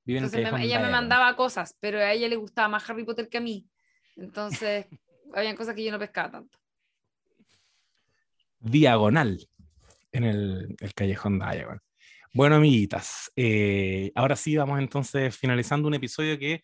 Vive 0.05 0.20
en 0.20 0.24
Entonces 0.24 0.53
me- 0.53 0.65
ella 0.65 0.81
me 0.81 0.90
mandaba 0.90 1.35
cosas, 1.36 1.77
pero 1.81 1.99
a 1.99 2.12
ella 2.12 2.28
le 2.28 2.36
gustaba 2.36 2.69
más 2.69 2.89
Harry 2.89 3.05
Potter 3.05 3.28
que 3.28 3.39
a 3.39 3.40
mí. 3.40 3.66
Entonces, 4.16 4.86
habían 5.35 5.57
cosas 5.57 5.74
que 5.74 5.85
yo 5.85 5.90
no 5.93 5.99
pescaba 5.99 6.31
tanto. 6.31 6.59
diagonal 8.61 9.49
en 10.12 10.24
el, 10.24 10.76
el 10.78 10.94
callejón 10.94 11.39
Diagon. 11.39 11.80
Bueno, 12.34 12.56
amiguitas, 12.56 13.30
eh, 13.36 14.10
ahora 14.14 14.36
sí 14.36 14.56
vamos 14.56 14.78
entonces 14.78 15.36
finalizando 15.36 15.89
un 15.89 15.94
episodio 15.94 16.39
que 16.39 16.62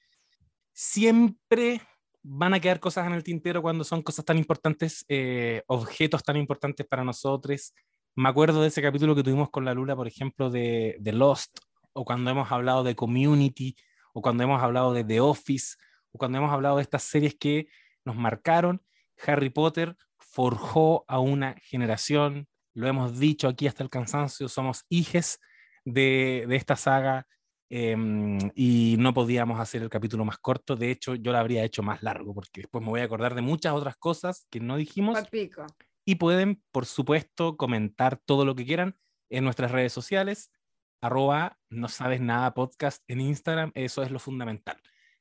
siempre 0.73 1.83
van 2.23 2.55
a 2.55 2.61
quedar 2.61 2.81
cosas 2.81 3.07
en 3.07 3.13
el 3.13 3.23
tintero 3.23 3.61
cuando 3.61 3.85
son 3.85 4.03
cosas 4.03 4.25
tan 4.25 4.39
importantes, 4.39 5.05
eh, 5.09 5.63
objetos 5.67 6.23
tan 6.23 6.37
importantes 6.37 6.87
para 6.87 7.05
nosotros. 7.05 7.75
Me 8.15 8.29
acuerdo 8.29 8.63
de 8.63 8.69
ese 8.69 8.83
capítulo 8.83 9.15
que 9.15 9.23
tuvimos 9.23 9.51
con 9.51 9.65
la 9.65 9.75
Lula, 9.75 9.95
por 9.95 10.09
ejemplo, 10.09 10.51
de, 10.51 10.97
de 11.01 11.13
Lost, 11.13 11.59
o 11.93 12.05
cuando 12.05 12.31
hemos 12.31 12.51
hablado 12.51 12.83
de 12.83 12.95
Community, 12.95 13.77
o 14.13 14.23
cuando 14.23 14.45
hemos 14.45 14.63
hablado 14.63 14.93
de 14.93 15.05
The 15.05 15.21
Office, 15.21 15.77
o 16.13 16.19
cuando 16.19 16.39
hemos 16.39 16.53
hablado 16.53 16.77
de 16.77 16.83
estas 16.83 17.03
series 17.03 17.35
que 17.35 17.69
nos 18.05 18.17
marcaron. 18.17 18.83
Harry 19.27 19.51
Potter 19.51 19.97
forjó 20.17 21.05
a 21.09 21.19
una 21.19 21.57
generación, 21.61 22.49
lo 22.79 22.87
hemos 22.87 23.19
dicho 23.19 23.49
aquí 23.49 23.67
hasta 23.67 23.83
el 23.83 23.91
cansancio, 23.91 24.49
somos 24.49 24.85
hijes 24.89 25.41
de, 25.85 26.45
de 26.49 26.55
esta 26.55 26.77
saga, 26.77 27.27
em, 27.71 28.39
y 28.55 28.95
no 29.01 29.13
podíamos 29.13 29.59
hacer 29.59 29.83
el 29.83 29.89
capítulo 29.89 30.25
más 30.25 30.39
corto. 30.39 30.77
De 30.77 30.93
hecho, 30.93 31.17
yo 31.17 31.33
lo 31.33 31.39
habría 31.39 31.65
hecho 31.65 31.83
más 31.83 32.05
largo 32.05 32.33
porque 32.33 32.61
después 32.61 32.85
me 32.85 32.91
voy 32.91 33.01
a 33.01 33.05
acordar 33.05 33.35
de 33.35 33.43
muchas 33.43 33.73
otras 33.73 33.97
cosas 33.97 34.47
que 34.49 34.61
no 34.61 34.77
dijimos. 34.77 35.15
Palpico. 35.15 35.67
Y 36.05 36.15
pueden, 36.15 36.63
por 36.71 36.87
supuesto, 36.87 37.57
comentar 37.57 38.17
todo 38.25 38.45
lo 38.45 38.55
que 38.55 38.65
quieran 38.65 38.97
en 39.29 39.43
nuestras 39.43 39.73
redes 39.73 39.93
sociales, 39.93 40.53
arroba 41.01 41.59
no 41.69 41.89
sabes 41.89 42.21
nada 42.21 42.55
podcast 42.55 43.03
en 43.09 43.21
Instagram, 43.21 43.73
eso 43.75 44.05
es 44.05 44.13
lo 44.13 44.21
fundamental. 44.21 44.81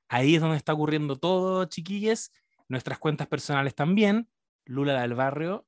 Ahí 0.10 0.36
es 0.36 0.42
donde 0.42 0.58
está 0.58 0.74
ocurriendo 0.74 1.16
todo, 1.16 1.66
chiquilles. 1.66 2.32
Nuestras 2.70 3.00
cuentas 3.00 3.28
personales 3.28 3.74
también, 3.74 4.30
Lula 4.64 5.02
del 5.02 5.16
Barrio, 5.16 5.66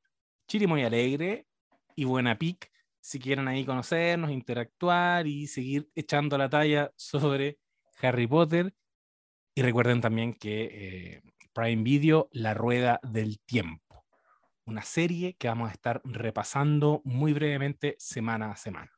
Chirimoy 0.47 0.83
Alegre 0.83 1.48
y 1.99 2.05
Buena 2.05 2.39
Pic, 2.39 2.71
si 3.01 3.19
quieren 3.19 3.49
ahí 3.49 3.65
conocernos, 3.65 4.31
interactuar 4.31 5.27
y 5.27 5.47
seguir 5.47 5.91
echando 5.95 6.37
la 6.37 6.49
talla 6.49 6.93
sobre 6.95 7.59
Harry 8.01 8.25
Potter. 8.25 8.73
Y 9.53 9.61
recuerden 9.61 9.99
también 9.99 10.33
que 10.33 10.69
eh, 10.71 11.21
Prime 11.51 11.83
Video, 11.83 12.29
La 12.31 12.53
Rueda 12.53 13.01
del 13.03 13.41
Tiempo, 13.41 14.05
una 14.65 14.83
serie 14.83 15.33
que 15.33 15.49
vamos 15.49 15.69
a 15.69 15.73
estar 15.73 16.01
repasando 16.05 17.01
muy 17.03 17.33
brevemente 17.33 17.97
semana 17.99 18.51
a 18.51 18.55
semana. 18.55 18.91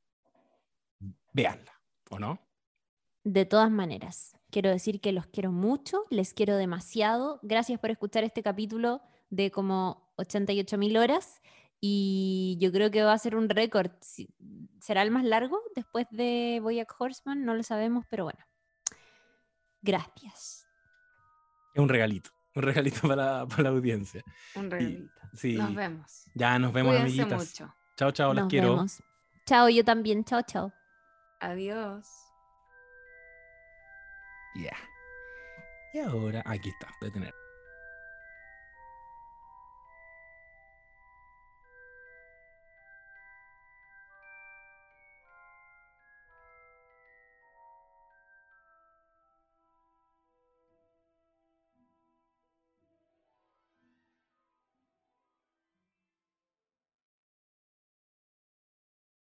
Veanla, 1.33 1.73
¿o 2.11 2.19
no? 2.19 2.39
De 3.23 3.45
todas 3.45 3.71
maneras, 3.71 4.37
quiero 4.51 4.69
decir 4.69 5.01
que 5.01 5.11
los 5.11 5.25
quiero 5.25 5.51
mucho, 5.51 6.05
les 6.11 6.35
quiero 6.35 6.55
demasiado. 6.55 7.39
Gracias 7.41 7.79
por 7.79 7.89
escuchar 7.89 8.23
este 8.23 8.43
capítulo 8.43 9.01
de 9.31 9.49
como 9.49 10.13
88 10.17 10.77
mil 10.77 10.97
horas 10.97 11.41
y 11.81 12.57
yo 12.61 12.71
creo 12.71 12.91
que 12.91 13.03
va 13.03 13.11
a 13.13 13.17
ser 13.17 13.35
un 13.35 13.49
récord. 13.49 13.91
¿Será 14.79 15.01
el 15.01 15.11
más 15.11 15.23
largo 15.25 15.59
después 15.75 16.05
de 16.11 16.59
Boyack 16.61 16.93
Horseman? 16.99 17.43
No 17.43 17.55
lo 17.55 17.63
sabemos, 17.63 18.05
pero 18.09 18.23
bueno. 18.25 18.39
Gracias. 19.81 20.67
Es 21.73 21.81
un 21.81 21.89
regalito, 21.89 22.29
un 22.55 22.63
regalito 22.63 23.07
para, 23.07 23.45
para 23.47 23.63
la 23.63 23.69
audiencia. 23.69 24.23
Un 24.55 24.69
regalito. 24.69 25.11
Sí, 25.33 25.55
Nos 25.55 25.73
vemos. 25.73 26.25
ya 26.35 26.59
nos 26.59 26.71
vemos, 26.73 26.93
Cuídense 26.95 27.21
amiguitas. 27.21 27.49
mucho. 27.49 27.75
Chao, 27.97 28.11
chao, 28.11 28.33
las 28.33 28.43
Nos 28.43 28.49
quiero. 28.49 28.75
vemos. 28.75 29.01
Chao, 29.45 29.69
yo 29.69 29.83
también. 29.83 30.23
Chao, 30.23 30.41
chao. 30.43 30.71
Adiós. 31.39 32.07
Ya. 34.55 34.75
Y 35.93 35.99
ahora, 35.99 36.43
aquí 36.45 36.69
está, 36.69 36.87
voy 36.99 37.09
a 37.09 37.13
tener. 37.13 37.33